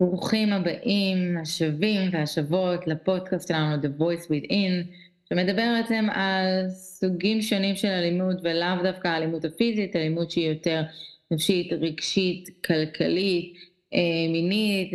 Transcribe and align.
ברוכים 0.00 0.52
הבאים, 0.52 1.38
השבים 1.38 2.10
והשבות 2.12 2.86
לפודקאסט 2.86 3.48
שלנו 3.48 3.82
The 3.82 4.00
Voice 4.00 4.24
Within, 4.24 4.86
שמדבר 5.28 5.74
בעצם 5.76 6.06
על 6.12 6.68
סוגים 6.68 7.42
שונים 7.42 7.76
של 7.76 7.88
אלימות 7.88 8.36
ולאו 8.42 8.82
דווקא 8.82 9.16
אלימות 9.16 9.44
הפיזית, 9.44 9.96
אלימות 9.96 10.30
שהיא 10.30 10.48
יותר 10.48 10.82
נפשית, 11.30 11.72
רגשית, 11.72 12.48
כלכלית, 12.66 13.54
אה, 13.94 14.32
מינית, 14.32 14.92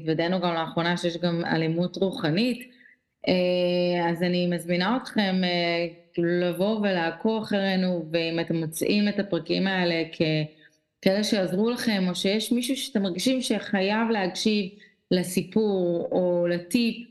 התוודענו 0.00 0.36
אה, 0.36 0.40
גם 0.40 0.54
לאחרונה 0.54 0.96
שיש 0.96 1.16
גם 1.16 1.44
אלימות 1.44 1.96
רוחנית, 1.96 2.70
אה, 3.28 4.10
אז 4.10 4.22
אני 4.22 4.46
מזמינה 4.46 4.98
אתכם 5.02 5.36
לבוא 6.18 6.78
ולעקוב 6.78 7.42
אחרינו, 7.42 8.04
ואם 8.12 8.40
אתם 8.40 8.56
מוצאים 8.56 9.08
את 9.08 9.18
הפרקים 9.18 9.66
האלה 9.66 10.04
כ... 10.12 10.22
כאלה 11.02 11.24
שיעזרו 11.24 11.70
לכם, 11.70 12.04
או 12.08 12.14
שיש 12.14 12.52
מישהו 12.52 12.76
שאתם 12.76 13.02
מרגישים 13.02 13.42
שחייב 13.42 14.08
להקשיב 14.10 14.70
לסיפור 15.10 16.08
או 16.12 16.46
לטיפ, 16.50 17.08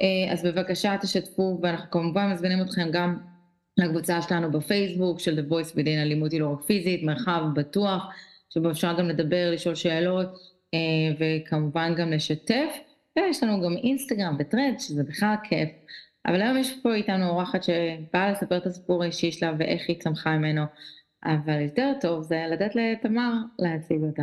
אה, 0.00 0.32
אז 0.32 0.42
בבקשה 0.42 0.96
תשתפו, 1.02 1.58
ואנחנו 1.62 1.90
כמובן 1.90 2.32
מזמינים 2.32 2.62
אתכם 2.62 2.88
גם 2.92 3.18
לקבוצה 3.78 4.22
שלנו 4.22 4.52
בפייסבוק 4.52 5.20
של 5.20 5.38
The 5.38 5.52
Voice 5.52 5.74
Within 5.74 6.02
אלימות 6.02 6.32
היא 6.32 6.40
לא 6.40 6.52
רק 6.52 6.64
פיזית, 6.66 7.02
מרחב 7.02 7.42
בטוח, 7.54 8.04
שבו 8.50 8.70
אפשר 8.70 8.98
גם 8.98 9.08
לדבר, 9.08 9.50
לשאול 9.52 9.74
שאלות, 9.74 10.28
אה, 10.74 10.78
וכמובן 11.18 11.94
גם 11.96 12.10
לשתף. 12.12 12.78
ויש 13.16 13.42
לנו 13.42 13.62
גם 13.62 13.76
אינסטגרם 13.76 14.36
וטרד, 14.38 14.74
שזה 14.78 15.04
בכלל 15.04 15.34
כיף. 15.44 15.68
אבל 16.26 16.42
היום 16.42 16.56
יש 16.58 16.80
פה 16.82 16.94
איתנו 16.94 17.28
אורחת 17.28 17.62
שבאה 17.62 18.30
לספר 18.30 18.56
את 18.56 18.66
הסיפור 18.66 19.02
האישי 19.02 19.32
שלה 19.32 19.52
ואיך 19.58 19.82
היא 19.88 20.00
צמחה 20.00 20.38
ממנו. 20.38 20.62
אבל 21.26 21.60
יותר 21.60 21.92
טוב 22.00 22.22
זה 22.22 22.44
לתת 22.50 22.74
לתמר 22.74 23.32
להציג 23.58 24.02
אותה. 24.02 24.22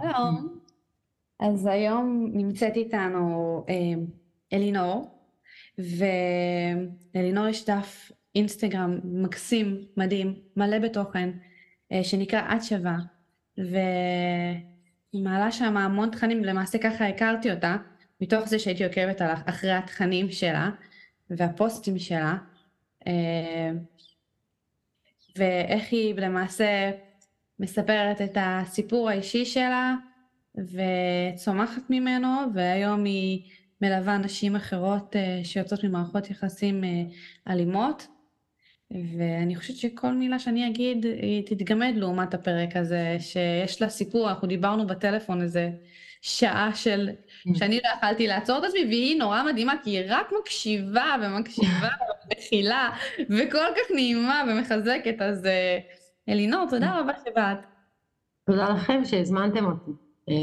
שלום. 0.00 0.58
אז 1.40 1.66
היום 1.66 2.30
נמצאת 2.32 2.76
איתנו 2.76 3.64
אה, 3.68 3.74
אלינור, 4.52 5.18
ואלינור 5.78 7.46
יש 7.46 7.66
דף 7.66 8.12
אינסטגרם 8.34 8.98
מקסים, 9.04 9.84
מדהים, 9.96 10.34
מלא 10.56 10.78
בתוכן, 10.78 11.30
אה, 11.92 12.04
שנקרא 12.04 12.56
את 12.56 12.62
שווה, 12.62 12.96
והיא 13.58 15.24
מעלה 15.24 15.52
שם 15.52 15.76
המון 15.76 16.10
תכנים, 16.10 16.44
למעשה 16.44 16.78
ככה 16.78 17.08
הכרתי 17.08 17.52
אותה, 17.52 17.76
מתוך 18.20 18.48
זה 18.48 18.58
שהייתי 18.58 18.84
עוקבת 18.84 19.22
אחרי 19.46 19.72
התכנים 19.72 20.30
שלה 20.30 20.70
והפוסטים 21.30 21.98
שלה. 21.98 22.36
ואיך 25.38 25.92
היא 25.92 26.14
למעשה 26.14 26.90
מספרת 27.58 28.20
את 28.20 28.36
הסיפור 28.40 29.10
האישי 29.10 29.44
שלה 29.44 29.94
וצומחת 30.56 31.82
ממנו, 31.90 32.28
והיום 32.54 33.04
היא 33.04 33.50
מלווה 33.80 34.18
נשים 34.18 34.56
אחרות 34.56 35.16
אה, 35.16 35.40
שיוצאות 35.44 35.84
ממערכות 35.84 36.30
יחסים 36.30 36.84
אה, 36.84 37.02
אלימות. 37.48 38.06
ואני 39.18 39.56
חושבת 39.56 39.76
שכל 39.76 40.12
מילה 40.12 40.38
שאני 40.38 40.68
אגיד 40.68 41.04
היא 41.04 41.46
תתגמד 41.46 41.92
לעומת 41.96 42.34
הפרק 42.34 42.76
הזה, 42.76 43.16
שיש 43.20 43.82
לה 43.82 43.88
סיפור, 43.88 44.30
אנחנו 44.30 44.48
דיברנו 44.48 44.86
בטלפון 44.86 45.42
איזה 45.42 45.70
שעה 46.26 46.70
של, 46.74 47.08
mm. 47.08 47.58
שאני 47.58 47.80
לא 47.84 47.88
יכלתי 47.98 48.26
לעצור 48.26 48.58
את 48.58 48.64
עצמי, 48.64 48.84
והיא 48.84 49.18
נורא 49.18 49.42
מדהימה, 49.42 49.74
כי 49.82 49.90
היא 49.90 50.04
רק 50.08 50.32
מקשיבה 50.40 51.14
ומקשיבה 51.22 51.88
ומכילה, 52.24 52.90
וכל 53.30 53.66
כך 53.76 53.90
נעימה 53.94 54.42
ומחזקת, 54.48 55.22
אז 55.22 55.46
אה, 55.46 55.78
אלינור, 56.28 56.66
תודה. 56.70 57.00
רבה 57.00 57.12
שבאת. 57.24 57.58
תודה 58.46 58.68
לכם 58.68 59.04
שהזמנתם 59.04 59.64
אותי. 59.64 59.90
אה, 60.28 60.34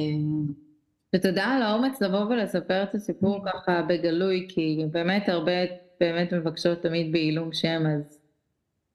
ותודה 1.15 1.45
על 1.45 1.61
האומץ 1.61 2.01
לבוא 2.01 2.25
ולספר 2.25 2.83
את 2.83 2.95
הסיפור 2.95 3.47
mm. 3.47 3.51
ככה 3.51 3.81
בגלוי, 3.81 4.47
כי 4.49 4.85
באמת 4.91 5.29
הרבה 5.29 5.51
באמת 5.99 6.33
מבקשות 6.33 6.81
תמיד 6.81 7.11
בעילום 7.11 7.53
שם, 7.53 7.83
אז, 7.95 8.19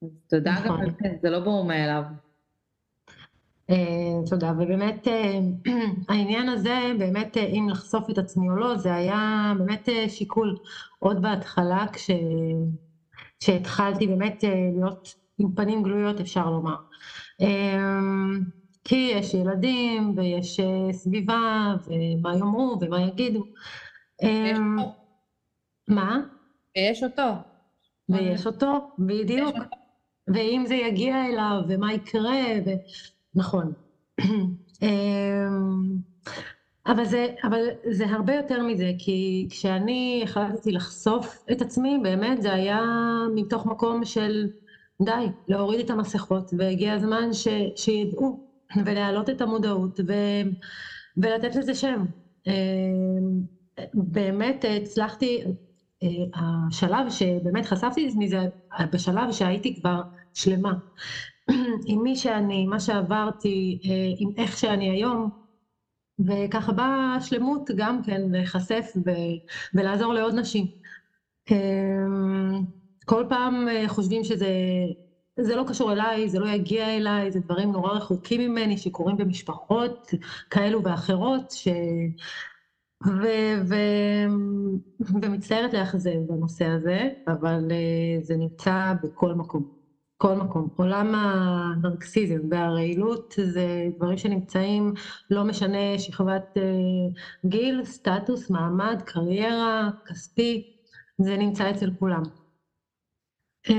אז 0.02 0.10
תודה 0.28 0.54
גם 0.64 0.74
נכון. 0.74 0.80
על 0.80 0.90
זה, 1.00 1.08
זה 1.22 1.30
לא 1.30 1.40
ברור 1.40 1.64
מאליו. 1.64 2.02
אה, 3.70 4.26
תודה, 4.30 4.52
ובאמת 4.52 5.08
אה, 5.08 5.38
העניין 6.08 6.48
הזה, 6.48 6.92
באמת 6.98 7.36
אה, 7.36 7.46
אם 7.46 7.68
לחשוף 7.70 8.10
את 8.10 8.18
עצמי 8.18 8.48
או 8.48 8.56
לא, 8.56 8.76
זה 8.76 8.94
היה 8.94 9.52
באמת 9.58 9.88
שיקול 10.08 10.56
עוד 10.98 11.22
בהתחלה, 11.22 11.86
כש... 11.92 12.10
כשהתחלתי 13.40 14.06
באמת 14.06 14.44
להיות 14.74 15.14
עם 15.38 15.48
פנים 15.56 15.82
גלויות 15.82 16.20
אפשר 16.20 16.50
לומר. 16.50 16.76
כי 18.84 19.12
יש 19.14 19.34
ילדים 19.34 20.14
ויש 20.16 20.60
סביבה 20.92 21.74
ומה 21.86 22.36
יאמרו 22.36 22.78
ומה 22.80 23.00
יגידו. 23.02 23.44
מה? 25.88 26.20
ויש 26.76 27.02
אותו. 27.02 27.32
ויש 28.08 28.46
אותו, 28.46 28.90
בדיוק. 28.98 29.56
ואם 30.34 30.64
זה 30.66 30.74
יגיע 30.74 31.26
אליו 31.26 31.60
ומה 31.68 31.92
יקרה. 31.92 32.42
ו... 32.66 32.70
נכון. 33.36 33.72
אמ, 34.82 35.96
אבל 36.86 37.04
זה, 37.04 37.26
אבל 37.44 37.60
זה 37.90 38.06
הרבה 38.06 38.34
יותר 38.34 38.62
מזה, 38.62 38.90
כי 38.98 39.46
כשאני 39.50 40.20
החלטתי 40.24 40.72
לחשוף 40.72 41.44
את 41.52 41.62
עצמי, 41.62 41.98
באמת 42.02 42.42
זה 42.42 42.52
היה 42.52 42.80
מתוך 43.34 43.66
מקום 43.66 44.04
של 44.04 44.46
די, 45.02 45.26
להוריד 45.48 45.80
את 45.80 45.90
המסכות, 45.90 46.50
והגיע 46.58 46.92
הזמן 46.92 47.32
ש, 47.32 47.48
שידעו, 47.76 48.40
ולהעלות 48.86 49.30
את 49.30 49.40
המודעות, 49.40 50.00
ו, 50.08 50.12
ולתת 51.16 51.56
לזה 51.56 51.74
שם. 51.74 52.04
אמ, 52.46 52.52
באמת 53.94 54.64
הצלחתי, 54.82 55.42
אה, 56.02 56.08
השלב 56.34 57.10
שבאמת 57.10 57.66
חשפתי 57.66 58.04
את 58.04 58.10
עצמי 58.10 58.28
זה 58.28 58.38
בשלב 58.92 59.32
שהייתי 59.32 59.80
כבר 59.80 60.02
שלמה. 60.34 60.72
עם 61.86 62.02
מי 62.02 62.16
שאני, 62.16 62.66
מה 62.66 62.80
שעברתי, 62.80 63.78
אה, 63.84 63.90
עם 64.18 64.30
איך 64.36 64.58
שאני 64.58 64.90
היום, 64.90 65.28
וככה 66.26 66.72
באה 66.72 67.16
שלמות 67.20 67.62
גם 67.76 68.02
כן 68.02 68.20
להיחשף 68.30 68.92
ולעזור 69.74 70.12
לעוד 70.12 70.34
נשים. 70.34 70.66
אה, 71.50 71.56
כל 73.04 73.24
פעם 73.28 73.68
אה, 73.68 73.84
חושבים 73.88 74.24
שזה 74.24 74.48
זה 75.40 75.56
לא 75.56 75.64
קשור 75.68 75.92
אליי, 75.92 76.28
זה 76.28 76.38
לא 76.38 76.48
יגיע 76.48 76.96
אליי, 76.96 77.32
זה 77.32 77.40
דברים 77.40 77.72
נורא 77.72 77.92
רחוקים 77.92 78.40
ממני 78.40 78.78
שקורים 78.78 79.16
במשפחות 79.16 80.10
כאלו 80.50 80.82
ואחרות, 80.84 81.50
ש... 81.50 81.68
ו... 83.06 83.22
ו... 83.68 83.74
ומצטערת 85.22 85.72
לאכזב 85.74 86.10
בנושא 86.28 86.64
הזה, 86.66 87.08
אבל 87.28 87.60
זה 88.22 88.36
נמצא 88.36 88.92
בכל 89.02 89.34
מקום. 89.34 89.75
כל 90.18 90.34
מקום. 90.34 90.68
עולם 90.76 91.14
הנרקסיזם 91.14 92.40
והרעילות 92.50 93.34
זה 93.44 93.88
דברים 93.96 94.18
שנמצאים, 94.18 94.94
לא 95.30 95.44
משנה 95.44 95.98
שכבת 95.98 96.56
uh, 96.56 97.46
גיל, 97.46 97.84
סטטוס, 97.84 98.50
מעמד, 98.50 99.02
קריירה, 99.04 99.90
כספי, 100.06 100.76
זה 101.18 101.36
נמצא 101.36 101.70
אצל 101.70 101.90
כולם. 101.98 102.22
Um, 103.68 103.72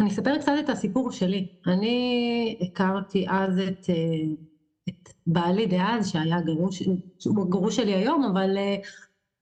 אני 0.00 0.10
אספר 0.10 0.38
קצת 0.38 0.52
את 0.64 0.68
הסיפור 0.68 1.10
שלי. 1.10 1.48
אני 1.66 2.58
הכרתי 2.60 3.26
אז 3.28 3.58
את, 3.58 3.84
uh, 3.84 3.90
את 4.88 5.08
בעלי 5.26 5.66
דאז, 5.66 6.08
שהיה 6.08 6.40
גרוש, 6.40 6.82
שהוא 7.18 7.42
הגרוש 7.42 7.76
שלי 7.76 7.94
היום, 7.94 8.24
אבל 8.24 8.56
uh, 8.56 8.86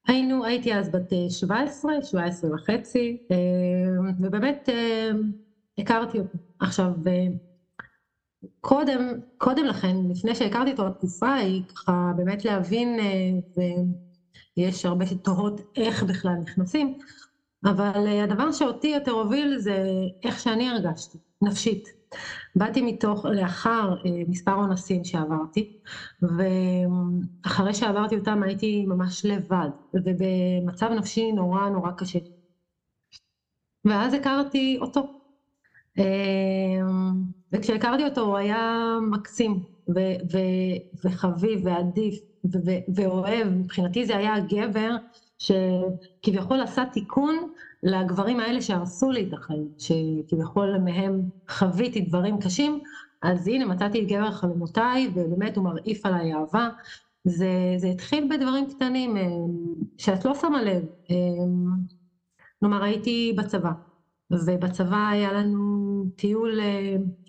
היינו, 0.08 0.44
הייתי 0.44 0.74
אז 0.74 0.90
בת 0.90 1.12
17, 1.28 1.92
17 2.02 2.54
וחצי, 2.54 3.18
uh, 3.28 3.34
ובאמת 4.20 4.68
uh, 4.68 5.16
הכרתי 5.78 6.18
אותו. 6.18 6.38
עכשיו, 6.58 6.92
קודם, 8.60 9.00
קודם 9.36 9.64
לכן, 9.64 9.96
לפני 10.10 10.34
שהכרתי 10.34 10.70
אותו, 10.70 10.86
התקופה 10.86 11.34
היא 11.34 11.62
ככה 11.68 12.12
באמת 12.16 12.44
להבין, 12.44 13.00
אה, 13.00 13.62
ויש 14.56 14.84
הרבה 14.84 15.06
שתוהות 15.06 15.60
איך 15.76 16.02
בכלל 16.02 16.34
נכנסים, 16.42 16.98
אבל 17.64 18.06
אה, 18.06 18.24
הדבר 18.24 18.52
שאותי 18.52 18.88
יותר 18.88 19.10
הוביל 19.10 19.58
זה 19.58 19.84
איך 20.22 20.40
שאני 20.40 20.68
הרגשתי, 20.68 21.18
נפשית. 21.42 21.88
באתי 22.54 22.82
מתוך, 22.82 23.24
לאחר 23.24 23.94
אה, 24.06 24.22
מספר 24.28 24.54
אונסים 24.54 25.04
שעברתי, 25.04 25.72
ואחרי 26.22 27.74
שעברתי 27.74 28.16
אותם 28.16 28.42
הייתי 28.42 28.84
ממש 28.86 29.24
לבד, 29.24 29.68
ובמצב 29.94 30.90
נפשי 30.90 31.32
נורא 31.32 31.68
נורא 31.68 31.90
קשה. 31.92 32.18
ואז 33.84 34.14
הכרתי 34.14 34.78
אותו, 34.80 35.21
וכשהכרתי 37.52 38.04
אותו 38.04 38.20
הוא 38.20 38.36
היה 38.36 38.78
מקסים 39.10 39.60
ו- 39.88 40.16
ו- 40.32 40.98
וחביב 41.04 41.60
ועדיף 41.66 42.14
ו- 42.52 42.94
ואוהב, 42.94 43.48
מבחינתי 43.48 44.06
זה 44.06 44.16
היה 44.16 44.34
הגבר 44.34 44.96
שכביכול 45.38 46.60
עשה 46.60 46.84
תיקון 46.92 47.34
לגברים 47.82 48.40
האלה 48.40 48.60
שהרסו 48.62 49.10
לי 49.10 49.22
את 49.28 49.32
החיים, 49.32 49.68
שכביכול 49.78 50.78
מהם 50.78 51.20
חוויתי 51.50 52.00
דברים 52.00 52.38
קשים, 52.38 52.80
אז 53.22 53.48
הנה 53.48 53.64
מצאתי 53.64 54.02
את 54.02 54.08
גבר 54.08 54.30
חלומותיי 54.30 55.10
ובאמת 55.14 55.56
הוא 55.56 55.64
מרעיף 55.64 56.06
עליי 56.06 56.34
אהבה. 56.34 56.68
זה, 57.24 57.48
זה 57.76 57.86
התחיל 57.86 58.28
בדברים 58.30 58.66
קטנים 58.68 59.16
שאת 59.98 60.24
לא 60.24 60.34
שמה 60.34 60.62
לב. 60.62 60.82
כלומר, 62.60 62.82
הייתי 62.82 63.34
בצבא, 63.38 63.70
ובצבא 64.32 65.08
היה 65.08 65.32
לנו 65.32 66.04
טיול 66.16 66.60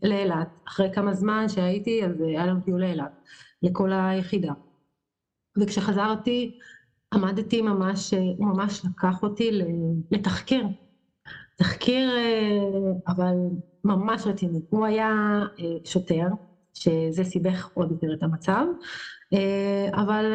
לאילת. 0.04 0.48
אחרי 0.68 0.90
כמה 0.94 1.14
זמן 1.14 1.50
שהייתי, 1.50 2.06
אז 2.06 2.22
היה 2.22 2.46
לנו 2.46 2.62
טיול 2.62 2.82
לאילת, 2.82 3.12
לכל 3.62 3.92
היחידה. 3.94 4.54
וכשחזרתי, 5.58 6.58
עמדתי 7.14 7.62
ממש, 7.62 8.14
הוא 8.38 8.48
ממש 8.48 8.86
לקח 8.86 9.24
אותי 9.24 9.52
לתחקיר. 10.12 10.66
תחקיר, 11.56 12.10
אבל 13.08 13.36
ממש 13.84 14.28
רציני. 14.28 14.60
הוא 14.70 14.86
היה 14.86 15.42
שוטר, 15.86 16.28
שזה 16.74 17.24
סיבך 17.24 17.70
עוד 17.74 17.92
יותר 17.92 18.14
את 18.14 18.24
המצב, 18.24 18.66
אבל 19.94 20.26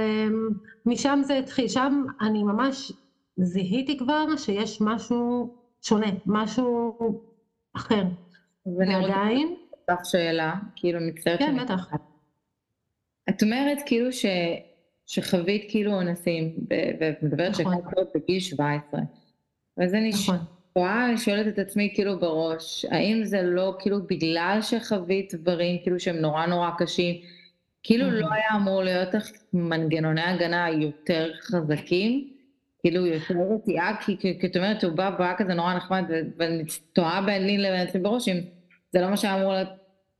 משם 0.86 1.20
זה 1.22 1.38
התחיל, 1.38 1.68
שם 1.68 2.04
אני 2.20 2.42
ממש 2.42 2.92
זיהיתי 3.36 3.96
כבר 3.96 4.36
שיש 4.36 4.80
משהו 4.80 5.57
שונה, 5.82 6.06
משהו 6.26 6.94
אחר. 7.76 8.02
ועדיין... 8.66 9.56
ואני 9.88 9.98
שאלה, 10.04 10.54
כאילו 10.76 11.00
מצטערת. 11.00 11.38
כן, 11.38 11.56
בטח. 11.64 11.90
את 13.28 13.42
אומרת 13.42 13.78
כאילו 13.86 14.12
ש... 14.12 14.26
שחווית 15.06 15.64
כאילו 15.68 15.94
אונסים, 15.94 16.54
ואת 17.00 17.22
מדברת 17.22 17.60
נכון. 17.60 17.74
שחווית 17.78 18.08
בגיל 18.14 18.40
17. 18.40 19.00
ואז 19.76 19.94
אני 19.94 20.10
נכון. 20.10 20.36
רואה, 20.76 21.06
אני 21.06 21.18
שואלת 21.18 21.48
את 21.48 21.58
עצמי 21.58 21.92
כאילו 21.94 22.18
בראש, 22.18 22.84
האם 22.84 23.24
זה 23.24 23.42
לא 23.42 23.76
כאילו 23.78 24.06
בגלל 24.06 24.58
שחווית 24.62 25.34
דברים 25.34 25.82
כאילו 25.82 26.00
שהם 26.00 26.16
נורא 26.16 26.46
נורא 26.46 26.70
קשים, 26.78 27.14
כאילו 27.82 28.10
לא 28.10 28.26
היה 28.32 28.56
אמור 28.56 28.82
להיות 28.82 29.14
לך 29.14 29.30
מנגנוני 29.52 30.22
הגנה 30.22 30.70
יותר 30.70 31.30
חזקים? 31.40 32.37
כאילו 32.90 33.06
יותר 33.06 33.34
רתיעה, 33.54 33.96
כי 34.00 34.38
את 34.44 34.56
אומרת, 34.56 34.84
הוא 34.84 34.92
בא, 34.92 35.10
בא 35.10 35.34
כזה 35.38 35.54
נורא 35.54 35.74
נחמד, 35.74 36.04
ואני 36.36 36.64
תוהה 36.92 37.22
ביני 37.22 37.58
לבין 37.58 37.86
עצמי 37.86 38.00
בראש, 38.00 38.28
אם 38.28 38.40
זה 38.92 39.00
לא 39.00 39.10
מה 39.10 39.16
שאמור 39.16 39.52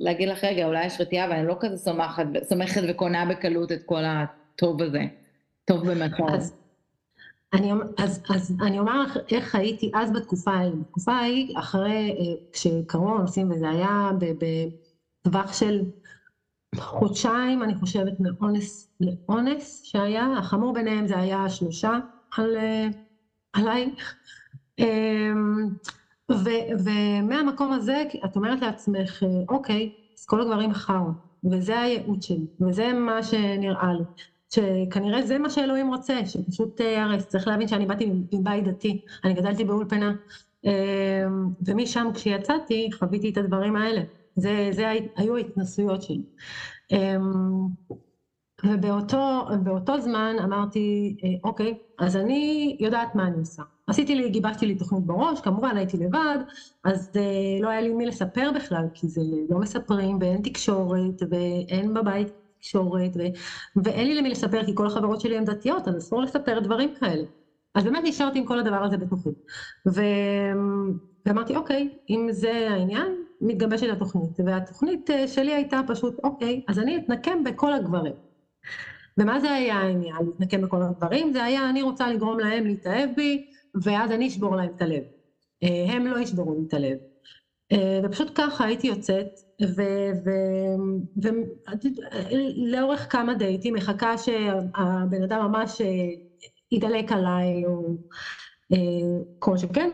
להגיד 0.01 0.29
לך, 0.29 0.45
רגע, 0.45 0.67
אולי 0.67 0.87
יש 0.87 1.01
רתיעה, 1.01 1.31
ואני 1.31 1.47
לא 1.47 1.57
כזה 1.61 1.77
סומכת, 1.77 2.25
סומכת 2.43 2.81
וקונה 2.89 3.27
בקלות 3.27 3.73
את 3.73 3.83
כל 3.87 4.03
הטוב 4.05 4.83
הזה, 4.83 5.03
טוב 5.65 5.91
במקום. 5.91 6.29
אז, 6.29 6.57
אני, 7.53 7.73
אז, 7.99 8.23
אז 8.31 8.55
אני 8.67 8.79
אומר 8.79 9.03
לך 9.03 9.19
איך 9.33 9.55
הייתי 9.55 9.91
אז 9.95 10.13
בתקופה 10.13 10.51
ההיא. 10.51 10.73
בתקופה 10.81 11.13
ההיא, 11.13 11.59
אחרי, 11.59 12.17
אה, 12.19 12.35
כשקרו 12.53 13.11
הנושאים, 13.11 13.51
וזה 13.51 13.71
היה 13.71 14.11
בטווח 14.21 15.53
של 15.53 15.83
חודשיים, 16.77 17.63
אני 17.63 17.75
חושבת, 17.75 18.21
מאונס 18.21 18.91
לאונס 19.01 19.83
שהיה, 19.85 20.27
החמור 20.39 20.73
ביניהם 20.73 21.07
זה 21.07 21.19
היה 21.19 21.49
שלושה 21.49 21.99
על, 22.37 22.57
אה, 22.57 22.87
עליי. 23.53 23.95
אמ, 24.79 25.69
ו, 26.33 26.49
ומהמקום 26.85 27.73
הזה 27.73 28.03
את 28.25 28.37
אומרת 28.37 28.61
לעצמך, 28.63 29.23
אה, 29.23 29.29
אוקיי, 29.49 29.91
אז 30.19 30.25
כל 30.25 30.41
הגברים 30.41 30.73
חרו, 30.73 31.11
וזה 31.45 31.81
הייעוד 31.81 32.23
שלי, 32.23 32.47
וזה 32.61 32.93
מה 32.93 33.23
שנראה 33.23 33.93
לי. 33.93 34.05
שכנראה 34.51 35.23
זה 35.23 35.39
מה 35.39 35.51
שאלוהים 35.51 35.89
רוצה, 35.89 36.27
שפשוט 36.27 36.81
ייהרס. 36.81 37.23
אה, 37.23 37.29
צריך 37.29 37.49
להבין 37.49 37.69
שאני 37.69 37.87
באתי 37.87 38.11
מבית 38.33 38.65
דתי, 38.65 39.01
אני 39.25 39.35
גדלתי 39.35 39.65
באולפנה, 39.65 40.13
אמ, 40.65 40.71
ומשם 41.67 42.09
כשיצאתי 42.15 42.89
חוויתי 42.99 43.31
את 43.31 43.37
הדברים 43.37 43.77
האלה. 43.77 44.03
זה, 44.37 44.69
זה 44.73 44.91
היו 45.17 45.37
ההתנסויות 45.37 46.03
שלי. 46.03 46.23
ובאותו 48.65 50.01
זמן 50.01 50.37
אמרתי, 50.45 51.17
אה, 51.25 51.29
אוקיי, 51.45 51.75
אז 51.99 52.17
אני 52.17 52.77
יודעת 52.81 53.15
מה 53.15 53.27
אני 53.27 53.39
עושה. 53.39 53.63
עשיתי 53.87 54.15
לי, 54.15 54.29
גיבשתי 54.29 54.67
לי 54.67 54.75
תוכנית 54.75 55.05
בראש, 55.07 55.41
כמובן 55.41 55.77
הייתי 55.77 55.97
לבד, 55.97 56.39
אז 56.85 57.11
אה, 57.17 57.61
לא 57.61 57.69
היה 57.69 57.81
לי 57.81 57.93
מי 57.93 58.07
לספר 58.07 58.51
בכלל, 58.55 58.85
כי 58.95 59.09
זה 59.09 59.21
לא 59.51 59.59
מספרים 59.59 60.19
ואין 60.21 60.43
תקשורת 60.43 61.23
ואין 61.31 61.95
בבית 61.95 62.29
תקשורת 62.59 63.17
ואין 63.85 64.07
לי 64.07 64.15
למי 64.15 64.31
לספר 64.31 64.65
כי 64.65 64.75
כל 64.75 64.87
החברות 64.87 65.21
שלי 65.21 65.37
הן 65.37 65.45
דתיות, 65.45 65.89
אז 65.89 65.99
אסור 65.99 66.23
לספר 66.23 66.61
דברים 66.61 66.95
כאלה. 67.01 67.25
אז 67.75 67.85
באמת 67.85 68.03
נשארתי 68.05 68.39
עם 68.39 68.45
כל 68.45 68.59
הדבר 68.59 68.85
הזה 68.85 68.97
בתוכי. 68.97 69.29
ו... 69.89 70.01
ואמרתי, 71.27 71.57
אוקיי, 71.57 71.89
אם 72.11 72.27
זה 72.31 72.69
העניין, 72.71 73.13
מתגבשת 73.41 73.87
התוכנית. 73.93 74.41
והתוכנית 74.47 75.11
אה, 75.11 75.29
שלי 75.29 75.55
הייתה 75.55 75.81
פשוט, 75.87 76.15
אוקיי, 76.25 76.63
אז 76.69 76.79
אני 76.79 76.97
אתנקם 76.97 77.45
בכל 77.45 77.73
הגברים. 77.73 78.28
ומה 79.19 79.41
זה 79.41 79.51
היה 79.53 79.77
העניין, 79.77 80.17
להתנקם 80.27 80.63
בכל 80.63 80.83
הדברים? 80.83 81.33
זה 81.33 81.45
היה, 81.45 81.71
אני 81.71 81.83
רוצה 81.83 82.09
לגרום 82.09 82.41
להם 82.41 82.67
להתאהב 82.67 83.11
בי, 83.17 83.47
ואז 83.83 84.11
אני 84.11 84.29
אשבור 84.29 84.57
להם 84.57 84.71
את 84.77 84.83
הלב. 84.83 85.03
אה, 85.63 85.93
הם 85.93 86.07
לא 86.07 86.19
ישברו 86.19 86.55
לי 86.55 86.65
את 86.69 86.75
הלב. 86.75 86.99
אה, 87.73 88.01
ופשוט 88.05 88.31
ככה 88.35 88.65
הייתי 88.65 88.87
יוצאת, 88.87 89.27
ולאורך 92.73 93.13
כמה 93.13 93.35
דייטים 93.35 93.75
מחכה 93.75 94.19
שהבן 94.19 95.23
אדם 95.23 95.41
ממש 95.41 95.81
ידלק 96.73 97.13
עליי, 97.13 97.67
או 97.67 97.97
כל 99.39 99.57
שכן, 99.57 99.91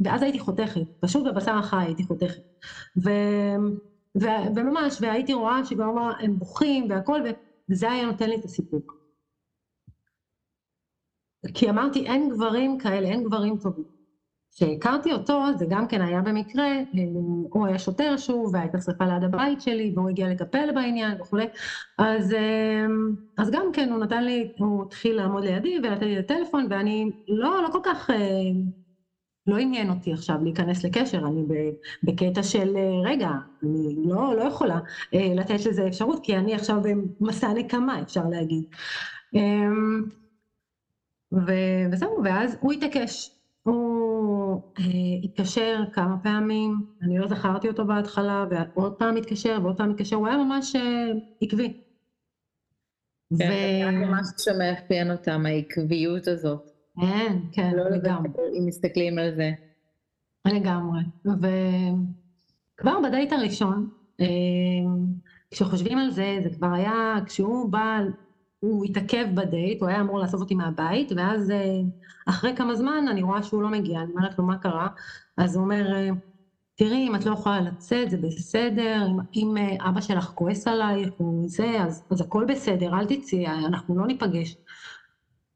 ואז 0.00 0.22
הייתי 0.22 0.38
חותכת, 0.38 0.80
פשוט 1.00 1.26
בבשר 1.26 1.52
החי 1.52 1.84
הייתי 1.84 2.04
חותכת. 2.04 2.42
ו... 3.04 3.10
ו... 4.20 4.26
וממש, 4.56 4.98
והייתי 5.00 5.34
רואה 5.34 5.64
שגם 5.64 5.98
הם 6.20 6.38
בוכים 6.38 6.86
והכל, 6.90 7.20
וזה 7.70 7.90
היה 7.90 8.06
נותן 8.06 8.30
לי 8.30 8.36
את 8.36 8.44
הסיפוק. 8.44 9.02
כי 11.54 11.70
אמרתי, 11.70 12.06
אין 12.06 12.28
גברים 12.28 12.78
כאלה, 12.78 13.08
אין 13.08 13.24
גברים 13.24 13.56
טובים. 13.56 13.84
כשהכרתי 14.54 15.12
אותו, 15.12 15.42
זה 15.58 15.66
גם 15.68 15.86
כן 15.88 16.00
היה 16.02 16.22
במקרה, 16.22 16.66
הוא 17.50 17.66
היה 17.66 17.78
שוטר 17.78 18.16
שוב, 18.16 18.54
והייתה 18.54 18.80
שרפה 18.80 19.04
ליד 19.04 19.24
הבית 19.24 19.60
שלי, 19.60 19.92
והוא 19.96 20.08
הגיע 20.10 20.28
לטפל 20.28 20.72
בעניין 20.74 21.20
וכולי, 21.20 21.46
אז, 21.98 22.34
אז 23.38 23.50
גם 23.50 23.66
כן, 23.72 23.90
הוא 23.92 23.98
נתן 23.98 24.24
לי, 24.24 24.52
הוא 24.58 24.82
התחיל 24.82 25.16
לעמוד 25.16 25.44
לידי 25.44 25.78
ולתת 25.82 26.02
לי 26.02 26.18
את 26.18 26.30
הטלפון, 26.30 26.66
ואני 26.70 27.10
לא, 27.28 27.62
לא 27.62 27.68
כל 27.72 27.80
כך 27.84 28.10
לא 29.46 29.56
עניין 29.56 29.90
אותי 29.90 30.12
עכשיו 30.12 30.36
להיכנס 30.42 30.84
לקשר, 30.84 31.18
אני 31.18 31.42
בקטע 32.02 32.42
של 32.42 32.76
רגע, 33.04 33.30
אני 33.62 33.96
לא, 34.04 34.36
לא 34.36 34.42
יכולה 34.42 34.78
אה, 35.14 35.34
לתת 35.34 35.66
לזה 35.66 35.86
אפשרות, 35.86 36.20
כי 36.22 36.36
אני 36.36 36.54
עכשיו 36.54 36.80
במסע 37.20 37.52
נקמה, 37.52 38.02
אפשר 38.02 38.28
להגיד. 38.28 38.64
אמ, 39.34 40.04
וזהו, 41.32 42.20
ואז 42.24 42.56
הוא 42.60 42.72
התעקש. 42.72 43.30
הוא 43.62 44.62
אה, 44.78 44.84
התקשר 45.24 45.84
כמה 45.92 46.16
פעמים, 46.22 46.86
אני 47.02 47.18
לא 47.18 47.28
זכרתי 47.28 47.68
אותו 47.68 47.84
בהתחלה, 47.84 48.44
ועוד 48.50 48.92
פעם 48.92 49.16
התקשר 49.16 49.58
ועוד 49.62 49.76
פעם 49.76 49.90
התקשר, 49.90 50.16
הוא 50.16 50.26
היה 50.26 50.36
ממש 50.36 50.76
אה, 50.76 51.12
עקבי. 51.42 51.80
כן, 53.38 53.48
זה 53.48 53.90
ממש 53.90 54.26
שמאפיין 54.38 55.10
אותם, 55.10 55.46
העקביות 55.46 56.28
הזאת. 56.28 56.71
כן, 57.00 57.36
כן, 57.52 57.72
לא 57.76 57.90
לגמרי. 57.90 58.28
אם 58.58 58.66
מסתכלים 58.66 59.18
על 59.18 59.34
זה. 59.34 59.50
לגמרי. 60.46 61.00
וכבר 61.24 63.00
בדייט 63.04 63.32
הראשון, 63.32 63.88
אה, 64.20 64.26
כשחושבים 65.50 65.98
על 65.98 66.10
זה, 66.10 66.38
זה 66.42 66.50
כבר 66.50 66.72
היה, 66.72 67.16
כשהוא 67.26 67.70
בא, 67.70 68.00
הוא 68.58 68.84
התעכב 68.84 69.26
בדייט, 69.34 69.80
הוא 69.80 69.88
היה 69.88 70.00
אמור 70.00 70.18
לאסוף 70.18 70.40
אותי 70.40 70.54
מהבית, 70.54 71.12
ואז 71.16 71.50
אה, 71.50 71.80
אחרי 72.26 72.56
כמה 72.56 72.74
זמן 72.74 73.04
אני 73.10 73.22
רואה 73.22 73.42
שהוא 73.42 73.62
לא 73.62 73.68
מגיע, 73.68 74.00
אני 74.00 74.12
אומרת 74.12 74.38
לו 74.38 74.44
מה 74.46 74.58
קרה, 74.58 74.88
אז 75.36 75.56
הוא 75.56 75.64
אומר, 75.64 75.94
אה, 75.94 76.08
תראי, 76.74 77.08
אם 77.08 77.14
את 77.14 77.26
לא 77.26 77.32
יכולה 77.32 77.60
לצאת, 77.60 78.10
זה 78.10 78.16
בסדר, 78.18 79.06
אם, 79.06 79.18
אם 79.34 79.54
אבא 79.88 80.00
שלך 80.00 80.24
כועס 80.34 80.66
עלייך 80.68 81.10
או 81.20 81.42
זה, 81.46 81.82
אז, 81.82 82.04
אז 82.10 82.20
הכל 82.20 82.44
בסדר, 82.48 82.94
אל 82.94 83.06
תצאי, 83.06 83.46
אנחנו 83.46 83.98
לא 83.98 84.06
ניפגש. 84.06 84.56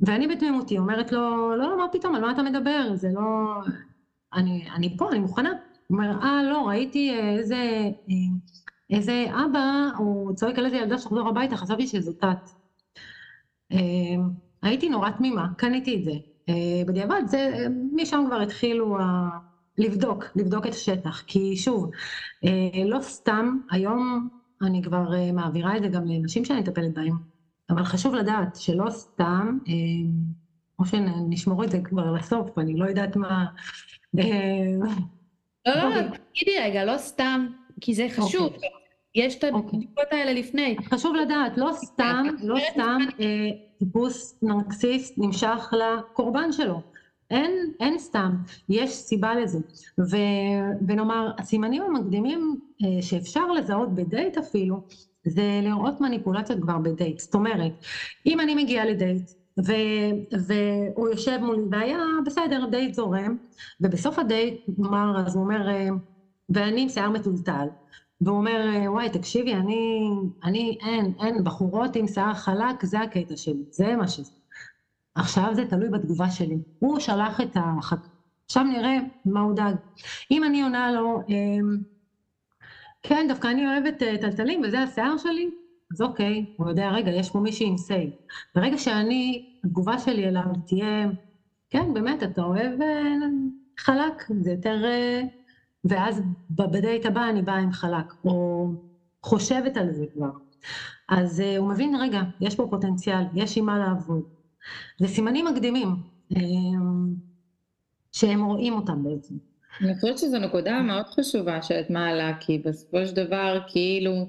ואני 0.01 0.27
בתמימותי 0.29 0.79
אומרת 0.79 1.13
לו, 1.13 1.51
לא, 1.57 1.69
לא, 1.69 1.79
מה 1.79 1.89
פתאום, 1.93 2.15
על 2.15 2.21
מה 2.21 2.31
אתה 2.31 2.43
מדבר? 2.43 2.91
זה 2.95 3.09
לא... 3.15 3.55
אני, 4.35 4.71
אני 4.71 4.97
פה, 4.97 5.11
אני 5.11 5.19
מוכנה. 5.19 5.51
הוא 5.87 5.99
אומר, 5.99 6.23
אה, 6.23 6.43
לא, 6.43 6.69
ראיתי 6.69 7.15
איזה, 7.39 7.91
איזה 8.91 9.27
אבא, 9.45 9.89
הוא 9.99 10.35
צועק 10.35 10.59
על 10.59 10.65
איזה 10.65 10.77
ילדה 10.77 10.99
שתחזור 10.99 11.29
הביתה, 11.29 11.57
חשבתי 11.57 11.87
שזאת 11.87 12.25
את. 12.25 12.51
הייתי 14.63 14.89
נורא 14.89 15.11
תמימה, 15.11 15.49
קניתי 15.59 15.97
את 15.97 16.05
זה. 16.05 16.13
בדיעבד, 16.87 17.23
זה, 17.27 17.67
משם 17.93 18.25
כבר 18.27 18.41
התחילו 18.41 18.99
ה... 19.01 19.29
לבדוק, 19.79 20.25
לבדוק 20.37 20.67
את 20.67 20.73
השטח. 20.73 21.23
כי 21.27 21.57
שוב, 21.57 21.91
לא 22.85 23.01
סתם, 23.01 23.59
היום 23.71 24.29
אני 24.63 24.83
כבר 24.83 25.11
מעבירה 25.33 25.77
את 25.77 25.83
זה 25.83 25.89
גם 25.89 26.07
לנשים 26.07 26.45
שאני 26.45 26.61
מטפלת 26.61 26.95
בהן. 26.95 27.13
אבל 27.71 27.85
חשוב 27.85 28.15
לדעת 28.15 28.57
שלא 28.57 28.91
סתם, 28.91 29.59
אה, 29.69 29.73
או 30.79 30.85
שנשמור 30.85 31.65
את 31.65 31.71
זה 31.71 31.81
כבר 31.85 32.13
לסוף, 32.13 32.59
אני 32.59 32.77
לא 32.77 32.85
יודעת 32.85 33.17
מה... 33.17 33.47
אה, 34.19 34.25
לא, 35.67 35.75
לא, 35.75 35.89
לא, 35.89 36.03
תגידי 36.33 36.59
רגע, 36.61 36.85
לא 36.85 36.99
סתם, 36.99 37.47
כי 37.81 37.95
זה 37.95 38.07
חשוב. 38.11 38.53
אוקיי. 38.55 38.69
יש 39.17 39.39
את 39.39 39.45
הבדיקות 39.45 40.07
האלה 40.11 40.33
לפני. 40.33 40.77
חשוב 40.85 41.17
לדעת, 41.17 41.59
לא 41.59 41.71
סתם, 41.73 42.27
לא 42.43 42.59
סתם 42.73 42.99
אה, 43.21 43.49
טיפוס 43.79 44.39
נרקסיסט 44.43 45.15
נמשך 45.19 45.73
לקורבן 45.73 46.53
שלו. 46.53 46.81
אין, 47.31 47.73
אין 47.81 47.99
סתם, 47.99 48.31
יש 48.69 48.91
סיבה 48.91 49.35
לזה. 49.35 49.59
ו, 49.99 50.17
ונאמר, 50.89 51.31
הסימנים 51.39 51.83
המקדימים 51.83 52.61
אה, 52.85 53.03
שאפשר 53.03 53.53
לזהות 53.53 53.95
בדייט 53.95 54.39
אפילו, 54.39 54.81
זה 55.27 55.61
לראות 55.63 56.01
מניפולציות 56.01 56.61
כבר 56.63 56.79
בדייט. 56.79 57.19
זאת 57.21 57.35
אומרת, 57.35 57.73
אם 58.27 58.41
אני 58.41 58.55
מגיעה 58.55 58.85
לדייט, 58.85 59.31
ו, 59.67 59.73
והוא 60.47 61.09
יושב 61.09 61.39
מולי 61.43 61.63
והיה 61.71 61.99
בסדר, 62.27 62.67
דייט 62.71 62.95
זורם, 62.95 63.37
ובסוף 63.81 64.19
הדייט, 64.19 64.55
נאמר, 64.79 65.27
אז 65.27 65.37
הוא 65.37 65.45
אומר, 65.45 65.69
אה, 65.69 65.89
ואני 66.49 66.83
עם 66.83 66.89
שיער 66.89 67.11
מתולתל, 67.11 67.67
והוא 68.21 68.37
אומר, 68.37 68.61
אה, 68.75 68.93
וואי, 68.93 69.11
תקשיבי, 69.11 69.55
אני, 69.55 70.09
אני, 70.45 70.77
אין, 70.81 71.13
אין, 71.21 71.45
בחורות 71.45 71.97
עם 71.97 72.07
שיער 72.07 72.35
חלק, 72.35 72.85
זה 72.85 73.01
הקטע 73.01 73.37
שלי, 73.37 73.65
זה 73.71 73.97
מה 73.97 74.09
שזה. 74.09 74.33
עכשיו 75.15 75.53
זה 75.55 75.65
תלוי 75.65 75.89
בתגובה 75.89 76.31
שלי. 76.31 76.57
הוא 76.79 76.99
שלח 77.01 77.41
את 77.41 77.57
החכה... 77.57 77.99
עכשיו 78.45 78.65
נראה 78.65 78.97
מה 79.25 79.41
הוא 79.41 79.55
דג. 79.57 79.77
אם 80.31 80.45
אני 80.45 80.63
עונה 80.63 80.93
לו, 80.93 81.21
אמ, 81.29 81.77
כן, 83.09 83.27
דווקא 83.29 83.49
אני 83.49 83.67
אוהבת 83.67 84.03
אה, 84.03 84.19
טלטלים 84.19 84.61
וזה 84.65 84.81
השיער 84.81 85.17
שלי, 85.17 85.51
אז 85.93 86.03
אוקיי, 86.03 86.47
הוא 86.57 86.69
יודע, 86.69 86.91
רגע, 86.91 87.11
יש 87.11 87.31
פה 87.31 87.41
מישהי 87.41 87.67
עם 87.67 87.77
סיי. 87.77 88.11
ברגע 88.55 88.79
שאני, 88.79 89.45
התגובה 89.65 89.99
שלי 89.99 90.29
אליו 90.29 90.45
תהיה, 90.67 91.07
כן, 91.71 91.95
באמת, 91.95 92.23
אתה 92.23 92.43
אוהב 92.43 92.83
אה, 92.83 93.15
חלק, 93.79 94.23
זה 94.41 94.51
יותר... 94.51 94.85
אה, 94.85 95.23
ואז 95.85 96.23
בדייט 96.51 97.07
הבא 97.07 97.29
אני 97.29 97.43
באה 97.43 97.59
עם 97.59 97.73
חלק, 97.73 98.13
או 98.25 98.67
חושבת 99.23 99.77
על 99.77 99.93
זה 99.93 100.05
כבר. 100.15 100.31
אז 101.09 101.43
הוא 101.59 101.69
מבין, 101.69 101.95
רגע, 102.01 102.23
יש 102.41 102.55
פה 102.57 102.67
פוטנציאל, 102.71 103.25
יש 103.35 103.59
עם 103.59 103.67
מה 103.67 103.79
לעבוד. 103.79 104.23
זה 105.01 105.09
סימנים 105.09 105.47
מקדימים, 105.47 105.89
שהם 108.13 108.45
רואים 108.45 108.73
אותם 108.73 109.03
בעצם. 109.03 109.35
אני 109.81 109.95
חושבת 109.95 110.19
שזו 110.19 110.39
נקודה 110.39 110.81
מאוד 110.81 111.07
חשובה 111.07 111.63
שאת 111.63 111.91
מעלה, 111.91 112.33
כי 112.41 112.59
בסופו 112.59 113.07
של 113.07 113.15
דבר, 113.15 113.59
כאילו, 113.69 114.27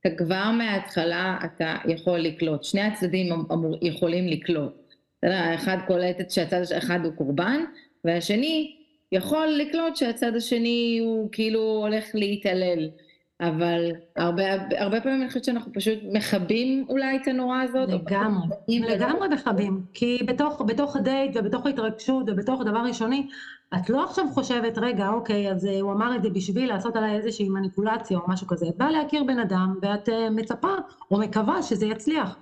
אתה 0.00 0.10
כבר 0.16 0.50
מההתחלה 0.50 1.38
אתה 1.44 1.76
יכול 1.88 2.18
לקלוט. 2.18 2.64
שני 2.64 2.80
הצדדים 2.80 3.32
אמור, 3.32 3.78
יכולים 3.82 4.28
לקלוט. 4.28 4.94
בסדר, 5.18 5.34
האחד 5.34 5.76
קולט 5.86 6.30
שהצד 6.30 6.62
האחד 6.74 7.00
הוא 7.04 7.12
קורבן, 7.12 7.60
והשני 8.04 8.76
יכול 9.12 9.46
לקלוט 9.46 9.96
שהצד 9.96 10.36
השני 10.36 10.98
הוא 11.04 11.28
כאילו 11.32 11.60
הולך 11.60 12.04
להתעלל. 12.14 12.90
אבל 13.40 13.90
הרבה, 14.16 14.42
הרבה 14.78 15.00
פעמים 15.00 15.20
אני 15.20 15.28
חושבת 15.28 15.44
שאנחנו 15.44 15.72
פשוט 15.72 15.98
מכבים 16.12 16.84
אולי 16.88 17.16
את 17.16 17.28
הנורה 17.28 17.62
הזאת. 17.62 17.88
לגמרי, 17.88 18.46
לגמרי 18.68 19.28
מכבים. 19.28 19.82
כי 19.94 20.18
בתוך, 20.26 20.62
בתוך 20.66 20.96
הדייט 20.96 21.30
ובתוך 21.34 21.66
ההתרגשות 21.66 22.24
ובתוך 22.28 22.62
דבר 22.62 22.78
ראשוני, 22.78 23.28
את 23.74 23.90
לא 23.90 24.04
עכשיו 24.04 24.24
חושבת, 24.34 24.78
רגע, 24.78 25.08
אוקיי, 25.08 25.52
אז 25.52 25.66
אה, 25.66 25.80
הוא 25.80 25.92
אמר 25.92 26.16
את 26.16 26.22
זה 26.22 26.30
בשביל 26.30 26.68
לעשות 26.68 26.96
עליי 26.96 27.16
איזושהי 27.16 27.48
מניפולציה 27.48 28.18
או 28.18 28.22
משהו 28.28 28.46
כזה. 28.46 28.66
את 28.68 28.76
באה 28.76 28.90
להכיר 28.90 29.24
בן 29.24 29.38
אדם 29.38 29.74
ואת 29.82 30.08
אה, 30.08 30.30
מצפה 30.30 30.74
או 31.10 31.18
מקווה 31.18 31.62
שזה 31.62 31.86
יצליח. 31.86 32.36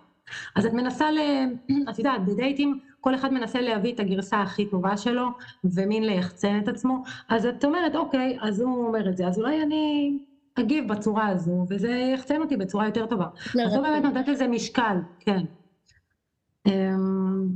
אז 0.56 0.66
את 0.66 0.72
מנסה 0.72 1.10
ל... 1.10 1.18
את 1.90 1.98
יודעת, 1.98 2.24
בדייטים 2.24 2.78
כל 3.00 3.14
אחד 3.14 3.32
מנסה 3.32 3.60
להביא 3.60 3.94
את 3.94 4.00
הגרסה 4.00 4.42
הכי 4.42 4.66
טובה 4.66 4.96
שלו 4.96 5.28
ומין 5.64 6.04
ליחצן 6.04 6.58
את 6.62 6.68
עצמו. 6.68 7.02
אז 7.28 7.46
את 7.46 7.64
אומרת, 7.64 7.96
אוקיי, 7.96 8.38
אז 8.40 8.60
הוא 8.60 8.86
אומר 8.86 9.08
את 9.08 9.16
זה, 9.16 9.26
אז 9.26 9.38
אולי 9.38 9.62
אני... 9.62 10.18
אגיב 10.54 10.88
בצורה 10.92 11.26
הזו, 11.28 11.66
וזה 11.70 11.90
יחצן 12.14 12.40
אותי 12.40 12.56
בצורה 12.56 12.86
יותר 12.86 13.06
טובה. 13.06 13.26
אז 13.66 13.74
לא 13.74 13.80
באמת 13.82 14.04
נותנת 14.04 14.28
לזה 14.28 14.46
משקל, 14.46 14.96
כן. 15.18 15.40
אמ, 16.66 17.46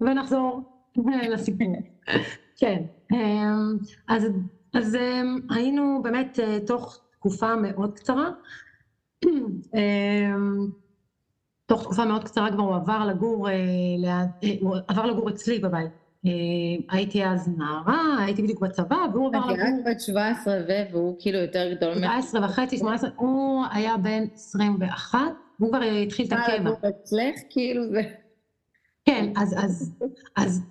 ונחזור 0.00 0.62
לסיפור. 1.32 1.76
כן. 2.60 2.82
אמ, 3.12 3.76
אז, 4.08 4.26
אז 4.74 4.94
אמ, 4.94 5.38
היינו 5.50 6.00
באמת 6.02 6.38
אה, 6.38 6.58
תוך 6.66 7.00
תקופה 7.12 7.56
מאוד 7.56 7.92
קצרה, 7.94 8.28
תוך 11.66 11.82
תקופה 11.82 12.04
מאוד 12.04 12.24
קצרה 12.24 12.52
כבר 12.52 12.62
הוא 12.62 12.76
עבר 12.76 13.06
לגור, 13.06 13.48
אה, 13.48 13.54
אה, 14.42 14.48
הוא 14.60 14.76
עבר 14.88 15.06
לגור 15.06 15.30
אצלי 15.30 15.58
בבית. 15.58 16.05
אה, 16.26 16.96
הייתי 16.96 17.24
אז 17.24 17.48
נערה, 17.58 18.24
הייתי 18.24 18.42
בדיוק 18.42 18.60
בצבא, 18.60 18.96
והוא 19.12 19.28
עבר. 19.28 19.52
את 19.52 19.84
בת 19.86 20.00
17 20.00 20.54
והוא 20.92 21.16
כאילו 21.18 21.38
יותר 21.38 21.72
גדול... 21.74 21.94
17 21.94 22.44
וחצי, 22.44 22.78
18, 22.78 23.10
הוא 23.16 23.64
היה 23.70 23.96
בן 23.96 24.24
21, 24.34 25.18
והוא 25.60 25.70
כבר 25.70 25.80
התחיל 25.80 26.26
את 26.26 26.32
הקבע. 26.32 26.70
מה, 26.70 26.88
אצלך 26.88 27.34
כאילו 27.50 27.90
זה... 27.90 28.02
כן, 29.04 29.32
אז, 29.36 29.54
אז, 29.58 29.92
אז 30.36 30.62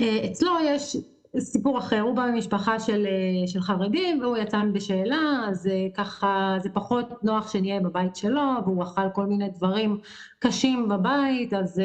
אה, 0.00 0.26
אצלו 0.26 0.50
יש 0.64 0.96
סיפור 1.38 1.78
אחר, 1.78 2.00
הוא 2.00 2.16
בא 2.16 2.26
ממשפחה 2.34 2.80
של, 2.80 3.06
אה, 3.06 3.46
של 3.46 3.60
חרדים 3.60 4.20
והוא 4.20 4.36
יצא 4.36 4.58
בשאלה, 4.72 5.44
אז 5.48 5.70
ככה 5.96 6.56
זה 6.62 6.68
פחות 6.70 7.24
נוח 7.24 7.52
שנהיה 7.52 7.80
בבית 7.80 8.16
שלו, 8.16 8.42
והוא 8.64 8.82
אכל 8.82 9.10
כל 9.14 9.26
מיני 9.26 9.48
דברים 9.48 9.98
קשים 10.38 10.88
בבית, 10.88 11.54
אז 11.54 11.82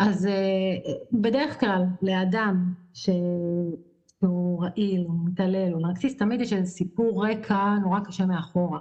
אז 0.00 0.26
אה, 0.26 0.92
בדרך 1.12 1.60
כלל 1.60 1.82
לאדם 2.02 2.72
שהוא 2.94 4.62
רעיל, 4.64 5.04
הוא 5.06 5.14
מתעלל, 5.24 5.72
הוא 5.72 5.82
נרקסיסט, 5.82 6.18
תמיד 6.18 6.40
יש 6.40 6.52
איזה 6.52 6.70
סיפור 6.70 7.26
רקע 7.26 7.74
נורא 7.82 8.00
קשה 8.00 8.26
מאחורה, 8.26 8.80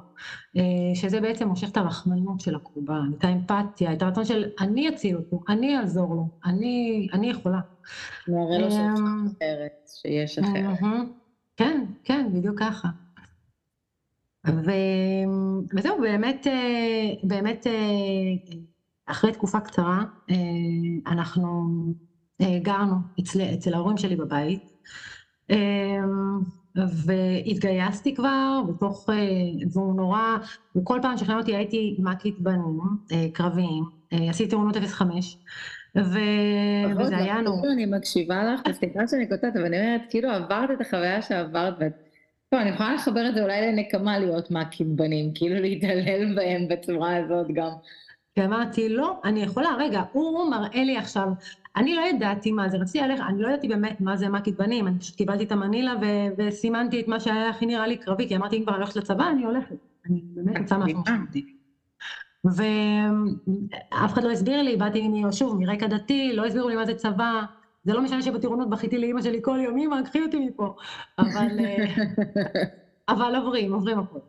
אה, 0.57 0.61
שזה 0.95 1.21
בעצם 1.21 1.47
מושך 1.47 1.69
את 1.69 1.77
הרחמנות 1.77 2.39
של 2.39 2.55
הקורבן, 2.55 3.11
את 3.17 3.23
האמפתיה, 3.23 3.93
את 3.93 4.01
הרצון 4.01 4.25
של 4.25 4.45
אני 4.59 4.89
אציל 4.89 5.17
אותו, 5.17 5.43
אני 5.49 5.77
אעזור 5.77 6.15
לו, 6.15 6.27
אני, 6.45 7.07
אני 7.13 7.29
יכולה. 7.29 7.59
נראה 8.27 8.59
לו 8.59 8.71
שיש 8.71 8.79
אמ, 8.79 9.27
אחרת, 9.27 9.89
שיש 10.01 10.39
אחרת. 10.39 10.79
כן, 11.57 11.85
כן, 12.03 12.29
בדיוק 12.33 12.59
ככה. 12.59 12.87
ו... 14.47 14.71
וזהו, 15.73 16.01
באמת, 16.01 16.47
אה, 16.47 17.13
באמת 17.23 17.67
אחרי 19.11 19.31
תקופה 19.31 19.59
קצרה 19.59 20.03
אה, 20.29 20.35
אנחנו 21.07 21.69
אה, 22.41 22.59
גרנו 22.61 22.95
אצל, 23.19 23.41
אצל 23.53 23.73
ההורים 23.73 23.97
שלי 23.97 24.15
בבית 24.15 24.71
אה, 25.51 25.57
והתגייסתי 26.75 28.15
כבר 28.15 28.61
בתוך, 28.69 29.09
והוא 29.73 29.95
נורא, 29.95 30.37
וכל 30.75 30.99
פעם 31.01 31.17
שכנע 31.17 31.37
אותי 31.37 31.55
הייתי 31.55 31.97
מ"כית 31.99 32.39
בנים 32.39 32.79
קרביים, 33.33 33.83
עשיתי 34.11 34.49
טירונות 34.49 34.75
05 34.77 35.37
ו... 35.97 36.19
וזה 36.99 37.17
היה 37.17 37.41
נורא. 37.41 37.71
אני 37.73 37.85
מקשיבה 37.85 38.43
לך, 38.43 38.61
וסליחה 38.69 39.07
שאני 39.07 39.29
קוטעת, 39.29 39.55
אבל 39.55 39.65
אני 39.65 39.79
אומרת, 39.79 40.01
כאילו 40.09 40.29
עברת 40.29 40.71
את 40.71 40.81
החוויה 40.81 41.21
שעברת, 41.21 41.73
ואת... 41.79 41.93
טוב, 42.49 42.59
אני 42.59 42.69
יכולה 42.69 42.93
לחבר 42.93 43.29
את 43.29 43.33
זה 43.33 43.43
אולי 43.43 43.71
לנקמה 43.71 44.19
להיות 44.19 44.51
מ"כית 44.51 44.87
בנים, 44.87 45.31
כאילו 45.35 45.55
להתעלל 45.55 46.35
בהם 46.35 46.67
בצורה 46.67 47.15
הזאת 47.15 47.47
גם. 47.53 47.71
ואמרתי, 48.39 48.89
לא, 48.89 49.19
אני 49.23 49.41
יכולה, 49.43 49.69
רגע, 49.79 50.01
הוא 50.11 50.49
מראה 50.49 50.83
לי 50.83 50.97
עכשיו, 50.97 51.27
אני 51.75 51.95
לא 51.95 52.01
ידעתי 52.01 52.51
מה 52.51 52.69
זה, 52.69 52.77
רציתי 52.77 53.07
ללכת, 53.07 53.23
אני 53.27 53.41
לא 53.41 53.47
ידעתי 53.47 53.67
באמת 53.67 54.01
מה 54.01 54.17
זה 54.17 54.29
מ"כית 54.29 54.57
בנים, 54.57 54.87
אני 54.87 54.99
פשוט 54.99 55.15
קיבלתי 55.15 55.43
את 55.43 55.51
המנילה 55.51 55.93
ו- 56.01 56.27
וסימנתי 56.37 56.99
את 56.99 57.07
מה 57.07 57.19
שהיה 57.19 57.49
הכי 57.49 57.65
נראה 57.65 57.87
לי 57.87 57.97
קרבי, 57.97 58.27
כי 58.27 58.35
אמרתי, 58.35 58.57
אם 58.57 58.63
כבר 58.63 58.75
הולכת 58.75 58.95
לצבא, 58.95 59.29
אני 59.29 59.43
הולכת. 59.43 59.75
אני 60.09 60.21
באמת 60.25 60.57
רוצה 60.57 60.77
משהו. 60.77 60.99
ואף 62.45 64.13
אחד 64.13 64.23
לא 64.23 64.31
הסביר 64.31 64.61
לי, 64.61 64.75
באתי, 64.77 65.11
שוב, 65.31 65.59
מרקע 65.59 65.87
דתי, 65.87 66.31
לא 66.33 66.45
הסבירו 66.45 66.69
לי 66.69 66.75
מה 66.75 66.85
זה 66.85 66.93
צבא, 66.93 67.41
זה 67.83 67.93
לא 67.93 68.01
משנה 68.01 68.21
שבטירונות 68.21 68.69
בכיתי 68.69 68.97
לאימא 68.97 69.21
שלי 69.21 69.39
כל 69.41 69.59
יום, 69.63 69.77
אמא, 69.77 70.01
קחי 70.01 70.21
אותי 70.21 70.39
מפה. 70.39 70.75
אבל, 71.19 71.59
אה, 71.59 71.85
אבל 73.13 73.35
עוברים, 73.35 73.73
עוברים 73.73 73.99
הכול. 73.99 74.21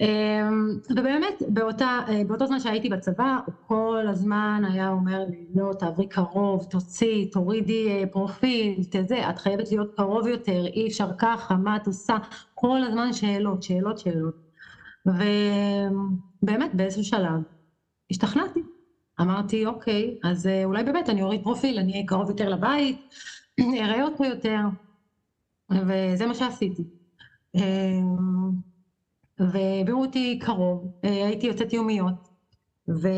אמ, 0.00 0.68
ובאמת 0.90 1.42
באותה, 1.48 2.00
באותו 2.26 2.46
זמן 2.46 2.60
שהייתי 2.60 2.88
בצבא 2.88 3.38
הוא 3.44 3.54
כל 3.60 4.06
הזמן 4.10 4.62
היה 4.72 4.88
אומר 4.90 5.24
לי 5.28 5.46
לא 5.54 5.72
תעברי 5.78 6.06
קרוב 6.08 6.64
תוציאי 6.64 7.26
תורידי 7.26 7.88
אה, 7.88 8.06
פרופיל 8.06 8.80
תזה 8.90 9.30
את 9.30 9.38
חייבת 9.38 9.70
להיות 9.70 9.88
קרוב 9.96 10.26
יותר 10.26 10.66
אי 10.66 10.86
אפשר 10.88 11.08
ככה 11.18 11.56
מה 11.56 11.76
את 11.76 11.86
עושה? 11.86 12.16
כל 12.54 12.82
הזמן 12.84 13.12
שאלות 13.12 13.62
שאלות 13.62 13.98
שאלות. 13.98 14.34
ובאמת 15.06 16.74
באיזשהו 16.74 17.04
שלב 17.04 17.40
השתכנעתי. 18.10 18.60
אמרתי 19.20 19.66
אוקיי 19.66 20.14
אז 20.24 20.46
אה, 20.46 20.64
אולי 20.64 20.84
באמת 20.84 21.08
אני 21.10 21.22
אוריד 21.22 21.42
פרופיל 21.42 21.78
אני 21.78 21.92
אהיה 21.92 22.04
קרוב 22.06 22.30
יותר 22.30 22.48
לבית 22.48 22.98
אראה 23.82 24.02
אותו 24.04 24.24
יותר. 24.24 24.60
וזה 25.72 26.26
מה 26.26 26.34
שעשיתי. 26.34 26.82
אמ, 27.54 28.69
והעבירו 29.40 30.02
אותי 30.02 30.38
קרוב, 30.38 30.92
אה, 31.04 31.26
הייתי 31.26 31.46
יוצאת 31.46 31.72
יומיות, 31.72 32.28
ו... 32.88 33.08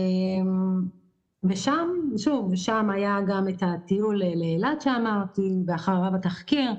ושם, 1.44 1.88
שוב, 2.16 2.54
שם 2.54 2.90
היה 2.90 3.18
גם 3.26 3.48
את 3.48 3.62
הטיול 3.62 4.22
לאילת 4.34 4.80
שאמרתי, 4.80 5.50
ואחריו 5.66 6.14
התחקיר, 6.14 6.72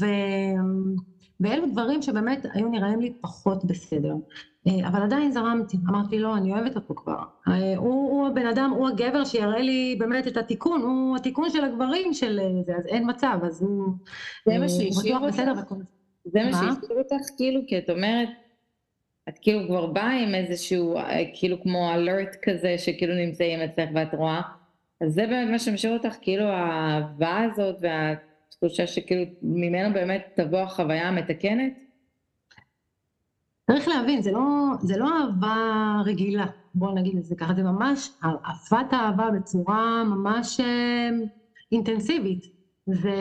ו... 0.00 0.06
ואלו 1.40 1.66
דברים 1.72 2.02
שבאמת 2.02 2.46
היו 2.52 2.68
נראים 2.68 3.00
לי 3.00 3.12
פחות 3.20 3.64
בסדר. 3.64 4.14
אה, 4.66 4.88
אבל 4.88 5.02
עדיין 5.02 5.32
זרמתי, 5.32 5.76
אמרתי 5.88 6.18
לא, 6.18 6.36
אני 6.36 6.52
אוהבת 6.52 6.76
אותו 6.76 6.94
כבר. 6.94 7.18
אה, 7.48 7.76
הוא, 7.76 8.10
הוא 8.10 8.26
הבן 8.26 8.46
אדם, 8.46 8.70
הוא 8.76 8.88
הגבר 8.88 9.24
שיראה 9.24 9.58
לי 9.58 9.96
באמת 9.98 10.26
את 10.26 10.36
התיקון, 10.36 10.82
הוא 10.82 11.16
התיקון 11.16 11.50
של 11.50 11.64
הגברים 11.64 12.14
של 12.14 12.40
זה, 12.66 12.76
אז 12.76 12.86
אין 12.86 13.10
מצב, 13.10 13.38
אז 13.42 13.62
הוא... 13.62 13.92
זה 14.46 14.58
מה 14.58 14.68
שהשאיר 14.68 15.18
אותך? 15.18 15.42
זה 16.24 16.40
מה 16.44 16.52
שהשאיר 16.52 16.98
אותך, 16.98 17.26
כאילו, 17.36 17.60
כי 17.66 17.78
את 17.78 17.90
אומרת, 17.90 18.28
את 19.28 19.38
כאילו 19.38 19.66
כבר 19.66 19.86
באה 19.86 20.22
עם 20.22 20.34
איזשהו, 20.34 20.98
כאילו 21.34 21.62
כמו 21.62 21.94
אלרט 21.94 22.36
כזה, 22.42 22.78
שכאילו 22.78 23.14
נמצאים 23.14 23.60
אצלך 23.60 23.90
ואת 23.94 24.14
רואה, 24.14 24.40
אז 25.00 25.12
זה 25.12 25.26
באמת 25.26 25.50
מה 25.50 25.58
שמשאיר 25.58 25.92
אותך, 25.92 26.16
כאילו 26.20 26.44
האהבה 26.44 27.38
הזאת 27.42 27.76
והתחושה 27.80 28.86
שכאילו 28.86 29.24
ממנו 29.42 29.94
באמת 29.94 30.26
תבוא 30.34 30.58
החוויה 30.58 31.08
המתקנת? 31.08 31.72
צריך 33.66 33.88
להבין, 33.88 34.22
זה 34.22 34.32
לא, 34.32 34.40
זה 34.80 34.96
לא 34.96 35.08
אהבה 35.20 35.56
רגילה, 36.04 36.46
בואו 36.74 36.94
נגיד 36.94 37.16
את 37.16 37.24
זה 37.24 37.36
ככה, 37.36 37.54
זה 37.54 37.62
ממש 37.62 38.10
אהבת 38.24 38.94
אהבה 38.94 39.30
בצורה 39.30 40.04
ממש 40.04 40.60
אה, 40.60 41.08
אינטנסיבית. 41.72 42.58
זה, 42.86 43.16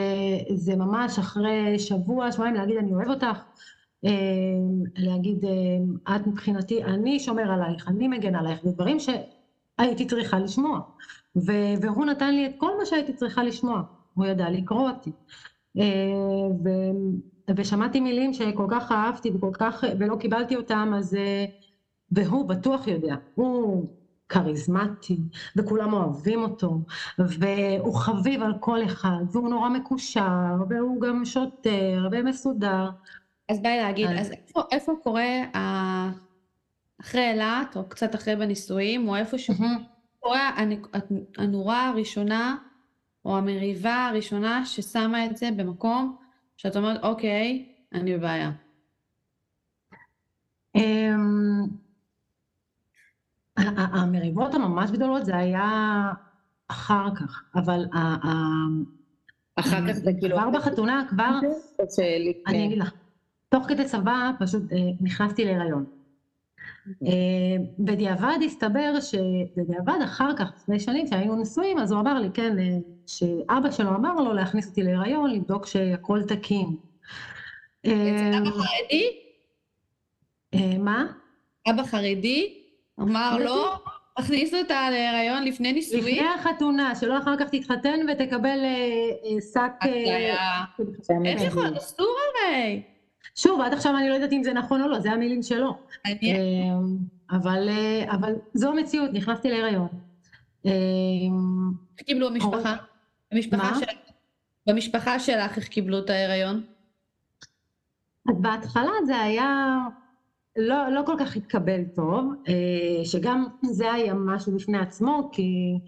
זה 0.53 0.75
ממש 0.75 1.19
אחרי 1.19 1.79
שבוע, 1.79 2.31
שבועיים 2.31 2.55
להגיד 2.55 2.77
אני 2.77 2.93
אוהב 2.93 3.09
אותך, 3.09 3.25
אה, 3.25 3.76
להגיד 4.95 5.45
אה, 5.45 6.15
את 6.15 6.27
מבחינתי, 6.27 6.83
אני 6.83 7.19
שומר 7.19 7.51
עלייך, 7.51 7.87
אני 7.87 8.07
מגן 8.07 8.35
עלייך, 8.35 8.59
זה 8.63 8.71
דברים 8.71 8.97
שהייתי 8.99 10.05
צריכה 10.05 10.39
לשמוע. 10.39 10.79
והוא 11.81 12.05
נתן 12.05 12.35
לי 12.35 12.45
את 12.45 12.51
כל 12.57 12.77
מה 12.77 12.85
שהייתי 12.85 13.13
צריכה 13.13 13.43
לשמוע, 13.43 13.81
הוא 14.13 14.25
ידע 14.25 14.49
לקרוא 14.49 14.89
אותי. 14.89 15.11
אה, 15.77 15.83
ו, 16.63 16.69
ושמעתי 17.57 17.99
מילים 17.99 18.33
שכל 18.33 18.67
כך 18.71 18.91
אהבתי 18.91 19.31
וכל 19.35 19.51
כך, 19.53 19.83
ולא 19.99 20.15
קיבלתי 20.15 20.55
אותם, 20.55 20.93
אז, 20.97 21.15
אה, 21.15 21.45
והוא 22.11 22.49
בטוח 22.49 22.87
יודע, 22.87 23.15
הוא 23.33 23.89
כריזמטי, 24.29 25.19
וכולם 25.55 25.93
אוהבים 25.93 26.43
אותו, 26.43 26.81
והוא 27.19 27.95
חביב 27.95 28.43
על 28.43 28.53
כל 28.59 28.83
אחד, 28.85 29.23
והוא 29.31 29.49
נורא 29.49 29.69
מקושר, 29.69 30.55
והוא 30.69 31.01
גם 31.01 31.25
שוטר 31.25 32.09
ומסודר. 32.11 32.89
אז 33.49 33.61
באי 33.61 33.77
להגיד, 33.77 34.07
אז, 34.19 34.31
איפה, 34.31 34.61
איפה 34.71 34.93
קורה, 35.03 35.25
אחרי 37.01 37.31
אילת, 37.31 37.77
או 37.77 37.89
קצת 37.89 38.15
אחרי 38.15 38.35
בנישואים, 38.35 39.07
או 39.07 39.15
איפשהו, 39.15 39.55
קורה 40.19 40.49
הנורה 41.37 41.87
הראשונה, 41.87 42.57
או 43.25 43.37
המריבה 43.37 44.05
הראשונה 44.05 44.65
ששמה 44.65 45.25
את 45.25 45.37
זה 45.37 45.49
במקום 45.57 46.17
שאת 46.57 46.75
אומרת, 46.75 47.03
אוקיי, 47.03 47.73
אני 47.93 48.17
בבעיה. 48.17 48.51
אמ, 50.75 51.67
המריבות 53.75 54.53
הממש 54.53 54.91
גדולות 54.91 55.25
זה 55.25 55.37
היה 55.37 56.01
אחר 56.67 57.15
כך, 57.15 57.43
אבל 57.55 57.85
אחר 59.55 59.87
כך 59.87 59.93
זה 59.93 60.11
כאילו... 60.19 60.37
כבר 60.37 60.49
בחתונה, 60.49 61.05
כבר... 61.09 61.39
אני 62.47 62.65
אגיד 62.65 62.77
לך, 62.77 62.91
תוך 63.49 63.65
כדי 63.67 63.85
צבא 63.85 64.31
פשוט 64.39 64.61
אה, 64.71 64.77
נכנסתי 65.01 65.45
להיריון. 65.45 65.85
אה, 67.05 67.55
בדיעבד 67.79 68.37
הסתבר 68.45 68.99
שבדיעבד 68.99 70.01
אחר 70.03 70.37
כך, 70.37 70.51
לפני 70.57 70.79
שנים 70.79 71.07
שהיינו 71.07 71.41
נשואים, 71.41 71.79
אז 71.79 71.91
הוא 71.91 71.99
אמר 71.99 72.19
לי, 72.19 72.29
כן, 72.33 72.59
אה, 72.59 72.77
שאבא 73.07 73.71
שלו 73.71 73.89
אמר 73.89 74.15
לו 74.15 74.33
להכניס 74.33 74.69
אותי 74.69 74.83
להיריון, 74.83 75.31
לבדוק 75.31 75.65
שהכל 75.65 76.23
תקין. 76.27 76.75
אבא 77.85 78.49
חרדי? 78.49 79.09
מה? 80.79 81.05
אבא 81.69 81.83
חרדי? 81.83 82.63
אמר 82.99 83.37
לו, 83.39 83.65
הכניס 84.17 84.53
אותה 84.53 84.89
להיריון 84.89 85.43
לפני 85.43 85.73
נישואים? 85.73 86.03
לפני 86.03 86.29
החתונה, 86.35 86.95
שלא 86.95 87.17
אחר 87.17 87.37
כך 87.39 87.49
תתחתן 87.49 87.99
ותקבל 88.11 88.59
שק... 89.53 89.71
איך 91.25 91.41
יכול? 91.41 91.77
אסור 91.77 92.15
הרי. 92.45 92.83
שוב, 93.37 93.61
עד 93.61 93.73
עכשיו 93.73 93.97
אני 93.97 94.09
לא 94.09 94.13
יודעת 94.13 94.33
אם 94.33 94.43
זה 94.43 94.53
נכון 94.53 94.81
או 94.81 94.87
לא, 94.87 94.99
זה 94.99 95.11
המילים 95.11 95.43
שלו. 95.43 95.77
אמ, 96.05 96.97
אבל, 97.31 97.69
אה, 97.69 98.13
אבל 98.13 98.33
זו 98.53 98.69
המציאות, 98.69 99.13
נכנסתי 99.13 99.49
להיריון. 99.49 99.87
איך 100.65 102.05
קיבלו 102.05 102.27
המשפחה? 102.27 102.75
במשפחה, 103.31 103.75
של... 103.79 103.85
במשפחה 104.67 105.19
שלך 105.19 105.57
איך 105.57 105.67
קיבלו 105.67 105.99
את 105.99 106.09
ההיריון? 106.09 106.63
אז 108.29 108.41
בהתחלה 108.41 108.91
זה 109.05 109.19
היה 109.19 109.77
לא, 110.55 110.89
לא 110.89 111.01
כל 111.05 111.15
כך 111.19 111.35
התקבל 111.35 111.83
טוב, 111.95 112.33
אה, 112.47 113.05
שגם 113.05 113.45
זה 113.63 113.93
היה 113.93 114.13
משהו 114.13 114.55
בפני 114.55 114.77
עצמו, 114.77 115.29
כי 115.31 115.79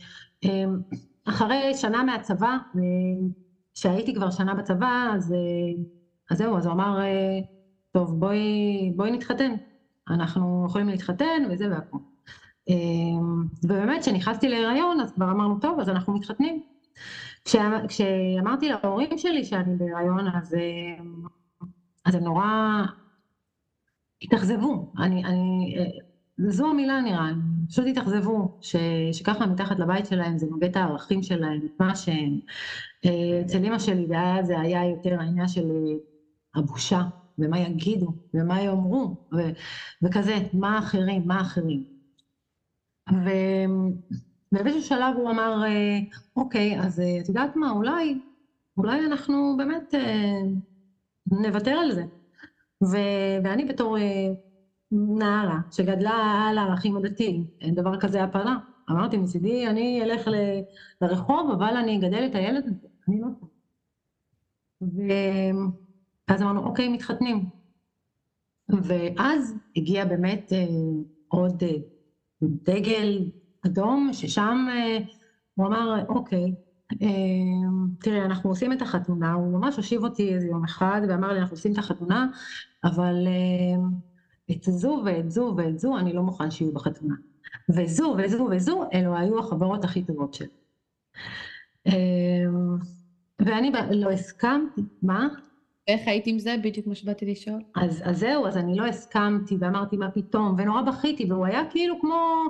אחרי 1.25 1.73
שנה 1.75 2.03
מהצבא, 2.03 2.57
אה, 2.75 2.81
שהייתי 3.73 4.15
כבר 4.15 4.31
שנה 4.31 4.53
בצבא, 4.53 5.11
אז 5.15 5.33
אז 6.29 6.37
זהו, 6.37 6.57
אז 6.57 6.65
הוא 6.65 6.73
אמר, 6.73 6.99
אה, 7.01 7.39
טוב, 7.91 8.19
בואי, 8.19 8.91
בואי 8.95 9.11
נתחתן. 9.11 9.55
אנחנו 10.09 10.65
יכולים 10.69 10.87
להתחתן 10.87 11.43
וזה 11.49 11.69
והכל. 11.71 11.97
אה, 12.69 12.75
ובאמת, 13.63 14.01
כשנכנסתי 14.01 14.47
להיריון, 14.49 14.99
אז 15.01 15.11
כבר 15.11 15.31
אמרנו, 15.31 15.59
טוב, 15.59 15.79
אז 15.79 15.89
אנחנו 15.89 16.13
מתחתנים. 16.13 16.61
כשאמרתי 17.87 18.69
להורים 18.69 19.17
שלי 19.17 19.43
שאני 19.43 19.75
בהיריון, 19.75 20.27
אז, 20.27 20.53
אה, 20.53 21.03
אז 22.05 22.15
הם 22.15 22.23
נורא 22.23 22.45
התאכזבו. 24.21 24.91
אני, 24.97 25.25
אני, 25.25 25.75
זו 26.37 26.69
המילה 26.69 27.01
נראה 27.01 27.31
לי, 27.31 27.41
פשוט 27.69 27.85
התאכזבו, 27.87 28.59
שככה 29.11 29.45
מתחת 29.45 29.79
לבית 29.79 30.05
שלהם 30.05 30.37
זה 30.37 30.45
את 30.65 30.75
הערכים 30.75 31.23
שלהם, 31.23 31.67
מה 31.79 31.95
שהם. 31.95 32.39
אצל 33.45 33.65
אמא 33.65 33.79
שלי 33.79 34.07
זה 34.43 34.59
היה 34.59 34.85
יותר 34.85 35.19
העניין 35.19 35.47
של 35.47 35.67
הבושה, 36.55 37.01
ומה 37.37 37.59
יגידו, 37.59 38.13
ומה 38.33 38.61
יאמרו, 38.61 39.15
ו- 39.33 39.49
וכזה, 40.01 40.37
מה 40.53 40.79
אחרים, 40.79 41.23
מה 41.27 41.41
אחרים. 41.41 41.83
ובאיזשהו 44.51 44.81
שלב 44.83 45.15
הוא 45.15 45.31
אמר, 45.31 45.63
אה, 45.65 45.99
אוקיי, 46.35 46.79
אז 46.79 46.99
אה, 46.99 47.19
את 47.21 47.27
יודעת 47.29 47.55
מה, 47.55 47.69
אולי, 47.71 48.19
אולי 48.77 49.05
אנחנו 49.05 49.55
באמת 49.57 49.93
אה, 49.95 50.41
נוותר 51.31 51.71
על 51.71 51.91
זה. 51.91 52.03
ו- 52.83 53.37
ואני 53.43 53.65
בתור 53.65 53.97
נערה 54.91 55.59
שגדלה 55.71 56.11
על 56.49 56.57
הערכים 56.57 56.97
הדתיים, 56.97 57.43
אין 57.61 57.75
דבר 57.75 57.99
כזה 57.99 58.23
הפלה. 58.23 58.55
אמרתי, 58.89 59.17
מצידי 59.17 59.67
אני 59.67 60.03
אלך 60.03 60.27
ל- 60.27 60.59
לרחוב, 61.01 61.51
אבל 61.51 61.77
אני 61.77 61.97
אגדל 61.97 62.25
את 62.25 62.35
הילד 62.35 62.63
הזה, 62.67 62.87
אני 63.07 63.21
לא... 63.21 63.27
ואז 66.29 66.41
אמרנו, 66.41 66.63
אוקיי, 66.63 66.87
מתחתנים. 66.87 67.45
ואז 68.83 69.55
הגיע 69.75 70.05
באמת 70.05 70.53
אה, 70.53 70.65
עוד 71.27 71.63
אה, 71.63 71.75
דגל 72.43 73.23
אדום, 73.65 74.09
ששם 74.13 74.65
אה, 74.69 74.97
הוא 75.55 75.67
אמר, 75.67 76.05
אוקיי, 76.09 76.53
אה, 77.01 77.07
תראה, 77.99 78.25
אנחנו 78.25 78.49
עושים 78.49 78.73
את 78.73 78.81
החתונה, 78.81 79.33
הוא 79.33 79.59
ממש 79.59 79.75
הושיב 79.77 80.03
אותי 80.03 80.33
איזה 80.33 80.47
יום 80.47 80.63
אחד 80.63 81.01
ואמר 81.09 81.33
לי, 81.33 81.39
אנחנו 81.39 81.53
עושים 81.53 81.73
את 81.73 81.77
החתונה, 81.77 82.27
אבל 82.83 83.27
אה, 83.27 83.81
את 84.51 84.63
זו 84.63 85.01
ואת 85.05 85.31
זו 85.31 85.53
ואת 85.57 85.79
זו 85.79 85.97
אני 85.97 86.13
לא 86.13 86.23
מוכן 86.23 86.51
שיהיו 86.51 86.73
בחתונה. 86.73 87.15
וזו 87.69 88.15
וזו 88.17 88.47
וזו, 88.51 88.83
אלו 88.93 89.17
היו 89.17 89.39
החברות 89.39 89.83
הכי 89.83 90.03
טובות 90.03 90.33
שלי. 90.33 90.47
אה, 91.87 92.45
ואני 93.45 93.71
לא 93.91 94.11
הסכמתי, 94.11 94.81
מה? 95.01 95.27
איך 95.89 96.07
היית 96.07 96.27
עם 96.27 96.39
זה? 96.39 96.55
בדיוק 96.63 96.87
מה 96.87 96.95
שבאתי 96.95 97.25
לשאול. 97.25 97.61
אז, 97.75 98.01
אז 98.05 98.19
זהו, 98.19 98.47
אז 98.47 98.57
אני 98.57 98.75
לא 98.75 98.85
הסכמתי 98.85 99.57
ואמרתי 99.59 99.97
מה 99.97 100.11
פתאום, 100.11 100.55
ונורא 100.57 100.81
בכיתי, 100.81 101.31
והוא 101.31 101.45
היה 101.45 101.61
כאילו 101.69 101.99
כמו, 102.01 102.43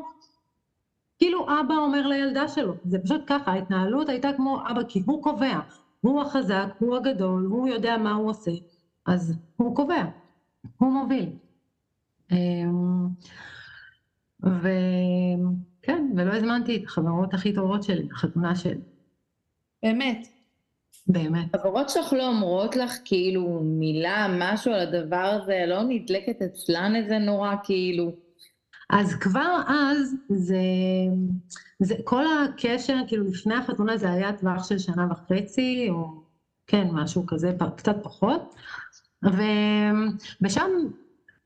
כאילו 1.18 1.46
אבא 1.46 1.76
אומר 1.76 2.08
לילדה 2.08 2.48
שלו, 2.48 2.74
זה 2.86 3.00
פשוט 3.00 3.22
ככה, 3.28 3.52
ההתנהלות 3.52 4.10
הייתה 4.10 4.30
כמו 4.36 4.60
אבא, 4.72 4.82
כי 4.88 5.02
הוא 5.06 5.24
קובע, 5.24 5.60
הוא 6.02 6.22
החזק, 6.22 6.66
הוא 6.80 6.96
הגדול, 6.96 7.46
הוא 7.46 7.68
יודע 7.68 7.98
מה 7.98 8.14
הוא 8.14 8.30
עושה, 8.30 8.52
אז 9.06 9.38
הוא 9.56 9.76
קובע, 9.76 10.04
הוא 10.78 10.92
מוביל. 10.92 11.30
אמ, 12.32 13.08
וכן, 14.44 16.12
ולא 16.16 16.34
הזמנתי 16.34 16.76
את 16.76 16.84
החברות 16.86 17.34
הכי 17.34 17.54
טובות 17.54 17.84
שלי, 17.84 18.08
החתונה 18.12 18.56
שלי. 18.56 18.82
באמת? 19.84 20.39
באמת. 21.10 21.56
חברות 21.56 21.90
שלך 21.90 22.14
לא 22.14 22.28
אומרות 22.28 22.76
לך 22.76 22.94
כאילו 23.06 23.62
מילה, 23.64 24.28
משהו 24.40 24.74
על 24.74 24.80
הדבר 24.80 25.40
הזה, 25.42 25.64
לא 25.68 25.84
נדלקת 25.84 26.42
אצלן 26.42 26.96
איזה 26.96 27.18
נורא 27.18 27.56
כאילו. 27.64 28.12
אז 28.90 29.16
כבר 29.16 29.62
אז 29.68 30.16
זה, 30.30 30.62
זה 31.80 31.96
כל 32.04 32.24
הקשר, 32.28 32.98
כאילו 33.08 33.26
לפני 33.26 33.56
החתונה 33.56 33.98
זה 33.98 34.12
היה 34.12 34.34
טווח 34.34 34.70
של 34.70 34.80
שנה 34.80 35.08
וחצי, 35.12 35.88
או 35.90 36.08
כן, 36.68 36.88
משהו 36.92 37.26
כזה, 37.28 37.52
קצת 37.78 37.96
פחות. 38.04 38.56
ושם 40.42 40.70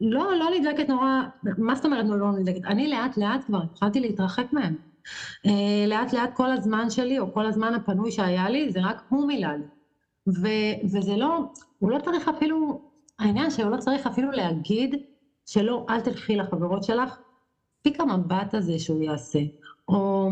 לא, 0.02 0.38
לא 0.40 0.50
נדלקת 0.60 0.90
נורא, 0.90 1.22
מה 1.58 1.76
זאת 1.76 1.86
אומרת 1.86 2.06
לא 2.10 2.32
נדלקת? 2.32 2.66
אני 2.66 2.88
לאט 2.88 3.18
לאט 3.18 3.44
כבר 3.46 3.62
התחלתי 3.64 4.00
להתרחק 4.00 4.46
מהם. 4.54 4.76
אה, 5.46 5.86
לאט 5.88 6.14
לאט 6.14 6.30
כל 6.34 6.52
הזמן 6.52 6.90
שלי, 6.90 7.20
או 7.20 7.34
כל 7.34 7.46
הזמן 7.46 7.74
הפנוי 7.74 8.12
שהיה 8.12 8.50
לי, 8.50 8.72
זה 8.72 8.80
רק 8.84 9.02
הוא 9.10 9.28
מילא 9.28 9.48
לי. 9.48 9.66
ו- 10.28 10.86
וזה 10.86 11.16
לא, 11.16 11.40
הוא 11.80 11.92
לא 11.92 12.00
צריך 12.00 12.28
אפילו, 12.28 12.82
העניין 13.20 13.50
שהוא 13.52 13.70
לא 13.72 13.78
צריך 13.78 14.08
אפילו 14.08 14.32
להגיד 14.32 14.96
שלא, 15.46 15.86
אל 15.90 16.02
תלכי 16.02 16.36
לחברות 16.36 16.84
שלך, 16.84 17.18
מספיק 17.78 18.02
המבט 18.02 18.54
הזה 18.54 18.80
שהוא 18.80 19.02
יעשה, 19.02 19.40
או 19.88 20.30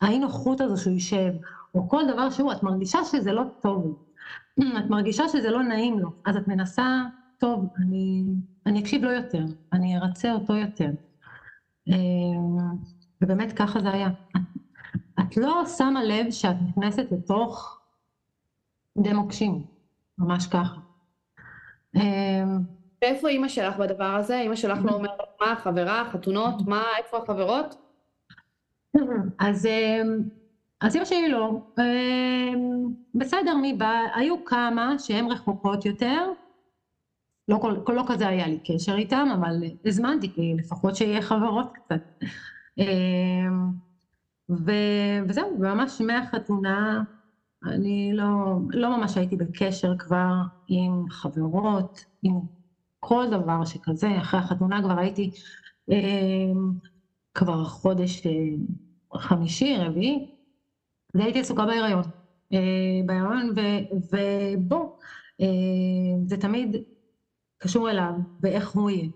האי 0.00 0.18
נוחות 0.18 0.60
הזו 0.60 0.82
שהוא 0.82 0.92
יישב, 0.94 1.32
או 1.74 1.88
כל 1.88 2.02
דבר 2.08 2.30
שהוא, 2.30 2.52
את 2.52 2.62
מרגישה 2.62 2.98
שזה 3.04 3.32
לא 3.32 3.42
טוב, 3.62 3.94
את 4.58 4.90
מרגישה 4.90 5.28
שזה 5.28 5.50
לא 5.50 5.62
נעים 5.62 5.98
לו, 5.98 6.08
אז 6.24 6.36
את 6.36 6.48
מנסה, 6.48 7.02
טוב, 7.38 7.66
אני, 7.76 8.24
אני 8.66 8.80
אקשיב 8.80 9.04
לו 9.04 9.10
יותר, 9.10 9.44
אני 9.72 9.96
ארצה 9.98 10.32
אותו 10.32 10.54
יותר. 10.56 10.90
ובאמת 13.22 13.52
ככה 13.52 13.80
זה 13.80 13.90
היה. 13.90 14.08
את 15.20 15.36
לא 15.36 15.62
שמה 15.78 16.04
לב 16.04 16.30
שאת 16.30 16.56
נכנסת 16.68 17.12
לתוך 17.12 17.80
די 18.98 19.12
מוקשים, 19.12 19.64
ממש 20.18 20.46
ככה. 20.46 20.80
אמ, 21.96 22.58
ואיפה 23.02 23.28
אימא 23.28 23.48
שלך 23.48 23.76
בדבר 23.76 24.04
הזה? 24.14 24.40
אימא 24.40 24.56
שלך 24.56 24.78
לא 24.84 24.92
אומרת 24.92 25.18
מה, 25.40 25.56
חברה, 25.56 26.04
חתונות, 26.12 26.54
מה, 26.66 26.82
איפה 26.98 27.18
החברות? 27.18 27.74
אז, 29.38 29.66
אמ, 29.66 30.22
אז 30.80 30.94
אימא 30.94 31.04
שלי 31.04 31.28
לא. 31.28 31.60
אמ, 31.78 32.86
בסדר, 33.14 33.54
מי 33.54 33.74
בא? 33.74 34.00
היו 34.14 34.44
כמה 34.44 34.98
שהן 34.98 35.30
רחוקות 35.30 35.86
יותר. 35.86 36.32
לא, 37.48 37.60
לא 37.88 38.04
כזה 38.08 38.28
היה 38.28 38.46
לי 38.46 38.58
קשר 38.64 38.96
איתם, 38.96 39.28
אבל 39.34 39.62
הזמנתי, 39.84 40.32
כי 40.34 40.54
לפחות 40.58 40.96
שיהיה 40.96 41.22
חברות 41.22 41.66
קצת. 41.72 42.24
ו, 44.50 44.70
וזהו, 45.28 45.58
ממש 45.58 46.00
מהחתונה 46.00 47.02
אני 47.64 48.12
לא, 48.14 48.26
לא 48.70 48.96
ממש 48.98 49.16
הייתי 49.16 49.36
בקשר 49.36 49.92
כבר 49.98 50.32
עם 50.68 51.04
חברות, 51.10 52.00
עם 52.22 52.34
כל 53.00 53.26
דבר 53.30 53.64
שכזה, 53.64 54.20
אחרי 54.20 54.40
החתונה 54.40 54.82
כבר 54.82 54.98
הייתי 54.98 55.30
אה, 55.92 56.52
כבר 57.34 57.64
חודש 57.64 58.26
אה, 58.26 59.20
חמישי, 59.20 59.76
רביעי, 59.78 60.26
והייתי 61.14 61.40
עסוקה 61.40 61.66
בהיריון. 61.66 62.02
אה, 62.52 62.58
בהיריון, 63.06 63.54
ובוא, 64.12 64.88
אה, 65.40 65.46
זה 66.26 66.36
תמיד 66.36 66.76
קשור 67.58 67.90
אליו, 67.90 68.12
ואיך 68.40 68.70
הוא 68.70 68.90
יהיה. 68.90 69.08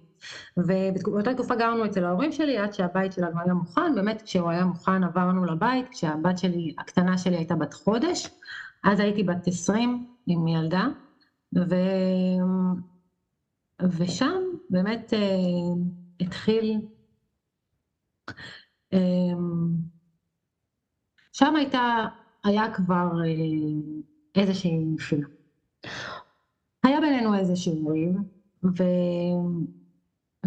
ובאותה 0.56 1.34
תקופה 1.34 1.54
גרנו 1.54 1.84
אצל 1.84 2.04
ההורים 2.04 2.32
שלי 2.32 2.58
עד 2.58 2.72
שהבית 2.72 3.12
שלנו 3.12 3.40
היה 3.44 3.54
מוכן, 3.54 3.94
באמת 3.94 4.22
כשהוא 4.22 4.50
היה 4.50 4.64
מוכן 4.64 5.04
עברנו 5.04 5.44
לבית, 5.44 5.88
כשהבת 5.88 6.38
שלי, 6.38 6.74
הקטנה 6.78 7.18
שלי 7.18 7.36
הייתה 7.36 7.54
בת 7.54 7.74
חודש, 7.74 8.28
אז 8.84 9.00
הייתי 9.00 9.22
בת 9.22 9.46
עשרים 9.46 10.06
עם 10.26 10.48
ילדה, 10.48 10.86
ו... 11.56 11.74
ושם 13.82 14.42
באמת 14.70 15.12
אה, 15.14 15.18
התחיל, 16.20 16.80
אה, 18.92 18.98
שם 21.32 21.56
הייתה, 21.56 22.06
היה 22.44 22.74
כבר 22.74 23.08
אה, 23.24 24.40
איזושהי 24.40 24.78
נפילה. 24.78 25.26
היה 26.82 27.00
בינינו 27.00 27.34
איזשהו 27.34 27.88
ריב, 27.88 28.14
ו... 28.64 28.82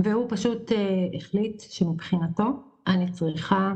והוא 0.03 0.25
פשוט 0.29 0.71
אה, 0.71 1.07
החליט 1.13 1.59
שמבחינתו 1.59 2.43
אני 2.87 3.11
צריכה, 3.11 3.73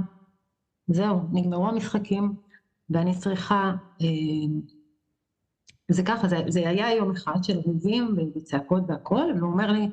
זהו, 0.88 1.20
נגמרו 1.32 1.68
המשחקים, 1.68 2.36
ואני 2.90 3.16
צריכה, 3.16 3.74
אה, 4.02 4.08
זה 5.88 6.04
ככה, 6.04 6.28
זה, 6.28 6.38
זה 6.48 6.70
היה 6.70 6.96
יום 6.96 7.12
אחד 7.12 7.44
של 7.44 7.60
ריבים 7.68 8.16
וצעקות 8.36 8.84
והכל, 8.88 9.26
והוא 9.38 9.52
אומר 9.52 9.72
לי, 9.72 9.90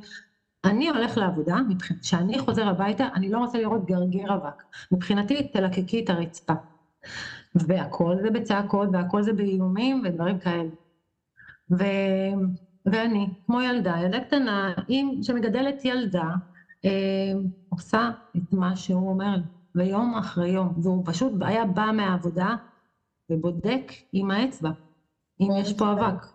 אני 0.65 0.89
הולך 0.89 1.17
לעבודה, 1.19 1.57
כשאני 2.03 2.39
חוזר 2.39 2.69
הביתה, 2.69 3.09
אני 3.15 3.31
לא 3.31 3.39
רוצה 3.39 3.59
לראות 3.59 3.85
גרגיר 3.87 4.35
אבק. 4.35 4.63
מבחינתי, 4.93 5.49
תלקקי 5.49 6.05
את 6.05 6.11
הרצפה. 6.11 6.53
והכל 7.55 8.17
זה 8.23 8.31
בצעקות, 8.31 8.89
והכל 8.93 9.23
זה 9.23 9.33
באיומים 9.33 10.03
ודברים 10.05 10.39
כאלה. 10.39 10.71
ו... 11.71 11.85
ואני, 12.93 13.27
כמו 13.47 13.61
ילדה, 13.63 13.97
ילדה 14.01 14.21
קטנה, 14.21 14.73
עם, 14.89 15.23
שמגדלת 15.23 15.85
ילדה, 15.85 16.29
אה, 16.85 17.33
עושה 17.69 18.11
את 18.37 18.53
מה 18.53 18.77
שהוא 18.77 19.11
אומר 19.11 19.37
ויום 19.75 20.15
אחרי 20.15 20.49
יום, 20.49 20.75
והוא 20.83 21.03
פשוט 21.07 21.33
היה 21.41 21.65
בא 21.65 21.91
מהעבודה 21.95 22.57
ובודק 23.31 23.93
עם 24.13 24.31
האצבע, 24.31 24.71
אם 25.41 25.49
יש 25.61 25.73
פה 25.73 25.93
אבק. 25.93 26.27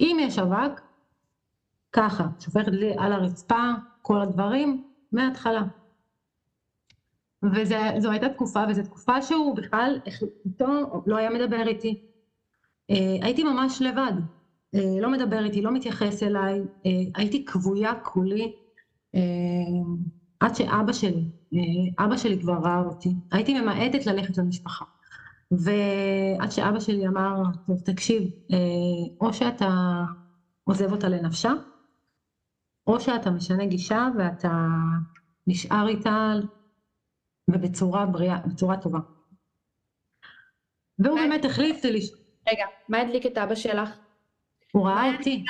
אם 0.00 0.16
יש 0.20 0.38
אבק, 0.38 0.80
ככה, 1.92 2.26
שופכת 2.38 2.72
לי 2.72 2.94
על 2.98 3.12
הרצפה, 3.12 3.72
כל 4.02 4.20
הדברים, 4.20 4.84
מההתחלה. 5.12 5.62
וזו 7.42 8.10
הייתה 8.10 8.28
תקופה, 8.28 8.64
וזו 8.68 8.82
תקופה 8.82 9.22
שהוא 9.22 9.56
בכלל, 9.56 10.00
איתו 10.44 11.02
לא 11.06 11.16
היה 11.16 11.30
מדבר 11.30 11.68
איתי. 11.68 12.00
אה, 12.90 13.16
הייתי 13.22 13.44
ממש 13.44 13.82
לבד. 13.82 14.12
אה, 14.74 15.00
לא 15.00 15.10
מדבר 15.10 15.44
איתי, 15.44 15.62
לא 15.62 15.72
מתייחס 15.72 16.22
אליי, 16.22 16.60
אה, 16.86 16.90
הייתי 17.14 17.44
כבויה 17.44 17.94
כולי 17.94 18.52
אה, 19.14 19.20
עד 20.40 20.54
שאבא 20.54 20.92
שלי, 20.92 21.24
אבא 21.98 22.16
שלי 22.16 22.38
כבר 22.38 22.58
ראה 22.62 22.80
אותי, 22.80 23.14
הייתי 23.32 23.60
ממעטת 23.60 24.06
ללכת 24.06 24.38
למשפחה. 24.38 24.84
ועד 25.50 26.50
שאבא 26.50 26.80
שלי 26.80 27.06
אמר, 27.06 27.42
טוב 27.66 27.80
תקשיב, 27.80 28.22
או 29.20 29.32
שאתה 29.32 29.68
עוזב 30.64 30.92
אותה 30.92 31.08
לנפשה, 31.08 31.52
או 32.86 33.00
שאתה 33.00 33.30
משנה 33.30 33.66
גישה 33.66 34.08
ואתה 34.18 34.66
נשאר 35.46 35.88
איתה 35.88 36.32
ובצורה 37.50 38.06
בריאה, 38.06 38.38
בצורה 38.46 38.76
טובה. 38.76 38.98
והוא 40.98 41.18
באמת 41.18 41.44
החליט 41.44 41.84
לי... 41.84 42.00
רגע, 42.48 42.64
מה 42.88 43.00
הדליק 43.00 43.26
את 43.26 43.38
אבא 43.38 43.54
שלך? 43.54 43.98
הוא 44.72 44.86
ראה 44.86 45.12
אותי. 45.16 45.44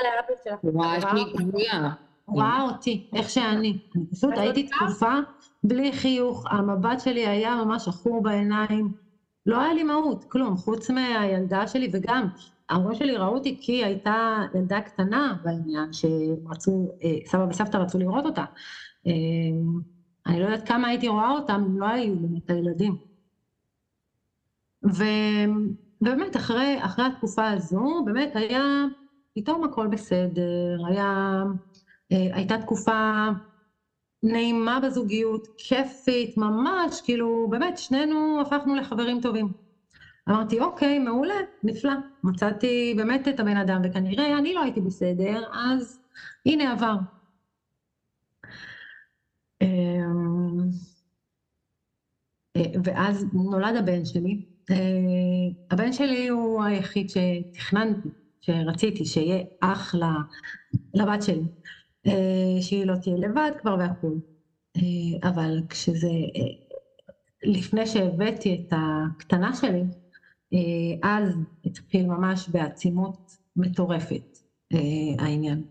הוא 0.61 0.85
ראה 0.85 1.01
שהיא 1.01 1.25
גבויה. 1.37 1.91
הוא 2.25 2.43
ראה 2.43 2.63
אותי, 2.63 3.07
איך 3.15 3.31
שאני. 3.31 3.79
אני 3.97 4.05
פשוט 4.11 4.31
הייתי 4.37 4.69
תקופה 4.69 5.13
בלי 5.65 5.93
חיוך, 5.93 6.47
המבט 6.51 7.01
שלי 7.01 7.27
היה 7.27 7.65
ממש 7.65 7.89
עכור 7.89 8.23
בעיניים. 8.23 8.93
לא 9.47 9.61
היה 9.61 9.75
לי 9.75 9.83
מהות, 9.83 10.25
כלום, 10.25 10.57
חוץ 10.57 10.91
מהילדה 10.91 11.67
שלי, 11.67 11.91
וגם 11.93 12.29
ההורים 12.69 12.95
שלי 12.95 13.17
ראו 13.17 13.35
אותי 13.35 13.59
כי 13.61 13.85
הייתה 13.85 14.39
ילדה 14.55 14.81
קטנה 14.81 15.37
בעניין, 15.45 15.93
שרצו, 15.93 16.89
אה, 17.05 17.17
סבא 17.27 17.47
וסבתא 17.51 17.77
רצו 17.77 17.99
לראות 17.99 18.25
אותה. 18.25 18.45
אה, 19.07 19.13
אני 20.27 20.41
לא 20.41 20.45
יודעת 20.45 20.69
כמה 20.69 20.89
הייתי 20.89 21.09
רואה 21.09 21.31
אותם 21.31 21.65
אם 21.67 21.81
לא 21.81 21.87
היו 21.87 22.17
באמת 22.17 22.51
הילדים. 22.51 22.97
ובאמת, 24.83 26.37
אחרי, 26.37 26.77
אחרי 26.81 27.05
התקופה 27.05 27.51
הזו, 27.51 28.03
באמת 28.07 28.37
היה 28.37 28.85
פתאום 29.43 29.65
הכל 29.65 29.87
בסדר, 29.87 30.77
היה, 30.89 31.43
אה, 32.13 32.37
הייתה 32.37 32.59
תקופה 32.59 33.29
נעימה 34.23 34.81
בזוגיות, 34.81 35.49
כיפית, 35.57 36.37
ממש, 36.37 37.01
כאילו, 37.05 37.47
באמת, 37.51 37.79
שנינו 37.79 38.41
הפכנו 38.41 38.75
לחברים 38.75 39.21
טובים. 39.21 39.49
אמרתי, 40.29 40.61
אוקיי, 40.61 40.99
מעולה, 40.99 41.35
נפלא. 41.63 41.93
מצאתי 42.23 42.95
באמת 42.97 43.29
את 43.29 43.41
הבן 43.41 43.57
אדם, 43.57 43.81
וכנראה 43.85 44.39
אני 44.39 44.55
לא 44.55 44.63
הייתי 44.63 44.81
בסדר, 44.81 45.43
אז 45.53 45.99
הנה 46.47 46.73
עבר. 46.73 46.95
אמ, 49.63 50.71
אה, 52.57 52.63
ואז 52.85 53.27
נולד 53.33 53.77
הבן 53.77 54.05
שלי. 54.05 54.39
אה, 54.71 54.77
הבן 55.71 55.93
שלי 55.93 56.29
הוא 56.29 56.65
היחיד 56.65 57.07
שתכננתי 57.09 58.09
שרציתי 58.41 59.05
שיהיה 59.05 59.45
אח 59.61 59.95
לבת 60.95 61.23
שלי, 61.23 61.43
אה, 62.07 62.63
שהיא 62.63 62.85
לא 62.85 62.97
תהיה 62.97 63.17
לבד 63.17 63.51
כבר 63.61 63.77
והכול. 63.79 64.21
אה, 64.77 65.29
אבל 65.29 65.59
כשזה, 65.69 66.09
אה, 66.09 66.77
לפני 67.43 67.87
שהבאתי 67.87 68.55
את 68.55 68.73
הקטנה 68.77 69.55
שלי, 69.55 69.83
אז 71.03 71.35
התחיל 71.65 72.07
ממש 72.07 72.49
בעצימות 72.49 73.37
מטורפת 73.57 74.39
העניין. 75.19 75.63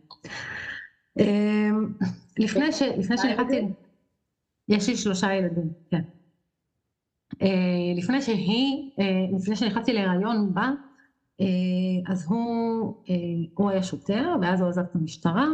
לפני 2.39 2.71
שנכנסתי, 2.71 3.61
יש 4.69 4.89
לי 4.89 4.97
שלושה 4.97 5.33
ילדים, 5.33 5.69
כן. 5.91 6.01
לפני 7.97 8.21
שהיא, 8.21 8.91
לפני 9.37 9.55
שנכנסתי 9.55 9.93
להיריון 9.93 10.53
בה, 10.53 10.71
אז 12.07 12.25
הוא, 12.29 12.95
הוא 13.53 13.69
היה 13.69 13.83
שוטר, 13.83 14.35
ואז 14.41 14.61
הוא 14.61 14.69
עזב 14.69 14.81
את 14.81 14.95
המשטרה, 14.95 15.45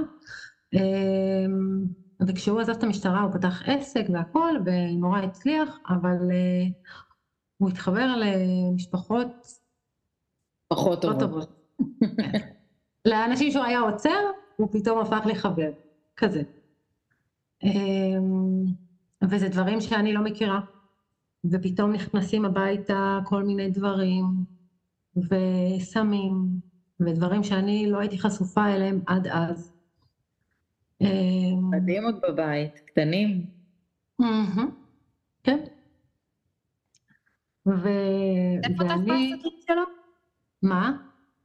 וכשהוא 2.28 2.60
עזב 2.60 2.74
את 2.74 2.84
המשטרה 2.84 3.22
הוא 3.22 3.32
פתח 3.32 3.62
עסק 3.66 4.06
והכל, 4.14 4.54
ונורא 4.66 5.20
הצליח, 5.20 5.80
אבל 5.90 6.18
הוא 7.58 7.70
התחבר 7.70 8.16
למשפחות 8.16 9.28
פחות 10.68 11.02
טובות. 11.02 11.20
טובות. 11.20 11.78
לאנשים 13.08 13.52
שהוא 13.52 13.64
היה 13.64 13.80
עוצר, 13.80 14.20
הוא 14.56 14.68
פתאום 14.72 15.00
הפך 15.00 15.26
לחבר, 15.26 15.70
כזה. 16.18 16.44
וזה 19.30 19.50
דברים 19.50 19.82
שאני 19.82 20.14
לא 20.14 20.24
מכירה, 20.24 20.60
ופתאום 21.52 21.92
נכנסים 21.92 22.46
הביתה 22.46 23.20
כל 23.26 23.44
מיני 23.44 23.70
דברים, 23.70 24.26
וסמים, 25.18 26.34
ודברים 27.00 27.44
שאני 27.44 27.92
לא 27.92 28.00
הייתי 28.00 28.20
חשופה 28.20 28.68
אליהם 28.68 29.02
עד 29.08 29.28
אז. 29.28 29.74
מדהים 31.72 32.04
עוד 32.06 32.22
בבית, 32.28 32.80
קטנים. 32.80 33.46
כן. 35.44 35.60
ו... 37.68 37.90
שיתף 38.64 38.82
אותך 38.82 38.94
בעסקים 39.06 39.60
שלו? 39.68 39.84
מה? 40.62 40.98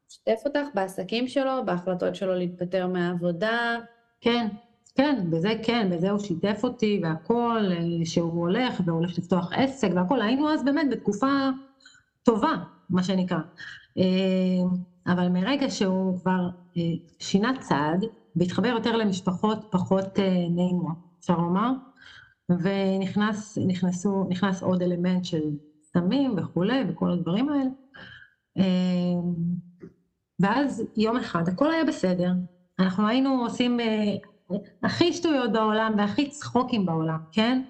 שיתף 0.08 0.40
אותך 0.44 0.66
בעסקים 0.74 1.28
שלו, 1.28 1.64
בהחלטות 1.66 2.14
שלו 2.14 2.34
להתפטר 2.34 2.86
מהעבודה? 2.86 3.78
כן, 4.20 4.48
כן, 4.94 5.30
בזה 5.30 5.52
כן, 5.62 5.90
בזה 5.92 6.10
הוא 6.10 6.18
שיתף 6.18 6.60
אותי 6.64 7.00
והכל, 7.02 7.64
אה, 7.70 8.04
שהוא 8.04 8.32
הולך 8.32 8.80
והולך 8.84 9.18
לפתוח 9.18 9.52
עסק 9.52 9.88
והכל, 9.94 10.22
היינו 10.22 10.52
אז 10.52 10.64
באמת 10.64 10.86
בתקופה 10.90 11.48
טובה, 12.22 12.54
מה 12.90 13.02
שנקרא. 13.02 13.38
אה, 13.98 14.62
אבל 15.06 15.28
מרגע 15.28 15.70
שהוא 15.70 16.18
כבר 16.18 16.48
אה, 16.76 16.82
שינה 17.18 17.52
צעד 17.60 18.04
והתחבר 18.36 18.68
יותר 18.68 18.96
למשפחות 18.96 19.58
פחות 19.70 20.18
נעימות, 20.50 20.96
אפשר 21.20 21.36
לומר, 21.36 21.70
ונכנס 22.48 23.58
נכנסו, 23.66 24.24
נכנס 24.28 24.62
עוד 24.62 24.82
אלמנט 24.82 25.24
של 25.24 25.42
סמים 25.82 26.34
וכולי 26.38 26.84
וכל 26.88 27.10
הדברים 27.10 27.48
האלה. 27.48 27.70
ואז 30.40 30.82
יום 30.96 31.16
אחד 31.16 31.48
הכל 31.48 31.70
היה 31.72 31.84
בסדר, 31.84 32.32
אנחנו 32.78 33.08
היינו 33.08 33.30
עושים 33.42 33.78
הכי 34.82 35.12
שטויות 35.12 35.52
בעולם 35.52 35.94
והכי 35.98 36.30
צחוקים 36.30 36.86
בעולם, 36.86 37.18
כן? 37.32 37.62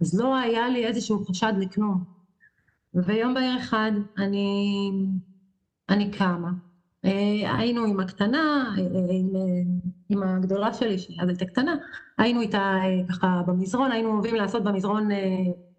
אז 0.00 0.20
לא 0.20 0.36
היה 0.36 0.68
לי 0.68 0.86
איזשהו 0.86 1.24
חשד 1.24 1.52
לכלום. 1.58 2.19
ויום 2.94 3.34
בהיר 3.34 3.58
אחד 3.58 3.92
אני, 4.18 4.90
אני 5.88 6.10
קמה. 6.10 6.50
אה, 7.04 7.58
היינו 7.58 7.84
עם 7.84 8.00
הקטנה, 8.00 8.74
אה, 8.78 8.82
עם, 9.10 9.28
עם 10.08 10.22
הגדולה 10.22 10.74
שלי, 10.74 10.98
שאז 10.98 11.28
הייתה 11.28 11.44
קטנה, 11.44 11.74
היינו 12.18 12.40
איתה 12.40 12.58
אה, 12.58 13.08
ככה 13.08 13.42
במזרון, 13.46 13.92
היינו 13.92 14.12
אוהבים 14.12 14.34
לעשות 14.34 14.64
במזרון, 14.64 15.08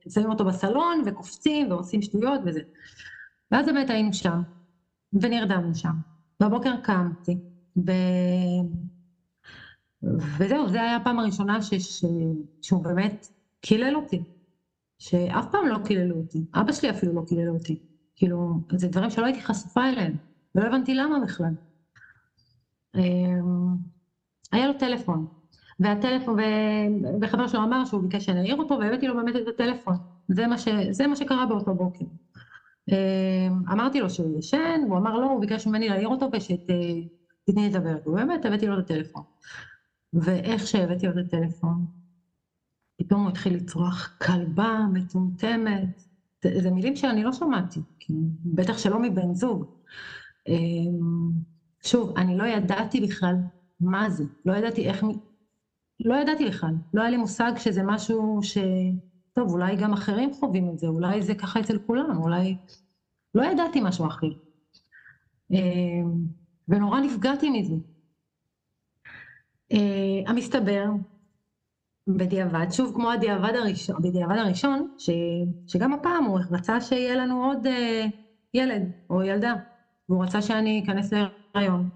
שמים 0.10 0.30
אותו 0.30 0.45
בסלון 0.45 1.02
וקופצים 1.06 1.71
ועושים 1.71 2.02
שטויות 2.02 2.41
וזה. 2.45 2.62
ואז 3.52 3.65
באמת 3.65 3.89
היינו 3.89 4.13
שם, 4.13 4.41
ונרדמנו 5.13 5.76
שם. 5.76 5.93
בבוקר 6.41 6.76
קמתי, 6.84 7.38
ו... 7.78 7.91
וזהו, 10.38 10.69
זו 10.69 10.78
הייתה 10.80 10.95
הפעם 10.95 11.19
הראשונה 11.19 11.62
ש... 11.62 11.74
ש... 11.74 12.04
שהוא 12.62 12.84
באמת 12.84 13.28
קילל 13.62 13.95
אותי, 13.95 14.24
שאף 15.01 15.45
פעם 15.51 15.67
לא 15.67 15.77
קיללו 15.85 16.15
אותי, 16.15 16.45
אבא 16.53 16.71
שלי 16.71 16.89
אפילו 16.89 17.13
לא 17.13 17.21
קילל 17.27 17.49
אותי, 17.49 17.79
כאילו, 18.15 18.59
זה 18.75 18.87
דברים 18.87 19.09
שלא 19.09 19.25
הייתי 19.25 19.41
חשופה 19.41 19.89
אליהם, 19.89 20.15
ולא 20.55 20.67
הבנתי 20.67 20.93
למה 20.93 21.19
בכלל. 21.19 21.53
אמ, 22.95 23.75
היה 24.51 24.67
לו 24.67 24.73
טלפון, 24.73 25.27
והטלפון, 25.79 26.37
וחבר 27.21 27.47
שלו 27.47 27.63
אמר 27.63 27.85
שהוא 27.85 28.01
ביקש 28.01 28.25
שאני 28.25 28.39
אעיר 28.39 28.55
אותו, 28.55 28.79
והבאתי 28.79 29.07
לו 29.07 29.15
באמת 29.15 29.35
את 29.35 29.47
הטלפון, 29.47 29.95
זה 30.27 30.47
מה, 30.47 30.57
ש... 30.57 30.67
זה 30.91 31.07
מה 31.07 31.15
שקרה 31.15 31.45
באותו 31.45 31.73
בוקר. 31.73 32.05
אמ, 32.91 33.63
אמרתי 33.71 33.99
לו 33.99 34.09
שהוא 34.09 34.39
ישן, 34.39 34.81
הוא 34.87 34.97
אמר 34.97 35.17
לא, 35.17 35.25
הוא 35.25 35.41
ביקש 35.41 35.67
ממני 35.67 35.89
להעיר 35.89 36.07
אותו 36.07 36.29
ושתתני 36.33 37.69
לדבר, 37.69 37.97
ובאמת 38.05 38.45
הבאתי 38.45 38.67
לו 38.67 38.79
את 38.79 38.83
הטלפון. 38.83 39.23
ואיך 40.13 40.67
שהבאתי 40.67 41.07
לו 41.07 41.11
את 41.11 41.25
הטלפון, 41.25 42.00
פתאום 43.03 43.21
הוא 43.21 43.29
התחיל 43.29 43.55
לצרוח 43.55 44.17
כלבה 44.25 44.85
מטומטמת. 44.93 46.01
זה, 46.43 46.71
מילים 46.71 46.95
שאני 46.95 47.23
לא 47.23 47.33
שמעתי, 47.33 47.79
בטח 48.45 48.77
שלא 48.77 48.99
מבן 48.99 49.33
זוג. 49.33 49.65
אמ, 50.47 51.31
שוב, 51.83 52.17
אני 52.17 52.37
לא 52.37 52.43
ידעתי 52.43 53.01
בכלל 53.01 53.35
מה 53.79 54.09
זה, 54.09 54.23
לא 54.45 54.53
ידעתי 54.53 54.89
איך, 54.89 55.03
לא 55.99 56.15
ידעתי 56.15 56.45
בכלל, 56.45 56.73
לא 56.93 57.01
היה 57.01 57.11
לי 57.11 57.17
מושג 57.17 57.51
שזה 57.57 57.83
משהו 57.83 58.39
ש... 58.43 58.57
טוב, 59.33 59.49
אולי 59.49 59.75
גם 59.75 59.93
אחרים 59.93 60.33
חווים 60.33 60.69
את 60.69 60.79
זה, 60.79 60.87
אולי 60.87 61.21
זה 61.21 61.35
ככה 61.35 61.59
אצל 61.59 61.79
כולם, 61.87 62.17
אולי... 62.17 62.57
לא 63.35 63.43
ידעתי 63.43 63.81
משהו 63.81 64.07
אחר. 64.07 64.27
אמ, 65.51 66.25
ונורא 66.67 66.99
נפגעתי 66.99 67.49
מזה. 67.49 67.75
Uh, 69.73 70.29
המסתבר, 70.29 70.85
בדיעבד, 72.07 72.65
שוב 72.71 72.95
כמו 72.95 73.11
הדיעבד 73.11 73.55
הראשון, 73.55 73.95
בדיעבד 74.01 74.35
הראשון, 74.37 74.87
ש, 74.97 75.09
שגם 75.67 75.93
הפעם 75.93 76.23
הוא 76.23 76.39
רצה 76.51 76.81
שיהיה 76.81 77.15
לנו 77.15 77.45
עוד 77.45 77.67
uh, 77.67 78.09
ילד 78.53 78.91
או 79.09 79.23
ילדה, 79.23 79.53
והוא 80.09 80.23
רצה 80.23 80.41
שאני 80.41 80.83
אכנס 80.83 81.13
להיריון. 81.13 81.89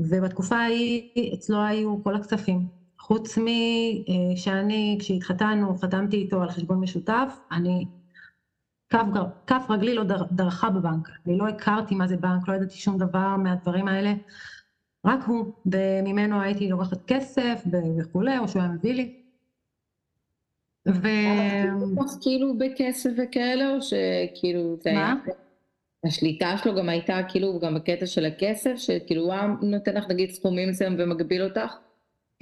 ובתקופה 0.00 0.56
ההיא 0.56 1.34
אצלו 1.34 1.62
היו 1.62 2.04
כל 2.04 2.14
הכספים. 2.14 2.66
חוץ 3.00 3.38
משאני, 3.38 4.96
uh, 4.98 5.02
כשהתחתנו, 5.02 5.78
חתמתי 5.78 6.16
איתו 6.16 6.42
על 6.42 6.50
חשבון 6.50 6.80
משותף, 6.80 7.38
אני, 7.52 7.84
כף, 9.46 9.70
רגלי 9.70 9.94
לא 9.94 10.04
דר, 10.04 10.22
דרכה 10.32 10.70
בבנק. 10.70 11.08
אני 11.26 11.38
לא 11.38 11.48
הכרתי 11.48 11.94
מה 11.94 12.08
זה 12.08 12.16
בנק, 12.16 12.48
לא 12.48 12.54
ידעתי 12.54 12.74
שום 12.76 12.98
דבר 12.98 13.36
מהדברים 13.36 13.88
האלה. 13.88 14.14
רק 15.08 15.24
הוא, 15.26 15.52
וממנו 15.66 16.40
הייתי 16.40 16.68
לוקחת 16.68 17.06
כסף 17.06 17.62
וכולי, 17.98 18.38
או 18.38 18.48
שהוא 18.48 18.62
היה 18.62 18.70
מביא 18.70 18.94
לי. 18.94 19.14
ו... 20.88 21.08
כאילו 22.20 22.58
בכסף 22.58 23.10
וכאלה, 23.16 23.74
או 23.74 23.82
שכאילו 23.82 24.76
זה 24.80 24.90
היה... 24.90 25.14
השליטה 26.04 26.56
שלו 26.56 26.74
גם 26.74 26.88
הייתה 26.88 27.20
כאילו 27.28 27.58
גם 27.60 27.74
בקטע 27.74 28.06
של 28.06 28.24
הכסף, 28.24 28.74
שכאילו 28.76 29.22
הוא 29.22 29.70
נותן 29.70 29.94
לך 29.94 30.04
נגיד 30.08 30.30
סכומים 30.30 30.68
מסוים 30.68 30.96
ומגביל 30.98 31.42
אותך? 31.42 31.76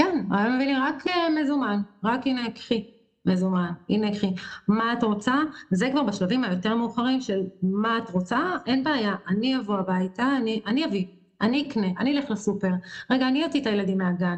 כן, 0.00 0.24
היה 0.30 0.56
מביא 0.56 0.66
לי 0.66 0.74
רק 0.74 1.06
אה, 1.06 1.30
מזומן, 1.42 1.80
רק 2.04 2.26
הנה 2.26 2.50
קחי 2.50 2.84
מזומן, 3.26 3.70
הנה 3.88 4.12
קחי. 4.12 4.30
מה 4.68 4.92
את 4.92 5.02
רוצה? 5.02 5.34
זה 5.70 5.90
כבר 5.90 6.02
בשלבים 6.02 6.44
היותר 6.44 6.74
מאוחרים 6.74 7.20
של 7.20 7.42
מה 7.62 7.98
את 7.98 8.10
רוצה, 8.10 8.40
אין 8.66 8.84
בעיה, 8.84 9.14
אני 9.28 9.56
אבוא 9.56 9.78
הביתה, 9.78 10.36
אני, 10.36 10.60
אני 10.66 10.84
אביא. 10.84 11.06
אני 11.40 11.68
אקנה, 11.68 11.86
אני 11.98 12.16
אלך 12.16 12.30
לסופר, 12.30 12.72
רגע, 13.10 13.28
אני 13.28 13.44
אוציא 13.44 13.60
את 13.60 13.66
הילדים 13.66 13.98
מהגן. 13.98 14.36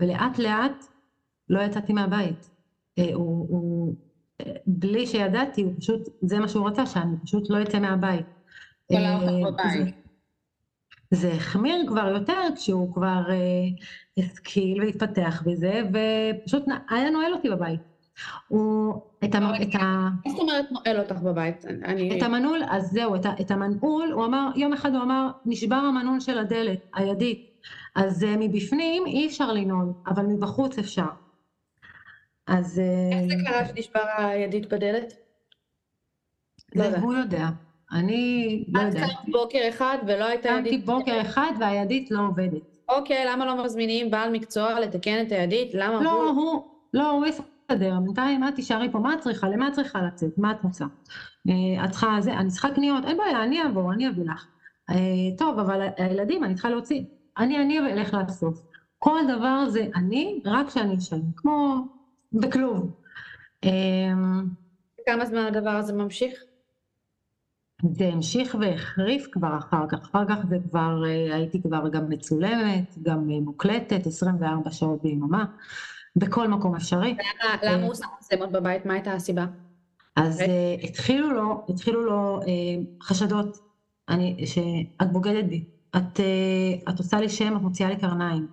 ולאט 0.00 0.38
לאט 0.38 0.84
לא 1.48 1.60
יצאתי 1.60 1.92
מהבית. 1.92 2.50
אה, 2.98 3.14
הוא, 3.14 3.46
הוא, 3.48 3.94
אה, 4.40 4.52
בלי 4.66 5.06
שידעתי, 5.06 5.62
הוא 5.62 5.72
פשוט, 5.78 6.08
זה 6.22 6.38
מה 6.38 6.48
שהוא 6.48 6.68
רצה, 6.68 6.86
שאני 6.86 7.16
פשוט 7.24 7.50
לא 7.50 7.62
אצא 7.62 7.78
מהבית. 7.78 8.26
אה, 8.92 8.96
זה, 11.10 11.32
החמיר 11.32 11.84
כבר 11.88 12.08
יותר 12.08 12.42
כשהוא 12.56 12.94
כבר 12.94 13.22
השכיל 14.18 14.82
והתפתח 14.82 15.42
בזה, 15.46 15.82
ופשוט 15.88 16.64
היה 16.90 17.10
נועל 17.10 17.32
אותי 17.32 17.50
בבית. 17.50 17.89
הוא, 18.48 19.00
את 19.24 19.34
ה... 19.34 19.38
את 19.62 19.74
ה... 19.74 20.08
מה 20.26 20.30
זאת 20.30 20.40
אומרת 20.40 20.72
נועל 20.72 20.98
אותך 20.98 21.16
בבית? 21.16 21.64
אני... 21.64 22.18
את 22.18 22.22
המנעול, 22.22 22.60
אז 22.70 22.90
זהו, 22.90 23.14
את, 23.14 23.26
את 23.40 23.50
המנעול, 23.50 24.12
הוא 24.12 24.24
אמר, 24.24 24.50
יום 24.56 24.72
אחד 24.72 24.94
הוא 24.94 25.02
אמר, 25.02 25.30
נשבר 25.46 25.76
המנעול 25.76 26.20
של 26.20 26.38
הדלת, 26.38 26.86
הידית. 26.94 27.50
אז 27.96 28.22
uh, 28.22 28.26
מבפנים 28.38 29.06
אי 29.06 29.26
אפשר 29.26 29.52
לנעול, 29.52 29.92
אבל 30.06 30.26
מבחוץ 30.26 30.78
אפשר. 30.78 31.08
אז... 32.46 32.82
איך 33.12 33.38
זה 33.38 33.44
קרה 33.46 33.68
שנשבר 33.68 34.04
הידית 34.18 34.72
בדלת? 34.72 35.14
לא 36.74 36.84
הוא 36.84 37.14
יודע. 37.14 37.48
אני 37.92 38.64
לא 38.68 38.80
יודעת. 38.80 39.10
את 39.10 39.16
קמת 39.16 39.32
בוקר 39.32 39.58
אחד 39.68 39.98
ולא 40.06 40.24
הייתה 40.24 40.48
ידית? 40.48 40.72
קמתי 40.72 40.86
בוקר 40.86 41.20
אחד 41.20 41.52
והידית 41.60 42.10
לא 42.10 42.20
עובדת. 42.28 42.62
אוקיי, 42.88 43.24
למה 43.26 43.46
לא 43.46 43.64
מזמינים 43.64 44.10
בעל 44.10 44.30
מקצוע 44.30 44.80
לתקן 44.80 45.26
את 45.26 45.32
הידית? 45.32 45.74
למה 45.74 46.02
לא, 46.02 46.12
הוא... 46.12 46.30
הוא... 46.30 46.62
לא, 46.94 47.10
הוא 47.10 47.26
בסדר, 47.70 48.00
בינתיים 48.00 48.48
את 48.48 48.54
תישארי 48.54 48.90
פה, 48.92 48.98
מה 48.98 49.14
את 49.14 49.20
צריכה? 49.20 49.48
למה 49.48 49.68
את 49.68 49.72
צריכה 49.72 50.02
לצאת? 50.02 50.38
מה 50.38 50.50
את 50.50 50.62
רוצה? 50.62 50.84
אה, 51.48 51.84
את 51.84 51.90
צריכה 51.90 52.16
זה, 52.20 52.32
אני 52.34 52.50
צריכה 52.50 52.70
קניות, 52.70 53.04
אין 53.04 53.16
בעיה, 53.16 53.44
אני 53.44 53.66
אבוא, 53.66 53.92
אני 53.92 54.08
אביא 54.08 54.24
לך. 54.24 54.46
אה, 54.90 54.94
טוב, 55.38 55.58
אבל 55.58 55.88
הילדים, 55.96 56.44
אני 56.44 56.54
צריכה 56.54 56.70
להוציא. 56.70 57.02
אני, 57.38 57.58
אני 57.58 57.78
אלך 57.78 58.14
לאסוף. 58.14 58.62
כל 58.98 59.20
דבר 59.28 59.68
זה 59.68 59.86
אני, 59.96 60.42
רק 60.44 60.66
כשאני 60.66 60.98
אשאר, 60.98 61.18
כמו 61.36 61.86
בכלוב. 62.32 62.90
אה, 63.64 63.70
כמה 65.06 65.26
זמן 65.26 65.44
הדבר 65.46 65.70
הזה 65.70 65.92
ממשיך? 65.92 66.32
זה 67.92 68.04
המשיך 68.04 68.56
והחריף 68.60 69.26
כבר 69.32 69.58
אחר 69.58 69.86
כך, 69.88 69.98
אחר 70.10 70.24
כך 70.28 70.46
זה 70.48 70.56
כבר, 70.70 71.02
הייתי 71.32 71.62
כבר 71.62 71.88
גם 71.88 72.08
מצולמת, 72.08 72.98
גם 73.02 73.26
מוקלטת, 73.28 74.06
24 74.06 74.70
שעות 74.70 75.02
ביממה, 75.02 75.44
בכל 76.16 76.48
מקום 76.48 76.76
אפשרי. 76.76 77.16
למה 77.62 77.86
הוא 77.86 77.94
שם 77.94 78.06
מצלמות 78.18 78.52
בבית? 78.52 78.86
מה 78.86 78.94
הייתה 78.94 79.12
הסיבה? 79.12 79.46
אז 80.16 80.42
התחילו 80.82 81.30
לו, 81.32 81.64
התחילו 81.68 82.02
לו 82.04 82.40
חשדות, 83.02 83.58
אני, 84.08 84.46
שאת 84.46 85.12
בוגדת 85.12 85.44
בי, 85.44 85.64
את, 85.96 86.20
את 86.88 86.98
עושה 86.98 87.20
לי 87.20 87.28
שם, 87.28 87.56
את 87.56 87.62
מוציאה 87.62 87.88
לי 87.88 87.96
קרניים. 87.96 88.46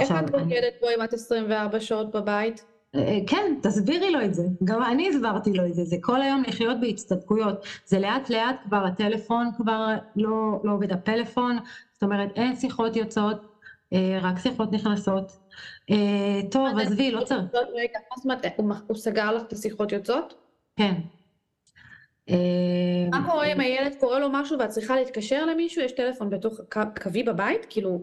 איך 0.00 0.10
את 0.10 0.30
בוגדת 0.30 0.74
בו 0.80 0.86
אם 0.96 1.04
את 1.04 1.12
24 1.12 1.80
שעות 1.80 2.16
בבית? 2.16 2.64
אה, 2.94 3.18
כן, 3.26 3.54
תסבירי 3.62 4.10
לו 4.10 4.24
את 4.24 4.34
זה. 4.34 4.42
גם 4.64 4.82
אני 4.82 5.08
הסברתי 5.08 5.52
לו 5.52 5.66
את 5.66 5.74
זה. 5.74 5.84
זה 5.84 5.96
כל 6.00 6.22
היום 6.22 6.42
לחיות 6.46 6.80
בהצטדקויות. 6.80 7.64
זה 7.84 7.98
לאט 7.98 8.30
לאט 8.30 8.56
כבר 8.64 8.84
הטלפון 8.86 9.50
כבר 9.56 9.86
לא, 10.16 10.60
לא 10.64 10.72
עובד 10.72 10.92
הפלאפון, 10.92 11.58
זאת 11.94 12.02
אומרת 12.02 12.28
אין 12.36 12.56
שיחות 12.56 12.96
יוצאות, 12.96 13.36
אה, 13.36 13.49
רק 14.20 14.38
שיחות 14.38 14.72
נכנסות. 14.72 15.32
אה, 15.90 16.40
טוב, 16.50 16.78
עזבי, 16.78 17.10
לא 17.10 17.24
צריך. 17.24 17.42
רגע, 17.74 17.98
אומרת, 18.24 18.46
הוא 18.88 18.96
סגר 18.96 19.32
לך 19.32 19.42
את 19.42 19.52
השיחות 19.52 19.92
יוצאות? 19.92 20.34
כן. 20.76 20.94
מה 23.10 23.30
קורה 23.30 23.52
אם 23.52 23.60
הילד 23.60 23.94
קורא 24.00 24.18
לו 24.18 24.28
משהו 24.32 24.58
ואת 24.58 24.68
צריכה 24.68 24.96
להתקשר 24.96 25.46
למישהו? 25.46 25.82
יש 25.82 25.92
טלפון 25.92 26.30
בתוך 26.30 26.60
קווי 27.02 27.22
בבית? 27.22 27.66
כאילו... 27.70 28.02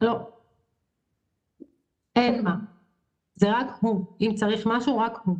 לא. 0.00 0.18
אין 2.16 2.44
מה. 2.44 2.54
זה 3.34 3.50
רק 3.50 3.66
הוא. 3.80 4.04
אם 4.20 4.34
צריך 4.34 4.66
משהו, 4.66 4.98
רק 4.98 5.18
הוא. 5.24 5.36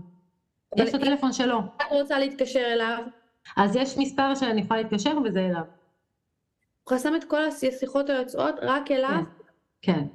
יש 0.76 0.90
את 0.90 0.94
הטלפון 0.94 1.32
שלו. 1.32 1.58
את 1.76 1.92
רוצה 1.92 2.18
להתקשר 2.18 2.72
אליו? 2.72 2.98
אז 3.56 3.76
יש 3.76 3.98
מספר 3.98 4.34
שאני 4.34 4.60
יכולה 4.60 4.82
להתקשר 4.82 5.18
וזה 5.24 5.40
אליו. 5.40 5.62
הוא 6.84 6.94
חסם 6.96 7.16
את 7.16 7.24
כל 7.24 7.44
השיחות 7.44 8.10
היוצאות 8.10 8.54
רק 8.62 8.90
אליו? 8.90 9.22
כן. 9.82 10.06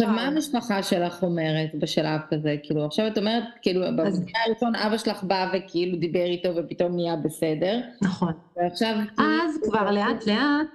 עכשיו, 0.00 0.14
מה 0.14 0.22
המשפחה 0.22 0.82
שלך 0.82 1.22
אומרת 1.22 1.70
בשלב 1.74 2.20
כזה? 2.30 2.56
כאילו, 2.62 2.84
עכשיו 2.84 3.06
את 3.06 3.18
אומרת, 3.18 3.44
כאילו, 3.62 3.80
במקרה 3.80 4.40
הראשון 4.46 4.76
אבא 4.76 4.98
שלך 4.98 5.24
בא 5.24 5.52
וכאילו 5.54 5.98
דיבר 5.98 6.24
איתו 6.24 6.48
ופתאום 6.56 6.94
נהיה 6.94 7.16
בסדר. 7.16 7.80
נכון. 8.02 8.32
ועכשיו... 8.56 8.94
אז 9.18 9.58
כבר 9.68 9.90
לאט 9.90 10.26
לאט, 10.26 10.66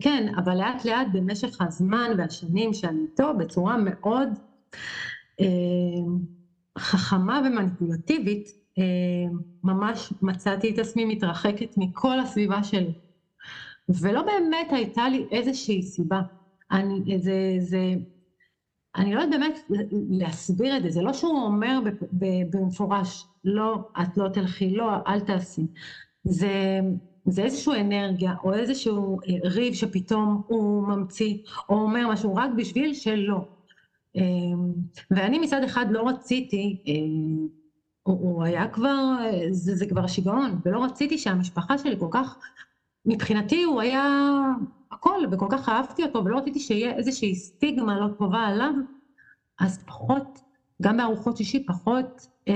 כן, 0.00 0.32
אבל 0.36 0.56
לאט 0.58 0.84
לאט 0.84 1.06
במשך 1.12 1.60
הזמן 1.60 2.10
והשנים 2.18 2.74
שאני 2.74 3.00
איתו, 3.10 3.34
בצורה 3.38 3.76
מאוד 3.76 4.28
אה, 5.40 5.46
חכמה 6.78 7.42
ומניפולטיבית, 7.46 8.48
אה, 8.78 8.84
ממש 9.64 10.12
מצאתי 10.22 10.70
את 10.70 10.78
עצמי 10.78 11.04
מתרחקת 11.04 11.74
מכל 11.76 12.20
הסביבה 12.20 12.62
שלי. 12.64 12.92
ולא 13.88 14.22
באמת 14.22 14.72
הייתה 14.72 15.08
לי 15.08 15.26
איזושהי 15.30 15.82
סיבה. 15.82 16.20
אני, 16.74 17.18
זה, 17.18 17.56
זה, 17.58 17.94
אני 18.96 19.14
לא 19.14 19.20
יודעת 19.20 19.40
באמת 19.40 19.58
להסביר 20.10 20.76
את 20.76 20.82
זה, 20.82 20.90
זה 20.90 21.02
לא 21.02 21.12
שהוא 21.12 21.38
אומר 21.38 21.78
במפורש, 22.52 23.26
לא, 23.44 23.88
את 24.02 24.16
לא 24.16 24.28
תלכי, 24.28 24.70
לא, 24.70 24.90
אל 25.06 25.20
תעשי. 25.20 25.66
זה, 26.24 26.80
זה 27.26 27.42
איזושהי 27.42 27.80
אנרגיה, 27.80 28.34
או 28.44 28.54
איזשהו 28.54 29.20
אה, 29.20 29.50
ריב 29.50 29.74
שפתאום 29.74 30.42
הוא 30.46 30.88
ממציא, 30.88 31.38
או 31.68 31.74
אומר 31.74 32.08
משהו 32.08 32.34
רק 32.34 32.50
בשביל 32.56 32.94
שלא. 32.94 33.48
אמ, 34.16 34.72
ואני 35.10 35.38
מצד 35.38 35.62
אחד 35.64 35.86
לא 35.90 36.08
רציתי, 36.08 36.82
אמ, 36.86 37.48
הוא, 38.02 38.44
היה 38.44 38.68
כבר, 38.68 39.16
זה, 39.50 39.76
זה 39.76 39.86
כבר 39.86 40.06
שיגעון, 40.06 40.60
ולא 40.64 40.84
רציתי 40.84 41.18
שהמשפחה 41.18 41.78
שלי 41.78 41.96
כל 41.98 42.08
כך, 42.10 42.38
מבחינתי 43.06 43.62
הוא 43.62 43.80
היה 43.80 44.30
הכל, 44.90 45.18
וכל 45.30 45.46
כך 45.50 45.68
אהבתי 45.68 46.02
אותו, 46.02 46.24
ולא 46.24 46.38
רציתי 46.38 46.60
שיהיה 46.60 46.96
איזושהי 46.96 47.34
סטיגמה 47.34 48.00
לא 48.00 48.06
טובה 48.18 48.40
עליו, 48.40 48.72
אז 49.60 49.84
פחות, 49.86 50.40
גם 50.82 50.96
בארוחות 50.96 51.36
שישי, 51.36 51.66
פחות, 51.66 52.26
אמ, 52.48 52.54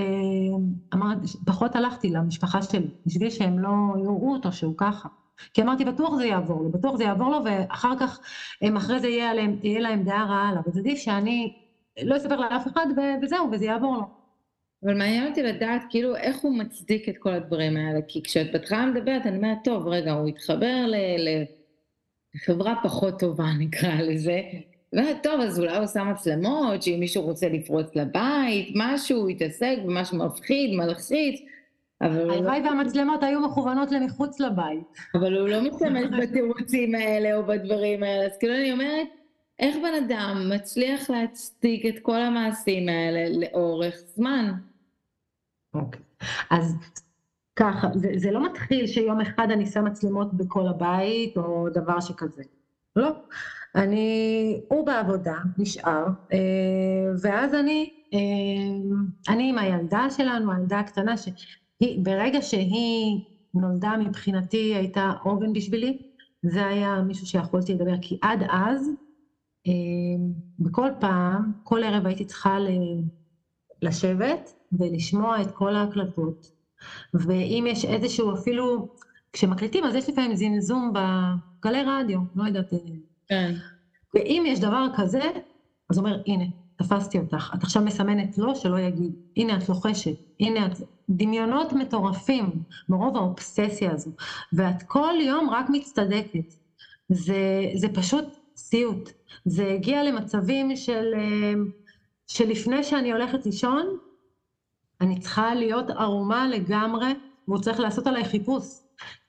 אמרת, 0.95 1.19
פחות 1.47 1.77
הלכתי 1.77 2.11
למשפחה 2.11 2.63
שלי, 2.63 2.91
בשביל 3.07 3.31
שהם 3.31 3.59
לא 3.59 3.69
יראו 4.03 4.33
אותו 4.33 4.53
שהוא 4.53 4.75
ככה. 4.77 5.09
כי 5.55 5.63
אמרתי, 5.63 5.85
בטוח 5.85 6.15
זה 6.17 6.27
יעבור 6.27 6.63
לו, 6.63 6.71
בטוח 6.71 6.97
זה 6.97 7.05
יעבור 7.05 7.31
לו, 7.31 7.39
ואחר 7.45 7.99
כך, 7.99 8.21
הם 8.63 8.77
אחרי 8.77 9.01
זה 9.01 9.09
יהיה 9.09 9.35
להם, 9.35 9.59
יהיה 9.63 9.81
להם 9.81 10.05
דעה 10.05 10.25
רעה 10.25 10.49
עליו. 10.49 10.63
אז 10.67 10.79
עדיף 10.79 10.99
שאני 10.99 11.57
לא 12.03 12.17
אספר 12.17 12.37
לאף 12.37 12.67
אחד, 12.67 12.87
וזהו, 13.23 13.49
וזה 13.53 13.65
יעבור 13.65 13.97
לו. 13.97 14.18
אבל 14.85 14.95
מעניין 14.95 15.27
אותי 15.27 15.43
לדעת, 15.43 15.83
כאילו, 15.91 16.17
איך 16.17 16.39
הוא 16.39 16.59
מצדיק 16.59 17.09
את 17.09 17.19
כל 17.19 17.33
הדברים 17.33 17.77
האלה. 17.77 18.01
כי 18.09 18.23
כשאת 18.23 18.53
בהתחלה 18.53 18.87
מדברת, 18.87 19.27
אני 19.27 19.37
אומרת, 19.37 19.59
טוב, 19.65 19.89
רגע, 19.89 20.13
הוא 20.13 20.29
התחבר 20.29 20.87
לחברה 22.35 22.75
פחות 22.83 23.21
טובה, 23.21 23.47
נקרא 23.61 23.95
לזה. 24.01 24.41
טוב, 25.23 25.41
אז 25.41 25.61
אולי 25.61 25.77
הוא 25.77 25.85
עושה 25.85 26.05
מצלמות, 26.05 26.83
שאם 26.83 26.97
מישהו 27.01 27.23
רוצה 27.23 27.49
לפרוץ 27.49 27.97
לבית, 27.97 28.73
משהו, 28.75 29.31
יתעסק 29.31 29.77
במשהו 29.85 30.19
מפחיד, 30.19 30.77
מלחיץ. 30.77 31.41
הלוואי 32.01 32.61
והמצלמות 32.61 33.23
היו 33.23 33.41
מכוונות 33.41 33.93
למחוץ 33.93 34.41
לבית. 34.41 34.85
אבל 35.15 35.39
הוא 35.39 35.49
לא 35.49 35.61
משתמש 35.71 36.05
בתירוצים 36.23 36.95
האלה 36.95 37.37
או 37.37 37.47
בדברים 37.47 38.03
האלה, 38.03 38.27
אז 38.27 38.39
כאילו 38.39 38.55
אני 38.55 38.73
אומרת, 38.73 39.09
איך 39.59 39.77
בן 39.77 40.05
אדם 40.05 40.51
מצליח 40.55 41.11
להצדיק 41.11 41.87
את 41.87 42.03
כל 42.03 42.21
המעשים 42.21 42.89
האלה 42.89 43.39
לאורך 43.39 43.95
זמן? 44.15 44.53
אוקיי, 45.75 46.01
אז 46.51 46.75
ככה, 47.57 47.89
זה, 47.95 48.09
זה 48.17 48.31
לא 48.31 48.47
מתחיל 48.47 48.87
שיום 48.87 49.21
אחד 49.21 49.51
אני 49.51 49.67
שם 49.67 49.85
מצלמות 49.85 50.35
בכל 50.35 50.69
הבית 50.69 51.37
או 51.37 51.69
דבר 51.69 52.01
שכזה. 52.01 52.43
לא. 52.97 53.11
אני, 53.75 54.61
הוא 54.69 54.87
בעבודה, 54.87 55.37
נשאר, 55.59 56.07
אה, 56.33 56.39
ואז 57.23 57.55
אני, 57.55 57.91
אה, 58.15 58.19
אני 59.35 59.51
עם 59.51 59.59
הילדה 59.59 60.07
שלנו, 60.11 60.53
הילדה 60.53 60.79
הקטנה, 60.79 61.17
ש... 61.17 61.29
היא, 61.81 62.05
ברגע 62.05 62.43
שהיא 62.43 63.21
נולדה 63.55 63.97
מבחינתי 63.97 64.75
הייתה 64.75 65.13
עוגן 65.23 65.53
בשבילי, 65.53 65.99
זה 66.43 66.67
היה 66.67 67.03
מישהו 67.07 67.27
שיכולתי 67.27 67.75
לדבר, 67.75 67.95
כי 68.03 68.19
עד 68.23 68.43
אז, 68.51 68.91
בכל 70.59 70.91
פעם, 71.01 71.53
כל 71.63 71.85
ערב 71.85 72.07
הייתי 72.07 72.25
צריכה 72.25 72.59
לשבת 73.83 74.55
ולשמוע 74.73 75.43
את 75.43 75.51
כל 75.51 75.77
ההקלטות, 75.77 76.51
ואם 77.15 77.65
יש 77.69 77.85
איזשהו 77.85 78.35
אפילו, 78.35 78.89
כשמקליטים 79.33 79.85
אז 79.85 79.95
יש 79.95 80.09
לפעמים 80.09 80.37
זמזום 80.37 80.93
בגלי 80.93 81.83
רדיו, 81.87 82.21
לא 82.35 82.45
יודעת. 82.45 82.73
אה. 82.73 82.79
כן. 83.29 83.55
ואם 84.15 84.45
יש 84.47 84.61
דבר 84.61 84.87
כזה, 84.97 85.23
אז 85.91 85.99
אומר, 85.99 86.23
הנה, 86.27 86.45
תפסתי 86.77 87.19
אותך, 87.19 87.53
את 87.55 87.63
עכשיו 87.63 87.83
מסמנת 87.83 88.39
לו 88.39 88.57
שלא 88.57 88.79
יגיד, 88.79 89.13
הנה 89.37 89.57
את 89.57 89.69
לוחשת, 89.69 90.17
הנה 90.41 90.67
את... 90.67 90.73
דמיונות 91.11 91.73
מטורפים 91.73 92.51
מרוב 92.89 93.17
האובססיה 93.17 93.93
הזו, 93.93 94.11
ואת 94.53 94.83
כל 94.83 95.15
יום 95.21 95.51
רק 95.51 95.67
מצטדקת. 95.71 96.55
זה, 97.09 97.65
זה 97.75 97.89
פשוט 97.95 98.25
סיוט. 98.59 99.13
זה 99.45 99.73
הגיע 99.75 100.03
למצבים 100.03 100.77
של, 100.77 101.15
אה, 101.15 101.53
שלפני 102.27 102.85
שאני 102.85 103.13
הולכת 103.13 103.47
לישון, 103.47 103.99
אני 105.01 105.21
צריכה 105.21 105.55
להיות 105.55 105.91
ערומה 105.91 106.49
לגמרי, 106.49 107.15
והוא 107.49 107.59
צריך 107.59 107.81
לעשות 107.81 108.07
עליי 108.07 108.25
חיפוש. 108.25 108.65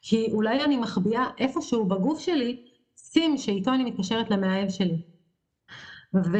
כי 0.01 0.27
אולי 0.31 0.63
אני 0.63 0.77
מחביאה 0.77 1.25
איפשהו 1.37 1.85
בגוף 1.85 2.19
שלי 2.19 2.65
סים 2.97 3.37
שאיתו 3.37 3.73
אני 3.73 3.83
מתקשרת 3.83 4.29
למאהב 4.29 4.69
שלי. 4.69 5.01
ו... 6.13 6.37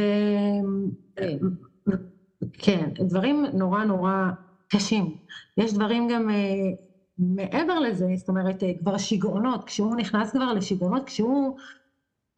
כן, 2.53 2.89
דברים 2.99 3.45
נורא 3.53 3.83
נורא 3.83 4.29
קשים. 4.67 5.17
יש 5.57 5.73
דברים 5.73 6.07
גם 6.07 6.29
uh, 6.29 6.33
מעבר 7.17 7.79
לזה, 7.79 8.05
זאת 8.15 8.29
אומרת, 8.29 8.63
uh, 8.63 8.79
כבר 8.79 8.97
שיגעונות, 8.97 9.63
כשהוא 9.63 9.95
נכנס 9.95 10.31
כבר 10.31 10.53
לשיגעונות, 10.53 11.03
כשהוא... 11.03 11.57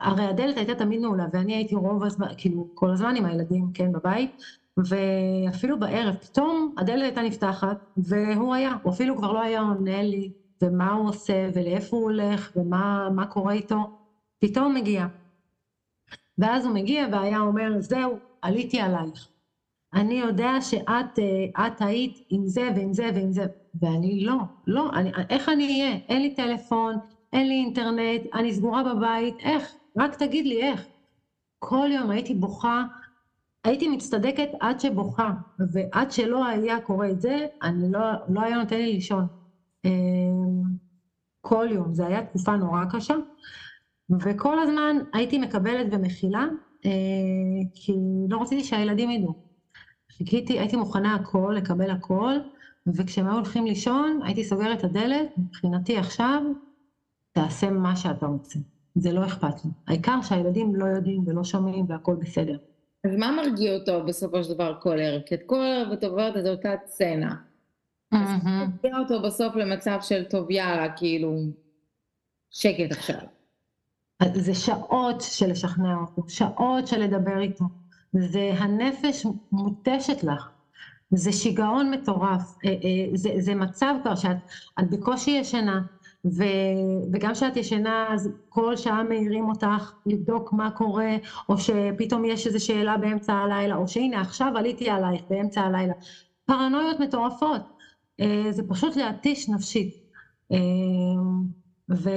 הרי 0.01 0.23
הדלת 0.25 0.57
הייתה 0.57 0.75
תמיד 0.75 1.01
נעולה, 1.01 1.25
ואני 1.33 1.55
הייתי 1.55 1.75
רוב 1.75 2.03
הזמן, 2.03 2.27
כאילו, 2.37 2.67
כל 2.73 2.91
הזמן 2.91 3.15
עם 3.15 3.25
הילדים, 3.25 3.71
כן, 3.73 3.91
בבית, 3.91 4.31
ואפילו 4.77 5.79
בערב, 5.79 6.15
פתאום 6.15 6.73
הדלת 6.77 7.03
הייתה 7.03 7.21
נפתחת, 7.21 7.77
והוא 7.97 8.53
היה, 8.55 8.71
הוא 8.81 8.93
אפילו 8.93 9.17
כבר 9.17 9.31
לא 9.31 9.41
היה 9.41 9.61
עונה 9.61 10.03
לי, 10.03 10.31
ומה 10.63 10.91
הוא 10.91 11.09
עושה, 11.09 11.49
ולאיפה 11.53 11.97
הוא 11.97 12.03
הולך, 12.03 12.51
ומה 12.55 13.25
קורה 13.29 13.53
איתו, 13.53 13.87
פתאום 14.39 14.73
מגיע. 14.73 15.05
ואז 16.37 16.65
הוא 16.65 16.73
מגיע 16.73 17.07
והיה 17.11 17.39
אומר, 17.39 17.71
זהו, 17.79 18.19
עליתי 18.41 18.79
עלייך. 18.79 19.27
אני 19.93 20.13
יודע 20.13 20.51
שאת 20.61 21.19
אה, 21.19 21.67
את 21.67 21.81
היית 21.81 22.19
עם 22.29 22.47
זה 22.47 22.69
ועם 22.75 22.93
זה 22.93 23.09
ועם 23.15 23.31
זה, 23.31 23.45
ואני 23.81 24.23
לא, 24.25 24.35
לא, 24.67 24.89
אני, 24.93 25.11
איך 25.29 25.49
אני 25.49 25.63
אהיה? 25.67 25.97
אין 26.09 26.21
לי 26.21 26.35
טלפון, 26.35 26.95
אין 27.33 27.47
לי 27.47 27.53
אינטרנט, 27.55 28.21
אני 28.33 28.53
סגורה 28.53 28.83
בבית, 28.83 29.35
איך? 29.39 29.75
רק 29.97 30.15
תגיד 30.15 30.45
לי 30.45 30.63
איך. 30.63 30.85
כל 31.59 31.89
יום 31.91 32.09
הייתי 32.09 32.33
בוכה, 32.33 32.83
הייתי 33.63 33.87
מצטדקת 33.87 34.49
עד 34.59 34.79
שבוכה, 34.79 35.31
ועד 35.71 36.11
שלא 36.11 36.45
היה 36.45 36.79
קורה 36.79 37.09
את 37.09 37.21
זה, 37.21 37.45
אני 37.63 37.91
לא, 37.91 37.99
לא 38.29 38.41
היה 38.41 38.57
נותן 38.57 38.77
לי 38.77 38.93
לישון. 38.93 39.27
אמ, 39.85 40.61
כל 41.41 41.67
יום, 41.71 41.93
זו 41.93 42.05
הייתה 42.05 42.27
תקופה 42.27 42.55
נורא 42.55 42.85
קשה, 42.91 43.15
וכל 44.21 44.59
הזמן 44.59 44.97
הייתי 45.13 45.37
מקבלת 45.37 45.87
ומכילה, 45.91 46.45
אה, 46.85 46.91
כי 47.73 47.93
לא 48.29 48.41
רציתי 48.41 48.63
שהילדים 48.63 49.11
ידעו. 49.11 49.33
חיכיתי, 50.17 50.59
הייתי 50.59 50.75
מוכנה 50.75 51.15
הכל, 51.15 51.53
לקבל 51.57 51.89
הכל, 51.89 52.33
וכשהם 52.87 53.27
היו 53.27 53.35
הולכים 53.35 53.65
לישון, 53.65 54.19
הייתי 54.23 54.43
סוגרת 54.43 54.79
את 54.79 54.83
הדלת, 54.83 55.27
מבחינתי 55.37 55.97
עכשיו, 55.97 56.41
תעשה 57.31 57.69
מה 57.69 57.95
שאתה 57.95 58.25
רוצה. 58.25 58.59
זה 58.95 59.11
לא 59.11 59.25
אכפת 59.25 59.65
לי. 59.65 59.71
העיקר 59.87 60.21
שהילדים 60.21 60.75
לא 60.75 60.85
יודעים 60.85 61.23
ולא 61.27 61.43
שומעים 61.43 61.85
והכל 61.89 62.15
בסדר. 62.15 62.57
אז 63.05 63.15
מה 63.15 63.31
מרגיע 63.31 63.73
אותו 63.73 64.05
בסופו 64.05 64.43
של 64.43 64.53
דבר 64.53 64.77
כל 64.81 64.99
ערב? 64.99 65.21
כי 65.21 65.35
את 65.35 65.41
כל 65.45 65.61
ערב 65.61 65.91
את 65.91 66.03
עוברת 66.03 66.37
את 66.37 66.45
אותה 66.45 66.69
סצנה. 66.87 67.35
אז 68.11 68.29
מרגיע 68.43 68.97
אותו 68.99 69.21
בסוף 69.21 69.55
למצב 69.55 69.97
של 70.01 70.23
טוב 70.23 70.51
יאללה, 70.51 70.97
כאילו, 70.97 71.35
שקט 72.49 72.91
עכשיו. 72.91 73.19
זה 74.33 74.55
שעות 74.55 75.21
של 75.21 75.51
לשכנע 75.51 75.95
אותו, 75.95 76.29
שעות 76.29 76.87
של 76.87 76.99
לדבר 76.99 77.39
איתו. 77.39 77.65
זה 78.13 78.51
הנפש 78.57 79.25
מותשת 79.51 80.23
לך. 80.23 80.49
זה 81.11 81.31
שיגעון 81.31 81.91
מטורף. 81.91 82.55
אה, 82.65 82.69
אה, 82.69 83.17
זה, 83.17 83.29
זה 83.37 83.55
מצב 83.55 83.95
כבר 84.01 84.15
שאת 84.15 84.37
בקושי 84.89 85.31
ישנה, 85.31 85.81
ו, 86.25 86.43
וגם 87.13 87.33
כשאת 87.33 87.57
ישנה 87.57 88.05
אז 88.13 88.29
כל 88.49 88.75
שעה 88.75 89.03
מעירים 89.03 89.49
אותך 89.49 89.93
לבדוק 90.05 90.53
מה 90.53 90.71
קורה, 90.71 91.15
או 91.49 91.57
שפתאום 91.57 92.25
יש 92.25 92.47
איזו 92.47 92.65
שאלה 92.65 92.97
באמצע 92.97 93.33
הלילה, 93.33 93.75
או 93.75 93.87
שהנה 93.87 94.21
עכשיו 94.21 94.51
עליתי 94.55 94.89
עלייך 94.89 95.21
באמצע 95.29 95.61
הלילה. 95.61 95.93
פרנויות 96.45 96.99
מטורפות. 96.99 97.61
אה, 98.19 98.51
זה 98.51 98.63
פשוט 98.69 98.95
להתיש 98.95 99.49
נפשית. 99.49 100.01
ו... 101.91 102.09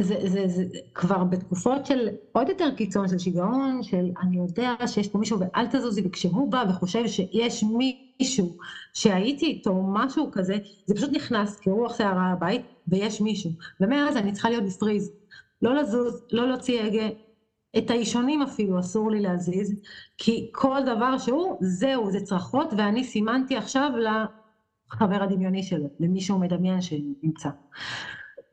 זה, 0.00 0.14
זה, 0.28 0.48
זה 0.48 0.64
כבר 0.94 1.24
בתקופות 1.24 1.86
של 1.86 2.08
עוד 2.32 2.48
יותר 2.48 2.70
קיצון 2.76 3.08
של 3.08 3.18
שיגעון, 3.18 3.82
של 3.82 4.10
אני 4.22 4.36
יודע 4.36 4.74
שיש 4.86 5.08
פה 5.08 5.18
מישהו 5.18 5.38
ואל 5.40 5.66
תזוזי, 5.66 6.02
וכשהוא 6.04 6.52
בא 6.52 6.64
וחושב 6.68 7.06
שיש 7.06 7.64
מישהו 8.20 8.56
שהייתי 8.94 9.46
איתו, 9.46 9.82
משהו 9.92 10.30
כזה, 10.32 10.56
זה 10.86 10.94
פשוט 10.94 11.10
נכנס 11.12 11.60
כרוח 11.60 11.98
שערה 11.98 12.32
הבית, 12.32 12.62
ויש 12.88 13.20
מישהו. 13.20 13.50
ומאז 13.80 14.16
אני 14.16 14.32
צריכה 14.32 14.50
להיות 14.50 14.64
בפריז. 14.64 15.12
לא 15.62 15.74
לזוז, 15.74 16.22
לא 16.32 16.48
להוציא 16.48 16.82
הגה, 16.82 17.08
את 17.78 17.90
האישונים 17.90 18.42
אפילו 18.42 18.80
אסור 18.80 19.10
לי 19.10 19.20
להזיז, 19.20 19.74
כי 20.18 20.50
כל 20.54 20.80
דבר 20.86 21.18
שהוא, 21.18 21.56
זהו, 21.60 22.10
זה 22.10 22.20
צרחות, 22.20 22.72
ואני 22.76 23.04
סימנתי 23.04 23.56
עכשיו 23.56 23.90
לחבר 24.94 25.22
הדמיוני 25.22 25.62
שלו, 25.62 25.88
למישהו 26.00 26.38
מדמיין 26.38 26.80
שנמצא. 26.80 27.48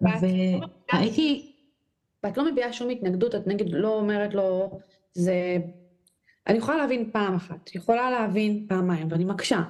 והייתי... 0.02 1.52
ואת 2.24 2.38
לא 2.38 2.52
מביעה 2.52 2.74
שום 2.74 2.90
התנגדות, 2.90 3.36
את 3.36 3.48
נגיד 3.48 3.68
לא 3.72 4.00
אומרת 4.00 4.34
לו, 4.34 4.80
זה... 5.14 5.58
אני 6.48 6.58
יכולה 6.58 6.78
להבין 6.78 7.12
פעם 7.12 7.36
אחת, 7.36 7.76
יכולה 7.76 8.12
להבין 8.12 8.66
פעמיים, 8.70 9.08
ואני 9.12 9.26
מקשה. 9.26 9.62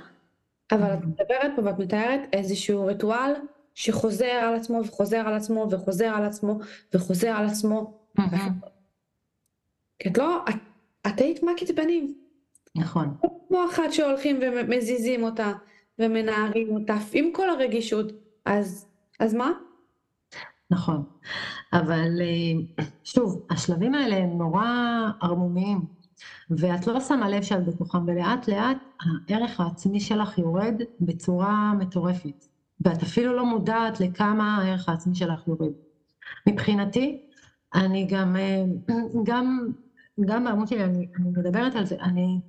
אבל 0.72 0.94
את 0.94 1.00
מדברת 1.04 1.52
פה 1.56 1.62
ואת 1.66 1.80
מתארת 1.80 2.20
איזשהו 2.34 2.86
ריטואל 2.86 3.34
שחוזר 3.74 4.26
על 4.26 4.56
עצמו 4.56 4.82
וחוזר 4.86 5.18
על 5.18 5.34
עצמו 5.34 5.68
וחוזר 5.72 6.08
על 6.08 6.26
עצמו 6.26 6.60
וחוזר 6.94 7.30
על 7.30 7.46
עצמו. 7.46 8.00
כי 10.00 10.10
את 10.10 10.18
לא, 10.18 10.46
את, 10.50 10.56
את 11.08 11.22
היית 11.22 11.44
מקית 11.44 11.76
בנים. 11.76 12.18
נכון. 12.76 13.18
כמו 13.48 13.66
אחת 13.70 13.92
שהולכים 13.92 14.40
ומזיזים 14.42 15.24
אותה 15.24 15.52
ומנערים 16.00 16.70
אותה 16.70 16.98
עם 17.14 17.32
כל 17.34 17.50
הרגישות, 17.50 18.06
אז, 18.46 18.88
אז 19.20 19.34
מה? 19.34 19.52
נכון, 20.72 21.04
אבל 21.74 22.22
אה, 22.22 22.84
שוב, 23.04 23.46
השלבים 23.50 23.96
האלה 23.96 24.16
הם 24.16 24.38
נורא 24.38 24.66
ערמומיים, 25.22 25.86
ואת 26.50 26.88
לא 26.88 27.00
שמה 27.00 27.30
לב 27.30 27.44
שאת 27.44 27.66
בתוכם, 27.66 28.08
ולאט 28.08 28.48
לאט 28.48 28.78
הערך 29.30 29.60
העצמי 29.60 30.00
שלך 30.00 30.38
יורד 30.38 30.82
בצורה 31.00 31.74
מטורפת, 31.74 32.46
ואת 32.82 33.04
אפילו 33.04 33.36
לא 33.36 33.46
מודעת 33.46 34.00
לכמה 34.00 34.58
הערך 34.58 34.90
העצמי 34.90 35.16
שלך 35.16 35.48
יורד. 35.48 35.72
מבחינתי, 36.48 37.22
אני 37.76 38.08
גם, 38.10 38.36
אה, 38.36 38.64
גם, 39.24 39.68
גם 40.26 40.44
בעמוד 40.44 40.68
שלי, 40.68 40.84
אני, 40.84 41.08
אני 41.20 41.30
מדברת 41.30 41.76
על 41.76 41.86
זה, 41.86 41.96
אני, 42.02 42.40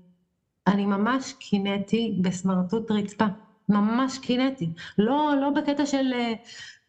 אני 0.67 0.87
ממש 0.87 1.33
קינאתי 1.33 2.19
בסמרטוט 2.21 2.91
רצפה, 2.91 3.27
ממש 3.69 4.19
קינאתי, 4.19 4.71
לא, 4.99 5.33
לא 5.41 5.51
בקטע 5.51 5.87
של... 5.87 6.13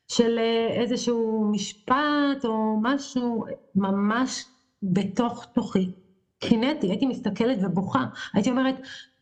של 0.08 0.40
אה, 0.40 0.82
איזשהו 0.82 1.50
משפט 1.52 2.46
או 2.46 2.80
משהו 2.82 3.46
ממש 3.76 4.46
בתוך 4.84 5.46
תוכי. 5.54 5.92
קינאתי, 6.40 6.88
הייתי 6.88 7.06
מסתכלת 7.06 7.58
ובוכה, 7.62 8.06
הייתי 8.34 8.50
אומרת, 8.50 8.76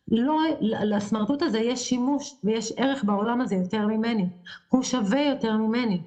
לא, 0.08 0.40
לסמרטוט 0.62 1.42
הזה 1.42 1.60
יש 1.60 1.90
שימוש 1.90 2.36
ויש 2.44 2.74
ערך 2.78 3.04
בעולם 3.04 3.42
הזה 3.42 3.56
יותר 3.56 3.88
ממני, 3.88 4.30
הוא 4.68 4.84
שווה 4.84 5.22
יותר 5.22 5.58
ממני. 5.58 6.02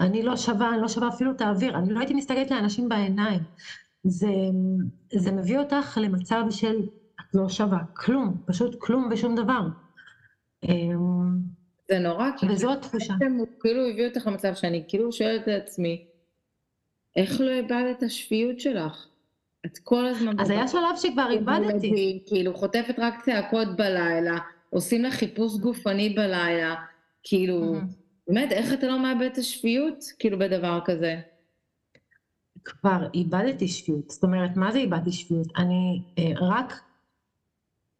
אני 0.00 0.22
לא 0.22 0.36
שווה, 0.36 0.70
אני 0.74 0.80
לא 0.80 0.88
שווה 0.88 1.08
אפילו 1.08 1.30
את 1.30 1.40
האוויר, 1.40 1.78
אני 1.78 1.94
לא 1.94 1.98
הייתי 1.98 2.14
מסתכלת 2.14 2.50
לאנשים 2.50 2.88
בעיניים. 2.88 3.40
זה, 4.04 4.32
זה 5.12 5.32
מביא 5.32 5.58
אותך 5.58 5.98
למצב 6.02 6.44
של 6.50 6.76
את 7.20 7.34
לא 7.34 7.48
שווה 7.48 7.78
כלום, 7.96 8.36
פשוט 8.46 8.76
כלום 8.78 9.08
ושום 9.12 9.34
דבר. 9.34 9.60
זה 11.88 11.98
נורא, 11.98 12.30
כי 12.36 12.46
וזו 12.46 12.72
התחושה. 12.72 13.14
הוא 13.38 13.46
כאילו 13.60 13.86
הביא 13.86 14.08
אותך 14.08 14.26
למצב 14.26 14.54
שאני 14.54 14.84
כאילו 14.88 15.12
שואלת 15.12 15.42
את 15.42 15.62
עצמי, 15.62 16.04
איך 17.16 17.40
לא 17.40 17.50
איבדת 17.50 17.98
את 17.98 18.02
השפיות 18.02 18.60
שלך? 18.60 19.06
את 19.66 19.78
כל 19.78 20.06
הזמן... 20.06 20.40
אז 20.40 20.50
היה 20.50 20.68
שלב 20.68 20.96
שכבר 20.96 21.30
איבדתי. 21.30 22.22
כאילו, 22.26 22.54
חוטפת 22.54 22.94
רק 22.98 23.24
צעקות 23.24 23.76
בלילה, 23.76 24.38
עושים 24.70 25.02
לך 25.02 25.14
חיפוש 25.14 25.58
גופני 25.58 26.08
בלילה, 26.08 26.74
כאילו, 27.22 27.74
באמת, 28.28 28.52
איך 28.52 28.72
אתה 28.72 28.86
לא 28.86 29.02
מאבד 29.02 29.28
את 29.32 29.38
השפיות, 29.38 30.04
כאילו, 30.18 30.38
בדבר 30.38 30.80
כזה? 30.84 31.20
כבר 32.64 33.08
איבדתי 33.14 33.68
שפיות. 33.68 34.10
זאת 34.10 34.22
אומרת, 34.22 34.56
מה 34.56 34.72
זה 34.72 34.78
איבדתי 34.78 35.12
שפיות? 35.12 35.46
אני 35.56 36.02
אה, 36.18 36.32
רק... 36.40 36.72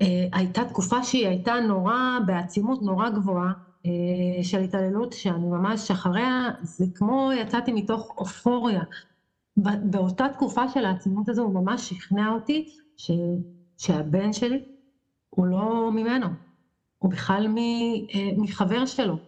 אה, 0.01 0.27
הייתה 0.33 0.65
תקופה 0.65 1.03
שהיא 1.03 1.27
הייתה 1.27 1.55
נורא, 1.55 2.19
בעצימות 2.27 2.83
נורא 2.83 3.11
גבוהה, 3.11 3.53
של 4.43 4.61
התעללות 4.61 5.13
שאני 5.13 5.47
ממש 5.47 5.91
אחריה, 5.91 6.51
זה 6.63 6.85
כמו 6.95 7.31
יצאתי 7.33 7.73
מתוך 7.73 8.15
אופוריה. 8.19 8.83
באותה 9.57 10.27
תקופה 10.33 10.69
של 10.69 10.85
העצימות 10.85 11.29
הזו 11.29 11.43
הוא 11.43 11.55
ממש 11.55 11.89
שכנע 11.89 12.31
אותי 12.33 12.67
ש, 12.97 13.11
שהבן 13.79 14.33
שלי 14.33 14.65
הוא 15.31 15.47
לא 15.47 15.91
ממנו, 15.93 16.27
הוא 16.99 17.11
בכלל 17.11 17.49
מ, 17.49 17.57
אה, 17.57 18.31
מחבר 18.37 18.87
שלו. 18.87 19.28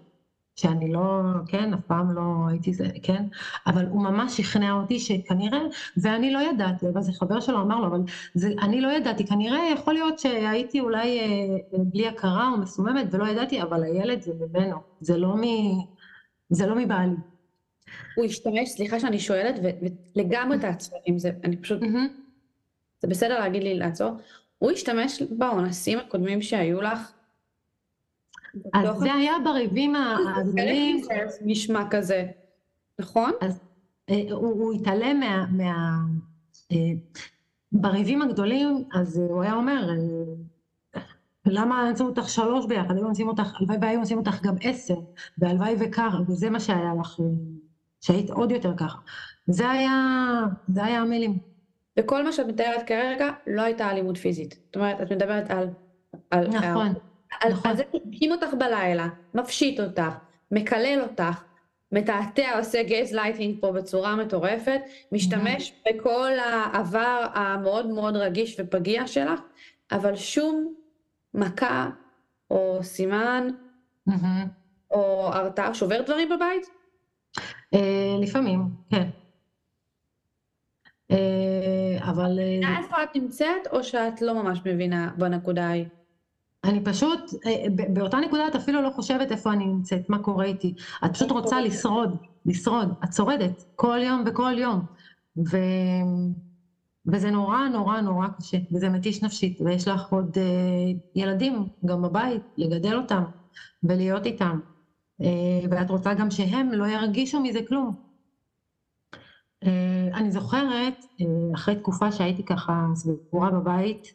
שאני 0.61 0.93
לא, 0.93 1.23
כן, 1.47 1.75
אף 1.75 1.81
פעם 1.87 2.11
לא 2.11 2.23
הייתי 2.49 2.73
זה, 2.73 2.87
כן, 3.03 3.25
אבל 3.67 3.87
הוא 3.87 4.03
ממש 4.03 4.37
שכנע 4.37 4.73
אותי 4.73 4.99
שכנראה, 4.99 5.61
ואני 5.97 6.33
לא 6.33 6.39
ידעתי, 6.39 6.89
אבל 6.89 7.03
זה 7.03 7.13
חבר 7.13 7.41
שלו 7.41 7.61
אמר 7.61 7.81
לו, 7.81 7.87
אבל 7.87 8.01
זה, 8.35 8.49
אני 8.63 8.81
לא 8.81 8.89
ידעתי, 8.89 9.27
כנראה 9.27 9.59
יכול 9.75 9.95
להיות 9.95 10.19
שהייתי 10.19 10.81
אולי 10.81 11.21
אה, 11.21 11.57
בלי 11.73 12.09
הכרה 12.09 12.51
או 12.53 12.57
מסוממת 12.57 13.07
ולא 13.11 13.29
ידעתי, 13.29 13.63
אבל 13.63 13.85
הילד 13.85 14.23
זה 14.23 14.33
ממנו, 14.41 14.77
זה 15.01 15.17
לא, 15.17 15.37
מ, 15.37 15.43
זה 16.51 16.67
לא 16.67 16.77
מבעלי. 16.77 17.17
הוא 18.17 18.25
השתמש, 18.25 18.69
סליחה 18.69 19.01
שאני 19.01 19.19
שואלת, 19.19 19.55
ולגמרי 20.17 20.59
תעצור 20.59 20.99
עם 21.07 21.19
זה, 21.19 21.31
אני 21.45 21.57
פשוט, 21.57 21.81
זה 23.01 23.09
בסדר 23.09 23.39
להגיד 23.39 23.63
לי 23.63 23.75
לעצור, 23.75 24.11
הוא 24.59 24.71
השתמש 24.71 25.23
באונסים 25.23 25.99
הקודמים 25.99 26.43
שהיו 26.43 26.81
לך 26.81 27.13
אז 28.75 28.99
זה 28.99 29.13
היה 29.13 29.33
בריבים 29.45 29.95
הגדולים. 29.97 31.01
נשמע 31.41 31.85
כזה, 31.91 32.27
נכון? 32.99 33.31
אז 33.41 33.61
אה, 34.11 34.23
הוא 34.33 34.73
התעלם 34.73 35.21
מה... 35.51 35.97
אה, 36.73 36.77
בריבים 37.73 38.23
הגדולים, 38.23 38.85
אז 38.93 39.19
הוא 39.19 39.43
היה 39.43 39.55
אומר, 39.55 39.91
אה, 40.97 41.01
למה 41.47 41.87
ימצאו 41.89 42.07
אותך 42.07 42.29
שלוש 42.29 42.67
ביחד, 42.67 42.97
היו 42.97 43.07
ימצאו 43.07 43.29
אותך, 43.29 43.61
הלוואי 43.61 43.79
והיו 43.81 43.99
ימצאו 43.99 44.17
אותך 44.17 44.43
גם 44.43 44.55
עשר, 44.61 44.95
והלוואי 45.39 45.75
וקר, 45.79 46.09
וזה 46.29 46.51
מה 46.51 46.61
שהיה 46.61 46.93
לך, 47.01 47.21
שהיית 48.01 48.31
עוד 48.31 48.51
יותר 48.51 48.77
ככה. 48.77 48.99
זה 49.47 49.71
היה, 49.71 49.93
זה 50.69 50.85
היה 50.85 51.01
המילים. 51.01 51.39
וכל 51.99 52.25
מה 52.25 52.33
שאת 52.33 52.47
מתארת 52.47 52.87
כרגע 52.87 53.31
לא 53.47 53.63
הייתה 53.63 53.91
אלימות 53.91 54.17
פיזית. 54.17 54.59
זאת 54.67 54.77
אומרת, 54.77 55.01
את 55.01 55.13
מדברת 55.13 55.51
על... 55.51 55.69
על 56.31 56.49
נכון. 56.49 56.95
נכון. 57.51 57.71
על 57.71 57.77
זה 57.77 57.83
שהקים 57.93 58.33
אותך 58.33 58.55
בלילה, 58.59 59.09
מפשיט 59.35 59.81
אותך, 59.81 60.15
מקלל 60.51 61.01
אותך, 61.03 61.43
מתעתע, 61.93 62.59
עושה 62.59 62.83
גייז 62.83 63.13
לייטינג 63.13 63.61
פה 63.61 63.73
בצורה 63.73 64.17
מטורפת, 64.17 64.81
משתמש 65.13 65.71
mm-hmm. 65.71 65.93
בכל 65.93 66.31
העבר 66.39 67.27
המאוד 67.35 67.87
מאוד 67.87 68.17
רגיש 68.17 68.57
ופגיע 68.61 69.07
שלך, 69.07 69.41
אבל 69.93 70.17
שום 70.17 70.75
מכה 71.35 71.91
או 72.51 72.79
סימן, 72.83 73.49
mm-hmm. 74.09 74.47
או 74.91 75.31
הרתעה, 75.33 75.75
שובר 75.75 76.03
דברים 76.03 76.29
בבית? 76.29 76.67
לפעמים, 78.23 78.61
כן. 78.91 79.09
אבל... 81.99 82.39
איפה 82.79 83.03
את 83.03 83.17
נמצאת, 83.17 83.67
או 83.73 83.85
שאת 83.85 84.23
לא 84.23 84.43
ממש 84.43 84.61
מבינה 84.65 85.11
בנקודה 85.19 85.67
ההיא? 85.67 85.85
אני 86.65 86.85
פשוט, 86.85 87.21
באותה 87.93 88.17
נקודה 88.17 88.49
את 88.49 88.57
אפילו 88.57 88.83
לא 88.83 88.91
חושבת 88.91 89.33
איפה 89.33 89.53
אני 89.53 89.67
נמצאת, 89.67 90.11
מה 90.11 90.19
קורה 90.19 90.45
איתי. 90.45 90.75
את 91.05 91.11
פשוט 91.15 91.31
רוצה 91.31 91.61
לשרוד, 91.61 92.17
לשרוד. 92.47 92.95
את 93.05 93.13
שורדת 93.13 93.65
כל 93.77 93.99
יום 94.03 94.25
וכל 94.27 94.59
יום. 94.59 94.81
ו... 95.39 95.57
וזה 97.07 97.31
נורא 97.31 97.69
נורא 97.69 98.01
נורא 98.01 98.27
קשה, 98.39 98.59
וזה 98.73 98.89
מתיש 98.89 99.23
נפשית, 99.23 99.61
ויש 99.61 99.89
לך 99.89 100.13
עוד 100.13 100.35
uh, 100.35 100.41
ילדים 101.15 101.69
גם 101.85 102.03
בבית, 102.03 102.43
לגדל 102.57 102.97
אותם 102.97 103.23
ולהיות 103.83 104.27
איתם. 104.27 104.61
Uh, 105.23 105.25
ואת 105.71 105.91
רוצה 105.91 106.15
גם 106.15 106.31
שהם 106.31 106.73
לא 106.73 106.87
ירגישו 106.87 107.41
מזה 107.41 107.61
כלום. 107.69 107.95
Uh, 109.65 109.69
אני 110.15 110.33
זוכרת, 110.33 111.05
uh, 111.21 111.25
אחרי 111.55 111.77
תקופה 111.77 112.13
שהייתי 112.13 112.45
ככה 112.45 112.87
סגורה 112.95 113.51
בבית, 113.51 114.13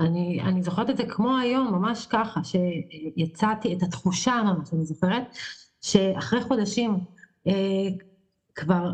אני, 0.00 0.40
אני 0.42 0.62
זוכרת 0.62 0.90
את 0.90 0.96
זה 0.96 1.04
כמו 1.04 1.38
היום, 1.38 1.74
ממש 1.74 2.06
ככה, 2.06 2.40
שיצאתי, 2.44 3.76
את 3.76 3.82
התחושה 3.82 4.42
ממש, 4.44 4.72
אני 4.72 4.84
זוכרת, 4.84 5.36
שאחרי 5.80 6.40
חודשים 6.40 6.98
uh, 7.48 7.50
כבר 8.54 8.92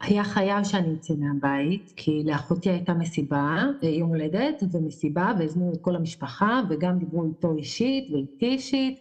היה 0.00 0.24
חייב 0.24 0.64
שאני 0.64 0.94
אצא 0.94 1.14
מהבית, 1.18 1.92
כי 1.96 2.22
לאחותי 2.24 2.70
הייתה 2.70 2.94
מסיבה, 2.94 3.62
יום 3.82 4.08
הולדת 4.08 4.62
ומסיבה, 4.72 5.32
והזמינו 5.38 5.72
את 5.72 5.78
כל 5.80 5.96
המשפחה, 5.96 6.62
וגם 6.70 6.98
דיברו 6.98 7.24
איתו 7.24 7.54
אישית 7.56 8.12
ואיתי 8.12 8.46
אישית, 8.46 9.00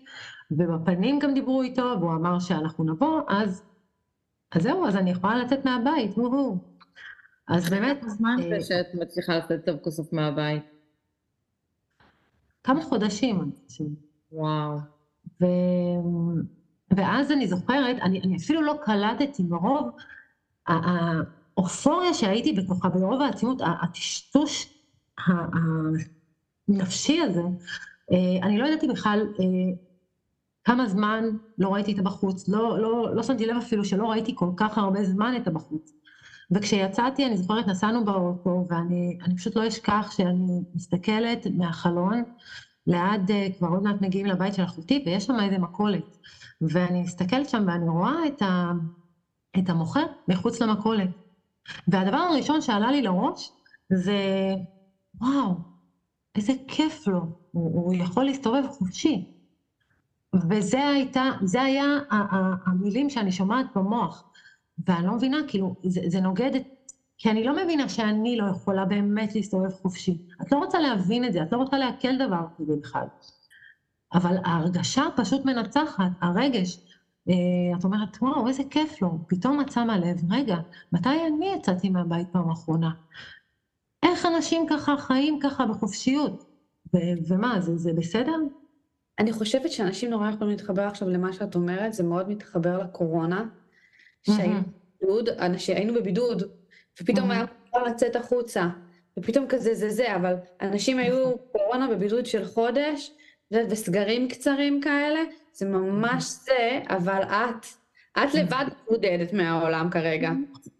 ובפנים 0.51 1.19
גם 1.19 1.33
דיברו 1.33 1.61
איתו, 1.61 1.95
והוא 1.99 2.13
אמר 2.13 2.39
שאנחנו 2.39 2.83
נבוא, 2.83 3.21
אז, 3.27 3.63
אז 4.51 4.63
זהו, 4.63 4.87
אז 4.87 4.95
אני 4.95 5.11
יכולה 5.11 5.37
לצאת 5.37 5.65
מהבית, 5.65 6.13
הו 6.15 6.31
הו. 6.31 6.57
אז 7.47 7.69
באמת... 7.69 8.03
זמן 8.07 8.35
זה 8.49 8.61
שאת 8.61 8.85
מצליחה 8.93 9.37
לצאת 9.37 9.65
טוב 9.65 9.77
כוסף 9.77 10.13
מהבית? 10.13 10.74
כמה 12.65 12.83
חודשים. 12.83 13.51
וואו. 14.31 14.77
ו... 15.41 15.45
ואז 16.97 17.31
אני 17.31 17.47
זוכרת, 17.47 17.97
אני, 18.01 18.21
אני 18.21 18.37
אפילו 18.37 18.61
לא 18.61 18.75
קלטתי 18.81 19.43
מרוב 19.43 19.89
האופוריה 20.67 22.13
שהייתי 22.13 22.53
בתוכה, 22.53 22.89
ברוב 22.89 23.21
העצימות, 23.21 23.61
הטשטוש 23.81 24.73
הנפשי 26.67 27.21
הזה, 27.21 27.41
אה, 28.11 28.47
אני 28.47 28.57
לא 28.57 28.67
ידעתי 28.67 28.87
בכלל 28.87 29.19
אה, 29.39 29.45
כמה 30.63 30.87
זמן 30.87 31.23
לא 31.57 31.73
ראיתי 31.73 31.93
את 31.93 31.99
הבחוץ, 31.99 32.49
לא, 32.49 32.79
לא, 32.79 33.15
לא 33.15 33.23
שמתי 33.23 33.45
לב 33.45 33.57
אפילו 33.57 33.85
שלא 33.85 34.11
ראיתי 34.11 34.31
כל 34.35 34.49
כך 34.57 34.77
הרבה 34.77 35.03
זמן 35.03 35.33
את 35.41 35.47
הבחוץ. 35.47 35.93
וכשיצאתי, 36.51 37.25
אני 37.25 37.37
זוכרת, 37.37 37.67
נסענו 37.67 38.05
באוטו, 38.05 38.65
ואני 38.69 39.35
פשוט 39.37 39.55
לא 39.55 39.67
אשכח 39.67 40.11
שאני 40.11 40.63
מסתכלת 40.73 41.47
מהחלון, 41.57 42.23
ליד, 42.87 43.31
אה, 43.31 43.47
כבר 43.57 43.67
עוד 43.67 43.83
מעט 43.83 43.95
מגיעים 44.01 44.25
לבית 44.25 44.53
של 44.53 44.63
אחותי, 44.63 45.03
ויש 45.05 45.25
שם 45.25 45.39
איזה 45.39 45.57
מכולת. 45.57 46.17
ואני 46.61 47.01
מסתכלת 47.01 47.49
שם 47.49 47.63
ואני 47.67 47.87
רואה 47.89 48.27
את 48.27 48.41
ה... 48.41 48.71
את 49.59 49.69
המוכר 49.69 50.05
מחוץ 50.27 50.61
למכולת. 50.61 51.09
והדבר 51.87 52.17
הראשון 52.17 52.61
שעלה 52.61 52.91
לי 52.91 53.01
לראש 53.01 53.51
זה, 53.93 54.19
וואו, 55.21 55.55
איזה 56.35 56.53
כיף 56.67 57.07
לו, 57.07 57.19
הוא, 57.51 57.81
הוא 57.83 57.93
יכול 57.93 58.25
להסתובב 58.25 58.67
חופשי. 58.67 59.25
וזה 60.49 60.87
הייתה, 60.87 61.23
זה 61.43 61.61
היה 61.61 61.85
המילים 62.65 63.09
שאני 63.09 63.31
שומעת 63.31 63.65
במוח. 63.75 64.23
ואני 64.87 65.07
לא 65.07 65.15
מבינה, 65.15 65.37
כאילו, 65.47 65.75
זה, 65.83 66.01
זה 66.05 66.21
נוגד 66.21 66.55
את... 66.55 66.63
כי 67.17 67.29
אני 67.29 67.43
לא 67.43 67.63
מבינה 67.63 67.89
שאני 67.89 68.37
לא 68.37 68.45
יכולה 68.45 68.85
באמת 68.85 69.35
להסתובב 69.35 69.69
חופשי. 69.69 70.17
את 70.41 70.51
לא 70.51 70.57
רוצה 70.57 70.79
להבין 70.79 71.25
את 71.25 71.33
זה, 71.33 71.43
את 71.43 71.51
לא 71.51 71.57
רוצה 71.57 71.77
לעכל 71.77 72.17
דבר 72.17 72.45
כזה 72.57 72.73
בכלל. 72.81 73.07
אבל 74.13 74.37
ההרגשה 74.45 75.03
פשוט 75.15 75.45
מנצחת, 75.45 76.11
הרגש. 76.21 76.77
אה, 77.29 77.77
את 77.79 77.83
אומרת, 77.83 78.17
וואו, 78.21 78.47
איזה 78.47 78.63
כיף 78.69 79.01
לו, 79.01 79.19
פתאום 79.27 79.61
את 79.61 79.71
שמה 79.71 79.97
לב, 79.97 80.33
רגע, 80.33 80.57
מתי 80.91 81.09
אני 81.27 81.53
יצאתי 81.57 81.89
מהבית 81.89 82.27
פעם 82.31 82.51
אחרונה? 82.51 82.91
איך 84.03 84.25
אנשים 84.25 84.65
ככה 84.69 84.97
חיים 84.97 85.39
ככה 85.43 85.65
בחופשיות? 85.65 86.45
ו- 86.93 86.97
ומה, 87.27 87.61
זה, 87.61 87.77
זה 87.77 87.93
בסדר? 87.93 88.35
אני 89.19 89.33
חושבת 89.33 89.71
שאנשים 89.71 90.09
נורא 90.09 90.29
יכולים 90.29 90.49
להתחבר 90.49 90.81
עכשיו 90.81 91.09
למה 91.09 91.33
שאת 91.33 91.55
אומרת, 91.55 91.93
זה 91.93 92.03
מאוד 92.03 92.29
מתחבר 92.29 92.77
לקורונה, 92.77 93.45
שהיינו 94.25 94.59
בבידוד, 95.01 95.29
אנשים, 95.29 95.75
היינו 95.77 95.93
בבידוד, 95.93 96.43
ופתאום 97.01 97.31
היה 97.31 97.43
אפשר 97.43 97.83
לצאת 97.83 98.15
החוצה, 98.15 98.67
ופתאום 99.19 99.45
כזה 99.49 99.73
זה 99.73 99.89
זה, 99.89 100.15
אבל 100.15 100.33
אנשים 100.61 100.97
היו 100.97 101.19
נכון. 101.21 101.37
קורונה 101.51 101.87
בבידוד 101.87 102.25
של 102.25 102.45
חודש, 102.45 103.11
וסגרים 103.51 104.27
קצרים 104.27 104.81
כאלה, 104.81 105.19
זה 105.53 105.65
ממש 105.65 106.23
זה, 106.23 106.81
אבל 106.89 107.21
את, 107.23 107.65
את 108.17 108.33
לבד 108.33 108.65
מודדת 108.91 109.33
מהעולם 109.33 109.89
כרגע. 109.91 110.31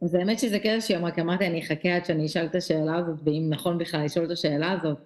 אז 0.02 0.16
האמת 0.16 0.40
שזה 0.40 0.60
קטע 0.60 0.82
שהיא 0.82 0.98
אמרה, 0.98 1.12
כי 1.12 1.22
אמרתי, 1.22 1.48
אני 1.48 1.62
אחכה 1.62 1.96
עד 1.96 2.06
שאני 2.06 2.26
אשאל 2.26 2.46
את 2.46 2.56
השאלה 2.56 2.96
הזאת, 2.96 3.20
ואם 3.24 3.46
נכון 3.50 3.78
בכלל 3.78 4.06
לשאול 4.06 4.26
את 4.26 4.32
השאלה 4.32 4.72
הזאת. 4.72 4.98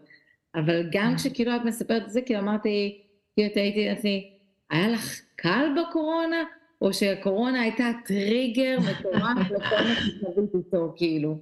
אבל 0.56 0.90
גם 0.92 1.16
כשכאילו 1.16 1.56
את 1.56 1.62
מספרת 1.66 2.04
את 2.04 2.10
זה, 2.10 2.22
כאילו 2.22 2.40
אמרתי, 2.40 3.02
כאילו 3.36 3.54
תהיתי 3.54 3.88
לעצמי, 3.90 4.34
היה 4.72 4.90
לך 4.90 5.20
קל 5.36 5.66
בקורונה, 5.82 6.44
או 6.82 6.94
שהקורונה 6.94 7.62
הייתה 7.62 7.92
טריגר 8.06 8.78
מטורף 8.80 9.52
לכל 9.52 9.76
מה 9.76 9.96
שחווית 9.96 10.56
איתו, 10.56 10.94
כאילו? 10.96 11.38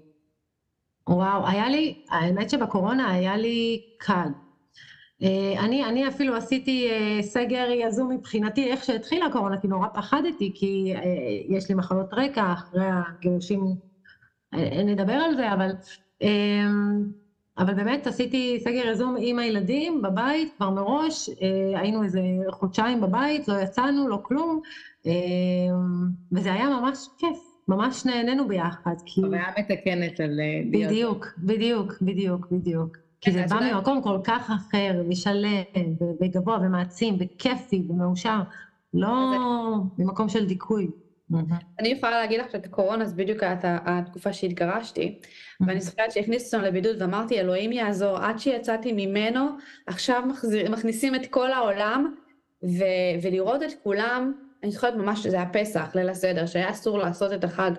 וואו, 1.09 1.47
היה 1.47 1.69
לי, 1.69 2.03
האמת 2.09 2.49
שבקורונה 2.49 3.11
היה 3.11 3.37
לי 3.37 3.81
קל. 3.97 4.27
אה, 5.23 5.53
אני, 5.59 5.85
אני 5.85 6.07
אפילו 6.07 6.35
עשיתי 6.35 6.89
אה, 6.91 7.21
סגר 7.21 7.67
יזום 7.71 8.11
מבחינתי, 8.11 8.71
איך 8.71 8.83
שהתחילה 8.83 9.25
הקורונה, 9.25 9.61
כי 9.61 9.67
נורא 9.67 9.87
פחדתי, 9.87 10.51
כי 10.55 10.93
אה, 10.95 11.01
יש 11.57 11.69
לי 11.69 11.75
מחלות 11.75 12.13
רקע 12.13 12.53
אחרי 12.53 12.85
הגירושים, 12.85 13.75
נדבר 14.85 15.13
על 15.13 15.35
זה, 15.35 15.53
אבל, 15.53 15.71
אבל 17.57 17.73
באמת 17.73 18.07
עשיתי 18.07 18.59
סגר 18.63 18.87
יזום 18.87 19.15
עם 19.19 19.39
הילדים 19.39 20.01
בבית, 20.01 20.53
כבר 20.57 20.69
מראש, 20.69 21.29
היינו 21.75 22.03
איזה 22.03 22.21
חודשיים 22.51 23.01
בבית, 23.01 23.47
לא 23.47 23.53
יצאנו, 23.61 24.07
לא 24.07 24.19
כלום, 24.21 24.59
וזה 26.31 26.53
היה 26.53 26.69
ממש 26.69 27.07
כיף, 27.17 27.37
ממש 27.67 28.05
נהנינו 28.05 28.47
ביחד. 28.47 28.93
חוויה 29.13 29.45
מתקנת 29.59 30.19
על... 30.19 30.39
בדיוק, 30.71 31.27
בדיוק, 31.37 31.93
בדיוק, 32.01 32.47
בדיוק. 32.51 32.97
כי 33.21 33.31
זה 33.31 33.45
בא 33.49 33.59
ממקום 33.73 34.01
כל 34.01 34.19
כך 34.23 34.51
אחר, 34.51 35.01
ושלם, 35.09 35.61
וגבוה, 36.21 36.57
ומעצים, 36.61 37.17
וכיפי, 37.19 37.83
ומאושר, 37.89 38.39
לא 38.93 39.31
ממקום 39.97 40.29
של 40.29 40.45
דיכוי. 40.45 40.87
אני 41.79 41.87
יכולה 41.87 42.11
להגיד 42.11 42.39
לך 42.39 42.51
שאת 42.51 42.65
הקורונה, 42.65 43.03
אז 43.03 43.13
בדיוק 43.13 43.43
הייתה 43.43 43.77
התקופה 43.85 44.33
שהתגרשתי, 44.33 45.19
ואני 45.61 45.81
זוכרת 45.81 46.11
שהכניסו 46.11 46.45
אותנו 46.57 46.69
לבידוד 46.69 47.01
ואמרתי, 47.01 47.39
אלוהים 47.39 47.71
יעזור, 47.71 48.17
עד 48.17 48.39
שיצאתי 48.39 48.91
ממנו, 48.91 49.47
עכשיו 49.87 50.23
מכניסים 50.69 51.15
את 51.15 51.25
כל 51.29 51.51
העולם, 51.51 52.15
ולראות 53.21 53.63
את 53.63 53.71
כולם 53.83 54.46
אני 54.63 54.71
זוכרת 54.71 54.95
ממש, 54.95 55.27
זה 55.27 55.35
היה 55.35 55.49
פסח, 55.53 55.91
ליל 55.95 56.09
הסדר, 56.09 56.45
שהיה 56.45 56.69
אסור 56.69 56.99
לעשות 56.99 57.33
את 57.33 57.43
החג, 57.43 57.71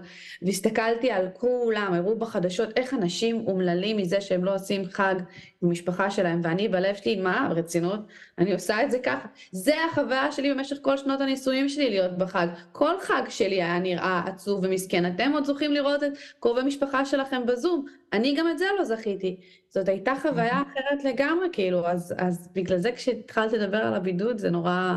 והסתכלתי 0.43 1.11
על 1.11 1.29
כולם, 1.35 1.95
הראו 1.95 2.18
בחדשות 2.18 2.68
איך 2.76 2.95
אנשים 2.95 3.45
אומללים 3.47 3.97
מזה 3.97 4.20
שהם 4.20 4.45
לא 4.45 4.55
עושים 4.55 4.85
חג 4.85 5.14
עם 5.62 5.70
משפחה 5.70 6.11
שלהם, 6.11 6.41
ואני 6.45 6.68
בלב 6.68 6.95
שלי, 6.95 7.16
מה, 7.16 7.47
ברצינות? 7.55 8.01
אני 8.39 8.53
עושה 8.53 8.83
את 8.83 8.91
זה 8.91 8.99
ככה. 8.99 9.29
זה 9.53 9.74
החוויה 9.91 10.33
שלי 10.33 10.55
במשך 10.55 10.76
כל 10.83 10.97
שנות 10.97 11.20
הנישואים 11.20 11.68
שלי 11.68 11.91
להיות 11.91 12.18
בחג. 12.18 12.47
כל 12.72 13.01
חג 13.01 13.22
שלי 13.29 13.62
היה 13.62 13.79
נראה 13.79 14.22
עצוב 14.26 14.61
ומסכן. 14.64 15.07
אתם 15.07 15.33
עוד 15.33 15.45
זוכים 15.45 15.72
לראות 15.72 16.03
את 16.03 16.12
קרובי 16.41 16.62
משפחה 16.62 17.05
שלכם 17.05 17.47
בזום, 17.47 17.87
אני 18.12 18.35
גם 18.35 18.49
את 18.51 18.59
זה 18.59 18.64
לא 18.79 18.85
זכיתי. 18.85 19.37
זאת 19.68 19.89
הייתה 19.89 20.12
חוויה 20.22 20.62
אחרת 20.62 21.05
לגמרי, 21.05 21.47
כאילו, 21.53 21.87
אז, 21.87 22.14
אז 22.18 22.49
בגלל 22.53 22.79
זה 22.79 22.93
כשהתחלת 22.93 23.53
לדבר 23.53 23.79
על 23.79 23.95
הבידוד 23.95 24.39
זה 24.39 24.51
נורא... 24.51 24.93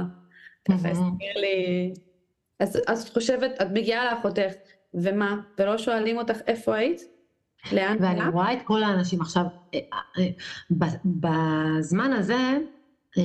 לי... 1.36 1.93
אז, 2.59 2.82
אז 2.88 3.03
את 3.03 3.14
חושבת, 3.14 3.51
את 3.62 3.68
מגיעה 3.74 4.14
לאחותך, 4.14 4.51
ומה? 4.93 5.41
ולא 5.59 5.78
שואלים 5.78 6.18
אותך 6.18 6.38
איפה 6.47 6.76
היית? 6.76 7.01
לאן 7.72 7.97
ואני? 7.99 8.28
רואה 8.28 8.53
את 8.53 8.62
כל 8.64 8.84
האנשים 8.84 9.22
עכשיו, 9.22 9.45
אה, 9.74 9.80
אה, 10.18 10.28
בזמן 11.05 12.14
הזה, 12.14 12.57
אה, 13.18 13.24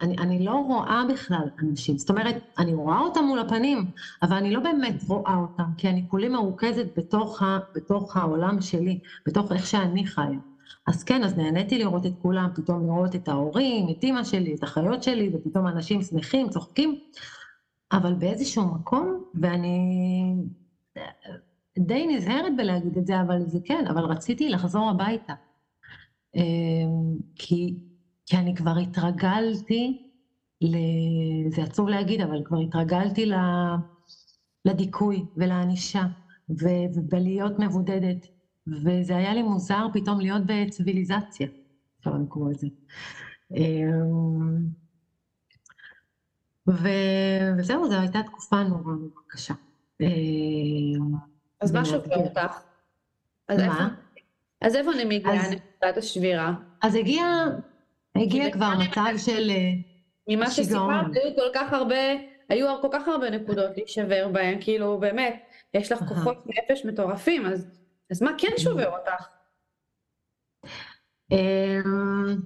אני, 0.00 0.18
אני 0.18 0.44
לא 0.44 0.52
רואה 0.52 1.02
בכלל 1.08 1.48
אנשים, 1.62 1.98
זאת 1.98 2.10
אומרת, 2.10 2.34
אני 2.58 2.74
רואה 2.74 3.00
אותם 3.00 3.24
מול 3.24 3.38
הפנים, 3.38 3.90
אבל 4.22 4.36
אני 4.36 4.50
לא 4.50 4.60
באמת 4.60 5.02
רואה 5.08 5.36
אותם, 5.36 5.70
כי 5.78 5.88
אני 5.88 6.04
כולי 6.08 6.28
מרוכזת 6.28 6.86
בתוך, 6.98 7.42
ה, 7.42 7.58
בתוך 7.74 8.16
העולם 8.16 8.60
שלי, 8.60 8.98
בתוך 9.26 9.52
איך 9.52 9.66
שאני 9.66 10.06
חיה. 10.06 10.38
אז 10.90 11.04
כן, 11.04 11.24
אז 11.24 11.36
נהניתי 11.36 11.78
לראות 11.78 12.06
את 12.06 12.12
כולם, 12.22 12.48
פתאום 12.54 12.86
לראות 12.86 13.14
את 13.14 13.28
ההורים, 13.28 13.88
את 13.90 14.02
אימא 14.02 14.24
שלי, 14.24 14.54
את 14.54 14.62
החיות 14.62 15.02
שלי, 15.02 15.30
ופתאום 15.34 15.66
אנשים 15.66 16.02
שמחים, 16.02 16.48
צוחקים, 16.48 17.00
אבל 17.92 18.14
באיזשהו 18.14 18.74
מקום, 18.74 19.24
ואני 19.34 20.34
די 21.78 22.06
נזהרת 22.06 22.56
בלהגיד 22.56 22.98
את 22.98 23.06
זה, 23.06 23.20
אבל 23.20 23.42
זה 23.46 23.58
כן, 23.64 23.84
אבל 23.90 24.04
רציתי 24.04 24.48
לחזור 24.48 24.90
הביתה. 24.90 25.32
אמ, 26.36 27.16
כי, 27.34 27.78
כי 28.26 28.36
אני 28.36 28.56
כבר 28.56 28.78
התרגלתי, 28.78 30.12
ל... 30.60 30.76
זה 31.50 31.62
עצוב 31.62 31.88
להגיד, 31.88 32.20
אבל 32.20 32.44
כבר 32.44 32.58
התרגלתי 32.58 33.26
ל... 33.26 33.34
לדיכוי 34.64 35.24
ולענישה, 35.36 36.02
ובלהיות 36.48 37.58
מבודדת, 37.58 38.26
וזה 38.66 39.16
היה 39.16 39.34
לי 39.34 39.42
מוזר 39.42 39.86
פתאום 39.92 40.20
להיות 40.20 40.42
בציוויליזציה, 40.46 41.46
אפשר 41.98 42.10
לקרוא 42.24 42.50
לזה. 42.50 42.66
אמ, 43.56 44.66
ו... 46.68 46.88
וזהו, 47.58 47.90
זו 47.90 48.00
הייתה 48.00 48.22
תקופה 48.22 48.62
נורא 48.62 48.92
קשה. 49.26 49.54
אמ, 50.00 50.06
אז 51.60 51.72
מה 51.72 51.84
שובר 51.84 52.16
אותך? 52.16 52.62
מה? 53.50 53.94
אז 54.60 54.76
איפה 54.76 54.92
אני 54.92 55.04
מגיעה 55.04 55.50
נקודת 55.50 55.96
השבירה? 55.96 56.54
אז 56.82 56.94
הגיע, 56.94 57.24
הגיע 58.16 58.52
כבר 58.52 58.72
מצב 58.78 59.12
של 59.16 59.50
אה, 59.50 59.72
ממה 60.28 60.50
שסיפרת, 60.50 61.06
היו 61.14 61.36
כל 61.36 61.50
כך 61.54 61.72
הרבה, 61.72 61.96
היו 62.48 62.80
כל 62.82 62.88
כך 62.92 63.08
הרבה 63.08 63.30
נקודות 63.30 63.70
להישבר 63.76 64.28
בהן, 64.32 64.58
כאילו 64.60 64.98
באמת, 64.98 65.42
יש 65.74 65.92
לך 65.92 66.04
כוחות 66.08 66.44
נפש 66.46 66.84
מטורפים, 66.86 67.46
אז, 67.46 67.79
אז 68.10 68.22
מה 68.22 68.30
כן 68.38 68.52
שובר 68.56 68.90
אותך? 68.98 69.26
אמ, 71.30 72.36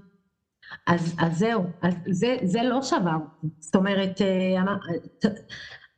אז, 0.86 1.14
אז 1.18 1.38
זהו, 1.38 1.62
אז 1.82 1.94
זה, 2.10 2.36
זה 2.42 2.62
לא 2.62 2.82
שבר, 2.82 3.16
זאת 3.60 3.76
אומרת, 3.76 4.20
אה, 4.20 4.62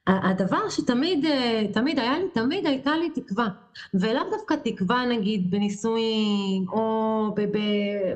הדבר 0.07 0.69
שתמיד 0.69 1.27
תמיד 1.73 1.99
היה 1.99 2.19
לי, 2.19 2.25
תמיד 2.35 2.67
הייתה 2.67 2.97
לי 2.97 3.11
תקווה, 3.11 3.49
ולאו 3.95 4.31
דווקא 4.31 4.55
תקווה 4.65 5.07
נגיד 5.07 5.51
בנישואים 5.51 6.69
או 6.69 7.35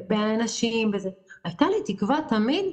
באנשים 0.08 0.90
וזה, 0.94 1.10
הייתה 1.44 1.66
לי 1.66 1.94
תקווה 1.94 2.18
תמיד 2.28 2.64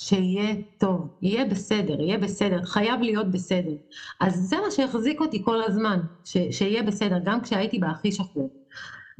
שיהיה 0.00 0.54
טוב, 0.78 1.08
יהיה 1.22 1.44
בסדר, 1.44 2.00
יהיה 2.00 2.18
בסדר, 2.18 2.64
חייב 2.64 3.00
להיות 3.00 3.30
בסדר. 3.30 3.72
אז 4.20 4.34
זה 4.34 4.56
מה 4.56 4.70
שהחזיק 4.70 5.20
אותי 5.20 5.42
כל 5.44 5.62
הזמן, 5.62 6.00
ש, 6.24 6.36
שיהיה 6.50 6.82
בסדר, 6.82 7.18
גם 7.24 7.40
כשהייתי 7.40 7.78
בהכי 7.78 8.12
שחור. 8.12 8.50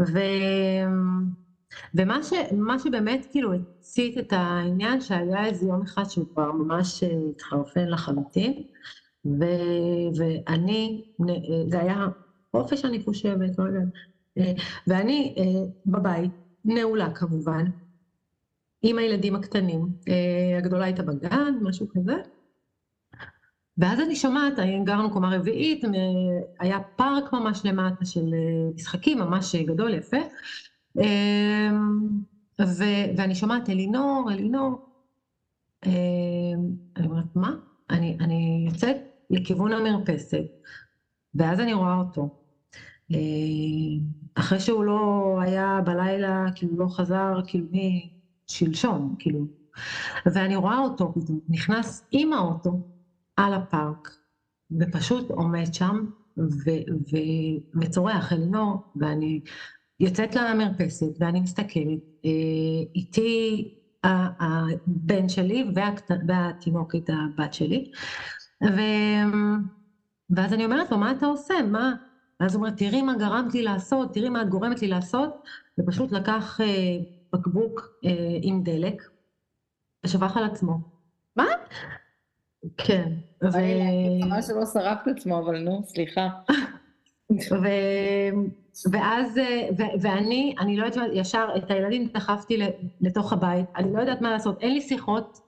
ו... 0.01 0.19
ומה 1.95 2.23
ש, 2.23 2.33
שבאמת 2.83 3.27
כאילו 3.31 3.53
הצית 3.53 4.19
את 4.19 4.33
העניין, 4.33 5.01
שהיה 5.01 5.45
איזה 5.47 5.67
יום 5.67 5.83
אחד 5.83 6.05
שהוא 6.09 6.27
כבר 6.35 6.53
ממש 6.53 7.03
אה, 7.03 7.09
התחרפן 7.31 7.89
לחלוטין, 7.89 8.63
ו, 9.27 9.45
ואני, 10.17 11.03
זה 11.69 11.81
היה 11.81 12.07
חופש 12.57 12.85
אני 12.85 13.05
חושבת, 13.05 13.59
לא 13.59 13.65
יודעת, 13.65 13.89
אה, 14.39 14.53
ואני 14.87 15.35
אה, 15.39 15.45
בבית, 15.87 16.31
נעולה 16.65 17.11
כמובן, 17.15 17.65
עם 18.83 18.99
הילדים 18.99 19.37
הקטנים, 19.37 19.89
אה, 20.09 20.59
הגדולה 20.59 20.85
הייתה 20.85 21.03
בגן, 21.03 21.55
משהו 21.63 21.87
כזה, 21.91 22.15
ואז 23.79 24.01
אני 24.01 24.17
שומעת, 24.17 24.53
גרנו 24.85 25.11
קומה 25.11 25.37
רביעית, 25.37 25.85
היה 26.61 26.81
פארק 26.81 27.33
ממש 27.33 27.61
למטה 27.65 28.05
של 28.05 28.27
משחקים, 28.75 29.19
ממש 29.19 29.55
גדול, 29.55 29.95
יפה, 29.95 30.17
ו, 30.97 31.03
ואני 33.17 33.35
שומעת 33.35 33.71
אלינור, 33.71 34.29
אלינור, 34.33 34.89
אני 35.85 37.07
אומרת, 37.07 37.37
מה? 37.37 37.55
אני, 37.91 38.17
אני 38.21 38.67
יוצאת 38.71 38.97
לכיוון 39.31 39.73
המרפסת, 39.73 40.45
ואז 41.35 41.61
אני 41.61 41.75
רואה 41.75 41.97
אותו. 41.97 42.29
אה, 43.13 43.19
אחרי 44.35 44.61
שהוא 44.61 44.85
לא 44.85 45.37
היה 45.41 45.81
בלילה, 45.85 46.47
כאילו 46.55 46.77
לא 46.79 46.87
חזר, 46.89 47.41
כאילו 47.47 47.67
משלשום, 48.51 49.15
כאילו. 49.19 49.47
ואני 50.27 50.57
רואה 50.57 50.79
אותו 50.79 51.15
נכנס 51.49 52.03
עם 52.11 52.33
האוטו 52.33 52.81
על 53.37 53.55
הפארק, 53.55 54.09
ופשוט 54.81 55.31
עומד 55.31 55.75
שם, 55.75 56.05
וצורח 57.81 58.33
אלינור, 58.33 58.93
ואני 58.97 59.41
יוצאת 60.01 60.35
למרפסת, 60.35 61.11
ואני 61.21 61.41
מסתכלת, 61.41 61.99
אה, 62.25 62.31
איתי 62.95 63.69
הבן 64.05 65.29
שלי 65.29 65.65
והתינוקת 66.27 67.11
הבת 67.11 67.53
שלי, 67.53 67.91
ו... 68.65 68.81
ואז 70.31 70.53
אני 70.53 70.65
אומרת 70.65 70.91
לו, 70.91 70.99
מה 70.99 71.11
אתה 71.11 71.27
עושה? 71.27 71.55
מה? 71.71 71.95
ואז 72.41 72.55
הוא 72.55 72.65
אומר, 72.65 72.75
תראי 72.77 73.03
מה 73.03 73.15
גרמת 73.15 73.55
לי 73.55 73.63
לעשות, 73.63 74.15
תראי 74.15 74.29
מה 74.29 74.43
את 74.43 74.49
גורמת 74.49 74.83
לי 74.83 74.89
לעשות, 74.89 75.43
ופשוט 75.81 76.13
לקח 76.13 76.61
אה, 76.61 76.97
בקבוק 77.33 77.89
אה, 78.05 78.39
עם 78.43 78.63
דלק, 78.63 79.03
ושפך 80.05 80.37
על 80.37 80.45
עצמו. 80.45 80.79
מה? 81.37 81.47
כן. 82.77 83.13
ו... 83.43 83.59
ממש 84.25 84.47
שלא 84.47 84.67
שרף 84.67 84.99
את 85.03 85.17
עצמו, 85.17 85.39
אבל 85.39 85.59
נו, 85.59 85.83
סליחה. 85.87 86.29
ו... 87.33 87.67
ואז, 88.93 89.39
אה, 89.39 89.69
ו... 89.79 89.83
ואני, 90.01 90.55
אני 90.61 90.77
לא 90.77 90.87
יודעת, 90.87 91.11
ישר 91.15 91.49
את 91.57 91.71
הילדים 91.71 92.09
דחפתי 92.15 92.59
לתוך 93.01 93.33
הבית, 93.33 93.67
אני 93.77 93.93
לא 93.93 94.01
יודעת 94.01 94.21
מה 94.21 94.31
לעשות, 94.31 94.61
אין 94.61 94.75
לי 94.75 94.81
שיחות, 94.81 95.39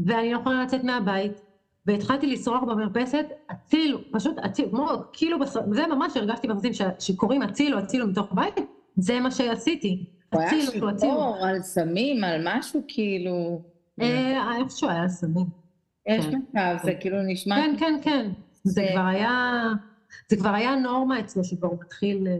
ואני 0.00 0.32
לא 0.32 0.38
יכולה 0.38 0.64
לצאת 0.64 0.84
מהבית. 0.84 1.40
והתחלתי 1.86 2.26
לשרוח 2.26 2.62
במרפסת, 2.62 3.26
הצילו, 3.50 3.98
פשוט 4.12 4.36
הצילו, 4.42 4.70
כמו 4.70 4.88
כאילו, 5.12 5.38
זה 5.46 5.86
ממש 5.86 6.16
הרגשתי 6.16 6.48
במרפסים 6.48 6.72
שקוראים 6.98 7.42
הצילו, 7.42 7.78
הצילו 7.78 8.06
מתוך 8.06 8.32
הבית, 8.32 8.54
זה 8.96 9.20
מה 9.20 9.30
שעשיתי. 9.30 10.10
הוא 10.32 10.40
היה 10.40 10.50
שיכור 10.60 11.46
על 11.46 11.62
סמים, 11.62 12.24
על 12.24 12.40
משהו 12.44 12.82
כאילו... 12.88 13.62
אה, 14.00 14.56
איפשהו 14.60 14.88
היה 14.88 15.08
סמים. 15.08 15.46
יש 16.06 16.26
כן. 16.26 16.38
מצב, 16.38 16.76
זה 16.84 16.94
כאילו 17.00 17.16
נשמע... 17.26 17.56
כן, 17.56 17.76
כן, 17.78 18.00
כן. 18.02 18.30
זה 18.64 18.86
כבר 18.92 19.06
היה, 19.06 19.62
זה 20.28 20.36
כבר 20.36 20.50
היה 20.50 20.76
נורמה 20.76 21.20
אצלו, 21.20 21.44
שכבר 21.44 21.68
הוא 21.68 21.78
מתחיל 21.80 22.26
אה, 22.28 22.36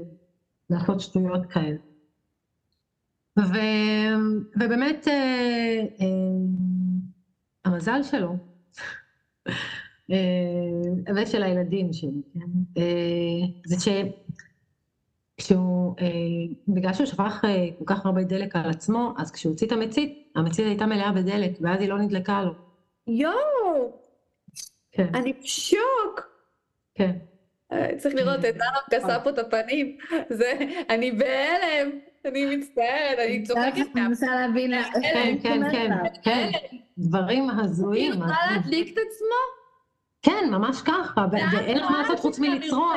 לעשות 0.71 1.01
שטויות 1.01 1.47
כאלה. 1.47 1.77
ובאמת, 4.57 5.09
אה, 5.09 5.85
המזל 7.65 8.03
שלו, 8.03 8.37
אה, 10.11 11.13
ושל 11.17 11.43
הילדים 11.43 11.93
שלי, 11.93 12.23
כן? 12.35 12.41
אה, 12.79 13.47
זה 13.67 13.77
שכשהוא, 15.41 15.95
אה, 16.01 16.07
בגלל 16.69 16.93
שהוא 16.93 17.07
שפך 17.07 17.45
כל 17.79 17.85
כך 17.87 18.07
הרבה 18.07 18.23
דלק 18.23 18.57
על 18.57 18.71
עצמו, 18.71 19.15
אז 19.19 19.33
כשהוא 19.33 19.53
הוציא 19.53 19.67
את 19.67 19.73
המצית, 19.73 20.33
המצית 20.37 20.67
הייתה 20.67 20.87
מלאה 20.87 21.13
בדלק, 21.13 21.51
ואז 21.61 21.81
היא 21.81 21.89
לא 21.89 21.99
נדלקה 21.99 22.43
לו. 22.43 22.53
יואו! 23.07 24.01
כן. 24.93 25.15
אני 25.15 25.33
בשוק! 25.33 26.21
כן. 26.95 27.13
צריך 27.99 28.15
לראות 28.15 28.45
את 28.45 28.55
דנה 28.55 28.81
כסה 28.91 29.21
פה 29.21 29.31
את 29.31 29.39
הפנים, 29.39 29.97
זה, 30.31 30.53
אני 30.91 31.13
בהלם, 31.13 31.91
אני 32.25 32.57
מצטערת, 32.57 33.19
אני 33.19 33.43
צוחקת. 33.43 33.97
אני 33.97 34.07
מנסה 34.07 34.27
להבין, 34.27 34.73
כן, 35.03 35.39
כן, 35.43 35.71
כן, 35.73 35.91
כן, 36.23 36.51
דברים 36.99 37.51
הזויים. 37.51 38.13
היא 38.13 38.21
יכולה 38.21 38.37
להדליק 38.51 38.89
את 38.93 38.99
עצמו? 39.07 39.60
כן, 40.23 40.49
ממש 40.51 40.83
ככה, 40.83 41.27
ואין 41.33 41.79
לך 41.79 41.91
מה 41.91 41.99
לעשות 42.03 42.21
חוץ 42.21 42.39
מלצרוח. 42.39 42.97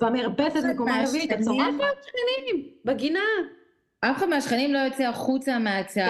במרפסת 0.00 0.64
מקומה 0.74 1.04
רביעית, 1.08 1.32
את 1.32 1.40
צורחת. 1.40 1.68
איפה 1.72 1.84
השכנים? 1.84 2.64
בגינה. 2.84 3.20
אף 4.00 4.16
אחד 4.16 4.28
מהשכנים 4.28 4.72
לא 4.72 4.78
יוצא 4.78 5.04
החוצה 5.04 5.58
מהצד. 5.58 6.00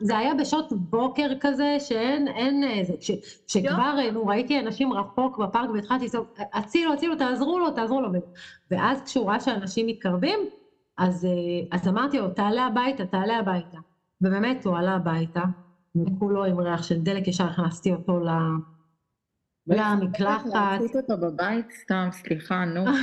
זה 0.00 0.18
היה 0.18 0.34
בשעות 0.34 0.72
בוקר 0.72 1.28
כזה, 1.40 1.76
שאין, 1.80 2.28
אין, 2.28 2.64
שכבר, 3.46 4.10
נו, 4.12 4.26
ראיתי 4.26 4.60
אנשים 4.60 4.92
רחוק 4.92 5.38
בפארק 5.38 5.70
והתחלתי 5.70 6.04
לצעוק, 6.04 6.28
הצילו, 6.52 6.92
הצילו, 6.92 7.16
תעזרו 7.16 7.58
לו, 7.58 7.70
תעזרו 7.70 8.00
לו. 8.00 8.08
ואז 8.70 9.02
כשהוא 9.02 9.30
ראה 9.30 9.40
שאנשים 9.40 9.86
מתקרבים, 9.86 10.38
אז, 10.98 11.24
אה, 11.24 11.78
אז 11.78 11.88
אמרתי 11.88 12.18
לו, 12.18 12.28
תעלה 12.28 12.66
הביתה, 12.66 13.06
תעלה 13.06 13.38
הביתה. 13.38 13.78
ובאמת, 14.20 14.66
הוא 14.66 14.76
עלה 14.76 14.94
הביתה, 14.94 15.42
וכולו 15.96 16.44
עם 16.44 16.60
ריח 16.60 16.82
של 16.82 17.00
דלק, 17.00 17.28
ישר 17.28 17.44
הכנסתי 17.44 17.92
אותו 17.92 18.20
ל... 18.20 18.28
למקלחת. 19.68 20.46
להצית 20.46 20.96
אותו 20.96 21.16
בבית? 21.16 21.66
סתם, 21.82 22.08
סליחה, 22.12 22.64
נו. 22.64 22.84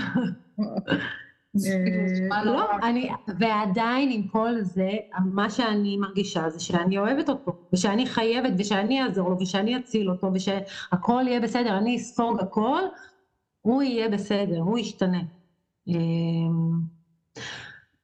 אה, 2.32 2.44
לא, 2.46 2.70
אני, 2.84 3.10
ועדיין 3.40 4.10
עם 4.12 4.28
כל 4.28 4.62
זה, 4.62 4.90
מה 5.26 5.50
שאני 5.50 5.98
מרגישה 5.98 6.50
זה 6.50 6.60
שאני 6.60 6.98
אוהבת 6.98 7.30
אותו, 7.30 7.56
ושאני 7.74 8.06
חייבת, 8.06 8.54
ושאני 8.58 9.04
אעזור 9.04 9.30
לו, 9.30 9.38
ושאני 9.40 9.78
אציל 9.78 10.10
אותו, 10.10 10.32
ושהכול 10.34 11.28
יהיה 11.28 11.40
בסדר, 11.40 11.78
אני 11.78 11.96
אספוג 11.98 12.40
הכל, 12.40 12.82
הוא 13.62 13.84
יהיה 13.84 14.10
בסדר, 14.10 14.60
הוא 14.60 14.80
ישתנה. 14.80 15.22
אמ, 15.88 16.80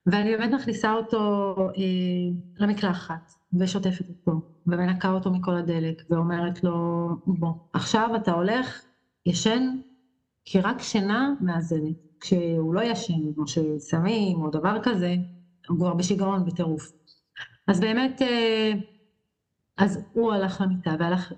ואני 0.06 0.38
באמת 0.38 0.52
מכניסה 0.54 0.94
אותו 0.94 1.56
אה, 1.58 2.38
למקלחת, 2.58 3.34
ושוטפת 3.60 4.10
אותו, 4.10 4.42
ומנקה 4.66 5.12
אותו 5.12 5.32
מכל 5.32 5.56
הדלק, 5.58 6.02
ואומרת 6.10 6.64
לו, 6.64 7.08
בוא, 7.26 7.54
עכשיו 7.74 8.10
אתה 8.16 8.32
הולך 8.32 8.82
ישן, 9.26 9.68
כי 10.46 10.62
רק 10.62 10.82
שינה 10.82 11.30
מאזנת. 11.42 11.96
כשהוא 12.20 12.74
לא 12.76 12.82
ישן, 12.82 13.22
או 13.38 13.48
שסמים, 13.48 14.42
או 14.42 14.50
דבר 14.50 14.78
כזה, 14.84 15.16
הוא 15.68 15.78
כבר 15.78 15.94
בשיגעון, 15.94 16.46
בטירוף. 16.46 16.92
אז 17.68 17.80
באמת, 17.80 18.22
אה, 18.22 18.72
אז 19.78 20.00
הוא 20.12 20.34
הלך 20.34 20.62
למיטה, 20.62 20.96
והלך, 21.00 21.32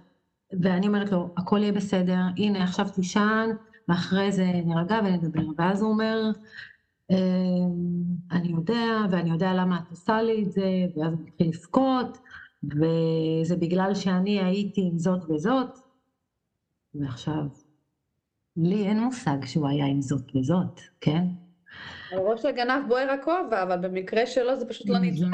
ואני 0.61 0.87
אומרת 0.87 1.11
לו, 1.11 1.33
הכל 1.37 1.59
יהיה 1.61 1.71
בסדר, 1.71 2.19
הנה 2.37 2.63
עכשיו 2.63 2.89
תישן, 2.89 3.49
ואחרי 3.87 4.31
זה 4.31 4.51
נרגע 4.65 4.99
ונדבר. 5.05 5.41
ואז 5.57 5.81
הוא 5.81 5.91
אומר, 5.91 6.17
אני 8.31 8.47
יודע, 8.47 8.85
ואני 9.11 9.29
יודע 9.29 9.53
למה 9.53 9.79
את 9.79 9.89
עושה 9.89 10.21
לי 10.21 10.43
את 10.43 10.51
זה, 10.51 10.85
ואז 10.95 11.13
הוא 11.13 11.21
מתחיל 11.27 11.47
לבכות, 11.47 12.17
וזה 12.63 13.55
בגלל 13.55 13.95
שאני 13.95 14.39
הייתי 14.43 14.81
עם 14.81 14.97
זאת 14.97 15.29
וזאת, 15.29 15.79
ועכשיו, 16.95 17.43
לי 18.57 18.87
אין 18.87 18.99
מושג 18.99 19.45
שהוא 19.45 19.67
היה 19.67 19.85
עם 19.85 20.01
זאת 20.01 20.35
וזאת, 20.35 20.81
כן? 21.01 21.23
על 22.11 22.19
ראש 22.19 22.45
הגנב 22.45 22.87
בוער 22.87 23.11
הכובע, 23.11 23.63
אבל 23.63 23.77
במקרה 23.87 24.25
שלו 24.25 24.59
זה 24.59 24.65
פשוט 24.65 24.89
לא 24.89 24.99
נצחק, 24.99 25.27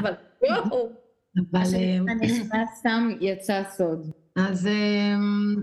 אבל 0.00 0.12
יואו. 0.48 0.88
אבל... 1.50 1.62
סתם 2.74 3.08
יצא 3.20 3.62
סוד. 3.70 4.10
אז 4.36 4.66
אמ, 4.66 5.56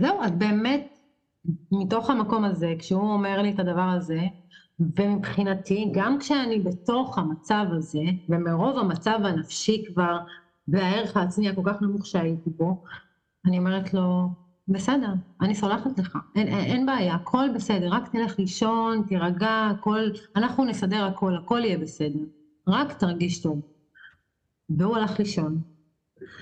זהו, 0.00 0.22
אז 0.22 0.30
באמת, 0.30 0.99
מתוך 1.72 2.10
המקום 2.10 2.44
הזה, 2.44 2.74
כשהוא 2.78 3.12
אומר 3.12 3.42
לי 3.42 3.50
את 3.50 3.58
הדבר 3.58 3.88
הזה, 3.96 4.20
ומבחינתי, 4.98 5.90
גם 5.92 6.18
כשאני 6.18 6.60
בתוך 6.60 7.18
המצב 7.18 7.64
הזה, 7.70 8.02
ומרוב 8.28 8.78
המצב 8.78 9.18
הנפשי 9.24 9.84
כבר, 9.86 10.18
והערך 10.68 11.16
העצמי 11.16 11.48
הכל 11.48 11.62
כך 11.64 11.82
נמוך 11.82 12.06
שהייתי 12.06 12.50
בו, 12.50 12.82
אני 13.46 13.58
אומרת 13.58 13.94
לו, 13.94 14.28
בסדר, 14.68 15.12
אני 15.40 15.54
סולחת 15.54 15.98
לך, 15.98 16.18
אין, 16.36 16.48
אין, 16.48 16.64
אין 16.64 16.86
בעיה, 16.86 17.14
הכל 17.14 17.46
בסדר, 17.54 17.88
רק 17.90 18.12
תלך 18.12 18.38
לישון, 18.38 19.02
תירגע, 19.08 19.70
הכל, 19.70 20.10
אנחנו 20.36 20.64
נסדר 20.64 21.04
הכל, 21.04 21.36
הכל 21.36 21.60
יהיה 21.64 21.78
בסדר, 21.78 22.20
רק 22.68 22.92
תרגיש 22.92 23.42
טוב. 23.42 23.60
והוא 24.78 24.96
הלך 24.96 25.18
לישון. 25.18 25.60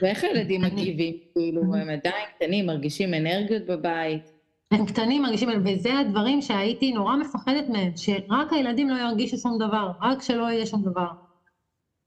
ואיך 0.03 0.25
הילדים 0.25 0.63
מגיבים? 0.63 1.17
כאילו, 1.35 1.63
הם 1.63 1.89
עדיין 1.89 2.27
קטנים, 2.37 2.67
מרגישים 2.67 3.15
אנרגיות 3.15 3.67
בבית? 3.67 4.38
הם 4.71 4.87
קטנים, 4.87 5.23
מרגישים, 5.23 5.49
וזה 5.65 5.99
הדברים 5.99 6.43
שהייתי 6.43 6.93
נורא 6.93 7.17
מפחדת 7.17 7.69
מהם, 7.69 7.93
שרק 7.97 8.53
הילדים 8.53 8.89
לא 8.89 8.95
ירגישו 8.95 9.37
שום 9.37 9.59
דבר, 9.59 9.91
רק 10.01 10.23
שלא 10.23 10.51
יהיה 10.51 10.67
שום 10.67 10.83
דבר. 10.83 11.09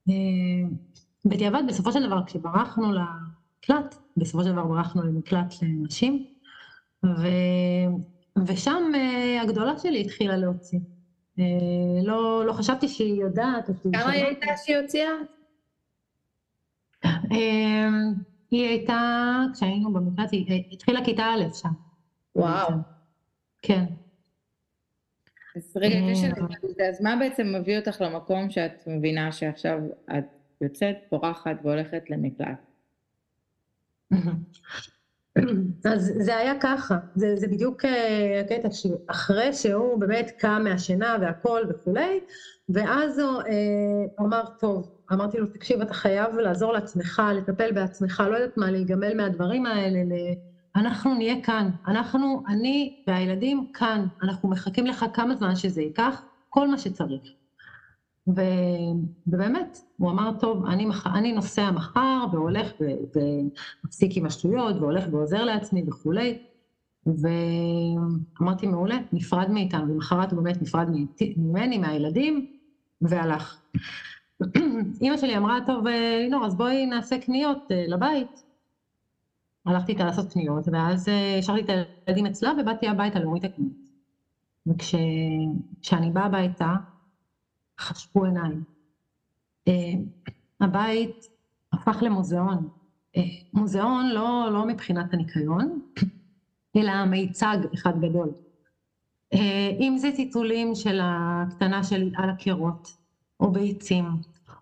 אה, 0.10 0.14
בדיעבד, 1.26 1.64
בסופו 1.68 1.92
של 1.92 2.08
דבר, 2.08 2.26
כשברחנו 2.26 2.92
למקלט, 2.92 3.96
בסופו 4.18 4.44
של 4.44 4.52
דבר 4.52 4.66
ברחנו 4.66 5.04
למקלט 5.04 5.54
לנשים, 5.62 6.26
ו... 7.06 7.28
ושם 8.48 8.92
uh, 8.94 9.44
הגדולה 9.44 9.80
שלי 9.80 10.02
התחילה 10.02 10.38
להוציא. 10.38 10.80
Uh, 11.38 11.42
לא, 12.04 12.46
לא 12.46 12.54
חשבתי 12.54 12.88
שהיא 12.88 13.22
יודעת. 13.22 13.70
כמה 13.94 14.12
היא 14.12 14.26
הייתה 14.26 14.46
שהיא 14.66 14.78
הוציאה? 14.78 15.12
היא 18.52 18.68
הייתה, 18.68 19.00
כשהיינו 19.54 19.94
במקלט, 19.94 20.32
היא 20.32 20.64
התחילה 20.72 21.06
כיתה 21.06 21.24
א' 21.24 21.54
שם. 21.54 21.91
וואו. 22.36 22.70
כן. 23.62 23.86
אז 25.56 25.78
רגע, 25.78 25.96
אז 26.90 27.02
מה 27.02 27.16
בעצם 27.20 27.56
מביא 27.60 27.80
אותך 27.80 28.02
למקום 28.02 28.50
שאת 28.50 28.84
מבינה 28.88 29.32
שעכשיו 29.32 29.80
את 30.18 30.26
יוצאת, 30.62 30.96
פורחת 31.10 31.56
והולכת 31.64 32.10
למקלט? 32.10 32.72
אז 35.86 36.14
זה 36.20 36.38
היה 36.38 36.54
ככה, 36.60 36.98
זה, 37.16 37.36
זה 37.36 37.48
בדיוק 37.48 37.86
אה, 37.86 38.42
הקטע 38.42 38.72
שאחרי 38.72 39.54
שהוא 39.54 40.00
באמת 40.00 40.32
קם 40.38 40.62
מהשינה 40.64 41.18
והכל 41.22 41.62
וכולי, 41.70 42.20
ואז 42.70 43.20
הוא 43.20 43.42
uh, 43.42 44.22
אמר, 44.22 44.44
טוב, 44.60 44.92
אמרתי 45.12 45.38
לו, 45.38 45.48
תקשיב, 45.48 45.82
אתה 45.82 45.94
חייב 45.94 46.36
לעזור 46.36 46.74
לעצמך, 46.74 47.22
לטפל 47.36 47.72
בעצמך, 47.72 48.24
לא 48.32 48.36
יודעת 48.36 48.58
מה, 48.58 48.72
להיגמל 48.72 49.18
מהדברים 49.18 49.66
האלה, 49.66 50.00
אנחנו 50.76 51.14
נהיה 51.14 51.42
כאן, 51.42 51.70
אנחנו, 51.88 52.44
אני 52.48 53.04
והילדים 53.08 53.66
כאן, 53.74 54.08
אנחנו 54.24 54.50
מחכים 54.50 54.86
לך 54.86 55.06
כמה 55.14 55.36
זמן 55.36 55.56
שזה 55.56 55.82
ייקח, 55.82 56.22
כל 56.50 56.68
מה 56.68 56.78
שצריך. 56.78 57.22
ו... 58.28 58.42
ובאמת, 59.28 59.78
הוא 59.98 60.12
אמר, 60.12 60.32
טוב, 60.40 60.66
אני, 60.66 60.86
מח... 60.86 61.08
אני 61.08 61.34
נוסע 61.34 61.72
מחר 61.72 62.26
והולך 62.32 62.72
ו... 62.82 62.86
ומפסיק 63.16 64.18
עם 64.18 64.26
השטויות 64.26 64.76
והולך 64.76 65.04
ועוזר 65.12 65.44
לעצמי 65.44 65.84
וכולי. 65.88 66.40
ואמרתי, 67.06 68.68
מעולה, 68.68 68.98
נפרד 69.14 69.50
מאיתנו, 69.50 69.94
למחרת 69.94 70.32
הוא 70.32 70.44
באמת 70.44 70.62
נפרד 70.62 70.88
ממני, 71.38 71.78
מהילדים, 71.78 72.48
והלך. 73.02 73.62
אימא 75.02 75.18
שלי 75.18 75.38
אמרה, 75.38 75.60
טוב, 75.66 75.88
לינור, 75.88 76.46
אז 76.46 76.56
בואי 76.56 76.86
נעשה 76.86 77.18
קניות 77.18 77.72
אה, 77.72 77.86
לבית. 77.88 78.51
הלכתי 79.66 79.92
איתה 79.92 80.06
לעשות 80.06 80.34
קניות, 80.34 80.68
ואז 80.72 81.10
אה, 81.10 81.38
השארתי 81.40 81.62
את 81.62 81.70
הילדים 82.08 82.26
אצלה 82.26 82.52
ובאתי 82.62 82.88
הביתה 82.88 83.20
להוריד 83.20 83.46
את 83.46 83.52
הקניות. 83.52 83.74
וכשאני 84.68 86.12
באה 86.12 86.26
הביתה, 86.26 86.76
חשכו 87.80 88.26
עיניים. 88.26 88.64
Uh, 89.70 89.72
הבית 90.62 91.28
הפך 91.74 91.98
למוזיאון. 92.02 92.70
Uh, 93.18 93.20
מוזיאון 93.54 94.10
לא, 94.10 94.50
לא 94.54 94.66
מבחינת 94.66 95.14
הניקיון, 95.14 95.82
אלא 96.76 97.06
מיצג 97.06 97.58
אחד 97.74 98.02
גדול. 98.02 98.32
אם 99.80 99.96
זה 99.98 100.10
טיטולים 100.16 100.76
של 100.76 101.00
הקטנה 101.04 101.84
שלי 101.84 102.12
על 102.16 102.30
הקירות, 102.30 102.98
או 103.40 103.52
ביצים, 103.52 104.06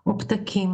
או 0.06 0.20
פתקים, 0.20 0.70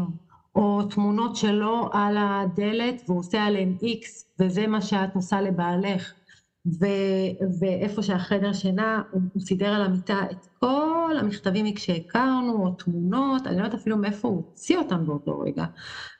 או 0.55 0.83
תמונות 0.83 1.35
שלו 1.35 1.89
על 1.91 2.17
הדלת 2.19 3.01
והוא 3.07 3.19
עושה 3.19 3.43
עליהם 3.43 3.75
איקס, 3.81 4.31
וזה 4.39 4.67
מה 4.67 4.81
שאת 4.81 5.15
עושה 5.15 5.41
לבעלך, 5.41 6.13
ו- 6.79 7.55
ואיפה 7.59 8.01
שהחדר 8.01 8.53
שינה, 8.53 9.01
הוא, 9.11 9.21
הוא 9.33 9.41
סידר 9.41 9.73
על 9.73 9.81
המיטה 9.81 10.19
את 10.31 10.45
כל 10.59 11.15
המכתבים 11.19 11.73
כשהכרנו, 11.75 12.65
או 12.65 12.71
תמונות, 12.71 13.47
אני 13.47 13.57
לא 13.57 13.63
יודעת 13.63 13.79
אפילו 13.79 13.97
מאיפה 13.97 14.27
הוא 14.27 14.37
הוציא 14.37 14.77
אותם 14.77 15.05
באותו 15.05 15.39
רגע. 15.39 15.65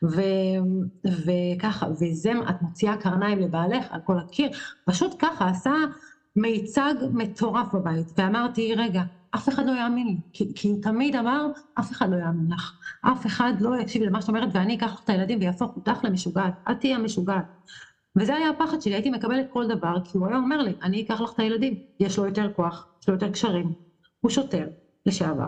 ו- 0.04 1.08
וככה, 1.26 1.88
וזה, 2.02 2.32
את 2.50 2.62
מוציאה 2.62 2.98
קרניים 2.98 3.40
לבעלך 3.40 3.86
על 3.90 4.00
כל 4.04 4.20
הקיר, 4.20 4.50
פשוט 4.86 5.16
ככה, 5.20 5.50
עשה 5.50 5.74
מיצג 6.36 6.94
מטורף 7.14 7.68
בבית, 7.74 8.08
ואמרתי, 8.18 8.76
רגע, 8.76 9.04
אף 9.36 9.50
אחד 9.50 9.66
לא 9.66 9.72
יאמין 9.72 10.08
לי, 10.08 10.18
כי, 10.34 10.52
כי 10.56 10.68
הוא 10.68 10.82
תמיד 10.82 11.16
אמר, 11.16 11.48
אף 11.80 11.92
אחד 11.92 12.10
לא 12.10 12.16
יאמין 12.16 12.52
לך, 12.52 12.74
אף 13.02 13.26
אחד 13.26 13.54
לא 13.60 13.80
יקשיב 13.80 14.04
למה 14.04 14.22
שאת 14.22 14.30
אומרת, 14.30 14.50
ואני 14.54 14.76
אקח 14.76 15.02
את 15.04 15.10
הילדים 15.10 15.40
ויהפוך 15.40 15.76
אותך 15.76 16.04
למשוגעת, 16.04 16.54
את 16.72 16.80
תהיי 16.80 16.94
המשוגעת. 16.94 17.46
וזה 18.18 18.36
היה 18.36 18.50
הפחד 18.50 18.82
שלי, 18.82 18.94
הייתי 18.94 19.10
מקבלת 19.10 19.46
כל 19.50 19.68
דבר, 19.68 19.98
כי 20.04 20.18
הוא 20.18 20.28
היה 20.28 20.38
אומר 20.38 20.62
לי, 20.62 20.74
אני 20.82 21.02
אקח 21.02 21.22
לך 21.22 21.34
את 21.34 21.40
הילדים, 21.40 21.76
יש 22.00 22.18
לו 22.18 22.26
יותר 22.26 22.50
כוח, 22.56 22.88
יש 23.02 23.08
לו 23.10 23.14
יותר 23.14 23.32
קשרים, 23.32 23.74
הוא 24.20 24.32
שוטר 24.32 24.68
לשעבר. 25.06 25.48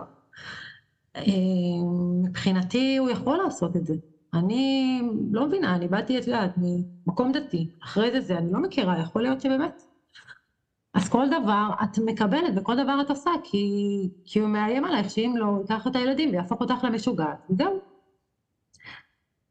אה, 1.15 1.23
מבחינתי 2.23 2.97
הוא 2.97 3.09
יכול 3.09 3.37
לעשות 3.37 3.75
את 3.75 3.85
זה. 3.85 3.93
אני 4.33 5.01
לא 5.31 5.47
מבינה, 5.47 5.75
אני 5.75 5.87
באתי, 5.87 6.17
את 6.17 6.27
יודעת, 6.27 6.53
ממקום 6.57 7.31
דתי, 7.31 7.69
אחרי 7.83 8.11
זה 8.11 8.21
זה, 8.21 8.37
אני 8.37 8.51
לא 8.51 8.59
מכירה, 8.61 8.99
יכול 8.99 9.21
להיות 9.21 9.41
שבאמת. 9.41 9.86
אז 10.97 11.09
כל 11.09 11.25
דבר 11.41 11.69
את 11.83 11.99
מקבלת 12.05 12.53
וכל 12.55 12.83
דבר 12.83 13.01
את 13.01 13.09
עושה, 13.09 13.31
כי, 13.43 13.67
כי 14.25 14.39
הוא 14.39 14.49
מאיים 14.49 14.85
עלייך 14.85 15.09
שאם 15.09 15.33
לא, 15.37 15.45
הוא 15.45 15.59
ייקח 15.61 15.87
את 15.87 15.95
הילדים 15.95 16.29
ויהפוך 16.31 16.61
אותך 16.61 16.83
למשוגעת, 16.83 17.37
וזהו. 17.49 17.79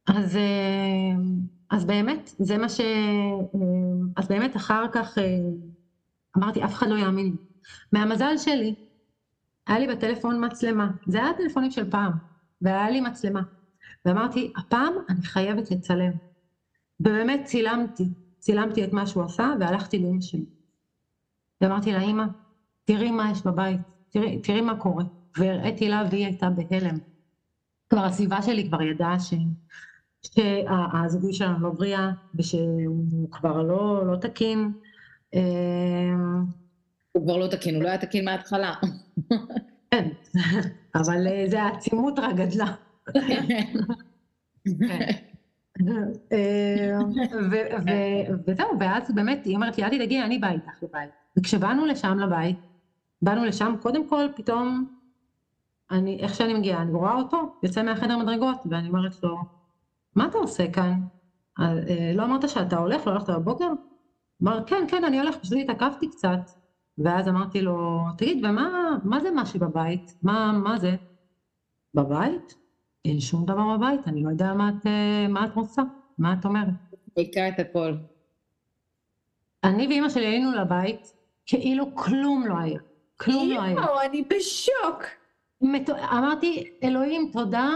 אז... 0.06 0.36
אה, 0.36 1.12
אז 1.70 1.84
באמת, 1.84 2.30
זה 2.38 2.58
מה 2.58 2.68
ש... 2.68 2.80
אה, 2.80 3.56
אז 4.16 4.28
באמת 4.28 4.56
אחר 4.56 4.84
כך 4.92 5.18
אה, 5.18 5.24
אמרתי, 6.36 6.64
אף 6.64 6.74
אחד 6.74 6.88
לא 6.88 6.94
יאמין 6.94 7.26
לי. 7.26 7.36
מהמזל 7.92 8.36
שלי, 8.36 8.74
היה 9.66 9.78
לי 9.78 9.86
בטלפון 9.86 10.44
מצלמה. 10.44 10.90
זה 11.06 11.18
היה 11.18 11.30
הטלפונים 11.30 11.70
של 11.70 11.90
פעם, 11.90 12.12
והיה 12.62 12.90
לי 12.90 13.00
מצלמה. 13.00 13.42
ואמרתי, 14.04 14.52
הפעם 14.56 14.92
אני 15.08 15.22
חייבת 15.22 15.70
לצלם. 15.70 16.12
ובאמת 17.00 17.44
צילמתי, 17.44 18.08
צילמתי 18.38 18.84
את 18.84 18.92
מה 18.92 19.06
שהוא 19.06 19.24
עשה, 19.24 19.52
והלכתי 19.60 19.98
לאמא 19.98 20.20
שלי. 20.20 20.55
ואמרתי 21.60 21.92
לה, 21.92 22.02
אמא, 22.02 22.24
תראי 22.84 23.10
מה 23.10 23.30
יש 23.30 23.42
בבית, 23.42 23.80
תראי, 24.10 24.38
תראי 24.42 24.60
מה 24.60 24.76
קורה. 24.76 25.04
והראיתי 25.36 25.88
לה, 25.88 26.04
והיא 26.10 26.26
הייתה 26.26 26.48
בהלם. 26.50 26.98
כבר 27.88 28.04
הסביבה 28.04 28.42
שלי 28.42 28.68
כבר 28.68 28.82
ידעה 28.82 29.20
ש... 29.20 29.34
שהזוגי 30.22 31.32
שלנו 31.32 31.60
לא 31.60 31.70
בריאה, 31.70 32.10
ושהוא 32.34 33.30
כבר 33.30 33.62
לא, 33.62 34.06
לא 34.06 34.16
תקין. 34.16 34.72
אה, 35.34 35.40
הוא 37.12 37.24
כבר 37.24 37.36
לא 37.36 37.46
תקין, 37.46 37.74
הוא 37.74 37.82
לא 37.82 37.88
היה 37.88 37.98
תקין 37.98 38.24
מההתחלה. 38.24 38.74
כן, 39.90 40.08
אבל 40.94 41.26
אה, 41.26 41.44
זה 41.48 41.62
העצימות 41.62 42.18
רק 42.18 42.34
גדלה. 42.36 42.74
אה, 46.32 46.98
וזהו, 48.46 48.68
ואז 48.80 49.10
באמת 49.14 49.44
היא 49.44 49.54
אומרת 49.54 49.78
לי, 49.78 49.84
אל 49.84 49.90
תדאגי, 49.90 50.22
אני 50.22 50.38
באה 50.38 50.52
איתך 50.52 50.82
לבית. 50.82 51.10
וכשבאנו 51.38 51.86
לשם 51.86 52.18
לבית, 52.18 52.66
באנו 53.22 53.44
לשם, 53.44 53.74
קודם 53.82 54.08
כל 54.08 54.26
פתאום, 54.36 54.86
אני, 55.90 56.18
איך 56.20 56.34
שאני 56.34 56.54
מגיעה, 56.54 56.82
אני 56.82 56.92
רואה 56.92 57.14
אותו, 57.14 57.58
יוצא 57.62 57.82
מהחדר 57.82 58.18
מדרגות, 58.18 58.58
ואני 58.70 58.88
אומרת 58.88 59.22
לו, 59.22 59.36
מה 60.16 60.26
אתה 60.26 60.38
עושה 60.38 60.72
כאן? 60.72 61.00
אה, 61.60 61.74
לא 62.14 62.24
אמרת 62.24 62.48
שאתה 62.48 62.76
הולך, 62.78 63.06
לא 63.06 63.12
הלכת 63.12 63.30
בבוקר? 63.30 63.68
אמר, 64.42 64.64
כן, 64.66 64.84
כן, 64.88 65.04
אני 65.04 65.20
הולך, 65.20 65.36
פשוט 65.36 65.58
התעכבתי 65.62 66.10
קצת. 66.10 66.50
ואז 66.98 67.28
אמרתי 67.28 67.62
לו, 67.62 68.00
תגיד, 68.18 68.44
ומה 68.44 68.96
מה 69.04 69.20
זה 69.20 69.28
משהו 69.34 69.60
בבית? 69.60 70.14
מה, 70.22 70.52
מה 70.52 70.78
זה? 70.78 70.96
בבית? 71.94 72.65
אין 73.06 73.20
שום 73.20 73.44
דבר 73.44 73.76
בבית, 73.76 74.00
אני 74.06 74.22
לא 74.22 74.30
יודע 74.30 74.52
מה 74.52 74.68
את, 74.68 74.86
אה, 74.86 75.28
מה 75.28 75.44
את 75.44 75.54
רוצה, 75.54 75.82
מה 76.18 76.34
את 76.40 76.44
אומרת. 76.44 76.68
בעיקר 77.16 77.48
את 77.48 77.58
הכל. 77.58 77.92
אני 79.64 79.86
ואימא 79.86 80.08
שלי 80.08 80.26
היינו 80.26 80.52
לבית, 80.52 81.12
כאילו 81.46 81.94
כלום 81.94 82.46
לא 82.46 82.54
היה. 82.58 82.78
כלום 83.16 83.50
לא 83.50 83.62
היה. 83.62 83.74
יואו, 83.74 84.00
אני 84.00 84.22
בשוק. 84.22 85.04
אמרתי, 86.12 86.70
אלוהים, 86.82 87.30
תודה 87.32 87.68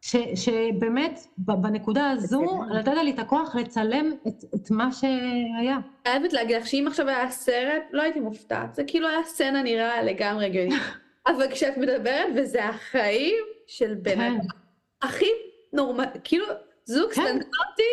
ש, 0.00 0.16
שבאמת 0.34 1.20
בנקודה 1.38 2.10
הזו 2.10 2.64
נתת 2.64 2.92
לי 3.04 3.10
את 3.10 3.18
הכוח 3.18 3.54
לצלם 3.54 4.12
את, 4.28 4.44
את 4.54 4.70
מה 4.70 4.92
שהיה. 4.92 5.78
חייבת 6.08 6.32
להגיד 6.32 6.56
לך 6.56 6.66
שאם 6.66 6.84
עכשיו 6.86 7.08
היה 7.08 7.30
סרט, 7.30 7.82
לא 7.92 8.02
הייתי 8.02 8.20
מופתעת. 8.20 8.74
זה 8.74 8.84
כאילו 8.86 9.08
היה 9.08 9.24
סצנה 9.24 9.62
נראה 9.62 10.02
לגמרי 10.02 10.46
הגיונית. 10.46 10.82
אבל 11.26 11.50
כשאת 11.50 11.76
מדברת, 11.76 12.28
וזה 12.36 12.64
החיים 12.64 13.44
של 13.66 13.94
בן 13.94 14.14
כן. 14.14 14.20
אדם 14.20 14.59
הכי 15.02 15.26
נורמלי, 15.72 16.06
כאילו 16.24 16.44
זוג 16.84 17.12
כן. 17.12 17.22
סטנדרטי, 17.22 17.92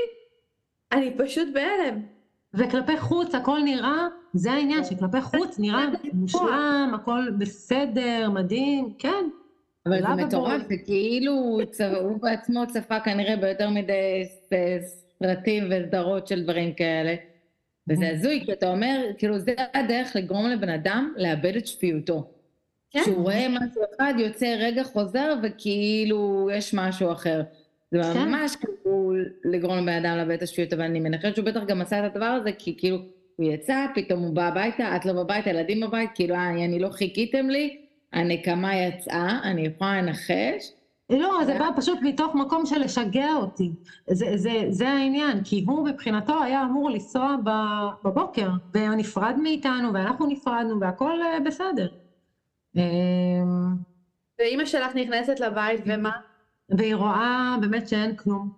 אני 0.92 1.12
פשוט 1.18 1.48
בהלם. 1.54 2.02
וכלפי 2.54 2.98
חוץ 2.98 3.36
הכל 3.36 3.60
נראה, 3.64 4.08
זה 4.34 4.52
העניין, 4.52 4.84
שכלפי 4.84 5.22
חוץ 5.22 5.60
נראה 5.60 5.86
מושלם, 6.14 6.92
הכל 6.96 7.30
בסדר, 7.38 8.30
מדהים, 8.34 8.94
כן. 9.00 9.26
אבל 9.86 10.02
זה 10.02 10.08
מטורף, 10.08 10.62
זה 10.70 10.76
כאילו 10.86 11.60
הוא 12.02 12.22
בעצמו 12.22 12.68
צפה 12.68 13.00
כנראה 13.00 13.36
ביותר 13.36 13.70
מדי 13.70 14.24
סרטים 15.20 15.64
וסדרות 15.70 16.28
של 16.28 16.44
דברים 16.44 16.74
כאלה. 16.74 17.16
וזה. 17.90 18.10
הזוי, 18.10 18.42
כי 18.46 18.54
אתה 18.54 18.70
אומר, 18.70 19.02
כאילו 19.18 19.40
זה 19.40 19.56
הדרך 19.74 20.16
לגרום 20.16 20.50
לבן 20.50 20.70
אדם 20.70 21.14
לאבד 21.18 21.56
את 21.56 21.68
שפיותו. 21.68 22.30
כן. 22.98 23.12
כשהוא 23.12 23.24
רואה 23.24 23.48
משהו 23.50 23.82
אחד, 23.96 24.14
יוצא 24.18 24.56
רגע 24.60 24.84
חוזר, 24.84 25.36
וכאילו 25.44 26.50
יש 26.54 26.74
משהו 26.74 27.12
אחר. 27.12 27.42
זה 27.92 28.02
כן. 28.14 28.28
ממש 28.28 28.56
כאילו 28.56 29.14
לגרום 29.46 29.78
לבן 29.78 30.06
אדם 30.06 30.18
לאבד 30.18 30.32
את 30.32 30.42
השפיות, 30.42 30.74
אבל 30.74 30.84
אני 30.84 31.00
מנחשת 31.00 31.36
שהוא 31.36 31.46
בטח 31.46 31.64
גם 31.68 31.82
עשה 31.82 32.06
את 32.06 32.12
הדבר 32.12 32.26
הזה, 32.26 32.52
כי 32.52 32.78
כאילו 32.78 32.98
הוא 33.36 33.52
יצא, 33.52 33.86
פתאום 33.96 34.24
הוא 34.24 34.36
בא 34.36 34.48
הביתה, 34.48 34.96
את 34.96 35.06
לא 35.06 35.14
בבית, 35.14 35.48
הילדים 35.48 35.82
בבית, 35.82 36.10
כאילו, 36.16 36.36
אה, 36.36 36.50
אני 36.50 36.80
לא 36.80 36.90
חיכיתם 36.90 37.50
לי, 37.50 37.78
הנקמה 38.14 38.76
יצאה, 38.76 39.40
אני 39.44 39.62
יכולה 39.62 40.02
לנחש. 40.02 40.72
לא, 41.10 41.40
זה 41.46 41.60
בא 41.60 41.70
פשוט 41.76 42.00
מתוך 42.02 42.36
מקום 42.36 42.66
של 42.66 42.80
לשגע 42.80 43.34
אותי. 43.36 43.72
זה, 44.10 44.38
זה, 44.38 44.52
זה 44.70 44.90
העניין, 44.90 45.44
כי 45.44 45.64
הוא 45.68 45.88
מבחינתו 45.88 46.44
היה 46.44 46.64
אמור 46.64 46.90
לנסוע 46.90 47.36
בבוקר, 48.04 48.50
והוא 48.74 48.96
נפרד 48.96 49.36
מאיתנו, 49.44 49.94
ואנחנו 49.94 50.28
נפרדנו, 50.28 50.80
והכל 50.80 51.22
אה, 51.22 51.40
בסדר. 51.40 51.88
אמ, 52.76 53.76
ואימא 54.40 54.66
שלך 54.66 54.96
נכנסת 54.96 55.40
לבית, 55.40 55.82
ומה? 55.86 56.12
והיא 56.78 56.96
רואה 56.96 57.56
באמת 57.62 57.88
שאין 57.88 58.16
כלום. 58.16 58.50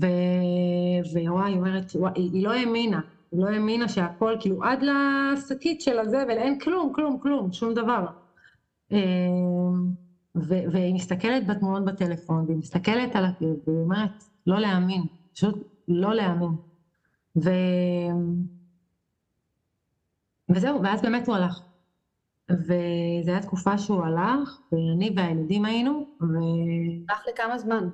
ו... 0.00 0.06
והיא 1.14 1.30
רואה, 1.30 1.44
היא 1.46 1.56
אומרת, 1.56 1.84
היא 2.14 2.44
לא 2.44 2.52
האמינה, 2.52 3.00
היא 3.32 3.40
לא 3.40 3.48
האמינה 3.48 3.88
שהכל, 3.88 4.36
כאילו 4.40 4.62
עד 4.64 4.82
לשקית 4.82 5.80
של 5.80 5.98
הזבל, 5.98 6.38
אין 6.38 6.58
כלום, 6.58 6.92
כלום, 6.94 7.18
כלום, 7.18 7.52
שום 7.52 7.74
דבר. 7.74 8.06
אמ, 8.92 9.90
והיא 10.72 10.94
מסתכלת 10.94 11.46
בתמונות 11.46 11.84
בטלפון, 11.84 12.44
והיא 12.46 12.58
מסתכלת 12.58 13.16
על, 13.16 13.24
והיא 13.40 13.78
אומרת, 13.80 14.10
לא 14.46 14.58
להאמין, 14.60 15.02
פשוט 15.34 15.54
לא 15.88 16.14
להאמין. 16.14 16.50
ו... 17.44 17.50
וזהו, 20.50 20.82
ואז 20.82 21.02
באמת 21.02 21.26
הוא 21.26 21.34
הלך. 21.36 21.60
וזו 22.50 22.72
הייתה 23.32 23.46
תקופה 23.46 23.78
שהוא 23.78 24.02
הלך, 24.04 24.60
ואני 24.72 25.10
והילדים 25.16 25.64
היינו, 25.64 26.06
ו... 26.20 26.24
הלך 27.08 27.22
לכמה 27.28 27.58
זמן? 27.58 27.88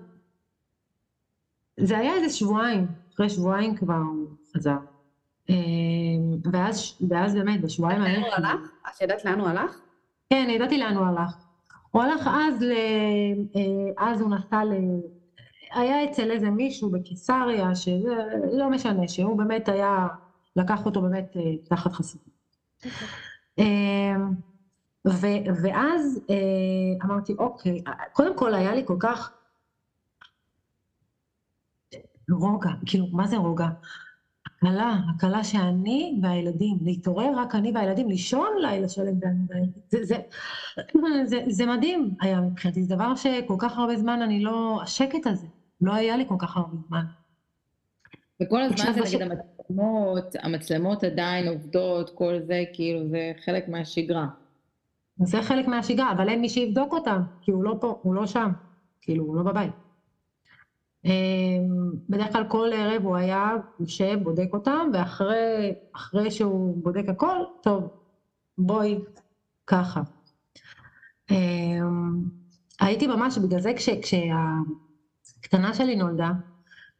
זה 1.76 1.98
היה 1.98 2.14
איזה 2.14 2.36
שבועיים, 2.36 2.86
אחרי 3.14 3.28
שבועיים 3.28 3.74
כבר 3.74 3.94
הוא 3.94 4.28
חזר. 4.56 4.76
אמ, 5.48 5.54
ואז, 6.52 6.94
ואז 7.10 7.34
באמת, 7.34 7.60
בשבועיים 7.60 8.02
האלה... 8.02 8.18
לאן 8.18 8.22
הוא 8.22 8.34
הלך? 8.34 8.72
את 8.88 9.00
ידעת 9.00 9.24
לאן 9.24 9.40
הוא 9.40 9.48
הלך? 9.48 9.80
כן, 10.30 10.48
ידעתי 10.50 10.78
לאן 10.78 10.96
הוא 10.96 11.06
הלך. 11.06 11.36
הוא 11.90 12.02
הלך 12.02 12.26
אז, 12.26 12.62
ל... 12.62 12.72
אה, 13.56 14.06
אז 14.06 14.20
הוא 14.20 14.30
נסע 14.30 14.64
ל... 14.64 14.72
היה 15.74 16.04
אצל 16.04 16.30
איזה 16.30 16.50
מישהו 16.50 16.90
בקיסריה, 16.90 17.74
שלא 17.74 18.70
משנה, 18.70 19.08
שהוא 19.08 19.38
באמת 19.38 19.68
היה, 19.68 20.06
לקח 20.56 20.86
אותו 20.86 21.02
באמת 21.02 21.36
אה, 21.36 21.56
תחת 21.68 21.92
חסות. 21.92 22.22
אמ, 23.60 24.34
ואז 25.62 26.20
אה, 26.30 27.04
אמרתי, 27.04 27.34
אוקיי, 27.38 27.82
קודם 28.12 28.36
כל 28.36 28.54
היה 28.54 28.74
לי 28.74 28.82
כל 28.86 28.96
כך 29.00 29.32
רוגע, 32.30 32.70
כאילו, 32.86 33.06
מה 33.12 33.26
זה 33.26 33.36
רוגע? 33.36 33.68
הקלה, 34.46 34.96
הקלה 35.14 35.44
שאני 35.44 36.20
והילדים, 36.22 36.78
להתעורר 36.82 37.32
רק 37.36 37.54
אני 37.54 37.72
והילדים, 37.74 38.08
לישון 38.08 38.48
לילה 38.60 38.88
שלם 38.88 39.14
ואני 39.22 39.46
והילדים, 39.50 39.82
זה, 39.88 40.04
זה, 40.04 40.16
זה, 41.26 41.42
זה 41.48 41.66
מדהים 41.66 42.14
היה 42.20 42.40
מבחינתי, 42.40 42.82
זה 42.82 42.94
דבר 42.94 43.14
שכל 43.14 43.56
כך 43.58 43.78
הרבה 43.78 43.96
זמן 43.96 44.22
אני 44.22 44.42
לא, 44.42 44.80
השקט 44.82 45.26
הזה, 45.26 45.46
לא 45.80 45.94
היה 45.94 46.16
לי 46.16 46.28
כל 46.28 46.36
כך 46.38 46.56
הרבה 46.56 46.76
זמן. 46.88 47.04
וכל 48.42 48.62
הזמן 48.62 48.92
זה 48.92 49.00
נגיד 49.00 49.22
המצלמות, 49.22 50.36
המצלמות 50.42 51.04
עדיין 51.04 51.48
עובדות, 51.48 52.10
כל 52.10 52.34
זה 52.46 52.64
כאילו 52.72 53.08
זה 53.08 53.32
חלק 53.44 53.68
מהשגרה. 53.68 54.26
זה 55.22 55.42
חלק 55.42 55.68
מהשגרה, 55.68 56.12
אבל 56.12 56.28
אין 56.28 56.40
מי 56.40 56.48
שיבדוק 56.48 56.92
אותם, 56.92 57.22
כי 57.40 57.50
הוא 57.50 57.64
לא 57.64 57.76
פה, 57.80 57.98
הוא 58.02 58.14
לא 58.14 58.26
שם, 58.26 58.50
כאילו 59.00 59.24
הוא 59.24 59.36
לא 59.36 59.42
בבית. 59.42 59.72
אמ, 61.04 61.90
בדרך 62.08 62.32
כלל 62.32 62.44
כל 62.48 62.70
ערב 62.74 63.02
הוא 63.04 63.16
היה 63.16 63.52
יושב, 63.80 64.18
בודק 64.22 64.48
אותם, 64.52 64.90
ואחרי 64.94 66.30
שהוא 66.30 66.82
בודק 66.82 67.08
הכל, 67.08 67.36
טוב, 67.62 67.88
בואי, 68.58 68.98
ככה. 69.66 70.02
אמ, 71.30 72.24
הייתי 72.80 73.06
ממש, 73.06 73.38
בגלל 73.38 73.60
זה 73.60 73.72
כש, 73.74 73.88
כשהקטנה 73.88 75.74
שלי 75.74 75.96
נולדה, 75.96 76.30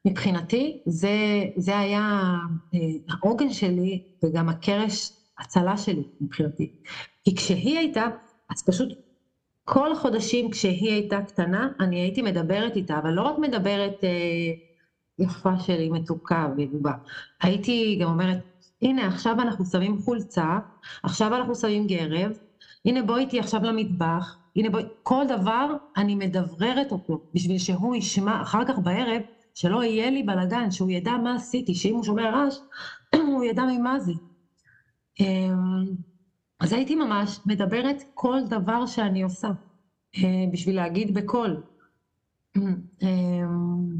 מבחינתי 0.05 0.83
זה, 0.87 1.45
זה 1.57 1.79
היה 1.79 2.35
אה, 2.75 2.79
העוגן 3.09 3.53
שלי 3.53 4.03
וגם 4.25 4.49
הקרש 4.49 5.11
הצלה 5.39 5.77
שלי 5.77 6.03
מבחינתי. 6.21 6.73
כי 7.25 7.35
כשהיא 7.37 7.79
הייתה, 7.79 8.07
אז 8.51 8.63
פשוט 8.63 8.89
כל 9.65 9.93
החודשים 9.93 10.51
כשהיא 10.51 10.93
הייתה 10.93 11.23
קטנה, 11.23 11.69
אני 11.81 12.01
הייתי 12.01 12.23
מדברת 12.23 12.77
איתה, 12.77 12.99
אבל 12.99 13.11
לא 13.11 13.23
רק 13.23 13.39
מדברת 13.39 14.05
אה, 14.05 14.09
יפה 15.19 15.59
שלי, 15.59 15.89
מתוקה 15.89 16.49
וגובה. 16.57 16.93
הייתי 17.43 17.99
גם 18.01 18.09
אומרת, 18.09 18.39
הנה 18.83 19.07
עכשיו 19.07 19.41
אנחנו 19.41 19.65
שמים 19.65 19.99
חולצה, 19.99 20.59
עכשיו 21.03 21.35
אנחנו 21.35 21.55
שמים 21.55 21.87
גרב, 21.87 22.33
הנה 22.85 23.03
בואי 23.03 23.21
איתי 23.21 23.41
עכשיו 23.41 23.63
למטבח, 23.63 24.37
הנה 24.57 24.71
בואי, 24.71 24.85
כל 25.03 25.25
דבר 25.29 25.77
אני 25.97 26.15
מדבררת 26.15 26.93
אותו, 26.93 27.21
בשביל 27.35 27.59
שהוא 27.59 27.97
ישמע 27.97 28.43
אחר 28.43 28.65
כך 28.65 28.79
בערב, 28.79 29.23
שלא 29.55 29.85
יהיה 29.85 30.11
לי 30.11 30.23
בלאגן, 30.23 30.71
שהוא 30.71 30.91
ידע 30.91 31.13
מה 31.17 31.35
עשיתי, 31.35 31.75
שאם 31.75 31.95
הוא 31.95 32.05
שומע 32.05 32.31
רעש, 32.31 32.59
הוא 33.33 33.45
ידע 33.45 33.63
ממה 33.65 34.01
זה. 34.01 34.13
אמ, 35.21 35.85
אז 36.61 36.73
הייתי 36.73 36.95
ממש 36.95 37.41
מדברת 37.47 38.03
כל 38.15 38.39
דבר 38.49 38.87
שאני 38.87 39.23
עושה, 39.23 39.49
אה, 40.17 40.45
בשביל 40.53 40.77
להגיד 40.77 41.15
בקול. 41.15 41.63
אמ, 43.03 43.99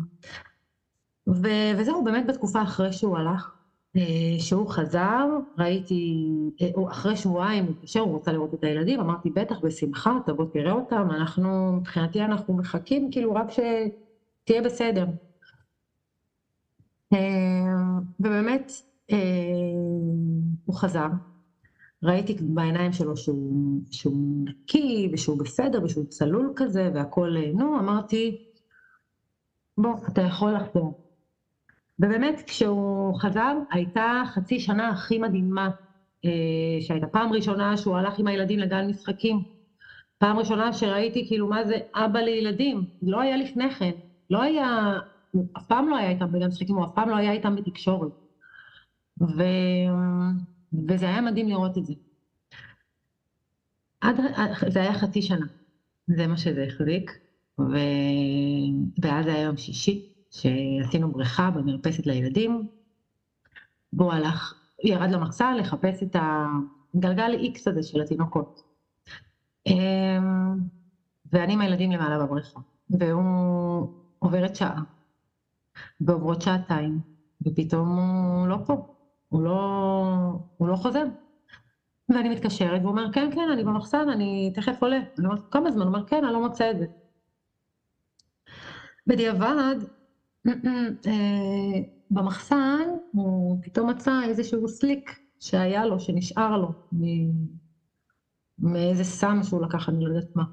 וזהו, 1.77 2.05
באמת 2.05 2.27
בתקופה 2.27 2.63
אחרי 2.63 2.93
שהוא 2.93 3.19
הלך, 3.19 3.51
אה, 3.97 4.39
שהוא 4.39 4.69
חזר, 4.69 5.27
ראיתי, 5.59 6.15
אה, 6.63 6.69
אחרי 6.91 7.17
שבועיים 7.17 7.65
הוא 7.65 7.73
התקשר, 7.73 8.01
הוא 8.01 8.13
רוצה 8.13 8.33
לראות 8.33 8.55
את 8.55 8.65
הילדים, 8.65 9.01
אמרתי, 9.01 9.31
בטח, 9.31 9.61
בשמחה, 9.63 10.19
תבוא 10.27 10.45
תראה 10.53 10.73
אותם, 10.73 11.09
אנחנו, 11.11 11.73
מבחינתי 11.73 12.21
אנחנו 12.25 12.57
מחכים, 12.57 13.09
כאילו, 13.11 13.35
רק 13.35 13.47
שתהיה 13.51 14.63
בסדר. 14.63 15.07
ובאמת, 18.21 18.73
הוא 20.65 20.75
חזר, 20.75 21.09
ראיתי 22.03 22.37
בעיניים 22.41 22.93
שלו 22.93 23.17
שהוא, 23.17 23.83
שהוא 23.91 24.45
נקי 24.45 25.09
ושהוא 25.13 25.39
בסדר 25.39 25.85
ושהוא 25.85 26.05
צלול 26.09 26.53
כזה 26.57 26.91
והכל, 26.95 27.35
נו, 27.55 27.79
אמרתי, 27.79 28.37
בוא, 29.79 29.95
אתה 30.09 30.23
יכול 30.23 30.53
לחזור. 30.53 30.95
ובאמת, 31.99 32.43
כשהוא 32.47 33.15
חזר, 33.21 33.57
הייתה 33.71 34.23
חצי 34.27 34.61
שנה 34.61 34.89
הכי 34.89 35.19
מדהימה, 35.19 35.71
אה, 36.25 36.81
שהייתה 36.81 37.07
פעם 37.07 37.33
ראשונה 37.33 37.77
שהוא 37.77 37.97
הלך 37.97 38.19
עם 38.19 38.27
הילדים 38.27 38.59
לגן 38.59 38.87
משחקים. 38.89 39.43
פעם 40.19 40.39
ראשונה 40.39 40.73
שראיתי 40.73 41.29
כאילו 41.29 41.49
מה 41.49 41.65
זה 41.65 41.79
אבא 41.95 42.21
לילדים, 42.21 42.85
לא 43.03 43.21
היה 43.21 43.37
לפני 43.37 43.71
כן, 43.71 43.91
לא 44.31 44.43
היה, 44.43 44.99
הוא 45.31 45.47
אף 45.57 45.67
פעם 45.67 45.89
לא 45.89 45.97
היה 45.97 46.11
איתם 46.11 46.33
בגן 46.33 46.47
משחקים, 46.47 46.77
הוא 46.77 46.85
אף 46.85 46.91
פעם 46.95 47.09
לא 47.09 47.17
היה 47.17 47.33
איתם 47.33 47.57
בתקשורת. 47.57 48.13
ו... 49.21 49.43
וזה 50.89 51.07
היה 51.07 51.21
מדהים 51.21 51.49
לראות 51.49 51.79
את 51.79 51.87
זה. 51.87 51.95
עד, 54.01 54.17
זה 54.69 54.81
היה 54.81 54.95
חצי 54.95 55.23
שנה, 55.23 55.47
זה 56.07 56.27
מה 56.27 56.37
שזה 56.37 56.65
החזיק, 56.65 57.11
ו... 57.61 57.75
ואז 59.03 59.27
היה 59.27 59.41
יום 59.41 59.57
שישי, 59.57 60.13
שעשינו 60.31 61.13
בריכה 61.13 61.51
במרפסת 61.51 62.07
לילדים, 62.07 62.69
והוא 63.93 64.13
הלך, 64.13 64.55
ירד 64.85 65.11
למחסן 65.11 65.57
לחפש 65.57 66.03
את 66.03 66.17
הגלגל 66.95 67.33
איקס 67.33 67.69
הזה 67.69 67.83
של 67.83 68.01
התינוקות. 68.01 68.63
אמ, 69.67 70.59
ואני 71.33 71.53
עם 71.53 71.61
הילדים 71.61 71.93
למעלה 71.93 72.19
בבריכה, 72.19 72.61
והוא 72.91 73.89
עוברת 74.19 74.57
שעה, 74.57 74.83
ועוברות 76.01 76.43
שעתיים, 76.43 77.01
ופתאום 77.47 77.99
הוא 77.99 78.47
לא 78.49 78.59
פה, 78.67 78.87
הוא 79.29 79.43
לא, 79.43 79.63
הוא 80.57 80.69
לא 80.69 80.77
חוזר. 80.77 81.05
ואני 82.09 82.29
מתקשרת, 82.29 82.81
והוא 82.81 82.91
אומר, 82.91 83.13
כן, 83.13 83.31
כן, 83.35 83.49
אני 83.53 83.65
במחסן, 83.65 84.09
אני 84.09 84.53
תכף 84.55 84.83
עולה. 84.83 85.01
אני 85.19 85.27
אומרת, 85.27 85.41
כמה 85.51 85.71
זמן? 85.71 85.83
הוא 85.83 85.89
אומר, 85.89 86.07
כן, 86.07 86.25
אני 86.25 86.33
לא 86.33 86.41
מוצא 86.41 86.71
את 86.71 86.79
זה. 86.79 86.87
בדיעבד, 89.07 89.77
אה, 90.47 91.81
במחסן 92.11 92.89
הוא 93.13 93.59
פתאום 93.63 93.91
מצא 93.91 94.23
איזשהו 94.25 94.69
סליק 94.69 95.19
שהיה 95.41 95.87
לו, 95.87 96.01
שנשאר 96.01 96.57
לו, 96.57 96.69
מאיזה 98.59 99.05
סם 99.05 99.43
שהוא 99.43 99.63
לקח, 99.63 99.89
אני 99.89 100.05
לא 100.05 100.09
יודעת 100.09 100.37
מה. 100.37 100.45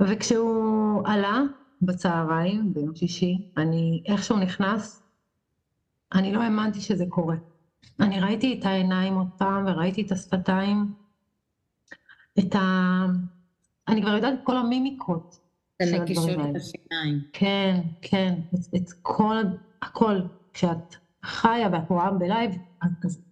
וכשהוא 0.00 1.02
עלה 1.04 1.42
בצהריים, 1.82 2.74
ביום 2.74 2.94
שישי, 2.94 3.50
אני, 3.56 4.02
איך 4.06 4.24
שהוא 4.24 4.38
נכנס, 4.38 5.02
אני 6.14 6.32
לא 6.32 6.42
האמנתי 6.42 6.80
שזה 6.80 7.04
קורה. 7.08 7.36
אני 8.00 8.20
ראיתי 8.20 8.58
את 8.58 8.64
העיניים 8.64 9.14
עוד 9.14 9.28
פעם, 9.38 9.66
וראיתי 9.66 10.02
את 10.02 10.12
השפתיים, 10.12 10.94
את 12.38 12.54
ה... 12.54 12.60
אני 13.88 14.02
כבר 14.02 14.10
יודעת 14.10 14.34
את 14.34 14.44
כל 14.44 14.56
המימיקות 14.56 15.38
הדברים 15.82 16.40
האלה. 16.40 16.50
את 16.50 16.56
השיניים. 16.56 17.20
כן, 17.32 17.80
כן, 18.02 18.34
את, 18.54 18.74
את 18.76 18.92
כל, 19.02 19.36
הכל. 19.82 20.20
כשאת 20.54 20.96
חיה 21.24 21.68
ואת 21.72 21.90
רואה 21.90 22.10
בלייב, 22.10 22.50
אז 23.04 23.22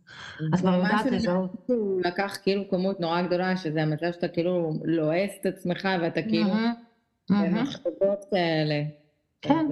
את 0.54 0.60
כבר 0.60 0.74
יודעת 0.74 1.06
לזהות. 1.06 1.52
הוא 1.66 2.00
לקח 2.04 2.36
כאילו 2.42 2.62
כמות 2.70 3.00
נורא 3.00 3.22
גדולה, 3.22 3.56
שזה 3.56 3.82
המצב 3.82 4.06
שאתה 4.12 4.28
כאילו 4.28 4.72
לועס 4.84 5.30
את 5.40 5.46
עצמך 5.46 5.88
ואתה 6.02 6.22
כאילו 6.22 6.50
במחשבות 7.30 8.24
כאלה. 8.30 8.82
כן. 9.42 9.66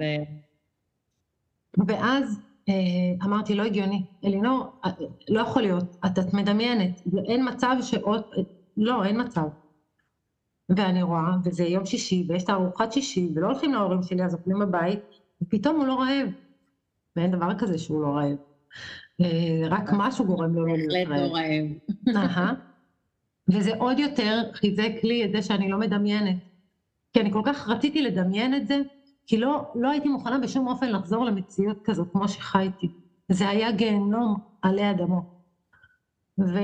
ואז 1.87 2.39
אה, 2.69 3.25
אמרתי, 3.25 3.55
לא 3.55 3.63
הגיוני. 3.63 4.03
אלינור, 4.25 4.65
אה, 4.85 4.91
לא 5.29 5.41
יכול 5.41 5.61
להיות, 5.61 5.97
את, 6.05 6.19
את 6.19 6.33
מדמיינת, 6.33 7.01
אין 7.25 7.49
מצב 7.49 7.75
שעוד, 7.81 8.21
לא, 8.77 9.05
אין 9.05 9.21
מצב. 9.21 9.47
ואני 10.69 11.03
רואה, 11.03 11.31
וזה 11.43 11.63
יום 11.63 11.85
שישי, 11.85 12.25
ויש 12.27 12.43
את 12.43 12.49
הארוחת 12.49 12.91
שישי, 12.91 13.29
ולא 13.35 13.47
הולכים 13.47 13.73
להורים 13.73 14.03
שלי, 14.03 14.25
אז 14.25 14.33
אוכלים 14.33 14.59
בבית, 14.59 14.99
ופתאום 15.41 15.77
הוא 15.77 15.85
לא 15.87 15.99
רעב. 15.99 16.29
ואין 17.15 17.31
דבר 17.31 17.59
כזה 17.59 17.77
שהוא 17.77 18.01
לא 18.01 18.07
רעב. 18.07 18.37
אה, 19.21 19.67
רק 19.69 19.89
משהו 19.93 20.25
גורם 20.25 20.55
לו 20.55 20.65
לא 20.65 20.73
להיות 20.77 21.07
רעב. 21.07 21.07
בהחלט 21.07 21.31
לא 22.05 22.19
רעב. 22.19 22.55
וזה 23.51 23.75
עוד 23.77 23.99
יותר 23.99 24.41
חיזק 24.53 24.91
לי 25.03 25.25
את 25.25 25.31
זה 25.31 25.41
שאני 25.41 25.69
לא 25.69 25.77
מדמיינת. 25.77 26.48
כי 27.13 27.21
אני 27.21 27.31
כל 27.31 27.41
כך 27.45 27.67
רציתי 27.67 28.01
לדמיין 28.01 28.55
את 28.55 28.67
זה, 28.67 28.81
כי 29.25 29.37
לא, 29.37 29.71
לא 29.75 29.89
הייתי 29.89 30.09
מוכנה 30.09 30.39
בשום 30.39 30.67
אופן 30.67 30.91
לחזור 30.91 31.25
למציאות 31.25 31.77
כזאת 31.83 32.07
כמו 32.11 32.27
שחייתי. 32.27 32.87
זה 33.31 33.49
היה 33.49 33.71
גיהנום 33.71 34.35
עלי 34.61 34.91
אדמות. 34.91 35.23
ו... 36.39 36.59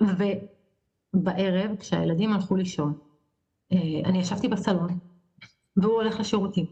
ובערב, 0.00 1.76
כשהילדים 1.78 2.32
הלכו 2.32 2.56
לישון, 2.56 2.94
אה, 3.72 3.78
אני 4.04 4.18
ישבתי 4.18 4.48
בסלון, 4.48 4.98
והוא 5.76 5.94
הולך 5.94 6.20
לשירותים. 6.20 6.66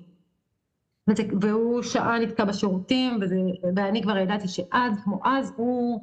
וזה, 1.11 1.23
והוא 1.41 1.83
שעה 1.83 2.19
נתקע 2.19 2.45
בשירותים, 2.45 3.19
וזה, 3.23 3.37
ואני 3.77 4.03
כבר 4.03 4.17
ידעתי 4.17 4.49
שאז, 4.49 5.01
כמו 5.05 5.21
אז, 5.25 5.53
הוא, 5.57 6.01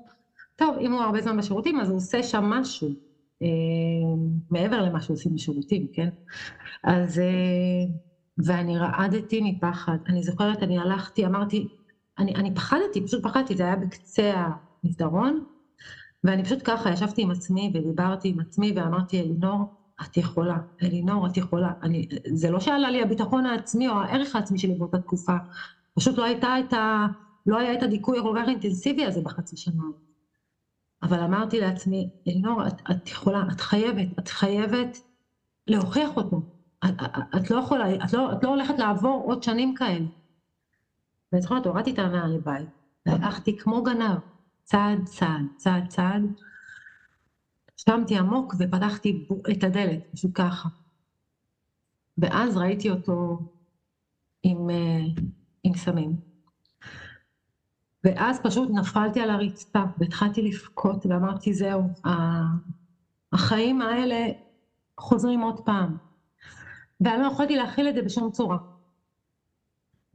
טוב, 0.55 0.77
אם 0.77 0.91
הוא 0.91 1.01
הרבה 1.01 1.21
זמן 1.21 1.37
בשירותים, 1.37 1.79
אז 1.79 1.89
הוא 1.89 1.97
עושה 1.97 2.23
שם 2.23 2.43
משהו, 2.43 2.89
מעבר 4.49 4.81
למה 4.81 5.01
שהוא 5.01 5.13
עושים 5.13 5.33
בשירותים, 5.33 5.87
כן? 5.91 6.09
אז, 6.83 7.19
אה, 7.19 7.85
ואני 8.45 8.77
רעדתי 8.77 9.41
מפחד. 9.41 9.97
אני 10.07 10.23
זוכרת, 10.23 10.63
אני 10.63 10.79
הלכתי, 10.79 11.25
אמרתי, 11.25 11.67
אני, 12.19 12.35
אני 12.35 12.55
פחדתי, 12.55 13.05
פשוט 13.05 13.23
פחדתי, 13.23 13.55
זה 13.55 13.63
היה 13.63 13.75
בקצה 13.75 14.47
המסדרון, 14.83 15.43
ואני 16.23 16.43
פשוט 16.43 16.59
ככה 16.63 16.91
ישבתי 16.91 17.21
עם 17.21 17.31
עצמי 17.31 17.71
ודיברתי 17.73 18.29
עם 18.29 18.39
עצמי 18.39 18.73
ואמרתי, 18.75 19.19
אלינור, 19.19 19.65
את 20.01 20.17
יכולה, 20.17 20.57
אלינור, 20.83 21.27
את 21.27 21.37
יכולה. 21.37 21.71
אני, 21.83 22.07
זה 22.33 22.49
לא 22.51 22.59
שעלה 22.59 22.91
לי 22.91 23.01
הביטחון 23.01 23.45
העצמי 23.45 23.87
או 23.89 23.93
הערך 23.93 24.35
העצמי 24.35 24.59
שלי 24.59 24.75
באותה 24.75 24.97
תקופה, 24.97 25.35
פשוט 25.95 26.17
לא 26.17 26.23
הייתה 26.23 26.59
את 26.59 26.73
ה... 26.73 27.07
לא 27.45 27.57
היה 27.57 27.73
את 27.73 27.83
הדיכוי 27.83 28.19
הכל 28.19 28.35
כך 28.41 28.49
אינטנסיבי 28.49 29.05
הזה 29.05 29.21
בחצי 29.21 29.57
שנה. 29.57 29.83
אבל 31.03 31.19
אמרתי 31.19 31.59
לעצמי, 31.59 32.09
אלינור, 32.27 32.67
את, 32.67 32.81
את 32.91 33.09
יכולה, 33.09 33.43
את 33.51 33.61
חייבת, 33.61 34.19
את 34.19 34.27
חייבת 34.27 34.97
להוכיח 35.67 36.17
אותו. 36.17 36.41
את, 36.85 36.93
את, 37.37 37.51
לא 37.51 37.59
יכולה, 37.59 37.95
את 37.95 38.13
לא, 38.13 38.33
את 38.33 38.43
לא 38.43 38.49
הולכת 38.49 38.79
לעבור 38.79 39.23
עוד 39.25 39.43
שנים 39.43 39.73
כאלה. 39.75 40.05
ואני 41.31 41.41
זוכרת, 41.41 41.65
הורדתי 41.65 41.91
את 41.91 41.99
הנעל 41.99 42.35
לבית, 42.35 42.69
והלכתי 43.05 43.57
כמו 43.57 43.83
גנב, 43.83 44.17
צעד 44.63 45.05
צעד, 45.05 45.45
צעד 45.57 45.87
צעד, 45.87 46.21
שמתי 47.77 48.17
עמוק 48.17 48.55
ופתחתי 48.59 49.25
את 49.51 49.63
הדלת, 49.63 49.99
פשוט 50.11 50.31
ככה. 50.33 50.69
ואז 52.17 52.57
ראיתי 52.57 52.89
אותו 52.89 53.39
עם, 54.43 54.69
אה, 54.69 55.05
עם 55.63 55.73
סמים. 55.73 56.32
ואז 58.03 58.39
פשוט 58.43 58.69
נפלתי 58.69 59.21
על 59.21 59.29
הרצפה 59.29 59.83
והתחלתי 59.97 60.41
לבכות 60.41 61.05
ואמרתי 61.05 61.53
זהו, 61.53 61.81
החיים 63.33 63.81
האלה 63.81 64.27
חוזרים 64.99 65.41
עוד 65.41 65.59
פעם. 65.65 65.97
ואני 67.01 67.21
לא 67.21 67.27
יכולתי 67.27 67.55
להכיל 67.55 67.89
את 67.89 67.95
זה 67.95 68.01
בשום 68.01 68.31
צורה. 68.31 68.57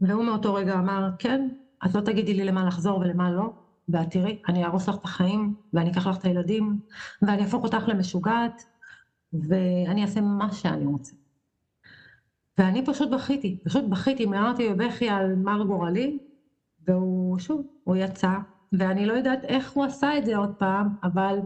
והוא 0.01 0.25
מאותו 0.25 0.55
רגע 0.55 0.75
אמר, 0.75 1.11
כן, 1.19 1.49
את 1.87 1.95
לא 1.95 2.01
תגידי 2.01 2.35
לי 2.35 2.45
למה 2.45 2.65
לחזור 2.65 2.99
ולמה 2.99 3.31
לא, 3.31 3.53
ואת 3.89 4.11
תראי, 4.11 4.43
אני 4.49 4.65
אהרוס 4.65 4.89
לך 4.89 4.95
את 4.95 5.05
החיים, 5.05 5.55
ואני 5.73 5.91
אקח 5.91 6.07
לך 6.07 6.17
את 6.19 6.25
הילדים, 6.25 6.81
ואני 7.23 7.43
אהפוך 7.43 7.65
אותך 7.65 7.89
למשוגעת, 7.89 8.63
ואני 9.33 10.03
אעשה 10.03 10.21
מה 10.21 10.53
שאני 10.53 10.87
רוצה. 10.87 11.17
ואני 12.59 12.87
פשוט 12.87 13.11
בכיתי, 13.11 13.59
פשוט 13.65 13.85
בכיתי, 13.85 14.27
מיהרתי 14.27 14.75
בבכי 14.75 15.09
על 15.09 15.35
מר 15.35 15.65
גורלי, 15.65 16.19
והוא, 16.89 17.39
שוב, 17.39 17.67
הוא 17.85 17.97
יצא, 17.97 18.31
ואני 18.73 19.07
לא 19.07 19.13
יודעת 19.13 19.45
איך 19.45 19.73
הוא 19.73 19.85
עשה 19.85 20.19
את 20.19 20.25
זה 20.25 20.37
עוד 20.37 20.55
פעם, 20.59 20.89
אבל 21.03 21.39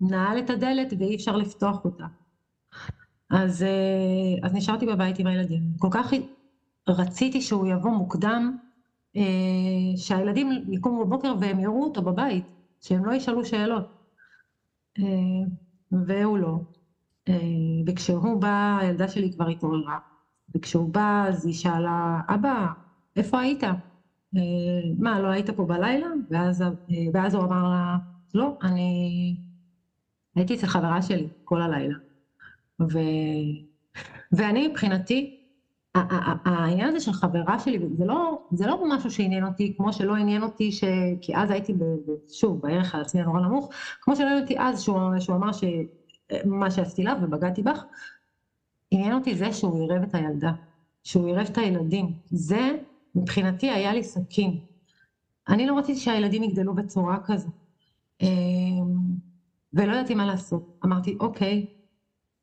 נעל 0.00 0.38
את 0.38 0.50
הדלת 0.50 0.92
ואי 0.98 1.14
אפשר 1.14 1.36
לפתוח 1.36 1.84
אותה. 1.84 2.04
אז, 3.30 3.62
אה, 3.62 4.46
אז 4.46 4.54
נשארתי 4.54 4.86
בבית 4.86 5.18
עם 5.18 5.26
הילדים. 5.26 5.62
כל 5.78 5.88
כך 5.90 6.12
רציתי 6.88 7.40
שהוא 7.40 7.66
יבוא 7.66 7.90
מוקדם, 7.90 8.56
אה, 9.16 9.22
שהילדים 9.96 10.50
יקומו 10.68 11.06
בבוקר 11.06 11.34
והם 11.40 11.60
יראו 11.60 11.84
אותו 11.84 12.02
בבית, 12.02 12.44
שהם 12.80 13.04
לא 13.04 13.12
ישאלו 13.12 13.44
שאלות. 13.44 13.84
אה, 14.98 15.04
והוא 15.92 16.38
לא. 16.38 16.60
וכשהוא 17.86 18.40
בא, 18.40 18.78
הילדה 18.80 19.08
שלי 19.08 19.32
כבר 19.32 19.48
התעוררה. 19.48 19.98
וכשהוא 20.54 20.88
בא, 20.88 21.24
אז 21.28 21.46
היא 21.46 21.54
שאלה, 21.54 22.20
אבא, 22.28 22.66
איפה 23.16 23.40
היית? 23.40 23.62
מה, 24.98 25.20
לא 25.20 25.28
היית 25.28 25.50
פה 25.50 25.64
בלילה? 25.64 26.06
ואז, 26.30 26.64
ואז 27.14 27.34
הוא 27.34 27.44
אמר 27.44 27.68
לה, 27.68 27.96
לא, 28.34 28.56
אני 28.62 29.36
הייתי 30.34 30.54
אצל 30.54 30.66
חברה 30.66 31.02
שלי 31.02 31.28
כל 31.44 31.62
הלילה. 31.62 31.94
ו... 32.80 32.98
ואני 34.32 34.68
מבחינתי, 34.68 35.36
העניין 36.44 36.88
הזה 36.88 37.00
של 37.00 37.12
חברה 37.12 37.58
שלי, 37.58 37.78
זה 37.96 38.04
לא, 38.04 38.38
זה 38.50 38.66
לא 38.66 38.82
משהו 38.88 39.10
שעניין 39.10 39.44
אותי, 39.44 39.74
כמו 39.76 39.92
שלא 39.92 40.14
עניין 40.14 40.42
אותי, 40.42 40.72
ש... 40.72 40.84
כי 41.20 41.36
אז 41.36 41.50
הייתי, 41.50 41.72
ב... 41.72 41.84
שוב, 42.32 42.60
בערך 42.60 42.94
העצמי 42.94 43.20
הנורא 43.20 43.40
נמוך, 43.40 43.68
כמו 44.00 44.16
שלא 44.16 44.26
עניין 44.26 44.42
אותי 44.42 44.54
אז 44.58 44.82
שהוא, 44.82 44.98
שהוא 45.18 45.36
אמר 45.36 45.50
שמה 45.52 46.70
שעשיתי 46.70 47.02
לה 47.02 47.14
ובגדתי 47.22 47.62
בך, 47.62 47.84
עניין 48.90 49.14
אותי 49.14 49.34
זה 49.34 49.52
שהוא 49.52 49.80
עירב 49.80 50.02
את 50.02 50.14
הילדה, 50.14 50.52
שהוא 51.04 51.26
עירב 51.26 51.46
את 51.50 51.58
הילדים. 51.58 52.12
זה 52.30 52.70
מבחינתי 53.14 53.70
היה 53.70 53.94
לי 53.94 54.02
סכין. 54.04 54.58
אני 55.48 55.66
לא 55.66 55.78
רציתי 55.78 56.00
שהילדים 56.00 56.42
יגדלו 56.42 56.74
בצורה 56.74 57.18
כזו. 57.24 57.48
אמ, 58.20 58.86
ולא 59.72 59.92
ידעתי 59.92 60.14
מה 60.14 60.26
לעשות. 60.26 60.62
אמרתי, 60.84 61.16
אוקיי, 61.20 61.66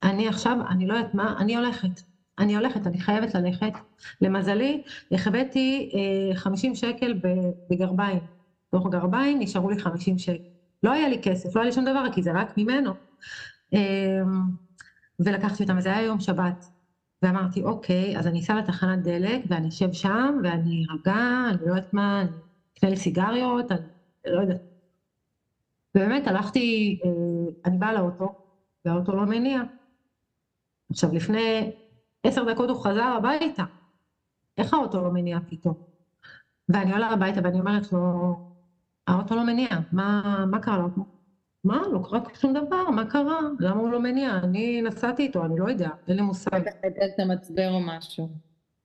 אני 0.03 0.27
עכשיו, 0.27 0.57
אני 0.69 0.87
לא 0.87 0.93
יודעת 0.93 1.13
מה, 1.13 1.35
אני 1.39 1.55
הולכת. 1.55 2.01
אני 2.39 2.55
הולכת, 2.55 2.87
אני 2.87 2.99
חייבת 2.99 3.35
ללכת. 3.35 3.73
למזלי, 4.21 4.81
החבאתי 5.11 5.89
אה, 5.93 6.35
50 6.35 6.75
שקל 6.75 7.13
בגרביים. 7.69 8.19
בתוך 8.67 8.87
גרביים 8.91 9.39
נשארו 9.39 9.69
לי 9.69 9.79
50 9.79 10.17
שקל. 10.17 10.37
לא 10.83 10.91
היה 10.91 11.09
לי 11.09 11.19
כסף, 11.21 11.55
לא 11.55 11.61
היה 11.61 11.69
לי 11.69 11.75
שום 11.75 11.85
דבר, 11.85 12.03
כי 12.11 12.23
זה 12.23 12.31
רק 12.35 12.57
ממנו. 12.57 12.91
אמ, 13.73 13.79
ולקחתי 15.19 15.63
אותם, 15.63 15.77
וזה 15.77 15.89
היה 15.89 16.01
יום 16.05 16.19
שבת. 16.19 16.65
ואמרתי, 17.21 17.63
אוקיי, 17.63 18.17
אז 18.17 18.27
אני 18.27 18.39
אסע 18.39 18.55
לתחנת 18.55 19.03
דלק, 19.03 19.41
ואני 19.49 19.67
אשב 19.69 19.91
שם, 19.93 20.35
ואני 20.43 20.83
ארגע, 20.91 21.15
אני 21.49 21.57
לא 21.65 21.75
יודעת 21.75 21.93
מה, 21.93 22.21
אני 22.21 22.29
אקנה 22.77 22.89
לי 22.89 22.97
סיגריות, 22.97 23.71
אני 23.71 23.79
לא 24.25 24.41
יודעת. 24.41 24.61
ובאמת 25.95 26.27
הלכתי, 26.27 26.97
אה, 27.05 27.09
אני 27.65 27.77
באה 27.77 27.93
לאוטו, 27.93 28.29
והאוטו 28.85 29.15
לא 29.15 29.25
מניע. 29.25 29.61
עכשיו, 30.91 31.13
לפני 31.13 31.71
עשר 32.23 32.43
דקות 32.53 32.69
הוא 32.69 32.83
חזר 32.83 33.03
הביתה. 33.17 33.63
איך 34.57 34.73
האוטו 34.73 35.01
לא 35.01 35.11
מניע 35.11 35.39
פתאום? 35.47 35.73
ואני 36.69 36.91
עולה 36.93 37.07
הביתה 37.07 37.41
ואני 37.43 37.59
אומרת 37.59 37.91
לו, 37.91 37.99
האוטו 39.07 39.35
לא 39.35 39.43
מניע, 39.43 39.69
מה, 39.91 40.21
מה 40.51 40.59
קרה 40.59 40.77
לו? 40.77 41.20
מה? 41.63 41.81
לא 41.91 41.99
קרה 42.09 42.19
שום 42.33 42.53
דבר, 42.53 42.89
מה 42.89 43.05
קרה? 43.05 43.39
למה 43.59 43.81
הוא 43.81 43.89
לא 43.89 43.99
מניע? 43.99 44.39
אני 44.43 44.81
נסעתי 44.81 45.23
איתו, 45.23 45.45
אני 45.45 45.59
לא 45.59 45.69
יודע, 45.69 45.89
אין 46.07 46.15
לי 46.15 46.21
מושג. 46.21 46.59
בטח 46.59 46.71
את 46.83 47.19
המצבר 47.19 47.71
או 47.71 47.79
משהו. 47.79 48.29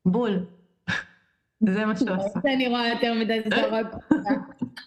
בול. 0.04 0.46
זה 1.74 1.84
מה 1.84 1.96
שהוא 1.96 2.10
עשה. 2.10 2.40
אני 2.54 2.68
רואה 2.68 2.88
יותר 2.88 3.14
מדי 3.14 3.40
סדרות. 3.44 3.86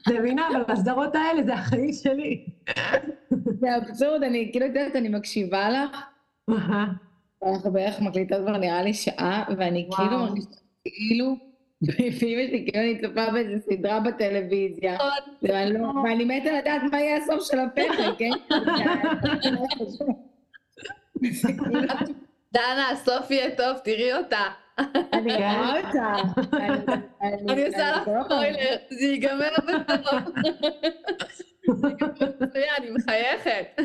זה 0.07 0.13
מבינה, 0.19 0.47
אבל 0.47 0.73
הסדרות 0.73 1.15
האלה 1.15 1.43
זה 1.43 1.53
החיים 1.53 1.93
שלי. 1.93 2.45
זה 3.59 3.77
אבסורד, 3.77 4.23
אני 4.23 4.49
כאילו 4.51 4.65
יודעת, 4.65 4.95
אני 4.95 5.09
מקשיבה 5.09 5.69
לך. 5.69 6.03
אנחנו 7.43 7.71
בערך 7.71 8.01
מקליטות 8.01 8.41
כבר 8.41 8.57
נראה 8.57 8.83
לי 8.83 8.93
שעה, 8.93 9.43
ואני 9.57 9.89
כאילו 9.95 10.17
מרגישה 10.19 10.47
כאילו, 10.83 11.48
לפעמים 11.81 12.39
יש 12.39 12.51
לי 12.51 12.65
כאילו 12.71 12.85
אני 12.85 13.01
צופה 13.01 13.31
באיזה 13.31 13.59
סדרה 13.59 13.99
בטלוויזיה, 13.99 14.97
ואני 15.43 16.25
מתה 16.25 16.51
לדעת 16.51 16.81
מה 16.91 16.99
יהיה 16.99 17.17
הסוף 17.17 17.51
של 17.51 17.59
הפרק, 17.59 18.17
כן? 18.17 18.29
דנה, 22.53 22.89
הסוף 22.91 23.31
יהיה 23.31 23.55
טוב, 23.55 23.77
תראי 23.83 24.13
אותה. 24.13 24.43
אני 25.13 25.35
רואה 25.35 25.77
אותה. 25.77 26.13
אני 27.21 27.67
עושה 27.67 27.91
לך 27.91 28.03
ספוילר, 28.03 28.75
זה 28.89 29.05
ייגמר 29.05 29.49
בטוב. 29.67 30.33
זה 32.53 32.63
אני 32.77 32.89
מחייכת. 32.91 33.81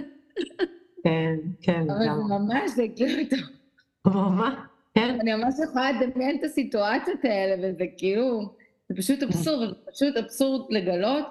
כן, 1.04 1.34
כן. 1.62 1.80
אבל 1.90 1.98
זה 1.98 2.34
ממש, 2.38 2.70
זה 2.70 2.84
כאילו... 2.96 3.22
ממש, 4.06 4.54
כן. 4.94 5.18
אני 5.20 5.34
ממש 5.34 5.54
יכולה 5.64 5.92
לדמיין 5.92 6.38
את 6.38 6.44
הסיטואציות 6.44 7.24
האלה, 7.24 7.68
וזה 7.68 7.84
כאילו, 7.96 8.54
זה 8.88 8.94
פשוט 8.96 9.22
אבסורד, 9.22 9.68
זה 9.68 9.90
פשוט 9.92 10.16
אבסורד 10.16 10.72
לגלות 10.72 11.26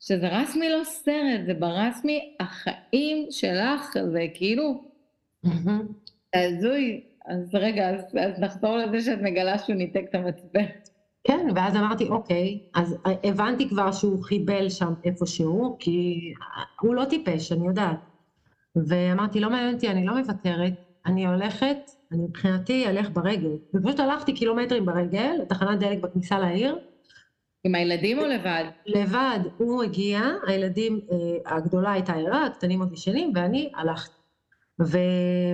שזה 0.00 0.28
רסמי 0.28 0.70
לא 0.70 0.84
סרט, 0.84 1.40
זה 1.46 1.54
ברסמי 1.54 2.36
החיים 2.40 3.26
שלך, 3.30 3.96
זה 4.12 4.26
כאילו, 4.34 4.84
הזוי. 6.34 7.00
אז 7.26 7.54
רגע, 7.54 7.90
אז, 7.90 8.00
אז 8.20 8.40
נחזור 8.40 8.76
לזה 8.76 9.00
שאת 9.00 9.18
מגלה 9.22 9.58
שהוא 9.58 9.76
ניתק 9.76 10.04
את 10.10 10.14
המצבר. 10.14 10.60
כן, 11.24 11.46
ואז 11.54 11.76
אמרתי, 11.76 12.08
אוקיי, 12.08 12.58
אז 12.74 12.96
הבנתי 13.24 13.68
כבר 13.68 13.92
שהוא 13.92 14.22
חיבל 14.22 14.70
שם 14.70 14.92
איפשהו, 15.04 15.76
כי 15.80 16.32
הוא 16.80 16.94
לא 16.94 17.04
טיפש, 17.04 17.52
אני 17.52 17.66
יודעת. 17.66 17.98
ואמרתי, 18.76 19.40
לא 19.40 19.50
מעניין 19.50 19.74
אותי, 19.74 19.88
אני 19.88 20.06
לא 20.06 20.14
מוותרת, 20.18 20.72
אני 21.06 21.26
הולכת, 21.26 21.90
אני 22.12 22.22
מבחינתי 22.22 22.86
אלך 22.86 23.10
ברגל. 23.12 23.56
ופשוט 23.74 24.00
הלכתי 24.00 24.32
קילומטרים 24.32 24.86
ברגל, 24.86 25.32
לתחנת 25.42 25.78
דלק 25.78 25.98
בכניסה 26.00 26.38
לעיר. 26.38 26.78
עם 27.64 27.74
הילדים 27.74 28.18
או 28.18 28.24
לבד? 28.26 28.64
לבד, 28.86 29.38
הוא 29.56 29.82
הגיע, 29.82 30.20
הילדים, 30.46 31.00
אה, 31.12 31.56
הגדולה 31.56 31.92
הייתה 31.92 32.12
ערה, 32.12 32.46
הקטנים 32.46 32.80
עוד 32.80 32.92
ישנים, 32.92 33.32
ואני 33.34 33.70
הלכתי. 33.74 34.22
ו... 34.80 34.98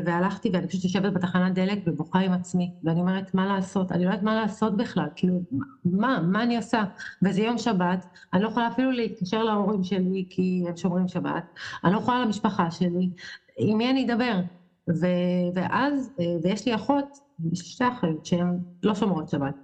והלכתי 0.05 0.51
ואני 0.53 0.69
פשוט 0.69 0.85
יושבת 0.85 1.13
בתחנת 1.13 1.55
דלק 1.55 1.79
ובוכה 1.87 2.19
עם 2.19 2.33
עצמי, 2.33 2.73
ואני 2.85 3.01
אומרת, 3.01 3.35
מה 3.35 3.47
לעשות? 3.47 3.93
אני 3.93 4.05
לא 4.05 4.11
יודעת 4.11 4.23
מה 4.23 4.35
לעשות 4.35 4.77
בכלל, 4.77 5.07
כאילו, 5.17 5.41
מה, 5.85 6.21
מה 6.23 6.43
אני 6.43 6.57
עושה? 6.57 6.85
וזה 7.23 7.43
יום 7.43 7.59
שבת, 7.59 8.07
אני 8.33 8.43
לא 8.43 8.49
יכולה 8.49 8.69
אפילו 8.69 8.91
להתקשר 8.91 9.43
להורים 9.43 9.85
שלי 9.85 10.27
כי 10.31 10.65
הם 10.69 10.77
שומרים 10.77 11.09
שבת, 11.09 11.45
אני 11.85 11.93
לא 11.93 11.99
יכולה 11.99 12.25
למשפחה 12.25 12.71
שלי, 12.71 13.11
עם 13.59 13.79
מי 13.79 13.91
אני 13.91 14.05
אדבר? 14.05 14.41
ו... 14.89 15.07
ואז, 15.55 16.11
ויש 16.43 16.67
לי 16.67 16.75
אחות, 16.75 17.19
שתי 17.55 17.89
אחיות 17.89 18.27
שהן 18.27 18.59
לא 18.83 18.95
שומרות 18.95 19.29
שבת. 19.29 19.55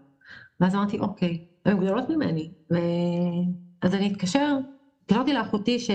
ואז 0.61 0.75
אמרתי, 0.75 0.99
אוקיי, 0.99 1.45
הן 1.64 1.81
גדולות 1.81 2.09
ממני, 2.09 2.51
ו... 2.72 2.77
אז 3.83 3.95
אני 3.95 4.12
אתקשר, 4.12 4.59
התקשרתי 5.03 5.33
לאחותי 5.33 5.79
ש... 5.79 5.91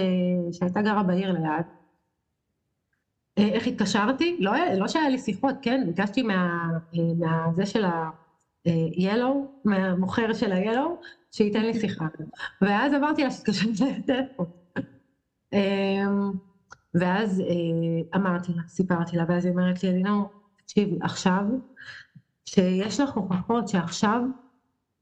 שהייתה 0.51 0.81
גרה 0.81 1.03
בעיר 1.03 1.31
ליד, 1.31 1.65
אה, 3.39 3.47
איך 3.47 3.67
התקשרתי? 3.67 4.37
לא, 4.39 4.51
לא 4.77 4.87
שהיה 4.87 5.09
לי 5.09 5.17
שיחות, 5.17 5.55
כן? 5.61 5.83
ביקשתי 5.87 6.21
מה, 6.21 6.69
אה, 6.95 6.99
מה 7.19 7.47
זה 7.55 7.65
של 7.65 7.85
ה-Yellow, 7.85 9.09
אה, 9.09 9.31
מהמוכר 9.65 10.33
של 10.33 10.51
ה-Yellow, 10.51 11.05
שייתן 11.31 11.61
לי 11.61 11.73
שיחה. 11.73 12.05
ואז 12.61 12.93
אמרתי 12.93 13.23
לה 13.23 13.31
שתתקשר 13.31 13.67
לטלפון. 13.97 14.45
ואז 16.93 17.43
אמרתי 18.15 18.53
לה, 18.53 18.61
סיפרתי 18.67 19.17
לה, 19.17 19.23
ואז 19.27 19.45
היא 19.45 19.51
אומרת 19.51 19.83
לי, 19.83 19.89
אלינור, 19.89 20.29
תקשיבי, 20.65 20.97
עכשיו, 21.01 21.43
שיש 22.45 22.99
לך 22.99 23.09
הוכחות 23.09 23.67
שעכשיו, 23.67 24.21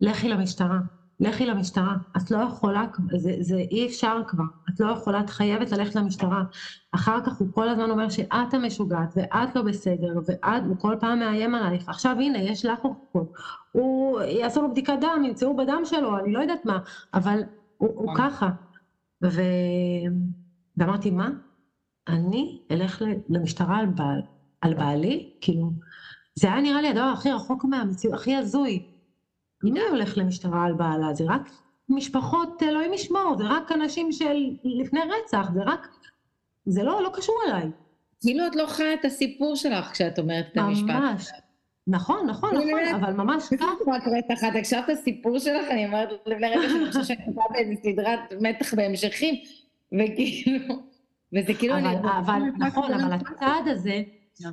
לכי 0.01 0.29
למשטרה. 0.29 0.79
לכי 1.19 1.45
למשטרה, 1.45 1.95
את 2.17 2.31
לא 2.31 2.37
יכולה, 2.37 2.85
זה, 3.15 3.31
זה 3.39 3.57
אי 3.57 3.87
אפשר 3.87 4.21
כבר, 4.27 4.43
את 4.69 4.79
לא 4.79 4.91
יכולה, 4.91 5.19
את 5.19 5.29
חייבת 5.29 5.71
ללכת 5.71 5.95
למשטרה. 5.95 6.43
אחר 6.91 7.19
כך 7.25 7.37
הוא 7.37 7.47
כל 7.53 7.69
הזמן 7.69 7.91
אומר 7.91 8.09
שאת 8.09 8.53
המשוגעת, 8.53 9.13
ואת 9.15 9.55
לא 9.55 9.61
בסדר, 9.61 10.19
ואת, 10.25 10.63
הוא 10.67 10.77
כל 10.79 10.95
פעם 10.99 11.19
מאיים 11.19 11.55
עלייך. 11.55 11.89
עכשיו 11.89 12.15
הנה, 12.19 12.37
יש 12.37 12.65
לך 12.65 12.79
הוכחות. 12.81 13.31
הוא, 13.71 14.21
יעשו 14.21 14.61
לו 14.61 14.71
בדיקת 14.71 14.97
דם, 15.01 15.23
ימצאו 15.25 15.55
בדם 15.55 15.81
שלו, 15.83 16.19
אני 16.19 16.33
לא 16.33 16.39
יודעת 16.39 16.65
מה, 16.65 16.79
אבל 17.13 17.39
הוא, 17.77 17.89
הוא. 17.95 18.15
ככה. 18.17 18.49
ו... 19.23 19.41
ואמרתי, 20.77 21.11
מה? 21.11 21.29
אני 22.07 22.59
אלך 22.71 23.01
למשטרה 23.29 23.77
על, 23.77 23.85
בעל, 23.85 24.21
על 24.61 24.73
בעלי? 24.73 25.29
כאילו, 25.41 25.71
זה 26.35 26.47
היה 26.47 26.61
נראה 26.61 26.81
לי 26.81 26.87
הדבר 26.87 27.01
הכי 27.01 27.31
רחוק 27.31 27.65
מהמציאות, 27.65 28.15
הכי 28.15 28.35
הזוי. 28.35 28.85
מי 29.63 29.79
הולך 29.89 30.17
למשטרה 30.17 30.65
על 30.65 30.73
בעלה? 30.73 31.13
זה 31.13 31.23
רק 31.27 31.49
משפחות, 31.89 32.63
אלוהים 32.63 32.93
ישמור, 32.93 33.35
זה 33.37 33.43
רק 33.43 33.71
אנשים 33.71 34.11
של 34.11 34.35
לפני 34.63 34.99
רצח, 34.99 35.51
זה 35.53 35.59
רק, 35.65 35.87
זה 36.65 36.83
לא, 36.83 37.03
לא 37.03 37.09
קשור 37.13 37.35
אליי. 37.47 37.69
כאילו 38.21 38.47
את 38.47 38.55
לא 38.55 38.65
חיה 38.67 38.93
את 38.93 39.05
הסיפור 39.05 39.55
שלך 39.55 39.91
כשאת 39.91 40.19
אומרת 40.19 40.45
את 40.51 40.57
המשפט. 40.57 40.89
ממש. 40.89 41.31
נכון, 41.87 42.27
נכון, 42.27 42.55
נכון, 42.55 42.95
אבל 42.95 43.13
ממש 43.13 43.43
ככה. 43.57 43.65
רק 43.87 44.03
רצח, 44.07 44.43
את 44.43 44.55
הקשבת 44.55 44.83
את 44.85 44.89
הסיפור 44.89 45.39
שלך, 45.39 45.67
אני 45.71 45.85
אומרת 45.85 46.09
לפני 46.25 46.47
רגע 46.47 46.69
שאני 46.69 46.85
חושבת 46.87 47.05
שאני 47.05 47.19
חושבת 47.25 47.43
באיזה 47.51 47.73
סדרת 47.83 48.19
מתח 48.41 48.73
בהמשכים, 48.73 49.35
וכאילו, 49.93 50.75
וזה 51.33 51.53
כאילו... 51.53 51.75
אבל, 52.19 52.41
נכון, 52.57 52.93
אבל 52.93 53.13
הצעד 53.13 53.67
הזה, 53.67 54.01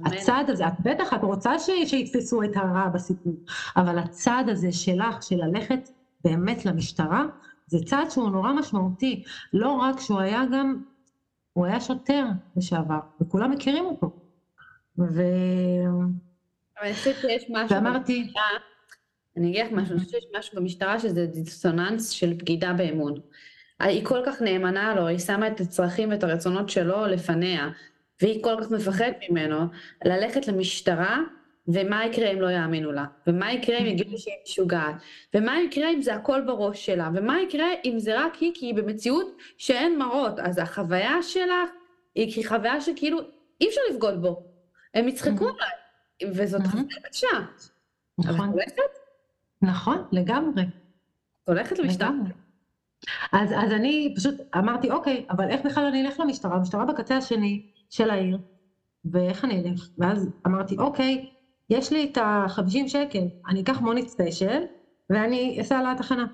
הצעד 0.04 0.50
הזה, 0.50 0.68
את 0.68 0.72
בטח, 0.80 1.14
את 1.14 1.22
רוצה 1.22 1.58
ש, 1.58 1.70
שיתפסו 1.84 2.42
את 2.42 2.56
הרע 2.56 2.88
בסיפור, 2.88 3.34
אבל 3.76 3.98
הצעד 3.98 4.48
הזה 4.48 4.72
שלך, 4.72 5.22
של 5.22 5.36
ללכת 5.36 5.88
באמת 6.24 6.66
למשטרה, 6.66 7.24
זה 7.66 7.78
צעד 7.84 8.10
שהוא 8.10 8.30
נורא 8.30 8.52
משמעותי. 8.52 9.24
לא 9.52 9.70
רק 9.70 10.00
שהוא 10.00 10.20
היה 10.20 10.42
גם, 10.52 10.82
הוא 11.52 11.66
היה 11.66 11.80
שוטר 11.80 12.24
לשעבר, 12.56 12.98
וכולם 13.20 13.50
מכירים 13.50 13.84
אותו. 13.84 14.10
ו... 14.98 15.22
אבל 16.78 16.86
אני 16.86 16.94
חושבת 16.94 17.16
שיש 17.20 17.44
משהו... 17.50 17.76
ואמרתי... 17.76 18.32
אני 19.36 19.50
אגיד 19.50 19.66
לך 19.66 19.72
משהו, 19.72 19.94
אני 19.94 20.04
חושבת 20.04 20.20
שיש 20.20 20.30
משהו 20.38 20.60
במשטרה 20.60 21.00
שזה 21.00 21.26
דיסוננס 21.26 22.08
של 22.08 22.32
בגידה 22.32 22.72
באמון. 22.72 23.14
היא 23.80 24.04
כל 24.04 24.20
כך 24.26 24.42
נאמנה 24.42 24.94
לו, 24.94 25.06
היא 25.06 25.18
שמה 25.18 25.46
את 25.46 25.60
הצרכים 25.60 26.10
ואת 26.10 26.24
הרצונות 26.24 26.70
שלו 26.70 27.06
לפניה. 27.06 27.68
והיא 28.22 28.42
כל 28.42 28.56
כך 28.60 28.70
מפחדת 28.70 29.16
ממנו, 29.30 29.66
ללכת 30.04 30.48
למשטרה, 30.48 31.18
ומה 31.68 32.06
יקרה 32.06 32.30
אם 32.30 32.40
לא 32.40 32.50
יאמינו 32.50 32.92
לה, 32.92 33.04
ומה 33.26 33.52
יקרה 33.52 33.78
אם 33.78 33.86
יגידו 33.86 34.18
שהיא 34.18 34.34
משוגעת, 34.44 34.94
ומה 35.34 35.60
יקרה 35.60 35.90
אם 35.90 36.02
זה 36.02 36.14
הכל 36.14 36.40
בראש 36.40 36.86
שלה, 36.86 37.10
ומה 37.14 37.40
יקרה 37.40 37.66
אם 37.84 37.98
זה 37.98 38.20
רק 38.20 38.34
היא, 38.34 38.52
כי 38.54 38.66
היא 38.66 38.74
במציאות 38.74 39.36
שאין 39.58 39.98
מראות, 39.98 40.38
אז 40.38 40.58
החוויה 40.58 41.22
שלך 41.22 41.70
היא 42.14 42.48
חוויה 42.48 42.80
שכאילו 42.80 43.18
אי 43.60 43.68
אפשר 43.68 43.80
לבגוד 43.90 44.22
בו, 44.22 44.42
הם 44.94 45.08
יצחקו 45.08 45.48
עליי, 45.48 46.34
וזאת 46.34 46.66
חוויה 46.66 47.00
קשה. 47.10 47.26
נכון. 48.18 48.52
נכון, 49.62 50.04
לגמרי. 50.12 50.62
הולכת 51.44 51.78
למשטרה. 51.78 52.10
אז, 53.32 53.52
אז 53.56 53.72
אני 53.72 54.14
פשוט 54.16 54.34
אמרתי, 54.58 54.90
אוקיי, 54.90 55.26
אבל 55.30 55.48
איך 55.48 55.66
בכלל 55.66 55.84
אני 55.84 56.06
אלך 56.06 56.20
למשטרה? 56.20 56.56
המשטרה 56.56 56.84
בקצה 56.84 57.16
השני 57.16 57.66
של 57.90 58.10
העיר, 58.10 58.38
ואיך 59.04 59.44
אני 59.44 59.62
אלך? 59.62 59.88
ואז 59.98 60.30
אמרתי, 60.46 60.78
אוקיי, 60.78 61.30
יש 61.70 61.92
לי 61.92 62.10
את 62.12 62.18
ה-50 62.18 62.88
שקל, 62.88 63.24
אני 63.48 63.62
אקח 63.62 63.80
מונית 63.80 64.08
ספיישל, 64.08 64.62
ואני 65.10 65.58
אסע 65.60 65.92
לתחנה. 65.92 66.26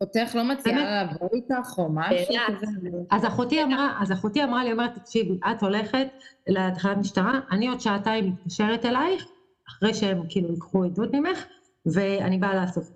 אותך 0.00 0.34
לא 0.34 0.44
מציעה 0.44 0.84
לעבור 0.84 1.28
איתך 1.34 1.78
או 1.78 1.88
משהו 1.92 2.36
כזה? 2.46 2.66
אז 3.10 3.26
אחותי 3.26 3.62
אמרה, 3.62 3.98
אז 4.00 4.12
אחותי 4.12 4.44
אמרה 4.44 4.64
לי, 4.64 4.72
אומרת, 4.72 4.94
תקשיבי, 4.94 5.38
את 5.50 5.62
הולכת 5.62 6.06
לתחנת 6.48 6.96
משטרה, 6.96 7.40
אני 7.50 7.68
עוד 7.68 7.80
שעתיים 7.80 8.30
מתקשרת 8.30 8.84
אלייך, 8.84 9.26
אחרי 9.68 9.94
שהם 9.94 10.22
כאילו 10.28 10.50
ייקחו 10.50 10.84
עדות 10.84 11.14
ממך, 11.14 11.44
ואני 11.86 12.38
באה 12.38 12.62
לאסוף. 12.62 12.90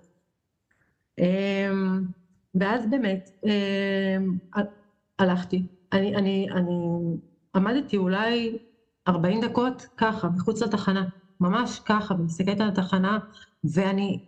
ואז 2.55 2.89
באמת 2.89 3.29
אמ, 3.45 4.31
הלכתי. 5.19 5.63
אני, 5.93 6.15
אני, 6.15 6.47
אני 6.51 6.77
עמדתי 7.55 7.97
אולי 7.97 8.57
40 9.07 9.41
דקות 9.41 9.85
ככה, 9.97 10.29
מחוץ 10.29 10.61
לתחנה, 10.61 11.03
ממש 11.39 11.79
ככה, 11.85 12.13
ומסתכלת 12.13 12.61
על 12.61 12.67
התחנה, 12.67 13.17
ואני 13.75 14.19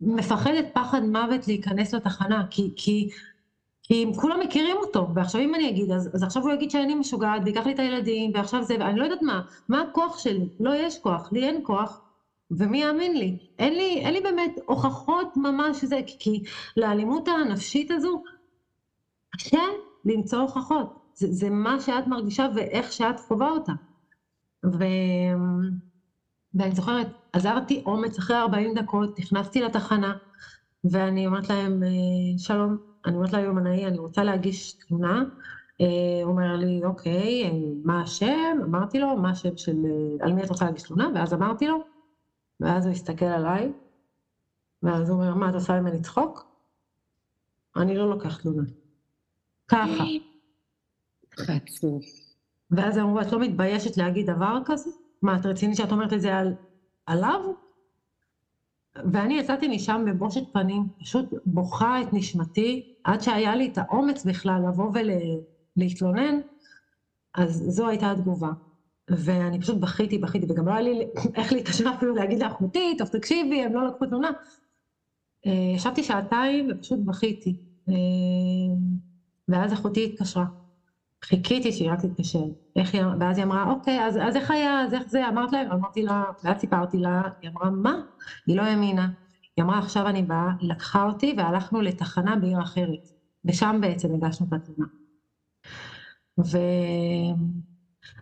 מפחדת 0.00 0.64
פחד 0.74 1.02
מוות 1.02 1.46
להיכנס 1.46 1.94
לתחנה, 1.94 2.42
כי, 2.50 2.70
כי, 2.76 3.08
כי 3.82 4.06
כולם 4.20 4.40
מכירים 4.40 4.76
אותו, 4.76 5.08
ועכשיו 5.14 5.40
אם 5.40 5.54
אני 5.54 5.68
אגיד, 5.68 5.90
אז, 5.90 6.10
אז 6.14 6.22
עכשיו 6.22 6.42
הוא 6.42 6.52
יגיד 6.52 6.70
שאני 6.70 6.94
משוגעת, 6.94 7.42
ויקח 7.44 7.66
לי 7.66 7.72
את 7.72 7.78
הילדים, 7.78 8.30
ועכשיו 8.34 8.62
זה, 8.64 8.74
אני 8.74 8.98
לא 8.98 9.04
יודעת 9.04 9.22
מה, 9.22 9.40
מה 9.68 9.80
הכוח 9.80 10.18
שלי? 10.18 10.44
לא 10.60 10.74
יש 10.76 10.98
כוח, 10.98 11.28
לי 11.32 11.44
אין 11.46 11.60
כוח, 11.62 12.00
ומי 12.58 12.82
יאמין 12.82 13.16
לי? 13.16 13.38
אין 13.58 13.74
לי, 13.74 14.00
אין 14.00 14.12
לי 14.12 14.20
באמת 14.20 14.58
הוכחות 14.66 15.36
ממש 15.36 15.80
שזה, 15.80 16.00
כי, 16.06 16.42
לאלימות 16.76 17.28
הנפשית 17.28 17.90
הזו 17.90 18.22
קשה 19.30 19.62
למצוא 20.04 20.38
הוכחות. 20.38 20.98
זה, 21.14 21.26
זה 21.30 21.50
מה 21.50 21.80
שאת 21.80 22.06
מרגישה 22.06 22.46
ואיך 22.54 22.92
שאת 22.92 23.20
חווה 23.20 23.50
אותה. 23.50 23.72
ו... 24.64 24.84
ואני 26.54 26.74
זוכרת, 26.74 27.06
עזרתי 27.32 27.82
אומץ 27.86 28.18
אחרי 28.18 28.36
40 28.36 28.74
דקות, 28.74 29.18
נכנסתי 29.18 29.60
לתחנה, 29.60 30.14
ואני 30.84 31.26
אומרת 31.26 31.48
להם, 31.48 31.82
אה, 31.82 31.88
שלום, 32.38 32.76
אני 33.06 33.16
אומרת 33.16 33.32
ליומנאי, 33.32 33.86
אני 33.86 33.98
רוצה 33.98 34.24
להגיש 34.24 34.72
תלונה. 34.72 35.22
הוא 36.24 36.32
אומר 36.32 36.56
לי, 36.56 36.80
אוקיי, 36.84 37.50
מה 37.84 38.02
השם? 38.02 38.58
אמרתי 38.64 38.98
לו, 38.98 39.16
מה 39.16 39.30
השם 39.30 39.56
של, 39.56 39.76
על 40.20 40.32
מי 40.32 40.42
את 40.42 40.50
רוצה 40.50 40.64
להגיש 40.64 40.82
תלונה? 40.82 41.08
ואז 41.14 41.34
אמרתי 41.34 41.66
לו, 41.68 41.93
ואז 42.60 42.86
הוא 42.86 42.92
הסתכל 42.92 43.24
עליי, 43.24 43.72
ואז 44.82 45.10
הוא 45.10 45.18
אומר, 45.18 45.34
מה, 45.34 45.50
את 45.50 45.54
עושה 45.54 45.80
ממני 45.80 46.02
צחוק? 46.02 46.46
אני 47.76 47.96
לא 47.96 48.10
לוקח 48.10 48.36
תלונה. 48.36 48.62
ככה. 49.68 50.04
חצוף. 51.40 52.04
ואז 52.70 52.98
אמרו, 52.98 53.20
את 53.20 53.32
לא 53.32 53.40
מתביישת 53.40 53.96
להגיד 53.96 54.30
דבר 54.30 54.58
כזה? 54.64 54.90
מה, 55.22 55.36
את 55.36 55.46
רצינית 55.46 55.76
שאת 55.76 55.92
אומרת 55.92 56.12
את 56.12 56.20
זה 56.20 56.36
על, 56.36 56.54
עליו? 57.06 57.40
ואני 59.12 59.38
יצאתי 59.38 59.68
משם 59.68 60.04
בבושת 60.06 60.52
פנים, 60.52 60.88
פשוט 61.00 61.24
בוכה 61.46 62.02
את 62.02 62.06
נשמתי, 62.12 62.94
עד 63.04 63.20
שהיה 63.20 63.56
לי 63.56 63.68
את 63.72 63.78
האומץ 63.78 64.24
בכלל 64.24 64.62
לבוא 64.68 64.90
ולהתלונן, 65.76 66.40
אז 67.34 67.64
זו 67.68 67.88
הייתה 67.88 68.10
התגובה. 68.10 68.50
ואני 69.10 69.60
פשוט 69.60 69.76
בכיתי, 69.76 70.18
בכיתי, 70.18 70.46
וגם 70.48 70.68
לא 70.68 70.72
היה 70.72 70.80
לי 70.80 71.06
איך 71.34 71.52
להתקשר 71.52 71.84
אפילו 71.96 72.14
להגיד 72.14 72.42
לאחותי, 72.42 72.94
טוב 72.98 73.08
תקשיבי, 73.08 73.62
הם 73.62 73.74
לא 73.74 73.86
לקחו 73.86 74.06
תלונה. 74.06 74.30
אה, 75.46 75.72
ישבתי 75.74 76.02
שעתיים 76.02 76.68
ופשוט 76.70 76.98
בכיתי. 77.04 77.56
אה, 77.88 77.94
ואז 79.48 79.72
אחותי 79.72 80.04
התקשרה. 80.04 80.44
חיכיתי 81.24 81.72
שהיא 81.72 81.90
רק 81.90 82.00
תתקשר. 82.00 82.44
ואז 83.20 83.38
היא 83.38 83.44
אמרה, 83.44 83.70
אוקיי, 83.70 84.04
אז, 84.04 84.18
אז 84.22 84.36
איך 84.36 84.50
היה, 84.50 84.82
אז 84.82 84.94
איך 84.94 85.02
זה? 85.06 85.28
אמרת 85.28 85.52
להם? 85.52 85.70
אמרתי 85.70 86.02
לה, 86.02 86.24
ואז 86.44 86.56
סיפרתי 86.60 86.98
לה, 86.98 87.22
היא 87.42 87.50
אמרה, 87.50 87.70
מה? 87.70 88.00
היא 88.46 88.56
לא 88.56 88.62
האמינה. 88.62 89.08
היא 89.56 89.64
אמרה, 89.64 89.78
עכשיו 89.78 90.06
אני 90.06 90.22
באה, 90.22 90.50
היא 90.60 90.70
לקחה 90.70 91.04
אותי 91.06 91.34
והלכנו 91.38 91.80
לתחנה 91.80 92.36
בעיר 92.36 92.62
אחרת. 92.62 93.08
ושם 93.44 93.78
בעצם 93.80 94.14
הגשנו 94.14 94.46
את 94.46 94.52
התלונה. 94.52 94.86
ו... 96.38 96.58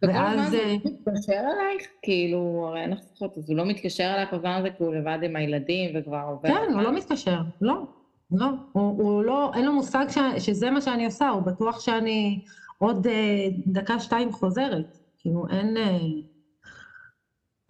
ואז... 0.02 0.54
הוא 0.54 0.60
מתקשר 0.84 1.32
אלייך? 1.32 1.86
כאילו, 2.02 2.64
הרי 2.68 2.80
אין 2.80 2.90
לך 2.90 2.98
זכות, 3.14 3.38
אז 3.38 3.50
הוא 3.50 3.56
לא 3.56 3.64
מתקשר 3.64 4.12
אלייך 4.14 4.34
בזמן 4.34 4.56
הזה 4.58 4.70
כי 4.70 4.84
הוא 4.84 4.94
לבד 4.94 5.18
עם 5.22 5.36
הילדים 5.36 5.90
וכבר 5.94 6.24
עובר... 6.28 6.48
כן, 6.48 6.72
הוא 6.72 6.82
לא 6.82 6.92
מתקשר, 6.92 7.40
לא, 7.60 7.86
לא. 8.30 8.46
הוא, 8.72 9.02
הוא 9.02 9.24
לא, 9.24 9.50
אין 9.54 9.64
לו 9.64 9.72
מושג 9.72 10.06
ש, 10.08 10.18
שזה 10.38 10.70
מה 10.70 10.80
שאני 10.80 11.04
עושה, 11.04 11.28
הוא 11.28 11.42
בטוח 11.42 11.80
שאני 11.80 12.40
עוד 12.78 13.06
אה, 13.06 13.48
דקה, 13.66 14.00
שתיים 14.00 14.32
חוזרת. 14.32 14.98
כאילו, 15.18 15.46
אין... 15.50 15.76
אה, 15.76 15.98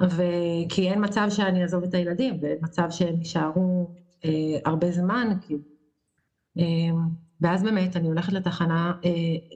וכי 0.02 0.90
אין 0.90 1.04
מצב 1.04 1.26
שאני 1.30 1.62
אעזוב 1.62 1.84
את 1.84 1.94
הילדים, 1.94 2.38
ואין 2.40 2.58
מצב 2.62 2.86
שהם 2.90 3.18
יישארו 3.18 3.90
אה, 4.24 4.30
הרבה 4.64 4.90
זמן, 4.90 5.36
כאילו. 5.40 5.62
אה, 6.58 6.64
ואז 7.42 7.62
באמת 7.62 7.96
אני 7.96 8.08
הולכת 8.08 8.32
לתחנה, 8.32 8.92
אה, 9.04 9.10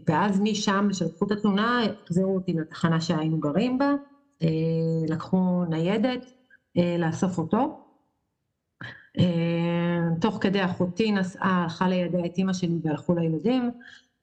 ואז 0.08 0.40
משם, 0.40 0.88
כשלקחו 0.90 1.26
את 1.26 1.30
התלונה, 1.30 1.80
החזירו 2.04 2.34
אותי 2.34 2.52
לתחנה 2.52 3.00
שהיינו 3.00 3.40
גרים 3.40 3.78
בה, 3.78 3.92
אה, 4.42 4.48
לקחו 5.08 5.64
ניידת 5.64 6.26
אה, 6.78 6.96
לאסוף 6.98 7.38
אותו. 7.38 7.82
תוך 10.20 10.38
כדי 10.40 10.64
אחותי 10.64 11.12
נסעה, 11.12 11.62
הלכה 11.62 11.88
לידע 11.88 12.18
את 12.26 12.38
אימא 12.38 12.52
שלי 12.52 12.78
והלכו 12.82 13.14
לילדים, 13.14 13.70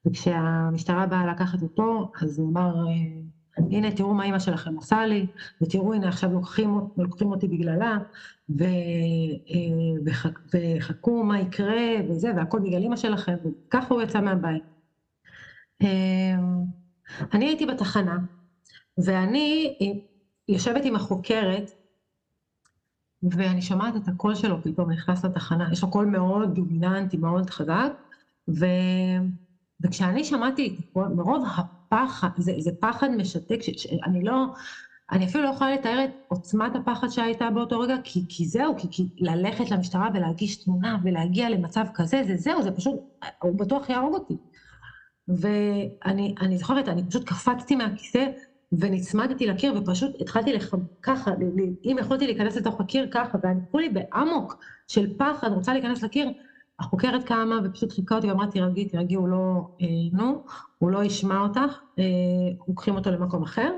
וכשהמשטרה 0.06 1.06
באה 1.06 1.26
לקחת 1.26 1.62
אותו, 1.62 2.12
אז 2.22 2.40
הוא 2.40 2.50
אמר, 2.50 2.76
הנה 3.58 3.92
תראו 3.92 4.14
מה 4.14 4.24
אימא 4.24 4.40
שלכם 4.40 4.76
עושה 4.76 5.06
לי, 5.06 5.28
ותראו 5.62 5.94
הנה 5.94 6.08
עכשיו 6.08 6.34
לוקחים, 6.34 6.80
לוקחים 6.98 7.32
אותי 7.32 7.48
בגללה, 7.48 7.98
ו, 8.50 8.64
אה, 9.50 10.14
וחכו 10.54 11.24
מה 11.24 11.40
יקרה 11.40 11.92
וזה, 12.10 12.32
והכל 12.36 12.60
בגלל 12.60 12.82
אימא 12.82 12.96
שלכם, 12.96 13.36
וככה 13.68 13.94
הוא 13.94 14.02
יצא 14.02 14.22
מהבית. 14.22 14.64
אה, 15.82 16.36
אני 17.34 17.46
הייתי 17.46 17.66
בתחנה, 17.66 18.18
ואני 18.98 19.78
יושבת 20.48 20.86
עם 20.86 20.96
החוקרת, 20.96 21.72
ואני 23.24 23.62
שומעת 23.62 23.96
את 23.96 24.08
הקול 24.08 24.36
שלו 24.36 24.64
פתאום 24.64 24.92
נכנס 24.92 25.26
לתחנה, 25.26 25.70
יש 25.72 25.84
לו 25.84 25.92
קול 25.92 26.06
מאוד 26.06 26.56
דומיננטי, 26.56 27.18
מאוד 27.18 27.50
חזק, 27.50 27.92
ו... 28.48 28.66
וכשאני 29.82 30.24
שמעתי 30.24 30.78
מרוב 30.96 31.46
הפחד, 31.94 32.30
זה, 32.38 32.52
זה 32.60 32.72
פחד 32.80 33.12
משתק, 33.12 33.60
שאני 33.62 34.24
לא, 34.24 34.46
אני 35.12 35.26
אפילו 35.26 35.44
לא 35.44 35.50
יכולה 35.50 35.74
לתאר 35.74 36.04
את 36.04 36.10
עוצמת 36.28 36.76
הפחד 36.76 37.08
שהייתה 37.08 37.50
באותו 37.50 37.80
רגע, 37.80 37.96
כי, 38.04 38.26
כי 38.30 38.46
זהו, 38.46 38.76
כי, 38.78 38.88
כי 38.92 39.08
ללכת 39.18 39.72
למשטרה 39.72 40.10
ולהגיש 40.14 40.64
תמונה 40.64 40.98
ולהגיע 41.04 41.50
למצב 41.50 41.86
כזה, 41.94 42.22
זה 42.28 42.36
זהו, 42.38 42.62
זה 42.62 42.72
פשוט, 42.72 42.96
הוא 43.42 43.60
בטוח 43.60 43.90
יהרוג 43.90 44.14
אותי. 44.14 44.38
ואני 45.28 46.58
זוכרת, 46.58 46.88
אני 46.90 47.04
פשוט 47.10 47.28
קפצתי 47.28 47.76
מהכיסא 47.76 48.26
ונצמדתי 48.72 49.48
לקיר 49.48 49.74
ופשוט 49.78 50.22
התחלתי 50.22 50.54
לח... 50.54 50.74
ככה, 51.02 51.32
אם 51.86 51.98
יכולתי 52.00 52.26
להיכנס 52.26 52.56
לתוך 52.56 52.82
הקיר 52.82 53.08
ככה, 53.12 53.38
ואני 53.44 53.60
כולי 53.72 53.90
באמוק 53.90 54.58
של 54.88 55.18
פחד, 55.18 55.52
רוצה 55.52 55.74
להיכנס 55.74 56.04
לקיר, 56.04 56.32
החוקרת 56.84 57.24
קמה 57.24 57.60
ופשוט 57.64 57.92
חיכה 57.92 58.16
אותי 58.16 58.28
ואמרה, 58.28 58.48
תירגעי, 58.48 58.86
תירגעי, 58.86 59.16
הוא 59.16 59.28
לא, 59.28 59.68
אה, 59.82 59.88
נו, 60.12 60.44
הוא 60.78 60.90
לא 60.90 61.04
ישמע 61.04 61.40
אותך, 61.40 61.80
אה, 62.00 62.04
לוקחים 62.68 62.96
אותו 62.96 63.12
למקום 63.12 63.44
אחר. 63.44 63.72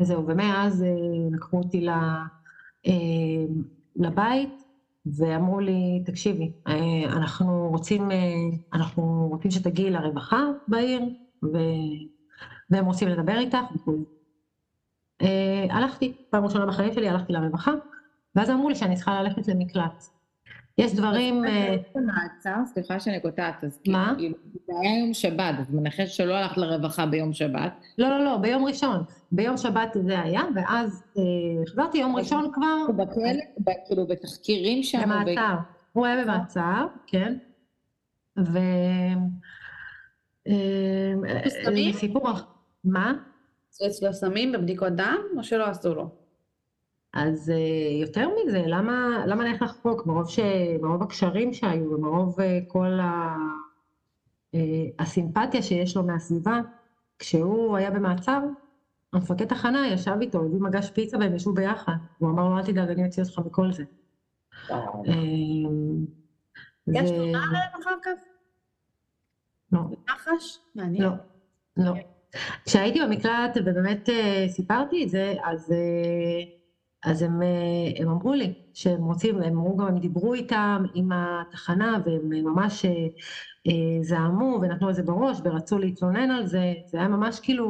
וזהו, 0.00 0.26
ומאז 0.26 0.82
אה, 0.82 0.88
לקחו 1.32 1.58
אותי 1.58 1.88
אה, 1.88 2.24
לבית, 3.96 4.62
ואמרו 5.06 5.60
לי, 5.60 6.02
תקשיבי, 6.06 6.52
אה, 6.66 7.04
אנחנו 7.06 7.68
רוצים, 7.70 8.08
אנחנו 8.72 9.28
רוצים 9.30 9.50
שתגיעי 9.50 9.90
לרווחה 9.90 10.42
בעיר, 10.68 11.02
ו... 11.44 11.58
והם 12.70 12.84
רוצים 12.86 13.08
לדבר 13.08 13.38
איתך 13.38 13.58
וכו'. 13.74 14.04
הלכתי, 15.70 16.12
פעם 16.30 16.44
ראשונה 16.44 16.66
בחיים 16.66 16.92
שלי 16.92 17.08
הלכתי 17.08 17.32
לרווחה, 17.32 17.72
ואז 18.34 18.50
אמרו 18.50 18.68
לי 18.68 18.74
שאני 18.74 18.96
צריכה 18.96 19.22
ללכת 19.22 19.48
למקלט. 19.48 20.04
יש 20.78 20.94
דברים... 20.94 21.44
מעצר, 21.94 22.56
סליחה 22.66 23.00
שאני 23.00 23.20
קוטעת, 23.20 23.64
אז 23.64 23.80
מה? 23.88 24.14
כאילו, 24.18 24.36
זה 24.66 24.72
היה 24.82 24.98
יום 24.98 25.14
שבת, 25.14 25.54
אז 25.60 25.74
מנחש 25.74 26.16
שלא 26.16 26.34
הלכת 26.34 26.56
לרווחה 26.56 27.06
ביום 27.06 27.32
שבת. 27.32 27.72
לא, 27.98 28.08
לא, 28.08 28.24
לא, 28.24 28.36
ביום 28.36 28.64
ראשון. 28.64 29.02
ביום 29.32 29.56
שבת 29.56 29.96
זה 30.06 30.20
היה, 30.20 30.42
ואז 30.54 31.04
חזרתי 31.68 31.98
יום 31.98 32.16
ראשון 32.16 32.50
כבר... 32.52 32.84
הוא 32.86 32.94
בכלא, 32.94 33.72
כאילו 33.86 34.06
בתחקירים 34.06 34.82
שם. 34.82 35.02
במעצר. 35.02 35.56
הוא 35.92 36.06
היה 36.06 36.24
במעצר, 36.24 36.86
כן. 37.06 37.36
ו... 38.38 38.58
סיפור... 41.92 42.28
מה? 42.84 43.12
עשו 43.70 43.86
אצלו 43.86 44.12
סמים 44.12 44.52
בבדיקות 44.52 44.92
דם, 44.92 45.18
או 45.36 45.44
שלא 45.44 45.64
עשו 45.64 45.94
לו? 45.94 46.23
אז 47.14 47.52
uh, 47.54 47.92
יותר 48.00 48.28
מזה, 48.28 48.62
למה, 48.66 49.24
למה 49.26 49.44
נלך 49.44 49.62
לחוק? 49.62 50.06
מרוב, 50.06 50.28
ש... 50.28 50.38
מרוב 50.80 51.02
הקשרים 51.02 51.52
שהיו 51.52 51.90
ומרוב 51.90 52.40
uh, 52.40 52.42
כל 52.66 53.00
ה... 53.00 53.36
uh, 54.54 54.58
הסימפתיה 54.98 55.62
שיש 55.62 55.96
לו 55.96 56.02
מהסביבה, 56.02 56.60
כשהוא 57.18 57.76
היה 57.76 57.90
במעצר, 57.90 58.40
המפקד 59.12 59.44
תחנה 59.44 59.88
ישב 59.88 60.16
איתו, 60.20 60.44
הביא 60.44 60.60
מגש 60.60 60.90
פיצה 60.90 61.18
והם 61.18 61.34
ישבו 61.34 61.52
ביחד. 61.52 61.92
הוא 62.18 62.30
אמר 62.30 62.48
לו, 62.48 62.58
אל 62.58 62.62
תדאג, 62.62 62.90
אני 62.90 63.04
אוציא 63.04 63.22
אותך 63.22 63.38
מכל 63.38 63.72
זה. 63.72 63.84
יש 66.86 67.10
תלונה 67.10 67.44
עליהם 67.48 67.70
אחר 67.82 67.96
כך? 68.02 68.20
לא. 69.72 69.80
מח"ש? 70.10 70.58
מעניין. 70.74 71.04
לא, 71.04 71.10
לא. 71.76 71.92
כשהייתי 72.64 73.00
במקלט 73.00 73.56
ובאמת 73.56 74.08
סיפרתי 74.48 75.04
את 75.04 75.08
זה, 75.08 75.34
אז... 75.44 75.72
אז 77.04 77.22
הם, 77.22 77.42
אה, 77.42 77.48
הם 78.02 78.08
אמרו 78.08 78.34
לי 78.34 78.52
שהם 78.74 79.04
רוצים, 79.04 79.36
הם 79.36 79.58
אמרו 79.58 79.76
גם, 79.76 79.86
הם 79.86 79.98
דיברו 79.98 80.34
איתם, 80.34 80.84
עם 80.94 81.10
התחנה, 81.12 81.98
והם 82.06 82.44
ממש 82.44 82.84
אה, 82.84 82.90
אה, 83.66 84.02
זעמו 84.02 84.58
ונתנו 84.62 84.90
את 84.90 84.94
זה 84.94 85.02
בראש 85.02 85.38
ורצו 85.44 85.78
להתלונן 85.78 86.30
על 86.30 86.46
זה, 86.46 86.72
זה 86.86 86.98
היה 86.98 87.08
ממש 87.08 87.40
כאילו 87.40 87.66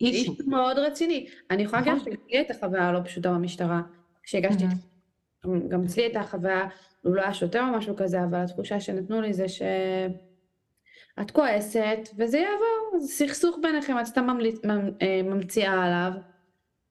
אישו. 0.00 0.32
אישו 0.32 0.44
מאוד 0.46 0.78
רציני. 0.78 1.26
אני 1.50 1.62
יכולה 1.62 1.82
להגיד 1.82 2.02
לך 2.02 2.04
שלי 2.28 2.40
את 2.40 2.50
החוויה 2.50 2.88
הלא 2.88 3.00
פשוטה 3.04 3.32
במשטרה, 3.32 3.80
כשהגשתי, 4.22 4.64
גם 5.68 5.82
אצלי 5.84 6.02
הייתה 6.02 6.22
חוויה, 6.22 6.68
הוא 7.02 7.14
לא 7.14 7.22
היה 7.22 7.34
שוטר 7.34 7.60
או 7.60 7.78
משהו 7.78 7.96
כזה, 7.96 8.24
אבל 8.24 8.38
התחושה 8.38 8.80
שנתנו 8.80 9.20
לי 9.20 9.32
זה 9.32 9.48
ש... 9.48 9.62
את 11.20 11.30
כועסת, 11.30 11.98
וזה 12.18 12.38
יעבור, 12.38 13.00
זה 13.00 13.08
סכסוך 13.08 13.56
ביניכם, 13.62 13.98
את 14.00 14.06
סתם 14.06 14.26
ממציאה 15.24 15.84
עליו. 15.84 16.12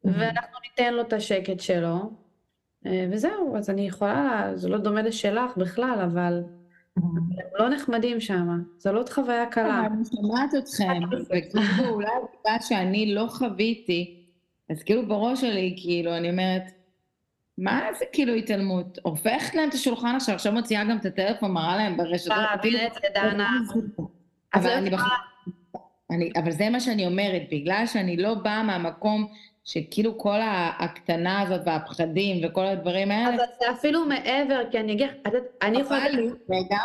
ואנחנו 0.06 0.58
ניתן 0.64 0.94
לו 0.94 1.02
את 1.02 1.14
השקט 1.14 1.60
שלו, 1.60 2.12
אה, 2.86 3.08
וזהו, 3.12 3.58
אז 3.58 3.70
אני 3.70 3.88
יכולה, 3.88 4.52
זה 4.56 4.70
לא 4.70 4.78
דומה 4.78 5.02
לשלך 5.02 5.58
בכלל, 5.58 6.00
אבל 6.04 6.44
הם 6.98 7.04
לא 7.60 7.70
נחמדים 7.70 8.20
שם, 8.20 8.48
זו 8.78 8.94
לא 8.94 9.04
חוויה 9.12 9.46
קלה. 9.46 9.86
אני 9.86 10.04
שומעת 10.16 10.50
אתכם, 10.58 11.00
וכאילו 11.26 11.90
אולי 11.90 12.08
בגלל 12.08 12.58
שאני 12.62 13.14
לא 13.14 13.28
חוויתי, 13.30 14.26
אז 14.70 14.84
כאילו 14.84 15.08
בראש 15.08 15.42
שלי, 15.42 15.76
כאילו, 15.82 16.18
אני 16.18 16.30
אומרת, 16.30 16.64
מה 17.58 17.82
זה 18.00 18.06
כאילו 18.14 18.34
התעלמות? 18.34 19.00
הופכת 19.04 19.56
להם 19.56 19.70
את 19.70 19.74
השולחן 19.74 20.16
עכשיו, 20.16 20.36
עכשיו 20.36 20.54
מוציאה 20.54 20.84
גם 20.84 20.98
את 20.98 21.06
הטלפון, 21.06 21.52
מראה 21.52 21.78
להם 21.78 21.98
ברשתות. 21.98 22.38
דנה. 23.14 23.50
אבל 26.36 26.52
זה 26.52 26.70
מה 26.70 26.80
שאני 26.80 27.06
אומרת, 27.06 27.42
בגלל 27.52 27.84
שאני 27.86 28.18
לא 28.18 28.34
באה 28.34 28.64
מהמקום 28.64 29.28
שכאילו 29.66 30.18
כל 30.18 30.42
ההקטנה 30.42 31.42
הזאת 31.42 31.62
והפחדים 31.66 32.46
וכל 32.46 32.66
הדברים 32.66 33.12
האלה... 33.12 33.30
אבל 33.30 33.44
זה 33.60 33.72
אפילו 33.72 34.06
מעבר, 34.06 34.62
כי 34.72 34.80
אני 34.80 34.94
אגיד, 34.94 35.08
אני 35.62 35.80
יכולה... 35.80 36.00
חבל 36.00 36.16
לי, 36.16 36.30
רגע, 36.50 36.78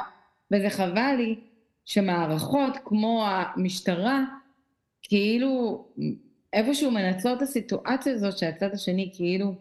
וזה 0.51 0.71
חבל 0.71 1.15
לי 1.17 1.37
שמערכות 1.85 2.77
כמו 2.85 3.27
המשטרה, 3.27 4.25
כאילו 5.03 5.85
איפשהו 6.53 6.91
מנצלות 6.91 7.37
את 7.37 7.43
הסיטואציה 7.43 8.15
הזאת 8.15 8.39
שהצד 8.39 8.73
השני 8.73 9.11
כאילו 9.15 9.55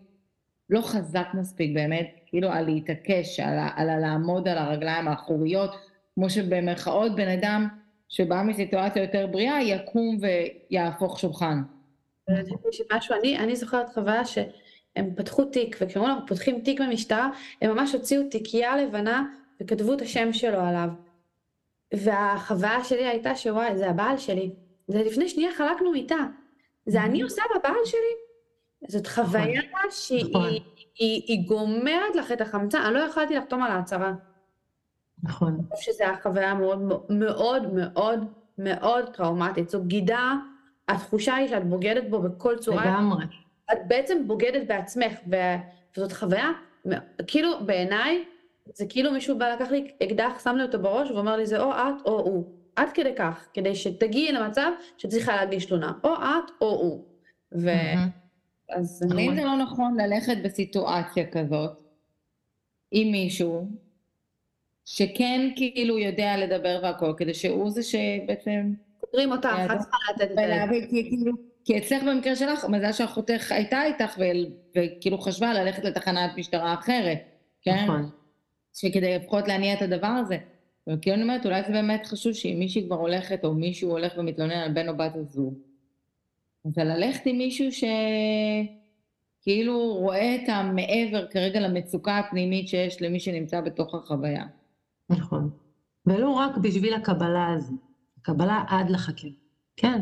לא 0.69 0.81
חזק 0.81 1.27
מספיק 1.33 1.71
באמת, 1.75 2.19
כאילו 2.25 2.51
על 2.51 2.65
להתעקש, 2.65 3.39
על, 3.39 3.59
על 3.75 3.99
לעמוד 3.99 4.47
על 4.47 4.57
הרגליים 4.57 5.07
האחוריות, 5.07 5.75
כמו 6.15 6.29
שבמרכאות 6.29 7.15
בן 7.15 7.27
אדם 7.27 7.67
שבא 8.09 8.43
מסיטואציה 8.43 9.03
יותר 9.03 9.27
בריאה 9.27 9.61
יקום 9.61 10.17
ויהפוך 10.21 11.19
שולחן. 11.19 11.61
משהו, 12.95 13.15
אני, 13.15 13.39
אני 13.39 13.55
זוכרת 13.55 13.93
חוויה 13.93 14.25
שהם 14.25 15.15
פתחו 15.15 15.45
תיק, 15.45 15.77
וכשאמרו 15.81 16.07
לנו 16.07 16.27
פותחים 16.27 16.61
תיק 16.61 16.81
במשטרה, 16.81 17.29
הם 17.61 17.71
ממש 17.71 17.93
הוציאו 17.93 18.23
תיקייה 18.31 18.77
לבנה 18.77 19.25
וכתבו 19.61 19.93
את 19.93 20.01
השם 20.01 20.33
שלו 20.33 20.59
עליו. 20.59 20.89
והחוויה 21.93 22.83
שלי 22.83 23.05
הייתה 23.05 23.35
שוואי, 23.35 23.77
זה 23.77 23.89
הבעל 23.89 24.17
שלי. 24.17 24.51
זה 24.87 25.03
לפני 25.03 25.29
שנייה 25.29 25.51
חלקנו 25.57 25.91
מיטה. 25.91 26.25
זה 26.85 27.03
אני 27.03 27.21
עושה 27.21 27.41
לבעל 27.55 27.85
שלי? 27.85 28.15
זאת 28.87 29.07
חוויה 29.07 29.61
נכון. 29.69 29.91
שהיא 29.91 30.25
נכון. 30.29 30.49
היא, 30.49 30.61
היא, 30.99 31.23
היא 31.27 31.47
גומרת 31.47 32.15
לך 32.15 32.31
את 32.31 32.41
החמצן, 32.41 32.81
אני 32.81 32.93
לא 32.93 32.99
יכולתי 32.99 33.35
לחתום 33.35 33.63
על 33.63 33.71
ההצהרה. 33.71 34.13
נכון. 35.23 35.53
אני 35.53 35.63
חושבת 35.71 35.93
שזו 35.93 36.03
הייתה 36.03 36.21
חוויה 36.21 36.53
מאוד 36.53 36.81
מאוד 37.09 37.73
מאוד 37.73 38.25
מאוד 38.57 39.13
טראומטית. 39.13 39.69
זו 39.69 39.83
בגידה 39.83 40.33
התחושה 40.89 41.35
היא 41.35 41.47
שאת 41.47 41.65
בוגדת 41.65 42.09
בו 42.09 42.21
בכל 42.21 42.57
צורה. 42.57 42.85
לגמרי. 42.85 43.25
את 43.71 43.77
בעצם 43.87 44.27
בוגדת 44.27 44.67
בעצמך, 44.67 45.13
וזאת 45.97 46.11
חוויה, 46.11 46.51
כאילו 47.27 47.65
בעיניי, 47.65 48.23
זה 48.73 48.85
כאילו 48.89 49.11
מישהו 49.11 49.37
בא 49.37 49.49
לקח 49.49 49.71
לי 49.71 49.91
אקדח, 50.03 50.43
שם 50.43 50.55
לי 50.55 50.63
אותו 50.63 50.79
בראש 50.79 51.11
ואומר 51.11 51.37
לי 51.37 51.45
זה 51.45 51.59
או 51.59 51.71
את 51.71 52.05
או 52.05 52.19
הוא. 52.19 52.43
עד 52.75 52.89
כדי 52.93 53.15
כך, 53.15 53.47
כדי 53.53 53.75
שתגיעי 53.75 54.31
למצב 54.31 54.71
שצריכה 54.97 55.35
להגיש 55.35 55.65
תלונה, 55.65 55.91
או 56.03 56.13
את 56.13 56.51
או 56.61 56.69
הוא. 56.69 57.05
ו... 57.51 57.69
אז 58.69 59.03
אני... 59.11 59.27
האם 59.27 59.35
זה 59.35 59.43
לא 59.43 59.57
נכון 59.57 59.97
ללכת 59.99 60.37
בסיטואציה 60.43 61.25
כזאת 61.31 61.71
עם 62.91 63.11
מישהו 63.11 63.67
שכן 64.85 65.49
כאילו 65.55 65.99
יודע 65.99 66.37
לדבר 66.37 66.79
והכל, 66.83 67.13
כדי 67.17 67.33
שהוא 67.33 67.69
זה 67.69 67.83
שבעצם... 67.83 68.73
פותרים 69.11 69.31
אותך, 69.31 69.49
את 69.65 69.77
צריכה 69.77 69.97
לתת 70.09 70.31
את 70.31 70.35
זה. 70.35 70.87
כאילו, 70.89 71.33
כי 71.65 71.77
אצלך 71.77 72.03
במקרה 72.03 72.35
שלך, 72.35 72.65
מזל 72.65 72.91
שאחותך 72.91 73.51
הייתה 73.51 73.83
איתך 73.83 74.19
וכאילו 74.75 75.17
חשבה 75.17 75.53
ללכת 75.53 75.83
לתחנת 75.83 76.31
משטרה 76.37 76.73
אחרת, 76.73 77.19
כן? 77.61 77.83
נכון. 77.83 78.09
שכדי 78.73 79.15
לפחות 79.17 79.47
להניע 79.47 79.73
את 79.73 79.81
הדבר 79.81 80.07
הזה. 80.07 80.37
וכאילו 80.87 81.15
אני 81.15 81.23
אומרת, 81.23 81.45
אולי 81.45 81.63
זה 81.63 81.71
באמת 81.71 82.05
חשוב 82.05 82.33
שאם 82.33 82.55
מישהי 82.59 82.85
כבר 82.85 82.95
הולכת, 82.95 83.45
או 83.45 83.53
מישהו 83.53 83.91
הולך 83.91 84.13
ומתלונן 84.17 84.51
על 84.51 84.71
בן 84.73 84.89
או 84.89 84.97
בת 84.97 85.15
הזוג, 85.15 85.53
זה 86.67 86.83
ללכת 86.83 87.25
עם 87.25 87.37
מישהו 87.37 87.65
שכאילו 89.41 89.93
רואה 89.93 90.35
את 90.35 90.49
המעבר 90.49 91.27
כרגע 91.27 91.59
למצוקה 91.59 92.17
הפנימית 92.17 92.67
שיש 92.67 93.01
למי 93.01 93.19
שנמצא 93.19 93.61
בתוך 93.61 93.95
החוויה. 93.95 94.45
נכון. 95.09 95.49
ולא 96.05 96.29
רק 96.29 96.57
בשביל 96.57 96.93
הקבלה 96.93 97.53
הזו. 97.55 97.73
קבלה 98.21 98.63
עד 98.67 98.89
לחקירה, 98.89 99.33
כן. 99.77 100.01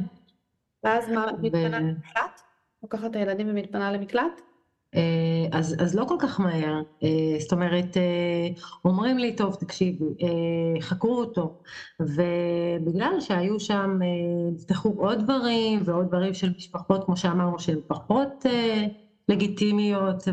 ואז 0.83 1.09
מה, 1.09 1.25
מתפנה 1.41 1.79
למקלט? 1.79 2.41
לוקחת 2.83 3.11
את 3.11 3.15
הילדים 3.15 3.49
ומתפנה 3.49 3.91
למקלט? 3.91 4.41
אה, 4.95 5.59
אז, 5.59 5.75
אז 5.79 5.95
לא 5.95 6.05
כל 6.07 6.15
כך 6.19 6.39
מהר, 6.39 6.81
אה, 7.03 7.39
זאת 7.39 7.51
אומרת, 7.51 7.97
אה, 7.97 8.47
אומרים 8.85 9.17
לי, 9.17 9.35
טוב, 9.35 9.55
תקשיבי, 9.55 10.05
חקרו 10.81 11.19
אותו, 11.19 11.59
ובגלל 11.99 13.19
שהיו 13.19 13.59
שם, 13.59 13.99
נפתחו 14.51 14.89
עוד 14.89 15.23
דברים, 15.23 15.81
ועוד 15.85 16.07
דברים 16.07 16.33
של 16.33 16.49
משפחות, 16.57 17.03
כמו 17.05 17.17
שאמרנו, 17.17 17.59
שהן 17.59 17.79
פחות 17.87 18.45
לגיטימיות, 19.29 20.23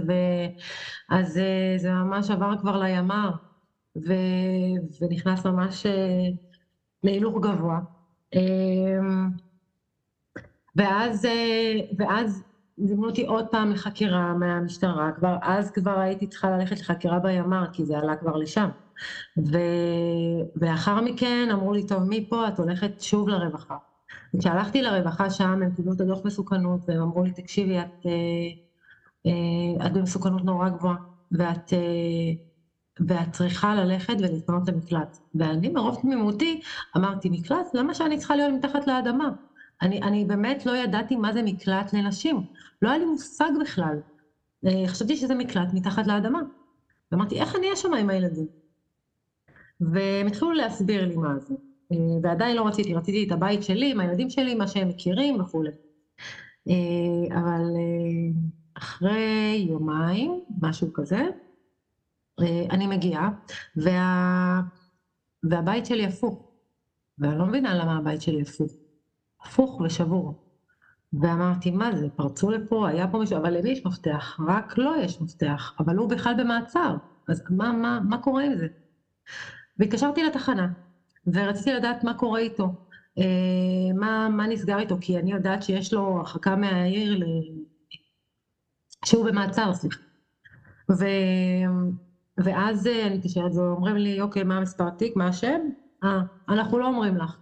אז 1.10 1.40
זה 1.76 1.90
ממש 1.90 2.30
עבר 2.30 2.58
כבר 2.60 2.78
לימ"ר, 2.78 3.30
ונכנס 5.00 5.46
ממש 5.46 5.86
להילוך 7.04 7.38
גבוה. 7.40 7.80
אמ, 8.34 9.28
ואז, 10.76 11.24
אה, 11.24 11.80
ואז 11.98 12.42
זימנו 12.76 13.06
אותי 13.06 13.26
עוד 13.26 13.46
פעם 13.50 13.70
לחקירה 13.70 14.34
מהמשטרה, 14.34 15.12
כבר 15.12 15.36
אז 15.42 15.70
כבר 15.70 15.98
הייתי 15.98 16.26
צריכה 16.26 16.50
ללכת 16.50 16.80
לחקירה 16.80 17.18
בימ"ר, 17.18 17.66
כי 17.72 17.84
זה 17.84 17.98
עלה 17.98 18.16
כבר 18.16 18.36
לשם. 18.36 18.68
ו... 19.38 19.58
ולאחר 20.56 21.00
מכן 21.00 21.48
אמרו 21.52 21.72
לי, 21.72 21.86
טוב, 21.86 22.02
מפה 22.08 22.48
את 22.48 22.58
הולכת 22.58 23.00
שוב 23.00 23.28
לרווחה. 23.28 23.76
וכשהלכתי 24.34 24.82
לרווחה 24.82 25.30
שם, 25.30 25.62
הם 25.62 25.70
קיבלו 25.76 25.92
את 25.92 26.00
הדוח 26.00 26.20
מסוכנות, 26.24 26.80
והם 26.88 27.00
אמרו 27.02 27.22
לי, 27.22 27.32
תקשיבי, 27.32 27.80
את, 27.80 28.06
אה, 28.06 28.12
אה, 29.26 29.86
את 29.86 29.92
במסוכנות 29.92 30.44
נורא 30.44 30.68
גבוהה, 30.68 30.96
ואת... 31.32 31.72
ואת 33.00 33.32
צריכה 33.32 33.74
ללכת 33.74 34.14
ולהתפנות 34.18 34.68
למקלט. 34.68 35.18
ואני 35.34 35.68
מרוב 35.68 35.96
תמימותי 36.02 36.60
אמרתי, 36.96 37.28
מקלט? 37.30 37.66
למה 37.74 37.94
שאני 37.94 38.18
צריכה 38.18 38.36
להיות 38.36 38.52
מתחת 38.52 38.86
לאדמה? 38.86 39.30
אני, 39.82 40.02
אני 40.02 40.24
באמת 40.24 40.66
לא 40.66 40.76
ידעתי 40.76 41.16
מה 41.16 41.32
זה 41.32 41.42
מקלט 41.42 41.92
לנשים. 41.92 42.46
לא 42.82 42.88
היה 42.88 42.98
לי 42.98 43.04
מושג 43.04 43.50
בכלל. 43.60 44.00
אה, 44.66 44.82
חשבתי 44.86 45.16
שזה 45.16 45.34
מקלט 45.34 45.68
מתחת 45.72 46.06
לאדמה. 46.06 46.40
ואמרתי, 47.12 47.40
איך 47.40 47.56
אני 47.56 47.66
אהיה 47.66 47.76
שם 47.76 47.94
עם 47.94 48.10
הילדים? 48.10 48.46
והם 49.80 50.26
התחילו 50.26 50.52
להסביר 50.52 51.08
לי 51.08 51.16
מה 51.16 51.38
זה. 51.38 51.54
אה, 51.92 51.96
ועדיין 52.22 52.56
לא 52.56 52.66
רציתי, 52.66 52.94
רציתי 52.94 53.26
את 53.26 53.32
הבית 53.32 53.62
שלי, 53.62 53.90
עם 53.90 54.00
הילדים 54.00 54.30
שלי, 54.30 54.54
מה 54.54 54.68
שהם 54.68 54.88
מכירים 54.88 55.40
וכולי. 55.40 55.70
אה, 56.68 57.38
אבל 57.38 57.62
אחרי 58.74 59.66
יומיים, 59.68 60.40
משהו 60.62 60.92
כזה, 60.92 61.22
אני 62.70 62.86
מגיעה, 62.86 63.30
וה... 63.76 64.60
והבית 65.50 65.86
שלי 65.86 66.06
הפוך. 66.06 66.50
ואני 67.18 67.38
לא 67.38 67.46
מבינה 67.46 67.74
למה 67.74 67.96
הבית 67.96 68.22
שלי 68.22 68.42
הפוך. 68.42 68.72
הפוך 69.44 69.80
ושבור. 69.80 70.44
ואמרתי, 71.22 71.70
מה 71.70 71.96
זה, 71.96 72.08
פרצו 72.16 72.50
לפה, 72.50 72.88
היה 72.88 73.08
פה 73.08 73.18
מישהו, 73.18 73.38
אבל 73.38 73.58
למי 73.58 73.70
יש 73.70 73.86
מפתח? 73.86 74.40
רק 74.48 74.78
לו 74.78 74.96
יש 74.96 75.20
מפתח, 75.20 75.72
אבל 75.78 75.96
הוא 75.96 76.08
בכלל 76.08 76.34
במעצר, 76.38 76.96
אז 77.28 77.42
מה, 77.50 77.72
מה, 77.72 78.00
מה 78.08 78.18
קורה 78.18 78.44
עם 78.44 78.56
זה? 78.56 78.66
והתקשרתי 79.78 80.24
לתחנה, 80.24 80.68
ורציתי 81.26 81.72
לדעת 81.72 82.04
מה 82.04 82.14
קורה 82.14 82.40
איתו, 82.40 82.72
אה, 83.18 83.94
מה, 83.94 84.28
מה 84.28 84.46
נסגר 84.46 84.78
איתו, 84.78 84.96
כי 85.00 85.18
אני 85.18 85.32
יודעת 85.32 85.62
שיש 85.62 85.92
לו 85.92 86.18
הרחקה 86.18 86.56
מהעיר, 86.56 87.18
ל... 87.18 87.24
שהוא 89.04 89.26
במעצר, 89.26 89.74
סליחה. 89.74 90.00
ו... 90.90 91.04
ואז 92.38 92.86
אה, 92.86 93.06
אני 93.06 93.14
מתקשרת 93.14 93.54
ואומרים 93.54 93.96
לי, 93.96 94.20
אוקיי, 94.20 94.42
מה 94.42 94.56
המספר 94.56 94.90
תיק, 94.90 95.16
מה 95.16 95.28
השם? 95.28 95.60
אה, 96.04 96.20
אנחנו 96.48 96.78
לא 96.78 96.86
אומרים 96.86 97.16
לך. 97.16 97.36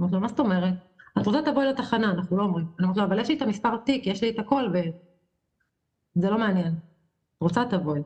אמרתי 0.00 0.14
לו, 0.14 0.20
מה 0.20 0.28
זאת 0.28 0.40
אומרת? 0.40 0.74
את 1.18 1.26
רוצה 1.26 1.42
תבואי 1.42 1.66
לתחנה, 1.66 2.10
אנחנו 2.10 2.36
לא 2.36 2.42
אומרים. 2.42 2.66
אני 2.78 2.84
אומרת 2.84 2.96
לו, 2.96 3.04
אבל 3.04 3.18
יש 3.18 3.28
לי 3.28 3.34
את 3.36 3.42
המספר 3.42 3.76
תיק, 3.76 4.06
יש 4.06 4.22
לי 4.22 4.30
את 4.30 4.38
הכל, 4.38 4.68
וזה 4.72 6.30
לא 6.30 6.38
מעניין. 6.38 6.74
רוצה 7.40 7.64
תבואי. 7.64 8.00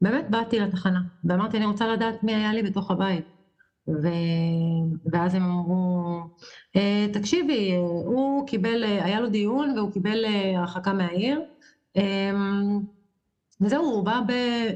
באמת 0.00 0.30
באתי 0.30 0.58
לתחנה, 0.58 1.00
ואמרתי, 1.24 1.56
אני 1.56 1.66
רוצה 1.66 1.88
לדעת 1.88 2.22
מי 2.22 2.34
היה 2.34 2.52
לי 2.52 2.62
בתוך 2.62 2.90
הבית. 2.90 3.24
ו... 3.88 4.08
ואז 5.12 5.34
הם 5.34 5.42
אמרו, 5.42 6.20
אה, 6.76 7.06
תקשיבי, 7.12 7.74
הוא 8.06 8.46
קיבל, 8.46 8.84
היה 8.84 9.20
לו 9.20 9.28
דיון 9.28 9.78
והוא 9.78 9.92
קיבל 9.92 10.24
אה, 10.24 10.58
הרחקה 10.58 10.92
מהעיר. 10.92 11.40
אמ, 13.62 13.66
וזהו, 13.66 13.84
הוא 13.84 14.04
בא 14.04 14.20
ב... 14.28 14.32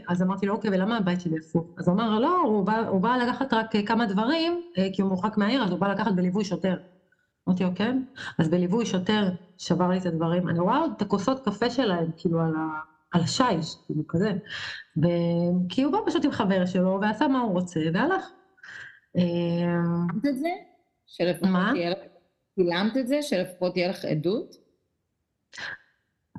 אז 0.09 0.23
אמרתי 0.23 0.47
לו, 0.47 0.55
אוקיי, 0.55 0.71
ולמה 0.71 0.97
הבית 0.97 1.21
שלי 1.21 1.37
הפוך? 1.39 1.65
אז 1.79 1.89
הוא 1.89 1.95
אמר, 1.95 2.19
לא, 2.19 2.41
הוא 2.43 2.67
בא, 2.67 2.89
הוא 2.89 3.01
בא 3.01 3.17
לקחת 3.17 3.53
רק 3.53 3.77
כמה 3.87 4.07
דברים, 4.07 4.61
אה, 4.79 4.89
כי 4.93 5.03
הוא 5.03 5.11
מורחק 5.11 5.37
מהעיר, 5.37 5.65
אז 5.65 5.71
הוא 5.71 5.79
בא 5.79 5.89
לקחת 5.89 6.13
בליווי 6.13 6.45
שוטר. 6.45 6.77
אמרתי 7.49 7.65
לו, 7.65 7.71
כן? 7.75 8.03
אז 8.39 8.49
בליווי 8.49 8.87
שוטר 8.87 9.29
שבר 9.59 9.89
לי 9.89 9.99
את 9.99 10.07
הדברים. 10.07 10.49
אני 10.49 10.59
רואה 10.59 10.79
עוד 10.79 10.93
את 10.97 11.03
הכוסות 11.03 11.45
קפה 11.45 11.71
שלהם, 11.71 12.11
כאילו, 12.17 12.41
על, 12.41 12.55
ה... 12.57 12.81
על 13.13 13.21
השיש, 13.23 13.77
כאילו, 13.87 14.03
כזה. 14.09 14.33
ו... 15.03 15.07
כי 15.69 15.83
הוא 15.83 15.93
בא 15.93 15.99
פשוט 16.07 16.25
עם 16.25 16.31
חבר 16.31 16.67
שלו, 16.67 16.99
ועשה 17.03 17.29
מה 17.29 17.41
הוא 17.41 17.53
רוצה, 17.53 17.81
והלך. 17.95 18.31
צילמת 19.13 20.27
את 20.27 20.39
זה? 20.39 20.49
שלפחות 21.07 21.77
יהיה 21.77 21.91
לך... 21.91 21.99
צילמת 22.55 22.97
את 22.97 23.09
זה? 23.09 23.23
שלפחות 23.23 23.73
תהיה 23.73 23.89
לך 23.89 24.05
עדות? 24.05 24.66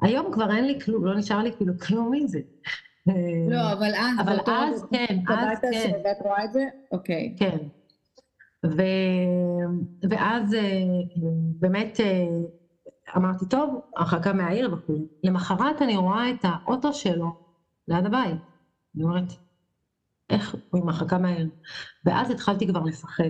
היום 0.02 0.32
כבר 0.32 0.52
אין 0.52 0.65
לי 0.65 0.80
כלום, 0.80 1.06
לא 1.06 1.15
נשאר 1.15 1.38
לי 1.38 1.52
כאילו 1.57 1.74
כלום 1.78 2.11
מזה. 2.11 2.40
לא, 3.49 3.74
אבל 3.74 3.95
אז, 3.95 4.19
אבל 4.19 4.38
אז 4.48 4.86
כן, 4.91 5.19
אז 5.28 5.60
כן. 5.72 5.91
ואת 6.06 6.18
רואה 6.22 6.44
את 6.44 6.53
זה? 6.53 6.65
אוקיי. 6.91 7.36
כן. 7.40 7.57
ו... 8.65 8.82
ואז 10.10 10.53
אה, 10.53 10.84
באמת 11.60 11.99
אה, 11.99 12.26
אמרתי, 13.18 13.45
טוב, 13.45 13.82
הרחקה 13.98 14.34
מהעיר 14.34 14.74
וכו'. 14.74 15.07
למחרת 15.24 15.82
אני 15.82 15.98
רואה 15.98 16.30
את 16.30 16.40
האוטו 16.44 16.94
שלו 16.94 17.32
ליד 17.88 18.06
הבית. 18.06 18.41
אני 18.95 19.03
אומרת, 19.03 19.34
איך 20.30 20.56
הוא 20.69 20.82
עם 20.82 20.90
הרחקה 20.90 21.18
מהעיר? 21.18 21.49
ואז 22.06 22.32
התחלתי 22.32 22.68
כבר 22.68 22.84
לפחד. 22.84 23.30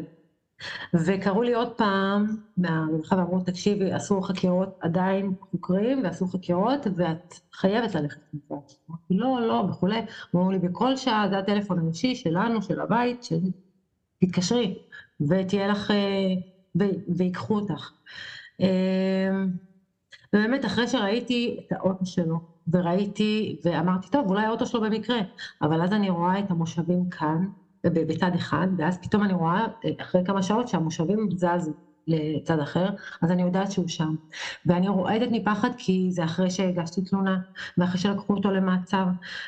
וקראו 1.06 1.42
לי 1.42 1.54
עוד 1.54 1.74
פעם 1.78 2.26
מהרווחה 2.58 3.16
ואמרו, 3.16 3.40
תקשיבי, 3.42 3.92
עשו 3.92 4.22
חקירות, 4.22 4.70
עדיין 4.80 5.32
חוקרים 5.52 6.04
ועשו 6.04 6.28
חקירות, 6.28 6.88
ואת 6.96 7.34
חייבת 7.54 7.96
ללכת 7.96 8.22
לזה. 8.34 8.44
אמרתי, 8.90 9.04
לא, 9.10 9.42
לא, 9.48 9.66
וכולי. 9.70 10.02
אמרו 10.36 10.52
לי, 10.52 10.60
בכל 10.60 10.96
שעה 10.96 11.30
זה 11.30 11.38
הטלפון 11.38 11.80
האישי 11.80 12.16
שלנו, 12.16 12.62
של 12.62 12.80
הבית, 12.82 13.26
תתקשרי, 14.20 14.76
ותהיה 15.30 15.68
לך, 15.68 15.92
אה, 15.92 16.86
ויקחו 17.18 17.56
אותך. 17.56 17.90
אה, 18.62 19.30
ובאמת, 20.36 20.66
אחרי 20.66 20.88
שראיתי 20.88 21.58
את 21.60 21.72
האוטו 21.72 22.06
שלו, 22.06 22.40
וראיתי, 22.74 23.60
ואמרתי, 23.66 24.10
טוב, 24.10 24.30
אולי 24.30 24.46
האוטו 24.46 24.66
שלו 24.66 24.82
במקרה, 24.82 25.20
אבל 25.62 25.82
אז 25.82 25.94
אני 25.94 26.10
רואה 26.10 26.40
את 26.40 26.52
המושבים 26.52 27.10
כאן, 27.10 27.48
בצד 27.94 28.32
אחד, 28.36 28.68
ואז 28.78 28.98
פתאום 29.02 29.24
אני 29.24 29.34
רואה 29.34 29.66
אה, 29.86 29.90
אחרי 30.02 30.22
כמה 30.26 30.44
שעות 30.44 30.68
שהמושבים 30.68 31.30
זז 31.36 31.72
לצד 32.08 32.60
אחר, 32.60 32.90
אז 33.22 33.32
אני 33.32 33.42
יודעת 33.42 33.72
שהוא 33.72 33.88
שם. 33.88 34.16
ואני 34.66 34.88
רועדת 34.88 35.30
מפחד 35.32 35.70
כי 35.78 36.08
זה 36.12 36.24
אחרי 36.24 36.50
שהגשתי 36.50 37.02
תלונה, 37.02 37.38
ואחרי 37.78 38.00
שלקחו 38.00 38.34
אותו 38.34 38.52
למעצר, 38.52 39.06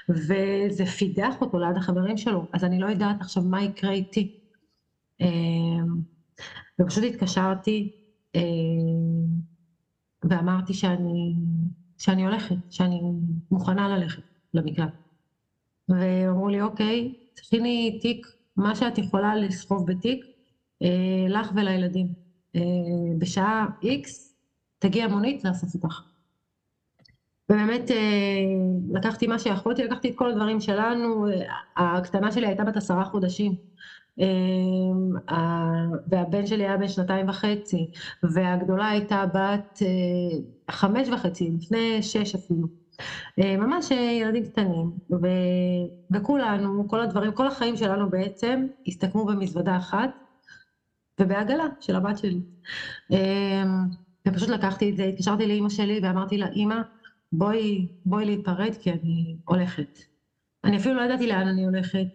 וזה 0.09 0.85
פידח 0.97 1.35
אותו 1.41 1.59
ליד 1.59 1.77
החברים 1.77 2.17
שלו, 2.17 2.47
אז 2.53 2.63
אני 2.63 2.79
לא 2.79 2.87
יודעת 2.87 3.15
עכשיו 3.21 3.43
מה 3.43 3.63
יקרה 3.63 3.91
איתי. 3.91 4.27
אמ, 5.21 6.01
ופשוט 6.81 7.03
התקשרתי 7.03 7.89
אמ, 8.35 8.41
ואמרתי 10.23 10.73
שאני, 10.73 11.35
שאני 11.97 12.25
הולכת, 12.25 12.55
שאני 12.69 13.01
מוכנה 13.51 13.87
ללכת 13.97 14.23
למקלט. 14.53 14.89
ואמרו 15.89 16.47
לי, 16.47 16.61
אוקיי, 16.61 17.13
תכיני 17.41 17.97
תיק, 18.01 18.27
מה 18.55 18.75
שאת 18.75 18.97
יכולה 18.97 19.35
לסחוב 19.35 19.85
בתיק, 19.85 20.25
אה, 20.81 21.27
לך 21.29 21.51
ולילדים. 21.55 22.07
אה, 22.55 22.61
בשעה 23.17 23.67
X 23.83 24.33
תגיע 24.79 25.07
מונית 25.07 25.43
לאסוף 25.43 25.73
אותך. 25.73 26.01
ובאמת 27.49 27.91
אה, 27.91 27.97
לקחתי 28.91 29.27
מה 29.27 29.39
שיכולתי, 29.39 29.83
לקחתי 29.83 30.09
את 30.09 30.13
כל 30.15 30.29
הדברים 30.29 30.59
שלנו, 30.59 31.25
הקטנה 31.77 32.31
שלי 32.31 32.47
הייתה 32.47 32.63
בת 32.63 32.77
עשרה 32.77 33.05
חודשים, 33.05 33.55
והבן 36.07 36.45
שלי 36.45 36.63
היה 36.63 36.77
בן 36.77 36.87
שנתיים 36.87 37.29
וחצי, 37.29 37.87
והגדולה 38.23 38.89
הייתה 38.89 39.25
בת 39.33 39.79
חמש 40.71 41.07
וחצי, 41.09 41.51
לפני 41.59 42.03
שש 42.03 42.35
אפילו. 42.35 42.67
אה, 43.39 43.57
ממש 43.57 43.91
אה, 43.91 43.97
ילדים 43.97 44.45
קטנים, 44.45 44.91
ו... 45.11 45.27
וכולנו, 46.13 46.87
כל 46.87 47.01
הדברים, 47.01 47.31
כל 47.31 47.47
החיים 47.47 47.75
שלנו 47.75 48.09
בעצם 48.09 48.65
הסתכמו 48.87 49.25
במזוודה 49.25 49.77
אחת 49.77 50.09
ובעגלה 51.19 51.65
של 51.79 51.95
הבת 51.95 52.17
שלי. 52.17 52.41
אה, 53.11 53.63
ופשוט 54.27 54.49
לקחתי 54.49 54.89
את 54.89 54.95
זה, 54.95 55.03
התקשרתי 55.03 55.47
לאימא 55.47 55.69
שלי 55.69 55.99
ואמרתי 56.03 56.37
לה, 56.37 56.47
אימא, 56.47 56.75
בואי, 57.31 57.87
בואי 58.05 58.25
להיפרד 58.25 58.75
כי 58.79 58.91
אני 58.91 59.35
הולכת. 59.45 59.99
אני 60.63 60.77
אפילו 60.77 60.95
לא 60.95 61.01
ידעתי 61.01 61.27
לאן 61.27 61.47
אני 61.47 61.65
הולכת. 61.65 62.07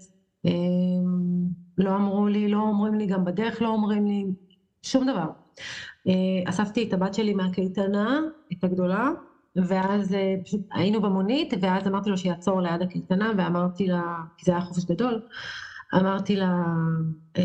לא 1.79 1.97
אמרו 1.97 2.29
לי, 2.29 2.49
לא 2.49 2.59
אומרים 2.59 2.95
לי, 2.95 3.07
גם 3.07 3.25
בדרך 3.25 3.63
לא 3.63 3.69
אומרים 3.69 4.07
לי, 4.07 4.25
שום 4.83 5.07
דבר. 5.07 5.27
אספתי 6.47 6.89
את 6.89 6.93
הבת 6.93 7.15
שלי 7.15 7.35
מהקייטנה, 7.35 8.21
את 8.53 8.65
הגדולה, 8.65 9.11
ואז 9.57 10.15
אה, 10.15 10.35
פשוט 10.45 10.61
היינו 10.73 11.01
במונית, 11.01 11.55
ואז 11.61 11.87
אמרתי 11.87 12.11
לו 12.11 12.17
שיעצור 12.17 12.61
ליד 12.61 12.83
הקייטנה, 12.83 13.33
ואמרתי 13.39 13.87
לה, 13.87 14.03
כי 14.37 14.45
זה 14.45 14.53
היה 14.53 14.61
חופש 14.61 14.85
גדול, 14.85 15.21
אמרתי 15.95 16.37
לה, 16.37 16.65
אה, 17.37 17.43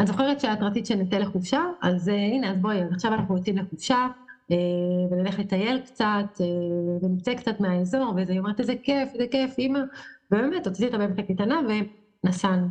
את 0.00 0.06
זוכרת 0.06 0.40
שאת 0.40 0.62
רצית 0.62 0.86
שנצא 0.86 1.16
לחופשה? 1.16 1.62
אז 1.82 2.08
אה, 2.08 2.14
הנה, 2.14 2.50
אז 2.50 2.58
בואי, 2.58 2.82
עכשיו 2.92 3.14
אנחנו 3.14 3.36
יוצאים 3.36 3.56
לחופשה, 3.58 4.06
ונלך 5.10 5.38
לטייל 5.38 5.78
קצת, 5.78 6.40
ונצא 7.02 7.34
קצת 7.34 7.60
מהאזור, 7.60 8.14
וזה, 8.16 8.32
היא 8.32 8.40
אומרת, 8.40 8.60
איזה 8.60 8.74
כיף, 8.82 9.08
איזה 9.12 9.26
כיף, 9.30 9.58
אימא, 9.58 9.80
ובאמת, 10.30 10.66
הוצאתי 10.66 10.86
אותה 10.86 10.98
באמת 10.98 11.18
לקייטנה, 11.18 11.60
ונסענו. 12.24 12.66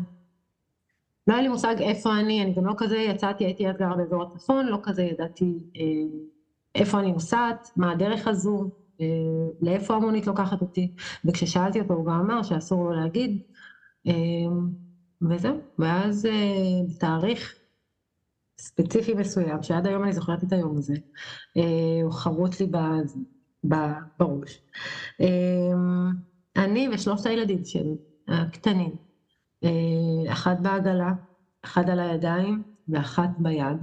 לא 1.27 1.33
היה 1.33 1.41
לי 1.41 1.47
מושג 1.47 1.75
איפה 1.79 2.19
אני, 2.19 2.43
אני 2.43 2.53
גם 2.53 2.65
לא 2.65 2.73
כזה 2.77 2.97
יצאתי, 2.97 3.45
הייתי 3.45 3.69
אז 3.69 3.77
גרה 3.77 3.95
באזור 3.95 4.23
הצפון, 4.23 4.65
לא 4.65 4.79
כזה 4.83 5.03
ידעתי 5.03 5.59
איפה 6.75 6.99
אני 6.99 7.11
נוסעת, 7.11 7.67
מה 7.75 7.91
הדרך 7.91 8.27
הזו, 8.27 8.69
אה, 9.01 9.05
לאיפה 9.61 9.95
המונית 9.95 10.27
לוקחת 10.27 10.61
אותי, 10.61 10.91
וכששאלתי 11.25 11.81
אותו 11.81 11.93
הוא 11.93 12.05
גם 12.05 12.13
אמר 12.13 12.43
שאסור 12.43 12.83
לו 12.83 12.91
להגיד, 12.91 13.37
אה, 14.07 14.13
וזהו, 15.29 15.61
ואז 15.79 16.25
אה, 16.25 16.31
בתאריך 16.89 17.55
ספציפי 18.59 19.13
מסוים, 19.13 19.63
שעד 19.63 19.87
היום 19.87 20.03
אני 20.03 20.13
זוכרת 20.13 20.43
את 20.43 20.53
היום 20.53 20.77
הזה, 20.77 20.93
הוא 22.03 22.11
חרוט 22.11 22.59
לי 22.59 22.67
בראש. 24.19 24.61
אני 26.55 26.89
ושלושת 26.93 27.25
הילדים 27.25 27.65
שלי, 27.65 27.95
הקטנים, 28.27 28.91
אחת 30.29 30.57
בעגלה, 30.61 31.11
אחד 31.65 31.89
על 31.89 31.99
הידיים 31.99 32.63
ואחת 32.87 33.29
ביד, 33.37 33.77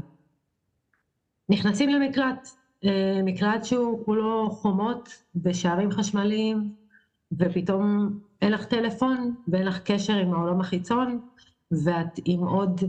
נכנסים 1.48 1.88
למקלט. 1.90 2.59
אה, 2.84 3.20
מקלט 3.24 3.64
שהוא 3.64 4.04
כולו 4.04 4.50
חומות 4.50 5.08
ושערים 5.44 5.90
חשמליים, 5.90 6.70
ופתאום 7.38 8.10
אין 8.42 8.52
לך 8.52 8.64
טלפון 8.64 9.34
ואין 9.48 9.66
לך 9.66 9.78
קשר 9.78 10.16
עם 10.16 10.32
העולם 10.34 10.60
החיצון, 10.60 11.18
ואת 11.84 12.20
עם 12.24 12.40
עוד 12.40 12.80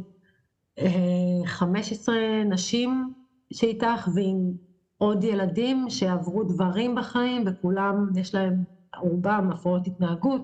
15 1.46 2.16
אה, 2.16 2.44
נשים 2.44 3.14
שאיתך 3.54 4.08
ועם 4.16 4.52
עוד 4.98 5.24
ילדים 5.24 5.90
שעברו 5.90 6.44
דברים 6.44 6.96
בחיים 6.96 7.44
וכולם, 7.48 7.96
יש 8.16 8.36
להם 8.36 8.54
רובם 8.98 9.50
הפרעות 9.52 9.88
התנהגות, 9.88 10.42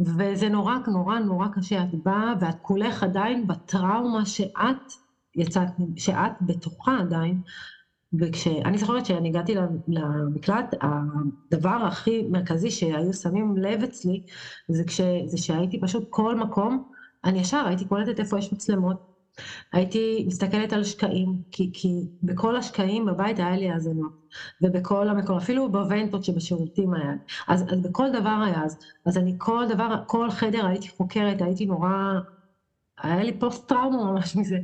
וזה 0.00 0.48
נורא 0.48 0.76
נורא 0.86 1.18
נורא 1.18 1.46
קשה, 1.52 1.82
את 1.82 1.88
באה 2.04 2.32
ואת 2.40 2.54
כולך 2.60 3.02
עדיין 3.02 3.46
בטראומה 3.46 4.26
שאת 4.26 4.76
יצאת, 5.36 5.68
שאת 5.96 6.32
בתוכה 6.40 6.98
עדיין, 7.00 7.40
וכשאני 8.18 8.78
זוכרת 8.78 9.06
שאני 9.06 9.28
הגעתי 9.28 9.54
למקלט, 9.88 10.74
הדבר 10.80 11.70
הכי 11.70 12.22
מרכזי 12.30 12.70
שהיו 12.70 13.12
שמים 13.12 13.56
לב 13.56 13.82
אצלי, 13.82 14.20
זה, 14.68 14.84
כש, 14.84 15.00
זה 15.26 15.38
שהייתי 15.38 15.80
פשוט 15.80 16.06
כל 16.08 16.36
מקום, 16.36 16.82
אני 17.24 17.38
ישר 17.38 17.64
הייתי 17.66 17.86
קולטת 17.88 18.20
איפה 18.20 18.38
יש 18.38 18.52
מצלמות, 18.52 18.96
הייתי 19.72 20.24
מסתכלת 20.26 20.72
על 20.72 20.84
שקעים, 20.84 21.34
כי, 21.50 21.70
כי 21.72 21.88
בכל 22.22 22.56
השקעים 22.56 23.04
בבית 23.04 23.38
היה 23.38 23.56
לי 23.56 23.70
האזנות, 23.70 24.12
ובכל 24.62 25.08
המקום, 25.08 25.36
אפילו 25.36 25.72
בוונטות 25.72 26.24
שבשירותים 26.24 26.94
היה, 26.94 27.12
אז, 27.48 27.62
אז 27.72 27.80
בכל 27.80 28.08
דבר 28.12 28.42
היה, 28.46 28.64
אז, 28.64 28.76
אז 29.06 29.16
אני 29.16 29.34
כל 29.38 29.64
דבר, 29.68 29.96
כל 30.06 30.30
חדר 30.30 30.66
הייתי 30.66 30.88
חוקרת, 30.88 31.42
הייתי 31.42 31.66
נורא, 31.66 31.90
היה 33.02 33.22
לי 33.22 33.38
פוסט 33.38 33.68
טראומה 33.68 34.12
ממש 34.12 34.36
מזה. 34.36 34.56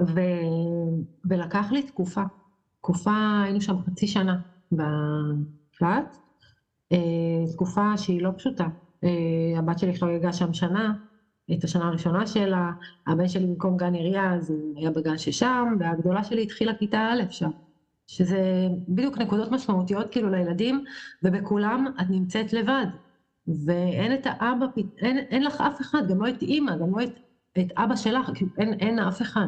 ו, 0.00 0.20
ולקח 1.24 1.72
לי 1.72 1.82
תקופה, 1.82 2.22
תקופה, 2.78 3.40
היינו 3.44 3.60
שם 3.60 3.76
חצי 3.78 4.06
שנה 4.06 4.36
במקלט, 4.72 6.16
אה, 6.92 7.52
תקופה 7.52 7.96
שהיא 7.96 8.22
לא 8.22 8.30
פשוטה. 8.36 8.66
אה, 9.04 9.58
הבת 9.58 9.78
שלי 9.78 9.94
חגגה 9.94 10.32
שם 10.32 10.52
שנה, 10.52 10.92
את 11.52 11.64
השנה 11.64 11.88
הראשונה 11.88 12.26
שלה, 12.26 12.72
הבן 13.06 13.28
שלי 13.28 13.46
במקום 13.46 13.76
גן 13.76 13.94
עירייה 13.94 14.34
אז 14.34 14.50
הוא 14.50 14.74
היה 14.76 14.90
בגן 14.90 15.18
ששם, 15.18 15.76
והגדולה 15.80 16.24
שלי 16.24 16.42
התחילה 16.42 16.74
כיתה 16.74 17.08
א' 17.12 17.22
שם. 17.30 17.50
שזה 18.06 18.68
בדיוק 18.88 19.18
נקודות 19.18 19.50
משמעותיות 19.50 20.12
כאילו 20.12 20.30
לילדים, 20.30 20.84
ובכולם 21.22 21.86
את 22.00 22.10
נמצאת 22.10 22.52
לבד. 22.52 22.86
ואין 23.66 24.14
את 24.14 24.26
האבא, 24.26 24.66
אין, 24.98 25.18
אין 25.18 25.42
לך 25.42 25.60
אף 25.60 25.80
אחד, 25.80 26.02
גם 26.08 26.22
לא 26.22 26.28
את 26.28 26.42
אימא, 26.42 26.76
גם 26.76 26.98
לא 26.98 27.04
את, 27.04 27.10
את 27.58 27.72
אבא 27.76 27.96
שלך, 27.96 28.30
כאילו 28.34 28.50
אין, 28.58 28.72
אין 28.72 28.98
אף 28.98 29.22
אחד. 29.22 29.46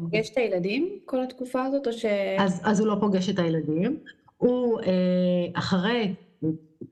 פוגש 0.00 0.30
את 0.30 0.36
הילדים 0.36 0.98
כל 1.04 1.22
התקופה 1.22 1.64
הזאת, 1.64 1.86
או 1.86 1.92
ש... 1.92 2.04
אז, 2.38 2.60
אז 2.64 2.80
הוא 2.80 2.88
לא 2.88 2.96
פוגש 3.00 3.28
את 3.28 3.38
הילדים. 3.38 3.98
הוא 4.36 4.80
אה, 4.80 5.46
אחרי 5.54 6.14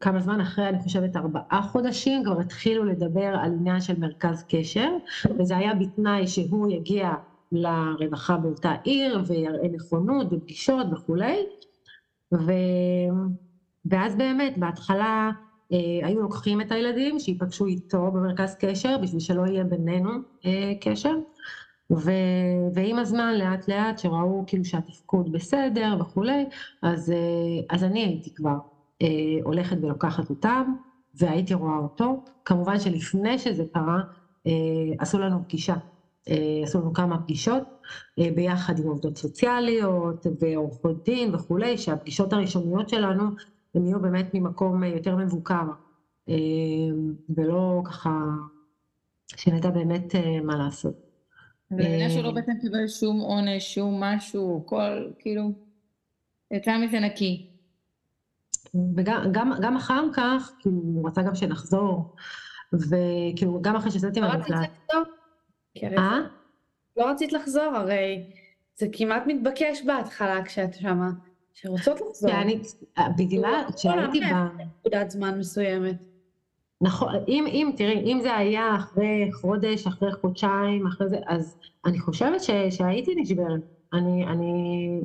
כמה 0.01 0.21
זמן 0.21 0.41
אחרי, 0.41 0.69
אני 0.69 0.79
חושבת 0.79 1.17
ארבעה 1.17 1.63
חודשים, 1.63 2.25
כבר 2.25 2.41
התחילו 2.41 2.85
לדבר 2.85 3.35
על 3.43 3.53
עניין 3.53 3.81
של 3.81 3.99
מרכז 3.99 4.45
קשר, 4.49 4.89
וזה 5.39 5.57
היה 5.57 5.75
בתנאי 5.75 6.27
שהוא 6.27 6.71
יגיע 6.71 7.11
לרווחה 7.53 8.37
באותה 8.37 8.75
עיר 8.83 9.23
ויראה 9.27 9.69
נכונות 9.69 10.27
ופגישות 10.31 10.87
וכולי. 10.93 11.37
ו... 12.35 12.53
ואז 13.85 14.17
באמת, 14.17 14.59
בהתחלה 14.59 15.31
אה, 15.73 16.07
היו 16.07 16.21
לוקחים 16.21 16.61
את 16.61 16.73
הילדים 16.73 17.19
שיפגשו 17.19 17.67
איתו 17.67 18.11
במרכז 18.11 18.57
קשר, 18.61 18.97
בשביל 19.03 19.21
שלא 19.21 19.47
יהיה 19.47 19.65
בינינו 19.65 20.11
אה, 20.47 20.73
קשר. 20.81 21.15
ו... 21.97 22.11
ועם 22.75 22.99
הזמן 22.99 23.35
לאט 23.39 23.69
לאט 23.69 23.99
שראו 23.99 24.45
כאילו 24.47 24.65
שהתפקוד 24.65 25.33
בסדר 25.33 25.97
וכולי, 26.01 26.45
אז, 26.83 27.11
אה, 27.11 27.17
אז 27.77 27.85
אני 27.85 28.05
הייתי 28.05 28.35
כבר 28.35 28.57
אה, 29.03 29.07
הולכת 29.45 29.77
ולוקחת 29.83 30.31
אותם, 30.31 30.73
והייתי 31.15 31.55
רואה 31.55 31.77
אותו. 31.79 32.25
כמובן 32.45 32.79
שלפני 32.79 33.39
שזה 33.39 33.65
קרה, 33.73 34.01
אה, 34.47 34.53
עשו 34.99 35.19
לנו 35.19 35.43
פגישה, 35.45 35.75
אה, 36.29 36.61
עשו 36.63 36.79
לנו 36.81 36.93
כמה 36.93 37.19
פגישות 37.19 37.63
אה, 38.19 38.29
ביחד 38.35 38.79
עם 38.79 38.87
עובדות 38.87 39.17
סוציאליות 39.17 40.27
ועורכות 40.41 41.05
דין 41.05 41.35
וכולי, 41.35 41.79
שהפגישות 41.79 42.33
הראשוניות 42.33 42.89
שלנו 42.89 43.23
הן 43.75 43.87
יהיו 43.87 44.01
באמת 44.01 44.31
ממקום 44.35 44.83
יותר 44.83 45.17
מבוקר, 45.17 45.63
אה, 46.29 46.35
ולא 47.37 47.83
ככה, 47.85 48.11
שנדע 49.37 49.71
באמת 49.71 50.15
אה, 50.15 50.41
מה 50.41 50.57
לעשות. 50.57 51.04
ומבינה 51.71 52.11
שלא 52.11 52.31
בעצם 52.31 52.53
קיבל 52.61 52.89
שום 52.89 53.21
עונש, 53.21 53.75
שום 53.75 54.01
משהו, 54.03 54.63
כל, 54.67 55.11
כאילו, 55.19 55.53
יצא 56.51 56.79
מזה 56.79 57.01
נקי. 57.01 57.51
וגם 58.97 59.33
גם, 59.33 59.53
גם 59.63 59.77
אחר 59.77 60.05
כך, 60.13 60.53
כאילו, 60.59 60.77
הוא 60.77 61.09
רצה 61.09 61.23
גם 61.23 61.35
שנחזור, 61.35 62.15
וכאילו, 62.73 63.63
גם 63.63 63.77
אחרי 63.77 63.91
שיצאתי 63.91 64.21
לא 64.21 64.29
מהמקלט. 64.29 64.51
לא 64.93 65.01
רצית 65.01 65.83
לחזור? 65.83 65.99
אה? 65.99 66.19
לא 66.97 67.11
רצית 67.11 67.33
לחזור, 67.33 67.73
הרי 67.75 68.31
זה 68.77 68.87
כמעט 68.93 69.23
מתבקש 69.27 69.83
בהתחלה 69.87 70.45
כשאת 70.45 70.75
שמה, 70.75 71.11
שרוצות 71.55 72.01
לחזור. 72.01 72.31
כי 72.31 72.37
אני, 72.37 72.61
בגלל, 73.19 73.65
כשהייתי 73.77 74.21
ב... 74.21 74.25
נקודת 74.61 75.11
זמן 75.11 75.39
מסוימת. 75.39 75.97
נכון, 76.85 77.15
אם, 77.29 78.19
זה 78.23 78.37
היה 78.37 78.75
אחרי 78.77 79.31
חודש, 79.33 79.87
אחרי 79.87 80.13
חודשיים, 80.21 80.87
אחרי 80.87 81.09
זה, 81.09 81.17
אז 81.27 81.57
אני 81.85 82.01
חושבת 82.01 82.43
ש, 82.43 82.51
שהייתי 82.71 83.15
נשברת. 83.15 83.61
אני, 83.93 84.27
אני, 84.27 84.53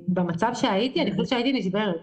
במצב 0.07 0.51
שהייתי, 0.53 1.01
אני 1.01 1.11
חושבת 1.11 1.27
שהייתי 1.27 1.51
נשברת. 1.53 1.95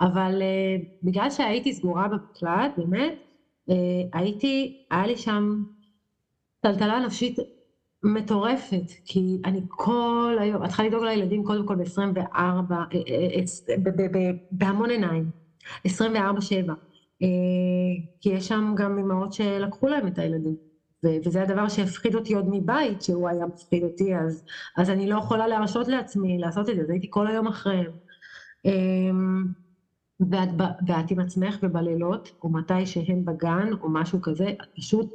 אבל 0.00 0.42
uh, 0.42 0.84
בגלל 1.02 1.30
שהייתי 1.30 1.72
סגורה 1.72 2.08
במקלט, 2.08 2.72
באמת, 2.76 3.14
uh, 3.70 3.72
הייתי, 4.12 4.76
היה 4.90 5.06
לי 5.06 5.16
שם 5.16 5.62
טלטלה 6.60 7.00
נפשית 7.00 7.38
מטורפת, 8.02 8.90
כי 9.04 9.38
אני 9.44 9.60
כל 9.68 10.36
היום, 10.40 10.64
את 10.64 10.68
צריכה 10.68 10.84
לדאוג 10.84 11.04
לילדים 11.04 11.44
קודם 11.44 11.66
כל 11.66 11.74
ב-24, 11.74 12.72
בהמון 14.50 14.90
עיניים, 14.90 15.30
24-7, 15.86 15.90
כי 18.20 18.28
יש 18.28 18.48
שם 18.48 18.74
גם 18.76 18.98
אמהות 18.98 19.32
שלקחו 19.32 19.88
להם 19.88 20.06
את 20.06 20.18
הילדים. 20.18 20.56
וזה 21.26 21.42
הדבר 21.42 21.68
שהפחיד 21.68 22.14
אותי 22.14 22.34
עוד 22.34 22.46
מבית, 22.50 23.02
שהוא 23.02 23.28
היה 23.28 23.46
מפחיד 23.46 23.84
אותי, 23.84 24.16
אז, 24.16 24.44
אז 24.76 24.90
אני 24.90 25.08
לא 25.08 25.18
יכולה 25.18 25.46
להרשות 25.46 25.88
לעצמי 25.88 26.38
לעשות 26.38 26.68
את 26.68 26.76
זה, 26.76 26.82
אז 26.82 26.90
הייתי 26.90 27.06
כל 27.10 27.26
היום 27.26 27.46
אחריהם. 27.46 27.92
אמ, 28.64 29.44
ואת, 30.30 30.48
ואת 30.86 31.10
עם 31.10 31.20
עצמך 31.20 31.58
ובלילות, 31.62 32.28
או 32.42 32.48
מתי 32.48 32.86
שהם 32.86 33.24
בגן, 33.24 33.70
או 33.80 33.88
משהו 33.90 34.20
כזה, 34.22 34.48
את 34.48 34.68
פשוט 34.76 35.14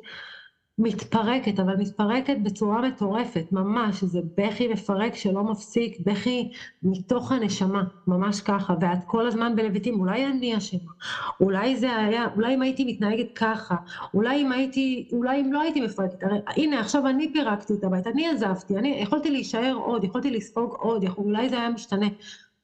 מתפרקת, 0.78 1.60
אבל 1.60 1.76
מתפרקת 1.78 2.38
בצורה 2.44 2.82
מטורפת, 2.82 3.46
ממש, 3.52 4.04
זה 4.04 4.20
בכי 4.38 4.68
מפרק 4.68 5.16
שלא 5.16 5.44
מפסיק, 5.44 6.00
בכי 6.00 6.52
מתוך 6.84 7.32
הנשמה, 7.32 7.84
ממש 8.08 8.42
ככה, 8.42 8.74
ואת 8.82 9.04
כל 9.06 9.28
הזמן 9.28 9.56
בלביטים, 9.56 10.00
אולי 10.00 10.26
אני 10.26 10.58
אשמה, 10.58 10.92
אולי 11.40 11.76
זה 11.76 11.96
היה, 11.96 12.28
אולי 12.36 12.54
אם 12.54 12.62
הייתי 12.62 12.86
מתנהגת 12.86 13.32
ככה, 13.36 13.76
אולי 14.14 14.42
אם 14.42 14.52
הייתי, 14.52 15.10
אולי 15.12 15.42
אם 15.42 15.54
לא 15.54 15.62
הייתי 15.62 15.82
מפרקת, 15.82 16.24
הרי 16.24 16.40
הנה 16.58 16.80
עכשיו 16.80 17.08
אני 17.08 17.34
פירקתי 17.34 17.74
את 17.74 17.84
הבית, 17.84 18.08
אני 18.08 18.28
עזבתי, 18.30 18.78
אני 18.78 18.88
יכולתי 18.88 19.32
להישאר 19.32 19.74
עוד, 19.74 20.04
יכולתי 20.04 20.32
לספוג 20.32 20.74
עוד, 20.80 21.04
יכול, 21.04 21.26
אולי 21.26 21.50
זה 21.50 21.58
היה 21.60 21.70
משתנה, 21.70 22.08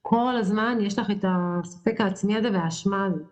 כל 0.02 0.36
הזמן 0.38 0.78
יש 0.82 1.00
לך 1.00 1.12
את 1.12 1.26
הספק 1.28 2.02
העצמי 2.02 2.38
הזה 2.38 2.52
והאשמה 2.54 3.06
הזו. 3.06 3.24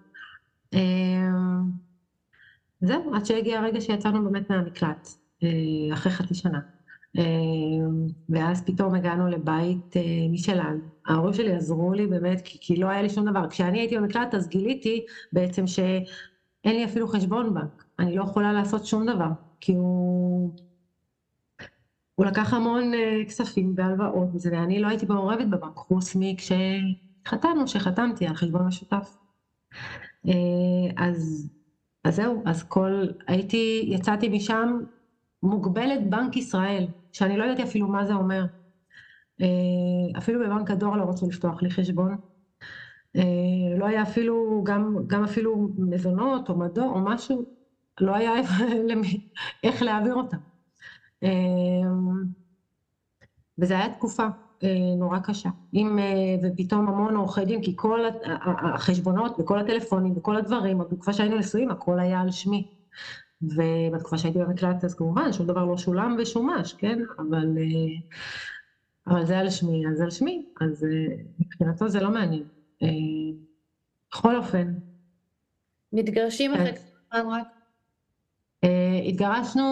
זהו, 2.81 3.15
עד 3.15 3.25
שהגיע 3.25 3.59
הרגע 3.59 3.81
שיצאנו 3.81 4.23
באמת 4.23 4.49
מהמקלט, 4.49 5.07
אה, 5.43 5.93
אחרי 5.93 6.11
חצי 6.11 6.33
שנה. 6.33 6.59
אמ, 7.17 8.07
ואז 8.29 8.63
פתאום 8.65 8.95
הגענו 8.95 9.27
לבית 9.27 9.97
אה, 9.97 10.01
משלנו. 10.29 10.79
ההורים 11.07 11.33
שלי 11.33 11.53
עזרו 11.55 11.93
לי 11.93 12.07
באמת, 12.07 12.41
כי, 12.41 12.57
כי 12.61 12.75
לא 12.75 12.87
היה 12.87 13.01
לי 13.01 13.09
שום 13.09 13.29
דבר. 13.29 13.49
כשאני 13.49 13.79
הייתי 13.79 13.97
במקלט 13.97 14.35
אז 14.35 14.47
גיליתי 14.49 15.05
בעצם 15.33 15.67
שאין 15.67 16.75
לי 16.75 16.85
אפילו 16.85 17.07
חשבון 17.07 17.53
בנק. 17.53 17.85
אני 17.99 18.15
לא 18.15 18.23
יכולה 18.23 18.53
לעשות 18.53 18.85
שום 18.85 19.05
דבר, 19.05 19.29
כי 19.59 19.71
הוא... 19.73 20.51
הוא 22.15 22.25
לקח 22.25 22.53
המון 22.53 22.91
כספים 23.27 23.73
והלוואות 23.77 24.29
וזה, 24.33 24.49
ואני 24.51 24.79
לא 24.79 24.87
הייתי 24.87 25.05
מעורבת 25.05 25.47
בבנק, 25.47 25.75
חוץ 25.75 26.15
מכשחתמנו, 26.19 27.67
שחתמתי 27.67 28.27
על 28.27 28.33
חשבון 28.35 28.67
משותף. 28.67 29.15
אז, 30.97 31.49
אז 32.05 32.15
זהו, 32.15 32.43
אז 32.45 32.63
כל, 32.63 33.07
הייתי, 33.27 33.85
יצאתי 33.87 34.29
משם 34.29 34.79
מוגבלת 35.43 36.09
בנק 36.09 36.37
ישראל, 36.37 36.87
שאני 37.11 37.37
לא 37.37 37.43
ידעתי 37.43 37.63
אפילו 37.63 37.87
מה 37.87 38.05
זה 38.05 38.13
אומר. 38.13 38.45
Uh, 39.41 40.17
אפילו 40.17 40.39
בבנק 40.39 40.71
הדואר 40.71 40.95
לא 40.97 41.09
רצו 41.09 41.27
לפתוח 41.29 41.61
לי 41.61 41.69
חשבון. 41.71 42.17
Uh, 43.17 43.21
לא 43.77 43.85
היה 43.87 44.01
אפילו, 44.03 44.63
גם, 44.65 44.95
גם 45.07 45.23
אפילו 45.23 45.69
מזונות 45.77 46.49
או 46.49 46.59
מדור 46.59 46.91
או 46.95 46.99
משהו, 47.05 47.45
לא 48.01 48.15
היה 48.15 48.31
איך 49.63 49.81
להעביר 49.81 50.15
אותם. 50.15 50.37
אמ, 51.23 52.25
וזה 53.57 53.73
היה 53.73 53.93
תקופה 53.93 54.23
אה, 54.23 54.29
נורא 54.97 55.19
קשה. 55.19 55.49
אם, 55.73 55.99
אה, 55.99 56.35
ופתאום 56.43 56.87
המון 56.87 57.15
עורכי 57.15 57.45
דין, 57.45 57.61
כי 57.61 57.73
כל 57.75 57.99
החשבונות 58.73 59.35
וכל 59.39 59.59
הטלפונים 59.59 60.13
וכל 60.17 60.35
הדברים, 60.35 60.77
בתקופה 60.77 61.13
שהיינו 61.13 61.37
נשואים, 61.37 61.71
הכל 61.71 61.99
היה 61.99 62.21
על 62.21 62.31
שמי. 62.31 62.67
ובתקופה 63.41 64.17
שהייתי 64.17 64.39
במקלט 64.39 64.83
אז 64.83 64.95
כמובן 64.95 65.33
שום 65.33 65.47
דבר 65.47 65.65
לא 65.65 65.77
שולם 65.77 66.15
ושומש, 66.19 66.73
כן? 66.73 66.99
אבל, 67.19 67.57
אה, 67.57 68.17
אבל 69.07 69.25
זה 69.25 69.39
על 69.39 69.49
שמי, 69.49 69.87
אז 69.87 70.01
על 70.01 70.09
שמי, 70.09 70.45
אז 70.61 70.85
מבחינתו 71.39 71.89
זה 71.89 71.99
לא 71.99 72.09
מעניין. 72.09 72.43
בכל 74.11 74.35
אופן. 74.35 74.73
מתגרשים 75.93 76.53
אחרי 76.53 76.73
כן. 76.73 76.81
כמה 77.11 77.21
זמן 77.21 77.33
רק? 77.33 77.47
התגרשנו 79.07 79.63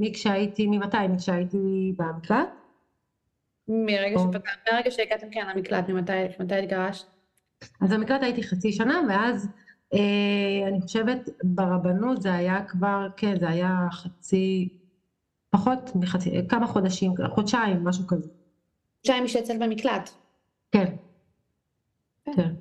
מכשהייתי, 0.00 0.66
ממתי? 0.66 1.08
מכשהייתי 1.08 1.92
במקלט. 1.98 2.61
מרגע 3.68 4.16
או- 4.16 4.20
שפתח, 4.32 4.50
מהרגע 4.66 4.90
שהגעתם 4.90 5.26
כן 5.30 5.46
למקלט, 5.48 5.88
ממתי 5.88 6.54
התגרשת? 6.54 7.06
אז 7.80 7.92
במקלט 7.92 8.22
הייתי 8.22 8.42
חצי 8.42 8.72
שנה, 8.72 9.00
ואז 9.08 9.48
אה, 9.94 10.68
אני 10.68 10.80
חושבת 10.80 11.28
ברבנות 11.44 12.22
זה 12.22 12.34
היה 12.34 12.62
כבר, 12.62 13.06
כן, 13.16 13.38
זה 13.38 13.48
היה 13.48 13.86
חצי, 13.92 14.68
פחות 15.50 15.90
מחצי, 15.94 16.30
כמה 16.48 16.66
חודשים, 16.66 17.12
חודשיים, 17.28 17.84
משהו 17.84 18.06
כזה. 18.06 18.28
חודשיים 18.96 19.24
משתצל 19.24 19.58
במקלט. 19.58 20.10
כן. 20.72 20.94
כן. 22.24 22.32
כן. 22.36 22.54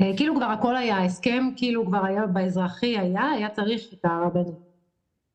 אה, 0.00 0.16
כאילו 0.16 0.34
כבר 0.34 0.44
הכל 0.44 0.76
היה, 0.76 0.96
ההסכם 0.96 1.44
כאילו 1.56 1.86
כבר 1.86 2.04
היה 2.04 2.26
באזרחי 2.26 2.98
היה, 2.98 3.30
היה 3.30 3.50
צריך 3.50 3.82
את 3.92 4.04
הרבנות. 4.04 4.72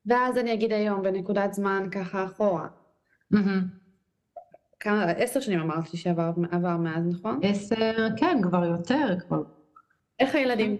ואז 0.06 0.38
אני 0.38 0.52
אגיד 0.54 0.72
היום, 0.72 1.02
בנקודת 1.02 1.52
זמן 1.52 1.86
ככה 1.90 2.24
אחורה. 2.24 2.66
כמה, 4.80 5.04
עשר 5.04 5.40
שנים 5.40 5.60
אמרת 5.60 5.92
לי 5.92 5.98
שעבר 5.98 6.30
עבר 6.50 6.76
מאז, 6.76 7.06
נכון? 7.06 7.40
עשר, 7.42 8.08
כן, 8.16 8.38
כבר 8.42 8.64
יותר, 8.64 9.20
כבר. 9.28 9.42
איך 10.20 10.34
הילדים 10.34 10.76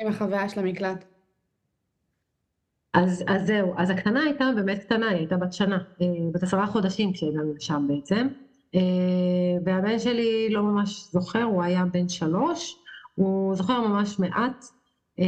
עם 0.00 0.08
החוויה 0.08 0.48
של 0.48 0.60
המקלט? 0.60 1.04
אז, 2.94 3.24
אז 3.26 3.46
זהו, 3.46 3.74
אז 3.76 3.90
הקטנה 3.90 4.22
הייתה 4.22 4.44
באמת 4.56 4.78
קטנה, 4.78 5.08
היא 5.08 5.18
הייתה 5.18 5.36
בת 5.36 5.52
שנה, 5.52 5.78
אה, 6.00 6.06
בת 6.34 6.42
עשרה 6.42 6.66
חודשים 6.66 7.12
כשהגענו 7.12 7.54
לשם 7.54 7.86
בעצם. 7.88 8.28
אה, 8.74 8.80
והבן 9.64 9.98
שלי 9.98 10.50
לא 10.50 10.62
ממש 10.62 11.08
זוכר, 11.12 11.42
הוא 11.42 11.62
היה 11.62 11.84
בן 11.92 12.08
שלוש, 12.08 12.76
הוא 13.14 13.54
זוכר 13.54 13.80
ממש 13.80 14.18
מעט. 14.18 14.64
אה, 15.20 15.24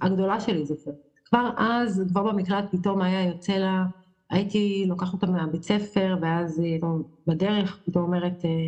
הגדולה 0.00 0.40
שלי 0.40 0.66
זוכרת. 0.66 0.94
כבר 1.24 1.50
אז, 1.56 2.04
כבר 2.08 2.22
במקלט 2.22 2.64
פתאום 2.70 3.02
היה 3.02 3.26
יוצא 3.26 3.52
לה, 3.52 3.84
הייתי 4.30 4.84
לוקחת 4.88 5.12
אותה 5.12 5.26
מהבית 5.26 5.62
ספר, 5.62 6.16
ואז 6.22 6.58
היא 6.58 6.70
הייתה 6.70 6.86
בדרך, 7.26 7.78
פתאום 7.86 8.04
אומרת, 8.04 8.44
אה, 8.44 8.66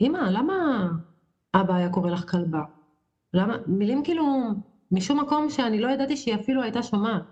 אמא, 0.00 0.18
למה 0.18 0.88
אבא 1.54 1.74
היה 1.74 1.88
קורא 1.90 2.10
לך 2.10 2.30
כלבה? 2.30 2.62
למה? 3.34 3.56
מילים 3.66 4.02
כאילו, 4.04 4.24
משום 4.90 5.20
מקום 5.20 5.50
שאני 5.50 5.80
לא 5.80 5.88
ידעתי 5.88 6.16
שהיא 6.16 6.34
אפילו 6.34 6.62
הייתה 6.62 6.82
שומעת. 6.82 7.22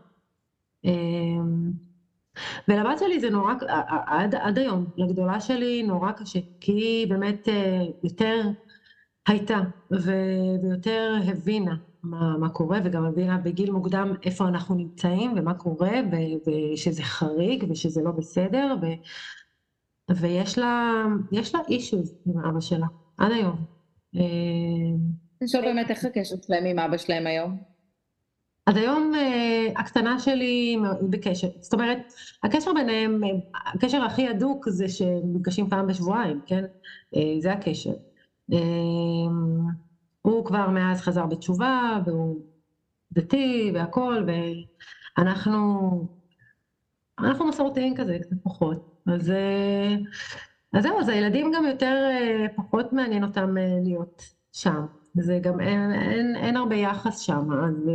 אמ, 0.84 1.70
ולבת 2.68 2.98
שלי 2.98 3.20
זה 3.20 3.30
נורא, 3.30 3.54
עד, 4.06 4.34
עד 4.34 4.58
היום, 4.58 4.86
לגדולה 4.96 5.40
שלי 5.40 5.82
נורא 5.82 6.12
קשה, 6.12 6.38
כי 6.60 6.72
היא 6.72 7.08
באמת 7.08 7.48
אה, 7.48 7.80
יותר 8.04 8.42
הייתה 9.26 9.60
ויותר 9.90 11.14
הבינה 11.26 11.74
מה, 12.02 12.36
מה 12.38 12.48
קורה, 12.48 12.78
וגם 12.84 13.04
הבינה 13.04 13.38
בגיל 13.38 13.70
מוקדם 13.70 14.12
איפה 14.24 14.48
אנחנו 14.48 14.74
נמצאים 14.74 15.34
ומה 15.36 15.54
קורה, 15.54 15.92
ושזה 16.46 17.02
חריג 17.02 17.64
ושזה 17.70 18.00
לא 18.04 18.10
בסדר, 18.10 18.74
ו- 18.82 20.14
ויש 20.16 20.58
לה, 20.58 21.04
יש 21.32 21.54
לה 21.54 21.60
אישוז 21.68 22.14
עם 22.26 22.44
אבא 22.44 22.60
שלה, 22.60 22.86
עד 23.18 23.32
היום. 23.32 23.64
אני 25.42 25.48
שואל 25.48 25.64
באמת 25.64 25.90
איך 25.90 26.04
הקשר 26.04 26.34
שלהם 26.46 26.64
עם 26.66 26.78
אבא 26.78 26.96
שלהם 26.96 27.26
היום? 27.26 27.58
אז 28.66 28.76
היום 28.76 29.12
אה, 29.14 29.68
הקטנה 29.76 30.18
שלי 30.18 30.76
בקשר, 31.10 31.48
זאת 31.60 31.72
אומרת, 31.72 31.98
הקשר 32.42 32.72
ביניהם, 32.74 33.24
אה, 33.24 33.28
הקשר 33.74 34.02
הכי 34.02 34.28
הדוק 34.28 34.68
זה 34.68 34.88
שנפגשים 34.88 35.68
פעם 35.68 35.86
בשבועיים, 35.86 36.40
כן? 36.46 36.64
אה, 37.16 37.40
זה 37.40 37.52
הקשר. 37.52 37.92
הוא 40.22 40.44
כבר 40.44 40.70
מאז 40.70 41.00
חזר 41.00 41.26
בתשובה, 41.26 41.98
והוא 42.06 42.40
דתי 43.12 43.70
והכול, 43.74 44.26
ואנחנו, 45.16 45.90
אנחנו 47.18 47.48
מסורתיים 47.48 47.94
כזה, 47.96 48.18
קצת 48.22 48.36
פחות. 48.42 48.78
אז, 49.06 49.30
אה, 49.30 49.96
אז 50.72 50.82
זהו, 50.82 51.00
אז 51.00 51.08
הילדים 51.08 51.52
גם 51.54 51.64
יותר, 51.64 52.08
אה, 52.10 52.46
פחות 52.56 52.92
מעניין 52.92 53.24
אותם 53.24 53.58
אה, 53.58 53.78
להיות 53.84 54.22
שם. 54.52 54.86
זה 55.14 55.38
גם 55.42 55.60
אין, 55.60 55.92
אין, 55.92 56.36
אין 56.36 56.56
הרבה 56.56 56.76
יחס 56.76 57.18
שם, 57.18 57.52
אז 57.52 57.90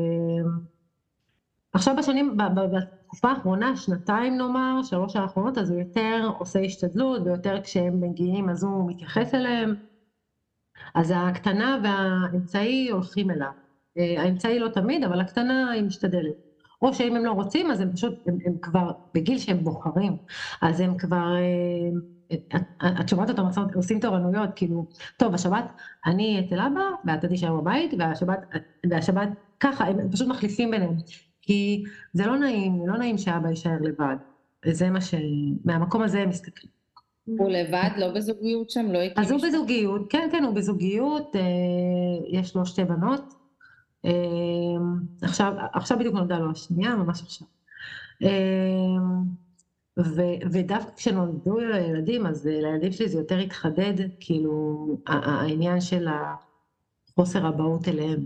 עכשיו 1.73 1.95
בשנים, 1.97 2.38
בתקופה 2.38 3.30
האחרונה, 3.30 3.76
שנתיים 3.76 4.38
נאמר, 4.38 4.80
שלוש 4.84 5.15
האחרונות, 5.15 5.57
אז 5.57 5.72
הוא 5.72 5.80
יותר 5.80 6.30
עושה 6.39 6.60
השתדלות, 6.60 7.22
ויותר 7.26 7.61
כשהם 7.64 8.02
מגיעים 8.02 8.49
אז 8.49 8.64
הוא 8.64 8.89
מתייחס 8.89 9.34
אליהם. 9.34 9.76
אז 10.95 11.13
הקטנה 11.15 11.77
והאמצעי 11.84 12.89
הולכים 12.89 13.31
אליו. 13.31 13.51
אה, 13.97 14.22
האמצעי 14.22 14.59
לא 14.59 14.67
תמיד, 14.67 15.03
אבל 15.03 15.19
הקטנה 15.22 15.72
היא 15.72 15.84
משתדלת. 15.84 16.35
או 16.81 16.93
שאם 16.93 17.15
הם 17.15 17.26
לא 17.26 17.31
רוצים, 17.31 17.72
אז 17.72 17.81
הם 17.81 17.93
פשוט, 17.93 18.13
הם, 18.27 18.38
הם 18.45 18.53
כבר 18.61 18.91
בגיל 19.13 19.38
שהם 19.39 19.63
בוחרים, 19.63 20.17
אז 20.61 20.80
הם 20.80 20.97
כבר, 20.97 21.35
אה, 21.35 21.89
את, 22.34 22.53
את 23.01 23.09
שומעת 23.09 23.30
אותם 23.30 23.45
עושים- 23.76 23.99
תורנויות, 23.99 24.49
כאילו, 24.55 24.85
טוב, 25.17 25.34
השבת 25.34 25.72
אני 26.05 26.39
אצל 26.45 26.59
אבא, 26.59 26.81
ואתה 27.05 27.27
תישאר 27.27 27.61
בבית, 27.61 27.93
והשבת, 27.99 28.39
והשבת 28.89 29.30
ככה, 29.59 29.85
הם 29.85 30.11
פשוט 30.11 30.27
מחליפים 30.27 30.72
ביניהם. 30.72 30.95
כי 31.41 31.84
זה 32.13 32.26
לא 32.26 32.38
נעים, 32.38 32.88
לא 32.88 32.97
נעים 32.97 33.17
שאבא 33.17 33.49
יישאר 33.49 33.77
לבד. 33.81 34.15
וזה 34.65 34.89
מה 34.89 35.01
ש... 35.01 35.13
מהמקום 35.65 36.01
הזה 36.01 36.19
הם 36.19 36.30
מסתכלים. 36.30 36.85
הוא 37.26 37.49
לבד, 37.49 37.89
לא 37.97 38.11
בזוגיות 38.11 38.69
שם? 38.69 38.91
לא 38.91 38.97
הקים 38.99 39.23
אז 39.23 39.31
הוא? 39.31 39.41
בזוגיות, 39.41 40.11
כן, 40.11 40.30
כן, 40.31 40.43
הוא 40.43 40.56
בזוגיות, 40.56 41.35
אה, 41.35 41.41
יש 42.27 42.56
לו 42.56 42.65
שתי 42.65 42.84
בנות. 42.84 43.34
אה, 44.06 44.11
עכשיו, 45.22 45.53
עכשיו 45.73 45.99
בדיוק 45.99 46.15
נולדה 46.15 46.39
לו 46.39 46.52
השנייה, 46.52 46.95
ממש 46.95 47.22
עכשיו. 47.22 47.47
אה, 48.23 48.30
ו, 49.99 50.22
ודווקא 50.52 50.91
כשנולדו 50.95 51.61
ילדים, 51.61 52.26
אז 52.26 52.45
לילדים 52.45 52.91
שלי 52.91 53.10
זה 53.10 53.18
יותר 53.18 53.38
התחדד, 53.38 53.93
כאילו, 54.19 54.88
העניין 55.07 55.81
של 55.81 56.07
החוסר 57.07 57.47
אבהות 57.47 57.88
אליהם. 57.88 58.26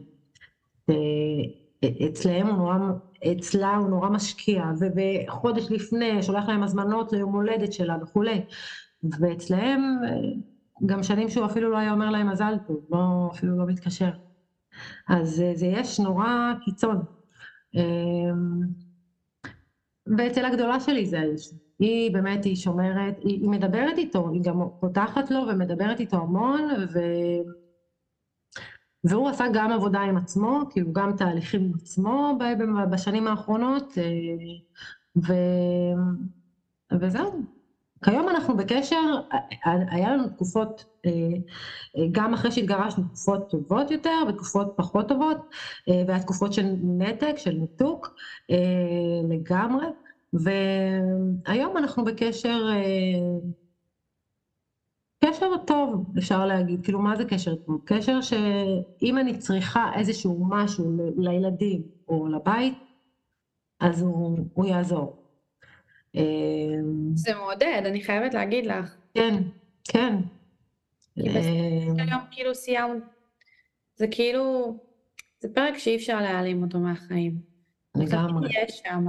אצלהם 2.09 2.47
הוא 2.47 2.57
נורא, 2.57 2.77
אצלה 3.31 3.75
הוא 3.75 3.89
נורא 3.89 4.09
משקיע, 4.09 4.63
ובחודש 4.79 5.71
לפני 5.71 6.23
שולח 6.23 6.47
להם 6.47 6.63
הזמנות 6.63 7.11
ליום 7.11 7.35
הולדת 7.35 7.73
שלה 7.73 7.97
וכולי. 8.01 8.41
ואצלהם 9.19 9.99
אה, 10.03 10.09
גם 10.85 11.03
שנים 11.03 11.29
שהוא 11.29 11.45
אפילו 11.45 11.69
לא 11.71 11.77
היה 11.77 11.91
אומר 11.91 12.09
להם 12.09 12.29
מזל 12.29 12.57
טוב, 12.67 12.85
לא, 12.89 13.29
אפילו 13.31 13.57
לא 13.57 13.65
מתקשר. 13.65 14.11
אז 15.07 15.41
אה, 15.41 15.55
זה 15.55 15.65
יש 15.65 15.99
נורא 15.99 16.53
קיצון. 16.65 17.03
אה, 17.75 17.81
ואצל 20.17 20.45
הגדולה 20.45 20.79
שלי 20.79 21.05
זה 21.05 21.17
יש. 21.17 21.53
היא 21.79 22.13
באמת, 22.13 22.45
היא 22.45 22.55
שומרת, 22.55 23.17
היא, 23.19 23.41
היא 23.41 23.49
מדברת 23.49 23.97
איתו, 23.97 24.29
היא 24.29 24.41
גם 24.43 24.59
פותחת 24.79 25.31
לו 25.31 25.39
ומדברת 25.47 25.99
איתו 25.99 26.17
המון, 26.17 26.61
ו... 26.93 26.99
והוא 29.03 29.29
עשה 29.29 29.45
גם 29.53 29.71
עבודה 29.71 29.99
עם 29.99 30.17
עצמו, 30.17 30.61
כאילו 30.69 30.93
גם 30.93 31.15
תהליכים 31.17 31.61
עם 31.61 31.71
עצמו 31.75 32.37
בשנים 32.91 33.27
האחרונות, 33.27 33.97
אה, 33.97 34.03
ו... 35.27 35.33
וזהו. 37.01 37.58
כיום 38.03 38.29
אנחנו 38.29 38.57
בקשר, 38.57 39.19
היה 39.65 40.13
לנו 40.13 40.29
תקופות, 40.29 40.85
אה, 41.05 41.11
אה, 41.97 42.05
גם 42.11 42.33
אחרי 42.33 42.51
שהתגרשנו, 42.51 43.03
תקופות 43.03 43.49
טובות 43.49 43.91
יותר 43.91 44.23
ותקופות 44.29 44.67
פחות 44.75 45.07
טובות, 45.07 45.37
אה, 45.89 46.03
והיה 46.07 46.19
תקופות 46.19 46.53
של 46.53 46.65
נתק, 46.81 47.33
של 47.37 47.51
ניתוק 47.51 48.13
לגמרי, 49.29 49.85
והיום 50.33 51.77
אנחנו 51.77 52.03
בקשר, 52.03 52.63
קשר 55.25 55.57
טוב, 55.67 56.05
אפשר 56.17 56.45
להגיד, 56.45 56.83
כאילו 56.83 56.99
מה 56.99 57.15
זה 57.15 57.25
קשר 57.25 57.55
טוב? 57.55 57.81
קשר 57.85 58.21
שאם 58.21 59.17
אני 59.17 59.37
צריכה 59.37 59.91
איזשהו 59.95 60.45
משהו 60.49 61.13
לילדים 61.17 61.81
או 62.07 62.27
לבית, 62.27 62.73
אז 63.79 64.01
הוא, 64.01 64.37
הוא 64.53 64.65
יעזור. 64.65 65.18
אה, 66.15 66.21
זה 67.13 67.35
מעודד, 67.35 67.81
אני 67.85 68.01
חייבת 68.01 68.33
להגיד 68.33 68.65
לך. 68.65 68.95
כן, 69.13 69.43
כן. 69.83 70.15
כי 71.15 71.29
בסופו 71.29 71.99
אה, 71.99 72.05
היום 72.07 72.21
כאילו 72.31 72.55
סיימנו, 72.55 72.99
זה 73.95 74.07
כאילו, 74.07 74.75
זה 75.39 75.53
פרק 75.53 75.77
שאי 75.77 75.95
אפשר 75.95 76.21
להעלים 76.21 76.63
אותו 76.63 76.79
מהחיים. 76.79 77.41
לגמרי. 77.95 78.53
יהיה 78.53 78.69
שם. 78.69 79.05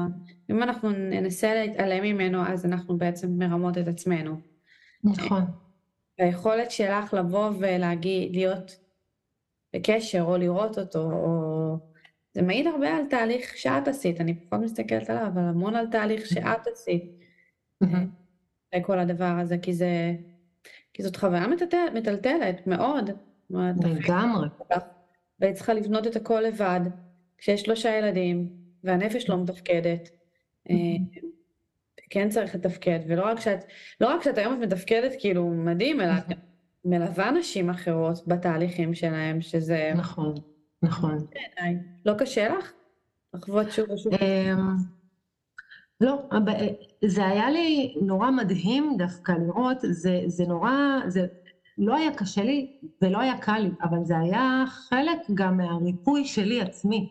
אם 0.51 0.63
אנחנו 0.63 0.91
ננסה 0.91 1.55
להתעלם 1.55 2.03
ממנו, 2.03 2.47
אז 2.47 2.67
אנחנו 2.67 2.99
בעצם 2.99 3.39
מרמות 3.39 3.79
את 3.79 3.89
עצמנו. 3.89 4.41
נכון. 5.05 5.43
והיכולת 6.19 6.71
שלך 6.71 7.15
לבוא 7.15 7.51
ולהגיד, 7.59 8.33
להיות 8.33 8.77
בקשר 9.75 10.23
או 10.23 10.37
לראות 10.37 10.79
אותו, 10.79 11.13
או... 11.13 11.90
זה 12.33 12.43
מעיד 12.43 12.67
הרבה 12.67 12.97
על 12.97 13.05
תהליך 13.11 13.57
שאת 13.57 13.89
עשית, 13.89 14.21
אני 14.21 14.35
פחות 14.35 14.61
מסתכלת 14.61 15.11
עליו, 15.11 15.27
אבל 15.27 15.43
המון 15.43 15.77
על 15.77 15.87
תהליך 15.87 16.27
שאת 16.27 16.67
עשית. 16.73 17.05
אחרי 17.83 18.83
כל 18.83 18.99
הדבר 18.99 19.37
הזה, 19.41 19.59
כי 19.59 19.75
זה... 19.75 20.15
כי 20.93 21.03
זאת 21.03 21.17
חוויה 21.17 21.47
מטלטלת, 21.47 21.93
מטלטלת 21.95 22.67
מאוד. 22.67 23.11
לגמרי. 23.51 24.49
והיא 25.39 25.55
צריכה 25.55 25.75
לבנות 25.75 26.07
את 26.07 26.17
הכל 26.17 26.41
לבד, 26.41 26.81
כשיש 27.39 27.61
שלושה 27.61 27.97
ילדים, 27.99 28.49
והנפש 28.85 29.29
לא 29.29 29.43
מתפקדת. 29.43 30.11
אה, 30.71 30.77
כן 32.11 32.29
צריך 32.29 32.55
לתפקד, 32.55 33.01
ולא 33.07 33.27
רק 33.27 33.41
שאת, 33.41 33.65
לא 34.01 34.09
רק 34.09 34.23
שאת 34.23 34.39
היום 34.39 34.55
את 34.55 34.59
מתפקדת 34.59 35.13
כאילו 35.19 35.49
מדהים, 35.49 36.01
אלא 36.01 36.13
מלווה 36.85 37.31
נשים 37.31 37.71
אחרות 37.71 38.29
בתהליכים 38.29 38.95
שלהם, 38.95 39.41
שזה... 39.41 39.93
נכון, 39.97 40.35
נכון. 40.83 41.27
לא 42.05 42.15
קשה 42.19 42.49
לך? 42.59 42.73
לחוות 43.35 43.71
שוב 43.71 43.91
ושוב? 43.91 44.13
אמ, 44.15 44.77
לא, 46.01 46.29
זה 47.05 47.27
היה 47.27 47.51
לי 47.51 47.95
נורא 48.03 48.31
מדהים 48.31 48.95
דווקא 48.99 49.33
לראות, 49.33 49.77
זה, 49.83 50.21
זה 50.27 50.45
נורא, 50.47 50.71
זה 51.07 51.27
לא 51.79 51.97
היה 51.97 52.15
קשה 52.15 52.43
לי 52.43 52.67
ולא 53.03 53.21
היה 53.21 53.39
קל 53.39 53.59
לי, 53.59 53.71
אבל 53.83 54.05
זה 54.05 54.19
היה 54.19 54.65
חלק 54.69 55.19
גם 55.35 55.57
מהריפוי 55.57 56.25
שלי 56.25 56.61
עצמי, 56.61 57.09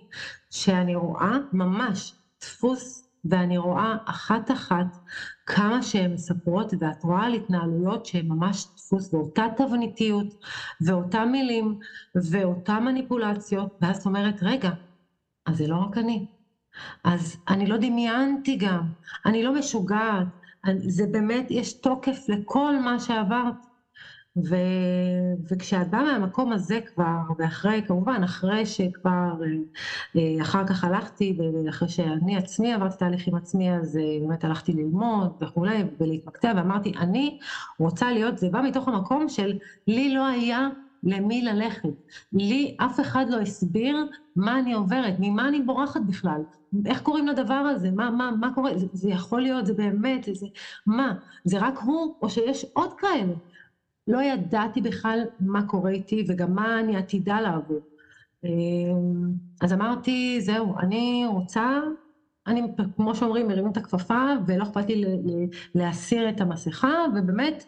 שאני 0.49 0.95
רואה 0.95 1.37
ממש 1.53 2.13
דפוס 2.41 3.09
ואני 3.25 3.57
רואה 3.57 3.97
אחת-אחת 4.05 4.97
כמה 5.45 5.81
שהן 5.81 6.13
מספרות, 6.13 6.73
ואת 6.79 7.03
רואה 7.03 7.25
על 7.25 7.33
התנהלויות 7.33 8.05
שהן 8.05 8.27
ממש 8.27 8.65
דפוס 8.89 9.13
באותה 9.13 9.45
תבניתיות, 9.57 10.35
ואותה 10.81 11.25
מילים, 11.25 11.79
ואותה 12.15 12.79
מניפולציות, 12.79 13.77
ואז 13.81 14.05
אומרת, 14.05 14.35
רגע, 14.41 14.69
אז 15.45 15.57
זה 15.57 15.67
לא 15.67 15.75
רק 15.75 15.97
אני. 15.97 16.25
אז 17.03 17.37
אני 17.47 17.67
לא 17.67 17.77
דמיינתי 17.77 18.55
גם, 18.55 18.81
אני 19.25 19.43
לא 19.43 19.53
משוגעת, 19.53 20.27
זה 20.77 21.07
באמת, 21.11 21.51
יש 21.51 21.73
תוקף 21.73 22.17
לכל 22.29 22.79
מה 22.79 22.99
שעברת. 22.99 23.68
ו... 24.37 24.55
וכשאת 25.51 25.89
באה 25.89 26.03
מהמקום 26.03 26.51
הזה 26.51 26.79
כבר, 26.85 27.17
ואחרי, 27.37 27.81
כמובן, 27.87 28.23
אחרי 28.23 28.65
שכבר, 28.65 29.33
אה, 30.15 30.41
אחר 30.41 30.67
כך 30.67 30.83
הלכתי, 30.83 31.37
ואחרי 31.65 31.87
שאני 31.87 32.37
עצמי 32.37 32.73
עברתי 32.73 32.97
תהליך 32.97 33.27
עם 33.27 33.35
עצמי, 33.35 33.75
אז 33.75 33.97
אה, 33.97 34.27
באמת 34.27 34.43
הלכתי 34.43 34.73
ללמוד 34.73 35.31
וכולי, 35.41 35.83
ולהתמקצע, 35.99 36.53
ואמרתי, 36.55 36.93
אני 36.97 37.37
רוצה 37.79 38.11
להיות, 38.11 38.37
זה 38.37 38.49
בא 38.49 38.61
מתוך 38.61 38.87
המקום 38.87 39.29
של 39.29 39.57
לי 39.87 40.13
לא 40.13 40.27
היה 40.27 40.69
למי 41.03 41.41
ללכת. 41.41 41.89
לי 42.33 42.75
אף 42.79 42.99
אחד 42.99 43.25
לא 43.29 43.39
הסביר 43.39 43.97
מה 44.35 44.59
אני 44.59 44.73
עוברת, 44.73 45.13
ממה 45.19 45.47
אני 45.47 45.61
בורחת 45.61 46.01
בכלל, 46.01 46.41
איך 46.85 47.01
קוראים 47.01 47.27
לדבר 47.27 47.53
הזה, 47.53 47.91
מה, 47.91 48.09
מה, 48.09 48.31
מה 48.39 48.53
קורה, 48.55 48.77
זה, 48.77 48.85
זה 48.93 49.09
יכול 49.09 49.41
להיות, 49.41 49.65
זה 49.65 49.73
באמת, 49.73 50.23
זה, 50.33 50.47
מה, 50.85 51.13
זה 51.43 51.57
רק 51.59 51.77
הוא, 51.77 52.15
או 52.21 52.29
שיש 52.29 52.65
עוד 52.73 52.93
כאלה. 52.93 53.33
לא 54.09 54.21
ידעתי 54.21 54.81
בכלל 54.81 55.19
מה 55.39 55.67
קורה 55.67 55.91
איתי 55.91 56.25
וגם 56.27 56.55
מה 56.55 56.79
אני 56.79 56.97
עתידה 56.97 57.41
לעבור. 57.41 57.79
אמ, 58.43 59.31
אז 59.61 59.73
אמרתי, 59.73 60.41
זהו, 60.41 60.79
אני 60.79 61.23
רוצה, 61.27 61.79
אני, 62.47 62.61
כמו 62.95 63.15
שאומרים, 63.15 63.47
מרימים 63.47 63.71
את 63.71 63.77
הכפפה 63.77 64.25
ולא 64.47 64.63
אכפת 64.63 64.89
לי 64.89 65.05
להסיר 65.75 66.29
את 66.29 66.41
המסכה 66.41 67.05
ובאמת 67.15 67.63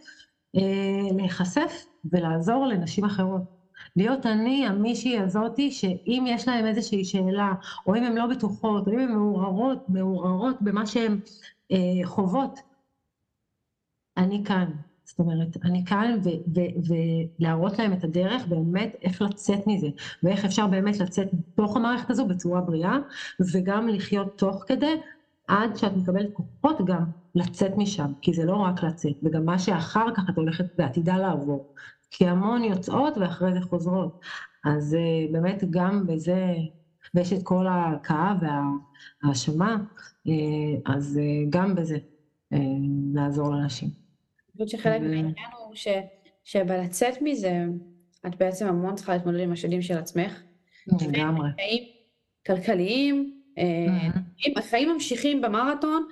אה, 0.56 1.16
להיחשף 1.18 1.86
ולעזור 2.12 2.66
לנשים 2.66 3.06
אחרות. 3.06 3.42
להיות 3.96 4.26
אני 4.26 4.68
המישהי 4.68 5.20
הזאתי 5.20 5.72
שאם 5.72 6.26
יש 6.28 6.48
להם 6.48 6.66
איזושהי 6.66 7.06
שאלה 7.06 7.54
או 7.86 7.96
אם 7.96 8.04
הן 8.04 8.16
לא 8.16 8.28
בטוחות 8.28 8.88
או 8.88 8.94
אם 8.94 9.00
הן 9.00 9.12
מעוררות, 9.12 9.80
מעוררות 9.90 10.62
במה 10.62 10.86
שהן 10.86 11.20
אה, 11.72 11.78
חוות, 12.04 12.60
אני 14.18 14.44
כאן, 14.46 14.72
זאת 15.12 15.20
אומרת, 15.20 15.58
אני 15.64 15.86
כאן 15.86 16.20
ולהראות 17.40 17.80
להם 17.80 17.94
את 17.94 18.04
הדרך 18.04 18.48
באמת 18.48 18.96
איך 19.02 19.22
לצאת 19.22 19.60
מזה, 19.68 19.88
ואיך 20.24 20.46
אפשר 20.46 20.68
באמת 20.68 21.00
לצאת 21.00 21.28
מתוך 21.34 21.78
המערכת 21.78 22.10
הזו 22.10 22.28
בצורה 22.28 22.62
בריאה, 22.62 22.98
וגם 23.54 23.88
לחיות 23.88 24.38
תוך 24.38 24.64
כדי, 24.68 24.96
עד 25.48 25.76
שאת 25.76 25.96
מקבלת 25.96 26.30
כוחות 26.34 26.78
גם 26.86 27.04
לצאת 27.36 27.72
משם, 27.78 28.12
כי 28.22 28.34
זה 28.34 28.46
לא 28.46 28.56
רק 28.56 28.84
לצאת, 28.84 29.14
וגם 29.24 29.46
מה 29.46 29.60
שאחר 29.60 30.06
כך 30.16 30.24
את 30.30 30.38
הולכת 30.38 30.66
ועתידה 30.78 31.18
לעבור, 31.18 31.66
כי 32.12 32.28
המון 32.28 32.64
יוצאות 32.64 33.18
ואחרי 33.18 33.54
זה 33.54 33.62
חוזרות. 33.62 34.12
אז 34.66 34.94
uh, 34.94 35.32
באמת 35.34 35.64
גם 35.70 36.08
בזה, 36.08 36.54
ויש 37.14 37.34
את 37.34 37.44
כל 37.44 37.66
הכאב 37.70 38.38
וההאשמה, 39.24 39.78
uh, 40.28 40.32
אז 40.86 41.20
uh, 41.20 41.48
גם 41.50 41.76
בזה 41.76 41.98
לעזור 43.14 43.52
לאנשים. 43.52 44.01
חושבת 44.64 44.82
שחלק 44.82 45.02
מהעניין 45.02 45.34
הוא 45.58 45.76
ש, 45.76 45.88
שבלצאת 46.44 47.22
מזה, 47.22 47.66
את 48.28 48.36
בעצם 48.36 48.68
המון 48.68 48.96
צריכה 48.96 49.14
להתמודד 49.14 49.40
עם 49.40 49.52
השדים 49.52 49.82
של 49.82 49.98
עצמך. 49.98 50.42
לגמרי. 50.88 51.50
חיים 51.56 51.84
כלכליים, 52.48 53.42
mm-hmm. 53.58 54.60
החיים 54.60 54.90
ממשיכים 54.90 55.42
במרתון, 55.42 56.06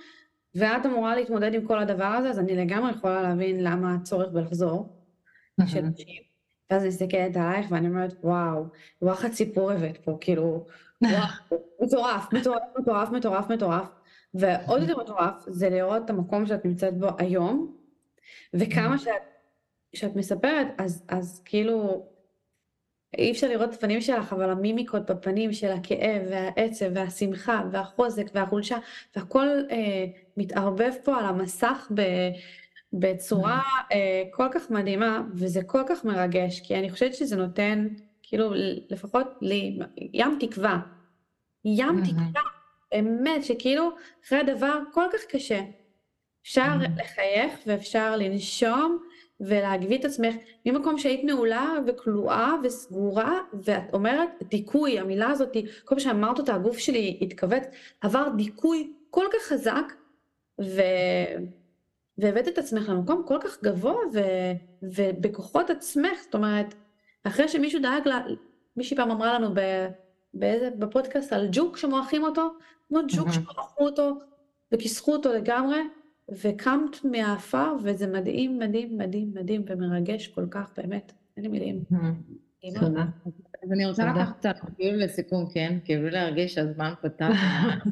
ואת 0.56 0.86
אמורה 0.86 1.16
להתמודד 1.16 1.54
עם 1.54 1.68
כל 1.68 1.80
הדבר 1.80 2.04
הזה, 2.04 2.30
אז 2.30 2.40
אני 2.40 2.56
לגמרי 2.56 2.92
יכולה 2.92 3.22
להבין 3.22 3.64
למה 3.64 3.96
הצורך 3.96 4.32
בלחזור 4.34 5.04
של 5.66 5.82
נשים. 5.82 6.24
ואז 6.72 6.82
אני 6.82 6.90
מסתכלת 6.90 7.38
עלייך 7.38 7.68
ואני 7.70 7.88
אומרת, 7.88 8.14
וואו, 8.24 8.66
וואחד 9.02 9.32
סיפור 9.32 9.72
הבאת 9.72 9.98
פה, 9.98 10.18
כאילו, 10.22 10.66
וואו, 11.02 11.24
מטורף, 11.82 12.34
מטורף, 12.34 12.62
מטורף, 12.80 13.10
מטורף, 13.10 13.50
מטורף. 13.50 13.90
ועוד 14.34 14.82
יותר 14.82 14.98
מטורף 14.98 15.44
זה 15.48 15.70
לראות 15.70 16.06
את 16.06 16.10
המקום 16.10 16.46
שאת 16.46 16.66
נמצאת 16.66 16.98
בו 16.98 17.08
היום, 17.18 17.79
וכמה 18.54 18.96
mm-hmm. 18.96 18.98
שאת, 18.98 19.22
שאת 19.96 20.16
מספרת, 20.16 20.68
אז, 20.78 21.04
אז 21.08 21.42
כאילו, 21.46 22.06
אי 23.18 23.32
אפשר 23.32 23.48
לראות 23.48 23.70
את 23.70 23.74
הפנים 23.74 24.02
שלך, 24.02 24.34
אבל 24.34 24.50
המימיקות 24.50 25.12
בפנים 25.12 25.54
של 25.54 25.72
הכאב 25.72 26.22
והעצב 26.30 26.86
והשמחה 26.94 27.64
והחוזק 27.72 28.26
והחולשה, 28.34 28.78
והכל 29.16 29.48
אה, 29.72 30.06
מתערבב 30.38 30.92
פה 31.04 31.18
על 31.18 31.26
המסך 31.26 31.92
ב, 31.94 32.02
בצורה 32.94 33.60
mm-hmm. 33.60 33.94
אה, 33.94 34.24
כל 34.32 34.48
כך 34.52 34.72
מדהימה, 34.72 35.22
וזה 35.34 35.64
כל 35.64 35.84
כך 35.90 36.06
מרגש, 36.06 36.60
כי 36.60 36.76
אני 36.76 36.90
חושבת 36.90 37.14
שזה 37.14 37.36
נותן, 37.36 37.88
כאילו, 38.24 38.54
לפחות 38.90 39.28
לי, 39.42 39.80
ים 40.14 40.38
תקווה. 40.40 40.80
ים 41.66 41.90
mm-hmm. 41.90 42.08
תקווה, 42.08 42.42
באמת, 42.92 43.44
שכאילו, 43.44 43.90
אחרי 44.26 44.40
הדבר 44.40 44.80
כל 44.94 45.06
כך 45.14 45.20
קשה, 45.30 45.62
אפשר 46.50 46.62
mm-hmm. 46.62 47.02
לחייך 47.02 47.60
ואפשר 47.68 48.16
לנשום 48.16 48.98
ולהגביא 49.40 49.98
את 50.00 50.06
עצמך 50.06 50.36
ממקום 50.66 50.98
שהיית 50.98 51.24
נעולה 51.24 51.74
וכלואה 51.88 52.54
וסגורה, 52.64 53.40
ואת 53.64 53.94
אומרת 53.94 54.30
דיכוי, 54.44 55.00
המילה 55.00 55.30
הזאת, 55.30 55.54
כל 55.86 55.96
פעם 55.96 56.00
שאמרת 56.00 56.40
אותה, 56.40 56.56
הגוף 56.56 56.78
שלי 56.78 57.20
התכווץ, 57.22 57.64
עבר 58.02 58.28
דיכוי 58.38 58.94
כל 59.10 59.26
כך 59.34 59.48
חזק, 59.48 59.94
ו... 60.62 60.82
והבאת 62.18 62.48
את 62.48 62.58
עצמך 62.58 62.90
למקום 62.90 63.24
כל 63.28 63.38
כך 63.42 63.64
גבוה 63.64 63.96
ו... 64.14 64.20
ובכוחות 64.82 65.70
עצמך, 65.70 66.20
זאת 66.24 66.36
אומרת, 66.36 66.74
אחרי 67.24 67.48
שמישהו 67.48 67.82
דאג 67.82 68.08
לה, 68.08 68.20
מישהי 68.76 68.98
פעם 68.98 69.12
אמרה 69.12 69.34
לנו 69.34 69.54
ב... 69.54 69.88
באיזה, 70.34 70.70
בפודקאסט 70.80 71.34
על 71.34 71.48
ג'וק 71.52 71.78
שמועכים 71.78 72.24
אותו, 72.24 72.50
כמו 72.88 73.00
ג'וק 73.08 73.28
mm-hmm. 73.28 73.34
שמועכו 73.34 73.86
אותו 73.86 74.14
וכיסחו 74.72 75.14
אותו 75.14 75.34
לגמרי, 75.34 75.80
וקמת 76.32 77.06
מהעפר, 77.12 77.76
וזה 77.84 78.08
מדהים, 78.08 78.60
מדהים, 78.60 78.98
מדהים, 78.98 79.32
מדהים, 79.36 79.66
ומרגש 79.68 80.28
כל 80.28 80.46
כך, 80.52 80.72
באמת, 80.78 81.14
אין 81.38 81.46
לי 81.46 81.52
מילים. 81.52 81.84
תודה. 82.80 83.06
אז 83.64 83.72
אני 83.72 83.86
רוצה 83.86 84.14
לקחת 84.14 84.46
את 84.46 84.56
כאילו 84.76 84.98
לסיכום, 84.98 85.50
כן? 85.54 85.78
כאילו 85.86 86.10
להרגיש 86.10 86.54
שהזמן 86.54 86.94
פתח, 87.02 87.30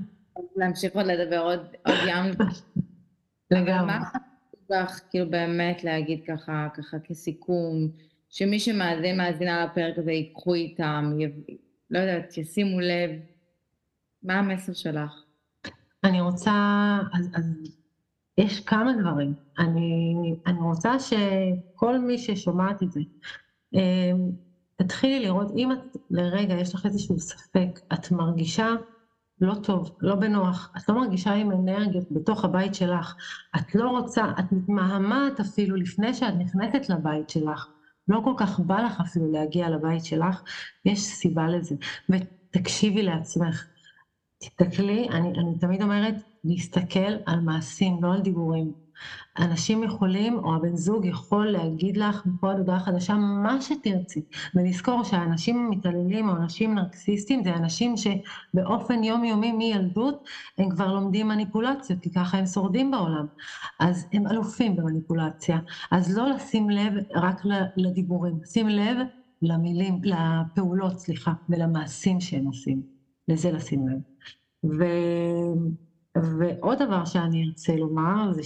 להמשיך 0.57 0.95
עוד 0.95 1.05
לדבר 1.05 1.39
עוד 1.39 1.59
ים. 1.85 2.33
לגמרי. 3.51 3.85
מה 3.85 4.03
לך, 4.69 4.99
כאילו 5.09 5.29
באמת 5.29 5.83
להגיד 5.83 6.23
ככה, 6.27 6.67
ככה 6.73 6.99
כסיכום, 6.99 7.89
שמי 8.29 8.59
שמאזין, 8.59 9.17
מאזינה 9.17 9.65
לפרק 9.65 9.97
הזה, 9.97 10.11
ייקחו 10.11 10.53
איתם, 10.53 11.13
לא 11.89 11.99
יודעת, 11.99 12.37
ישימו 12.37 12.79
לב, 12.79 13.11
מה 14.23 14.33
המסר 14.33 14.73
שלך? 14.73 15.23
אני 16.03 16.21
רוצה, 16.21 16.51
אז, 17.13 17.29
אז 17.33 17.53
יש 18.37 18.59
כמה 18.59 18.93
דברים. 18.99 19.33
אני, 19.59 20.15
אני 20.47 20.59
רוצה 20.59 20.99
שכל 20.99 21.99
מי 21.99 22.17
ששומעת 22.17 22.83
את 22.83 22.91
זה, 22.91 23.01
אמ, 23.73 24.31
תתחילי 24.75 25.19
לראות, 25.19 25.51
אם 25.55 25.71
את 25.71 25.97
לרגע 26.09 26.53
יש 26.53 26.75
לך 26.75 26.85
איזשהו 26.85 27.19
ספק, 27.19 27.79
את 27.93 28.11
מרגישה 28.11 28.67
לא 29.41 29.55
טוב, 29.63 29.91
לא 30.01 30.15
בנוח, 30.15 30.71
את 30.77 30.89
לא 30.89 30.95
מרגישה 30.95 31.33
עם 31.33 31.51
אנרגיות 31.51 32.11
בתוך 32.11 32.45
הבית 32.45 32.75
שלך, 32.75 33.15
את 33.55 33.75
לא 33.75 33.89
רוצה, 33.89 34.25
את 34.39 34.51
מתמהמת 34.51 35.39
אפילו 35.39 35.75
לפני 35.75 36.13
שאת 36.13 36.33
נכנסת 36.37 36.89
לבית 36.89 37.29
שלך, 37.29 37.67
לא 38.07 38.21
כל 38.23 38.33
כך 38.37 38.59
בא 38.59 38.79
לך 38.79 38.99
אפילו 39.01 39.31
להגיע 39.31 39.69
לבית 39.69 40.05
שלך, 40.05 40.41
יש 40.85 40.99
סיבה 40.99 41.47
לזה. 41.47 41.75
ותקשיבי 42.09 43.03
לעצמך. 43.03 43.65
תסתכלי, 44.39 45.07
אני, 45.09 45.29
אני 45.29 45.59
תמיד 45.59 45.81
אומרת, 45.81 46.15
להסתכל 46.47 47.13
על 47.25 47.39
מעשים, 47.39 48.03
לא 48.03 48.13
על 48.13 48.21
דיבורים. 48.21 48.87
אנשים 49.39 49.83
יכולים, 49.83 50.39
או 50.39 50.55
הבן 50.55 50.75
זוג 50.75 51.05
יכול 51.05 51.47
להגיד 51.47 51.97
לך 51.97 52.25
מפה 52.25 52.51
עד 52.51 52.57
הודעה 52.57 52.79
חדשה 52.79 53.13
מה 53.15 53.61
שתרצי, 53.61 54.21
ולזכור 54.55 55.03
שהאנשים 55.03 55.69
מתעללים 55.69 56.29
או 56.29 56.35
אנשים 56.35 56.75
נרקסיסטים 56.75 57.43
זה 57.43 57.55
אנשים 57.55 57.93
שבאופן 57.97 59.03
יומיומי 59.03 59.51
מילדות 59.51 60.15
הם 60.57 60.69
כבר 60.69 60.93
לומדים 60.93 61.27
מניפולציות, 61.27 61.99
כי 62.01 62.11
ככה 62.11 62.37
הם 62.37 62.45
שורדים 62.45 62.91
בעולם. 62.91 63.25
אז 63.79 64.05
הם 64.13 64.27
אלופים 64.27 64.75
במניפולציה. 64.75 65.59
אז 65.91 66.17
לא 66.17 66.29
לשים 66.29 66.69
לב 66.69 66.93
רק 67.15 67.41
לדיבורים, 67.77 68.39
שים 68.45 68.69
לב 68.69 68.97
למילים, 69.41 69.99
לפעולות, 70.03 70.99
סליחה, 70.99 71.31
ולמעשים 71.49 72.21
שהם 72.21 72.45
עושים. 72.45 72.81
לזה 73.27 73.51
לשים 73.51 73.87
לב. 73.87 73.99
ו... 74.63 74.83
ועוד 76.39 76.77
דבר 76.81 77.05
שאני 77.05 77.43
ארצה 77.47 77.75
לומר 77.75 78.31
זה 78.33 78.41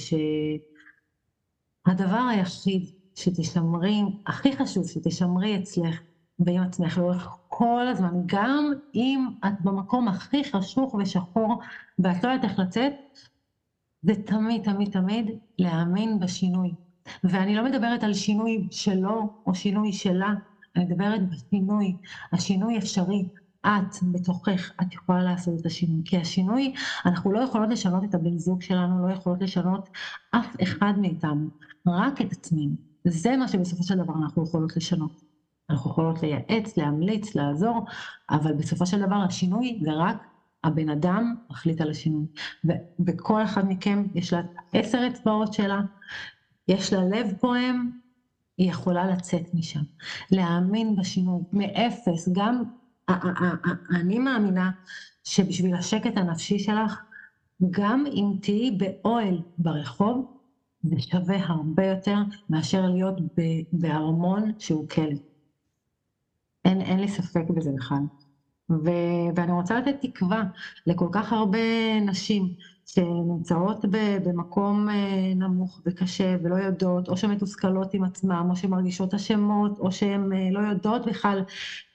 שהדבר 1.88 2.28
היחיד 2.32 2.86
שתשמרי, 3.16 4.02
הכי 4.28 4.56
חשוב 4.58 4.88
שתשמרי 4.88 5.58
אצלך 5.58 6.02
ועם 6.40 6.62
עצמך 6.62 6.98
לאורך 6.98 7.28
כל 7.48 7.88
הזמן, 7.88 8.14
גם 8.26 8.74
אם 8.96 9.28
את 9.48 9.54
במקום 9.62 10.08
הכי 10.08 10.44
חשוך 10.44 10.94
ושחור 10.94 11.60
ואת 12.00 12.24
לא 12.24 12.30
יודעת 12.30 12.50
איך 12.50 12.60
לצאת, 12.60 12.94
זה 14.02 14.14
תמיד 14.16 14.64
תמיד 14.64 14.92
תמיד 14.92 15.32
להאמין 15.60 16.20
בשינוי. 16.20 16.76
ואני 17.24 17.56
לא 17.56 17.64
מדברת 17.64 18.04
על 18.04 18.14
שינוי 18.14 18.68
שלו 18.72 19.30
או 19.46 19.56
שינוי 19.56 19.94
שלה, 19.94 20.34
אני 20.76 20.86
מדברת 20.86 21.22
בשינוי, 21.30 21.96
השינוי 22.34 22.78
אפשרי, 22.78 23.26
את 23.66 24.04
בתוכך, 24.12 24.72
את 24.82 24.94
יכולה 24.94 25.24
לעשות 25.24 25.60
את 25.62 25.66
השינוי. 25.66 26.02
כי 26.06 26.18
השינוי, 26.18 26.74
אנחנו 27.06 27.32
לא 27.32 27.40
יכולות 27.40 27.70
לשנות 27.70 28.04
את 28.04 28.16
הבן 28.16 28.38
זוג 28.38 28.62
שלנו, 28.62 29.08
לא 29.08 29.14
יכולות 29.14 29.42
לשנות 29.42 29.90
אף 30.32 30.56
אחד 30.64 30.94
מאיתנו, 30.98 31.50
רק 31.88 32.22
את 32.22 32.32
עצמנו. 32.32 32.76
זה 33.04 33.38
מה 33.38 33.48
שבסופו 33.48 33.84
של 33.84 33.96
דבר 33.98 34.14
אנחנו 34.24 34.44
יכולות 34.44 34.78
לשנות. 34.78 35.22
אנחנו 35.70 35.92
יכולות 35.92 36.24
לייעץ, 36.24 36.78
להמליץ, 36.78 37.36
לעזור, 37.36 37.86
אבל 38.30 38.54
בסופו 38.54 38.86
של 38.86 39.02
דבר 39.02 39.16
השינוי 39.16 39.80
זה 39.84 39.94
רק 39.94 40.28
הבן 40.64 40.90
אדם 40.90 41.36
מחליט 41.50 41.82
על 41.82 41.90
השינוי. 41.90 42.26
ובכל 43.00 43.44
אחד 43.44 43.70
מכם 43.70 44.04
יש 44.16 44.34
לה 44.34 44.42
עשר 44.74 45.08
אצבעות 45.08 45.54
שלה, 45.54 45.82
יש 46.68 46.94
לה 46.94 47.04
לב 47.04 47.34
פועם, 47.40 47.92
היא 48.58 48.70
יכולה 48.70 49.08
לצאת 49.08 49.54
משם. 49.54 49.82
להאמין 50.32 50.96
בשינוי, 50.96 51.42
מאפס, 51.54 52.30
גם 52.34 52.64
אני 53.96 54.20
מאמינה 54.20 54.72
שבשביל 55.24 55.76
השקט 55.76 56.18
הנפשי 56.18 56.60
שלך, 56.60 57.02
גם 57.72 58.06
אם 58.08 58.34
תהיי 58.42 58.72
באוהל 58.72 59.42
ברחוב, 59.58 60.38
זה 60.84 60.96
שווה 61.00 61.38
הרבה 61.46 61.86
יותר 61.86 62.18
מאשר 62.50 62.82
להיות 62.82 63.16
בארמון 63.72 64.52
שהוא 64.60 64.90
כלא. 64.90 65.16
אין, 66.66 66.82
אין 66.82 67.00
לי 67.00 67.08
ספק 67.08 67.44
בזה 67.50 67.72
בכלל. 67.78 68.04
ואני 69.36 69.52
רוצה 69.52 69.80
לתת 69.80 69.96
תקווה 70.02 70.44
לכל 70.88 71.08
כך 71.12 71.34
הרבה 71.34 71.60
נשים 72.02 72.54
שנמצאות 72.94 73.86
במקום 74.24 74.90
אה, 74.90 75.34
נמוך 75.36 75.82
וקשה 75.86 76.36
ולא 76.44 76.56
יודעות, 76.56 77.10
או 77.10 77.18
שמתוסכלות 77.18 77.94
עם 77.94 78.04
עצמם, 78.04 78.48
או 78.50 78.56
שמרגישות 78.56 79.14
אשמות, 79.14 79.80
או 79.80 79.92
שהן 79.92 80.34
אה, 80.34 80.52
לא 80.52 80.60
יודעות 80.60 81.06
בכלל 81.06 81.44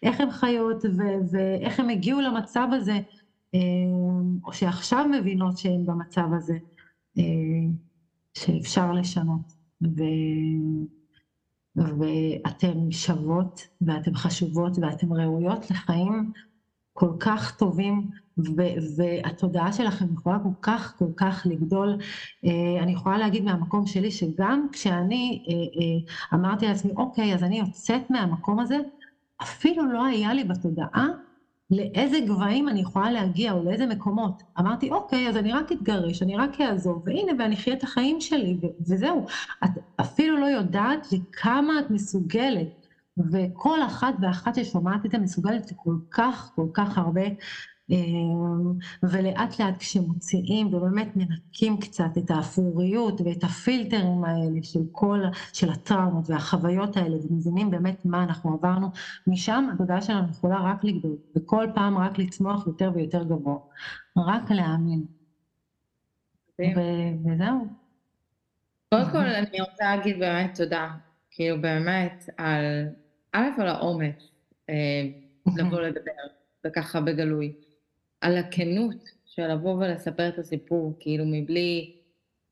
איך 0.02 0.20
הן 0.20 0.31
חיות 0.31 0.85
ואיך 1.31 1.81
הן 1.81 1.90
הגיעו 1.90 2.20
למצב 2.20 2.68
הזה, 2.73 2.98
אה, 3.55 3.60
או 4.44 4.52
שעכשיו 4.52 5.06
מבינות 5.12 5.59
שהן 5.59 5.86
במצב 5.86 6.28
הזה, 6.36 6.59
שאפשר 8.35 8.93
לשנות. 8.93 9.52
ו... 9.82 10.02
ואתן 11.77 12.90
שוות, 12.90 13.60
ואתן 13.81 14.14
חשובות, 14.14 14.78
ואתן 14.82 15.12
ראויות 15.12 15.70
לחיים 15.70 16.32
כל 16.97 17.10
כך 17.20 17.56
טובים, 17.56 18.10
והתודעה 18.97 19.73
שלכם 19.73 20.05
יכולה 20.14 20.39
כל 20.39 20.48
כך 20.62 20.94
כל 20.98 21.12
כך 21.16 21.43
לגדול. 21.51 21.98
אה, 22.44 22.51
אני 22.82 22.93
יכולה 22.93 23.18
להגיד 23.18 23.44
מהמקום 23.44 23.86
שלי 23.86 24.10
שגם 24.10 24.66
כשאני 24.73 25.44
אה, 25.48 25.55
אה, 25.55 26.39
אמרתי 26.39 26.66
לעצמי, 26.66 26.93
אוקיי, 26.97 27.35
אז 27.35 27.43
אני 27.43 27.59
יוצאת 27.59 28.10
מהמקום 28.10 28.59
הזה, 28.59 28.77
אפילו 29.43 29.93
לא 29.93 30.05
היה 30.05 30.35
לי 30.35 30.44
בתודעה 30.44 31.06
לאיזה 31.70 32.20
גבהים 32.20 32.68
אני 32.68 32.81
יכולה 32.81 33.10
להגיע 33.10 33.52
או 33.52 33.64
לאיזה 33.64 33.86
מקומות. 33.86 34.43
אמרתי, 34.59 34.90
אוקיי, 34.90 35.28
אז 35.28 35.36
אני 35.36 35.52
רק 35.52 35.73
אתגרש, 35.73 36.23
אני 36.23 36.36
רק 36.36 36.60
אעזוב, 36.60 37.02
והנה, 37.06 37.32
ואני 37.39 37.55
אחיה 37.55 37.74
את 37.74 37.82
החיים 37.82 38.20
שלי, 38.20 38.56
וזהו. 38.81 39.27
את 39.64 39.70
אפילו 40.01 40.36
לא 40.36 40.47
יודעת 40.47 41.06
לכמה 41.12 41.81
את 41.81 41.90
מסוגלת. 41.90 42.85
וכל 43.32 43.78
אחת 43.86 44.14
ואחת 44.20 44.55
ששומעת 44.55 45.06
את 45.06 45.10
זה 45.10 45.18
מסוגלת 45.18 45.72
לכל 45.72 45.97
כך, 46.10 46.51
כל 46.55 46.66
כך 46.74 46.98
הרבה, 46.98 47.22
אמ, 47.90 48.72
ולאט 49.02 49.60
לאט 49.60 49.76
כשמוציאים 49.78 50.74
ובאמת 50.74 51.09
מנקים 51.16 51.80
קצת 51.80 52.18
את 52.18 52.30
האפוריות 52.30 53.20
ואת 53.20 53.44
הפילטרים 53.44 54.24
האלה 54.24 54.62
של 54.62 54.80
כל, 54.93 55.22
של 55.52 55.70
הטראומות 55.70 56.30
והחוויות 56.30 56.97
האלה, 56.97 57.16
ומבינים 57.30 57.70
באמת 57.70 58.05
מה 58.05 58.22
אנחנו 58.22 58.55
עברנו, 58.55 58.90
משם 59.26 59.68
התודעה 59.74 60.02
שלנו 60.02 60.30
יכולה 60.30 60.60
רק 60.60 60.84
לגדול, 60.84 61.16
וכל 61.36 61.66
פעם 61.74 61.98
רק 61.98 62.18
לצמוח 62.18 62.66
יותר 62.66 62.90
ויותר 62.94 63.24
גבוה, 63.24 63.59
רק 64.16 64.51
להאמין. 64.51 65.05
וזהו. 67.24 67.66
קודם 68.94 69.10
כל 69.12 69.18
אני 69.18 69.60
רוצה 69.60 69.97
להגיד 69.97 70.18
באמת 70.18 70.55
תודה, 70.55 70.88
כאילו 71.30 71.60
באמת 71.60 72.24
על 72.36 72.86
א', 73.36 73.60
על 73.60 73.68
האומץ 73.68 74.30
אה, 74.70 75.02
לבוא 75.56 75.80
לדבר, 75.80 76.12
וככה 76.66 77.00
בגלוי. 77.00 77.52
על 78.20 78.36
הכנות 78.36 79.10
של 79.24 79.46
לבוא 79.46 79.74
ולספר 79.74 80.28
את 80.28 80.38
הסיפור, 80.38 80.96
כאילו 81.00 81.24
מבלי 81.26 81.96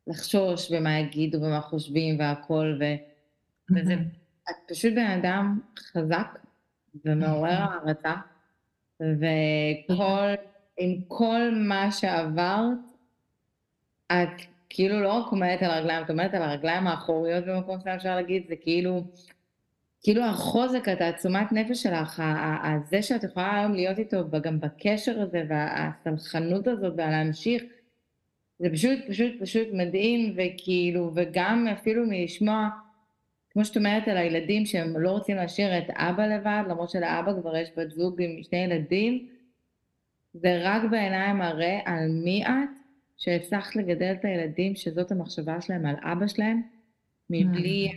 לחשוש 0.06 0.73
במה 0.73 0.98
יגידו 0.98 1.39
ומה 1.39 1.61
חושבים 1.61 2.19
והכל, 2.19 2.78
ו... 2.81 2.85
וזה, 3.70 3.94
את 4.51 4.55
פשוט 4.69 4.93
בן 4.94 5.11
אדם 5.11 5.61
חזק 5.78 6.39
ומעורר 7.05 7.51
הערצה, 7.51 8.15
וכל, 9.01 10.35
עם 10.78 11.01
כל 11.09 11.51
מה 11.69 11.93
שעברת, 11.93 12.78
את 14.12 14.43
כאילו 14.69 15.01
לא 15.02 15.12
רק 15.12 15.32
עומדת 15.32 15.62
על 15.62 15.70
הרגליים, 15.70 16.05
את 16.05 16.11
עומדת 16.11 16.35
על 16.35 16.43
הרגליים 16.43 16.86
האחוריות 16.86 17.44
במקום 17.44 17.78
שאתה 17.78 17.94
אפשר 17.94 18.15
להגיד, 18.15 18.44
זה 18.48 18.56
כאילו, 18.56 19.05
כאילו 20.05 20.25
החוזק, 20.25 20.89
את 20.89 21.01
העצומת 21.01 21.53
נפש 21.53 21.83
שלך, 21.83 22.23
זה 22.91 23.03
שאת 23.03 23.25
יכולה 23.25 23.59
היום 23.59 23.73
להיות 23.73 23.99
איתו 23.99 24.31
גם 24.43 24.61
בקשר 24.61 25.21
הזה 25.21 25.43
והסלחנות 25.49 26.67
הזאת 26.67 26.93
ולהמשיך, 26.93 27.63
זה 28.59 28.71
פשוט 28.73 28.99
פשוט 29.09 29.33
פשוט 29.41 29.69
מדהים 29.73 30.37
וכאילו, 30.37 31.11
וגם 31.15 31.69
אפילו 31.73 32.07
מלשמוע, 32.07 32.69
כמו 33.51 33.65
שאת 33.65 33.77
אומרת 33.77 34.09
על 34.09 34.17
הילדים 34.17 34.67
שהם 34.67 34.97
לא 34.97 35.11
רוצים 35.11 35.37
להשאיר 35.37 35.79
את 35.79 35.91
אבא 35.91 36.27
לבד, 36.27 36.63
למרות 36.69 36.91
שלאבא 36.91 37.41
כבר 37.41 37.57
יש 37.57 37.69
בת 37.77 37.91
זוג 37.91 38.23
עם 38.23 38.43
שני 38.43 38.59
ילדים, 38.59 39.29
זה 40.35 40.61
רק 40.63 40.83
בעיניים 40.91 41.37
מראה 41.37 41.81
על 41.85 42.09
מי 42.09 42.47
את, 42.47 42.69
שהצלחת 43.17 43.77
לגדל 43.77 44.13
את 44.21 44.25
הילדים 44.25 44.77
שזאת 44.77 45.13
המחשבה 45.13 45.61
שלהם 45.61 45.87
על 45.87 45.97
אבא 46.03 46.27
שלהם, 46.27 46.63
מבלי 47.31 47.93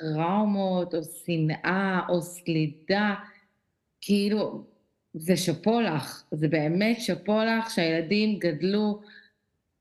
טראומות, 0.00 0.94
או 0.94 1.00
שנאה, 1.26 2.00
או 2.08 2.22
סלידה, 2.22 3.14
כאילו, 4.00 4.64
זה 5.14 5.36
שאפו 5.36 5.80
לך, 5.80 6.24
זה 6.30 6.48
באמת 6.48 7.00
שאפו 7.00 7.38
לך 7.38 7.70
שהילדים 7.70 8.38
גדלו 8.38 9.00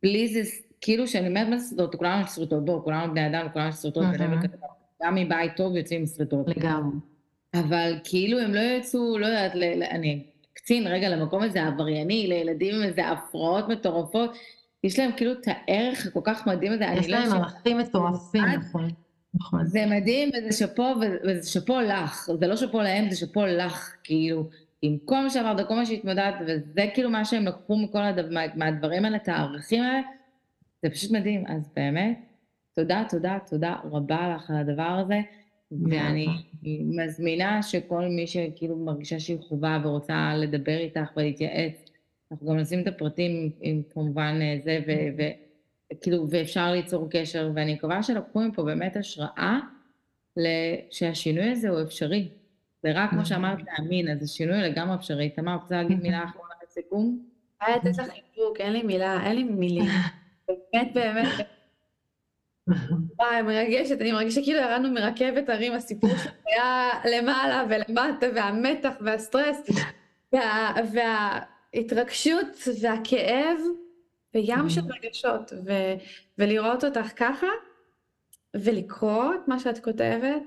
בלי 0.04 0.28
זה, 0.28 0.42
כאילו 0.82 1.08
שאני 1.08 1.28
אומרת 1.28 1.48
מה 1.48 1.58
זה 1.58 1.66
סריטות, 1.68 1.96
כולנו 1.96 2.28
סריטות, 2.28 2.66
בואו, 2.66 2.84
כולנו 2.84 3.12
בני 3.12 3.28
אדם, 3.28 3.48
כולנו 3.54 3.74
סריטות, 3.74 4.06
גם 5.04 5.16
מבית 5.16 5.56
טוב 5.56 5.76
יוצאים 5.76 6.06
סריטות. 6.06 6.48
לגמרי. 6.48 6.96
אבל 7.54 8.00
כאילו 8.04 8.40
הם 8.40 8.54
לא 8.54 8.60
יצאו, 8.60 9.18
לא 9.18 9.26
יודעת, 9.26 9.52
אני 9.92 10.26
קצין 10.54 10.88
רגע 10.88 11.10
למקום 11.10 11.44
הזה 11.44 11.64
עברייני, 11.64 12.28
לילדים 12.28 12.76
עם 12.76 12.84
איזה 12.84 13.10
הפרעות 13.10 13.68
מטורפות, 13.68 14.38
יש 14.84 15.00
להם 15.00 15.12
כאילו 15.18 15.32
את 15.32 15.48
הערך 15.48 16.06
הכל 16.06 16.20
כך 16.24 16.48
מדהים 16.48 16.72
הזה. 16.72 16.86
יש 16.98 17.10
להם 17.10 17.32
ערכים 17.34 17.78
מטורפים, 17.78 18.44
נכון. 18.44 18.90
נכון. 19.34 19.66
זה 19.66 19.86
מדהים 19.86 20.30
וזה 20.30 20.58
שאפו, 20.58 20.84
וזה 21.24 21.50
שאפו 21.50 21.80
לך, 21.80 22.30
זה 22.40 22.48
לא 22.48 22.56
שאפו 22.56 22.82
להם, 22.82 23.10
זה 23.10 23.16
שאפו 23.16 23.46
לך, 23.46 23.96
כאילו, 24.04 24.50
עם 24.82 24.98
כל 25.06 25.24
מה 25.24 25.30
שעברת, 25.30 25.68
כל 25.68 25.76
מה 25.76 25.86
שהתמודדת, 25.86 26.36
וזה 26.48 26.86
כאילו 26.94 27.10
מה 27.10 27.26
שהם 27.26 27.46
לקחו 27.46 27.78
מכל 27.78 28.02
הדבר, 28.02 28.30
מה, 28.32 28.42
מהדברים 28.56 29.06
האלה, 29.06 29.18
את 29.18 29.28
הערכים 29.28 29.84
האלה, 29.84 30.02
זה 30.84 30.90
פשוט 30.90 31.12
מדהים. 31.12 31.48
אז 31.48 31.72
באמת, 31.76 32.20
תודה, 32.76 33.04
תודה, 33.10 33.38
תודה 33.50 33.76
רבה 33.84 34.36
לך 34.36 34.50
על 34.50 34.56
הדבר 34.56 35.02
הזה, 35.06 35.22
ואני 35.72 36.28
מזמינה 36.82 37.64
שכל 37.64 38.06
מי 38.06 38.28
שכאילו 38.28 38.78
מרגישה 38.78 39.20
שהיא 39.20 39.38
חובה 39.42 39.82
ורוצה 39.84 40.34
לדבר 40.38 40.78
איתך 40.78 41.12
ולהתייעץ, 41.18 41.86
אנחנו 42.32 42.48
גם 42.48 42.58
נשים 42.58 42.82
את 42.82 42.88
הפרטים, 42.88 43.52
עם 43.62 43.82
כמובן 43.90 44.40
זה, 44.64 44.80
ו... 44.88 44.92
ו 45.18 45.49
כאילו, 46.02 46.28
ואפשר 46.30 46.72
ליצור 46.72 47.08
קשר, 47.12 47.52
ואני 47.56 47.74
מקווה 47.74 48.04
שלקחו 48.04 48.40
מפה 48.40 48.64
באמת 48.64 48.98
השראה 48.98 49.60
שהשינוי 50.92 51.52
הזה 51.52 51.70
הוא 51.70 51.82
אפשרי. 51.82 52.30
זה 52.84 52.92
רק, 52.94 53.10
כמו 53.10 53.26
שאמרת, 53.26 53.58
להאמין, 53.66 54.10
אז 54.10 54.24
השינוי 54.24 54.62
לגמרי 54.62 54.96
אפשרי. 54.96 55.30
תמר, 55.30 55.56
רוצה 55.64 55.76
להגיד 55.76 56.00
מילה 56.04 56.24
אחרונה 56.24 56.54
לסיכום? 56.64 57.24
היה 57.62 57.76
לתת 57.76 57.98
לך 57.98 58.08
חיבוק, 58.08 58.58
אין 58.60 58.74
לי 58.74 58.84
מילה, 58.84 59.26
אין 59.26 59.36
לי 59.36 59.44
מילים. 59.44 59.86
באמת, 60.48 60.94
באמת. 60.94 61.48
וואי, 63.20 63.42
מרגשת, 63.42 64.02
אני 64.02 64.12
מרגישה 64.12 64.42
כאילו 64.44 64.60
ירדנו 64.60 64.92
מרכבת 64.92 65.50
הרים, 65.50 65.74
הסיפור 65.74 66.10
שהיה 66.10 66.90
למעלה 67.06 67.64
ולמטה, 67.70 68.26
והמתח 68.36 68.94
והסטרס, 69.02 69.70
וה, 70.34 70.74
וההתרגשות 71.74 72.48
והכאב, 72.82 73.58
וים 74.34 74.70
של 74.70 74.82
רגשות, 74.82 75.54
ו, 75.66 75.72
ולראות 76.38 76.84
אותך 76.84 77.08
ככה, 77.16 77.48
ולקרוא 78.54 79.34
את 79.34 79.48
מה 79.48 79.60
שאת 79.60 79.84
כותבת, 79.84 80.42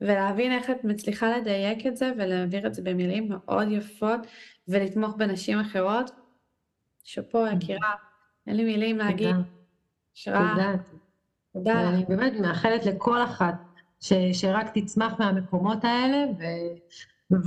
ולהבין 0.00 0.52
איך 0.52 0.70
את 0.70 0.84
מצליחה 0.84 1.36
לדייק 1.36 1.86
את 1.86 1.96
זה, 1.96 2.12
ולהעביר 2.16 2.66
את 2.66 2.74
זה 2.74 2.82
במילים 2.82 3.28
מאוד 3.28 3.68
יפות, 3.70 4.20
ולתמוך 4.68 5.16
בנשים 5.16 5.58
אחרות. 5.58 6.10
שאפו, 7.04 7.46
יקירה, 7.46 7.94
אין 8.46 8.56
לי 8.56 8.64
מילים 8.64 8.98
להגיד. 8.98 9.36
תודה. 10.24 10.38
תודה. 10.54 10.74
תודה. 11.52 11.74
ואני 11.74 12.04
באמת 12.08 12.32
מאחלת 12.40 12.86
לכל 12.86 13.24
אחת 13.24 13.54
ש, 14.00 14.12
שרק 14.32 14.78
תצמח 14.78 15.14
מהמקומות 15.18 15.84
האלה 15.84 16.24
ו, 16.38 16.44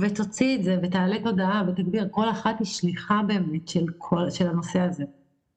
ותוציא 0.00 0.58
את 0.58 0.64
זה 0.64 0.76
ותעלה 0.82 1.22
תודעה 1.22 1.62
ותגביר. 1.68 2.08
כל 2.10 2.30
אחת 2.30 2.58
היא 2.58 2.66
שליחה 2.66 3.20
באמת 3.26 3.68
של, 3.68 3.84
כל, 3.98 4.30
של 4.30 4.48
הנושא 4.48 4.80
הזה. 4.80 5.04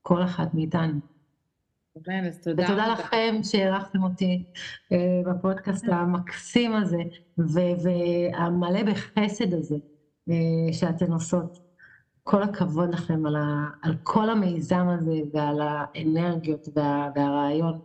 כל 0.08 0.24
אחת 0.24 0.54
מאיתנו. 0.54 1.00
אז 2.28 2.40
תודה. 2.44 2.64
ותודה 2.64 2.94
לכם 2.94 3.36
שאירחתם 3.44 4.04
אותי 4.04 4.44
אה, 4.92 5.22
בפודקאסט 5.26 5.86
המקסים 5.88 6.74
הזה, 6.76 6.98
והמלא 7.38 8.84
בחסד 8.84 9.54
הזה 9.54 9.76
אה, 10.30 10.74
שאתן 10.74 11.12
עושות. 11.12 11.60
כל 12.24 12.44
הכבוד 12.44 12.94
לכם 12.94 13.26
על, 13.26 13.36
ה, 13.36 13.68
על 13.82 13.96
כל 14.04 14.30
המיזם 14.30 14.88
הזה 14.88 15.20
ועל 15.34 15.62
האנרגיות 15.62 16.68
וה, 16.76 17.10
והרעיון. 17.16 17.80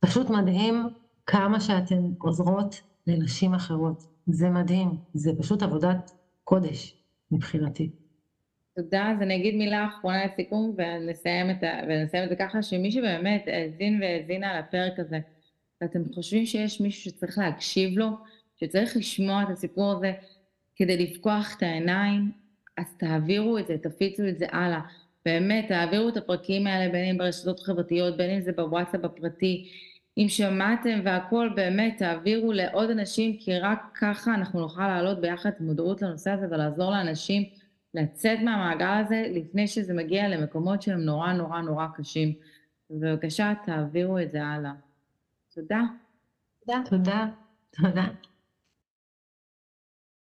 פשוט 0.00 0.30
מדהים 0.30 0.88
כמה 1.26 1.60
שאתן 1.60 2.12
עוזרות 2.18 2.80
לנשים 3.06 3.54
אחרות. 3.54 4.06
זה 4.26 4.50
מדהים, 4.50 4.96
זה 5.14 5.32
פשוט 5.38 5.62
עבודת 5.62 6.12
קודש 6.44 7.02
מבחינתי. 7.30 7.90
תודה, 8.82 9.10
אז 9.10 9.22
אני 9.22 9.36
אגיד 9.36 9.54
מילה 9.54 9.86
אחרונה 9.86 10.26
לסיכום 10.26 10.74
ונסיים 10.76 11.50
את, 11.50 11.62
ה... 11.62 11.80
ונסיים 11.88 12.24
את 12.24 12.28
זה 12.28 12.36
ככה, 12.36 12.62
שמי 12.62 12.92
שבאמת 12.92 13.44
האזין 13.46 14.02
והאזינה 14.02 14.58
לפרק 14.58 14.98
הזה, 14.98 15.18
ואתם 15.80 16.02
חושבים 16.14 16.46
שיש 16.46 16.80
מישהו 16.80 17.02
שצריך 17.10 17.38
להקשיב 17.38 17.98
לו, 17.98 18.08
שצריך 18.60 18.96
לשמוע 18.96 19.42
את 19.42 19.48
הסיפור 19.50 19.92
הזה 19.92 20.12
כדי 20.76 21.06
לפקוח 21.06 21.54
את 21.56 21.62
העיניים, 21.62 22.30
אז 22.76 22.86
תעבירו 22.98 23.58
את 23.58 23.66
זה, 23.66 23.78
תפיצו 23.78 24.28
את 24.28 24.38
זה 24.38 24.46
הלאה. 24.50 24.80
באמת, 25.24 25.68
תעבירו 25.68 26.08
את 26.08 26.16
הפרקים 26.16 26.66
האלה, 26.66 26.92
בין 26.92 27.04
אם 27.04 27.18
ברשתות 27.18 27.60
חברתיות, 27.60 28.16
בין 28.16 28.30
אם 28.30 28.40
זה 28.40 28.52
בוואטסאפ 28.52 29.04
הפרטי. 29.04 29.68
אם 30.18 30.26
שמעתם 30.28 31.00
והכול, 31.04 31.52
באמת, 31.56 31.94
תעבירו 31.98 32.52
לעוד 32.52 32.90
אנשים, 32.90 33.36
כי 33.36 33.58
רק 33.58 33.98
ככה 34.00 34.34
אנחנו 34.34 34.60
נוכל 34.60 34.88
להעלות 34.88 35.20
ביחד 35.20 35.50
מודעות 35.60 36.02
לנושא 36.02 36.30
הזה 36.30 36.46
ולעזור 36.50 36.90
לאנשים 36.90 37.44
לצאת 37.94 38.38
מהמעגל 38.44 39.04
הזה 39.06 39.26
לפני 39.30 39.68
שזה 39.68 39.94
מגיע 39.94 40.28
למקומות 40.28 40.82
שהם 40.82 41.00
נורא 41.00 41.32
נורא 41.32 41.60
נורא 41.60 41.86
קשים. 41.96 42.32
בבקשה, 42.90 43.52
תעבירו 43.66 44.18
את 44.18 44.30
זה 44.30 44.44
הלאה. 44.44 44.72
תודה. 45.54 45.82
תודה. 46.66 46.82
תודה. 46.90 47.26
תודה. 47.70 48.06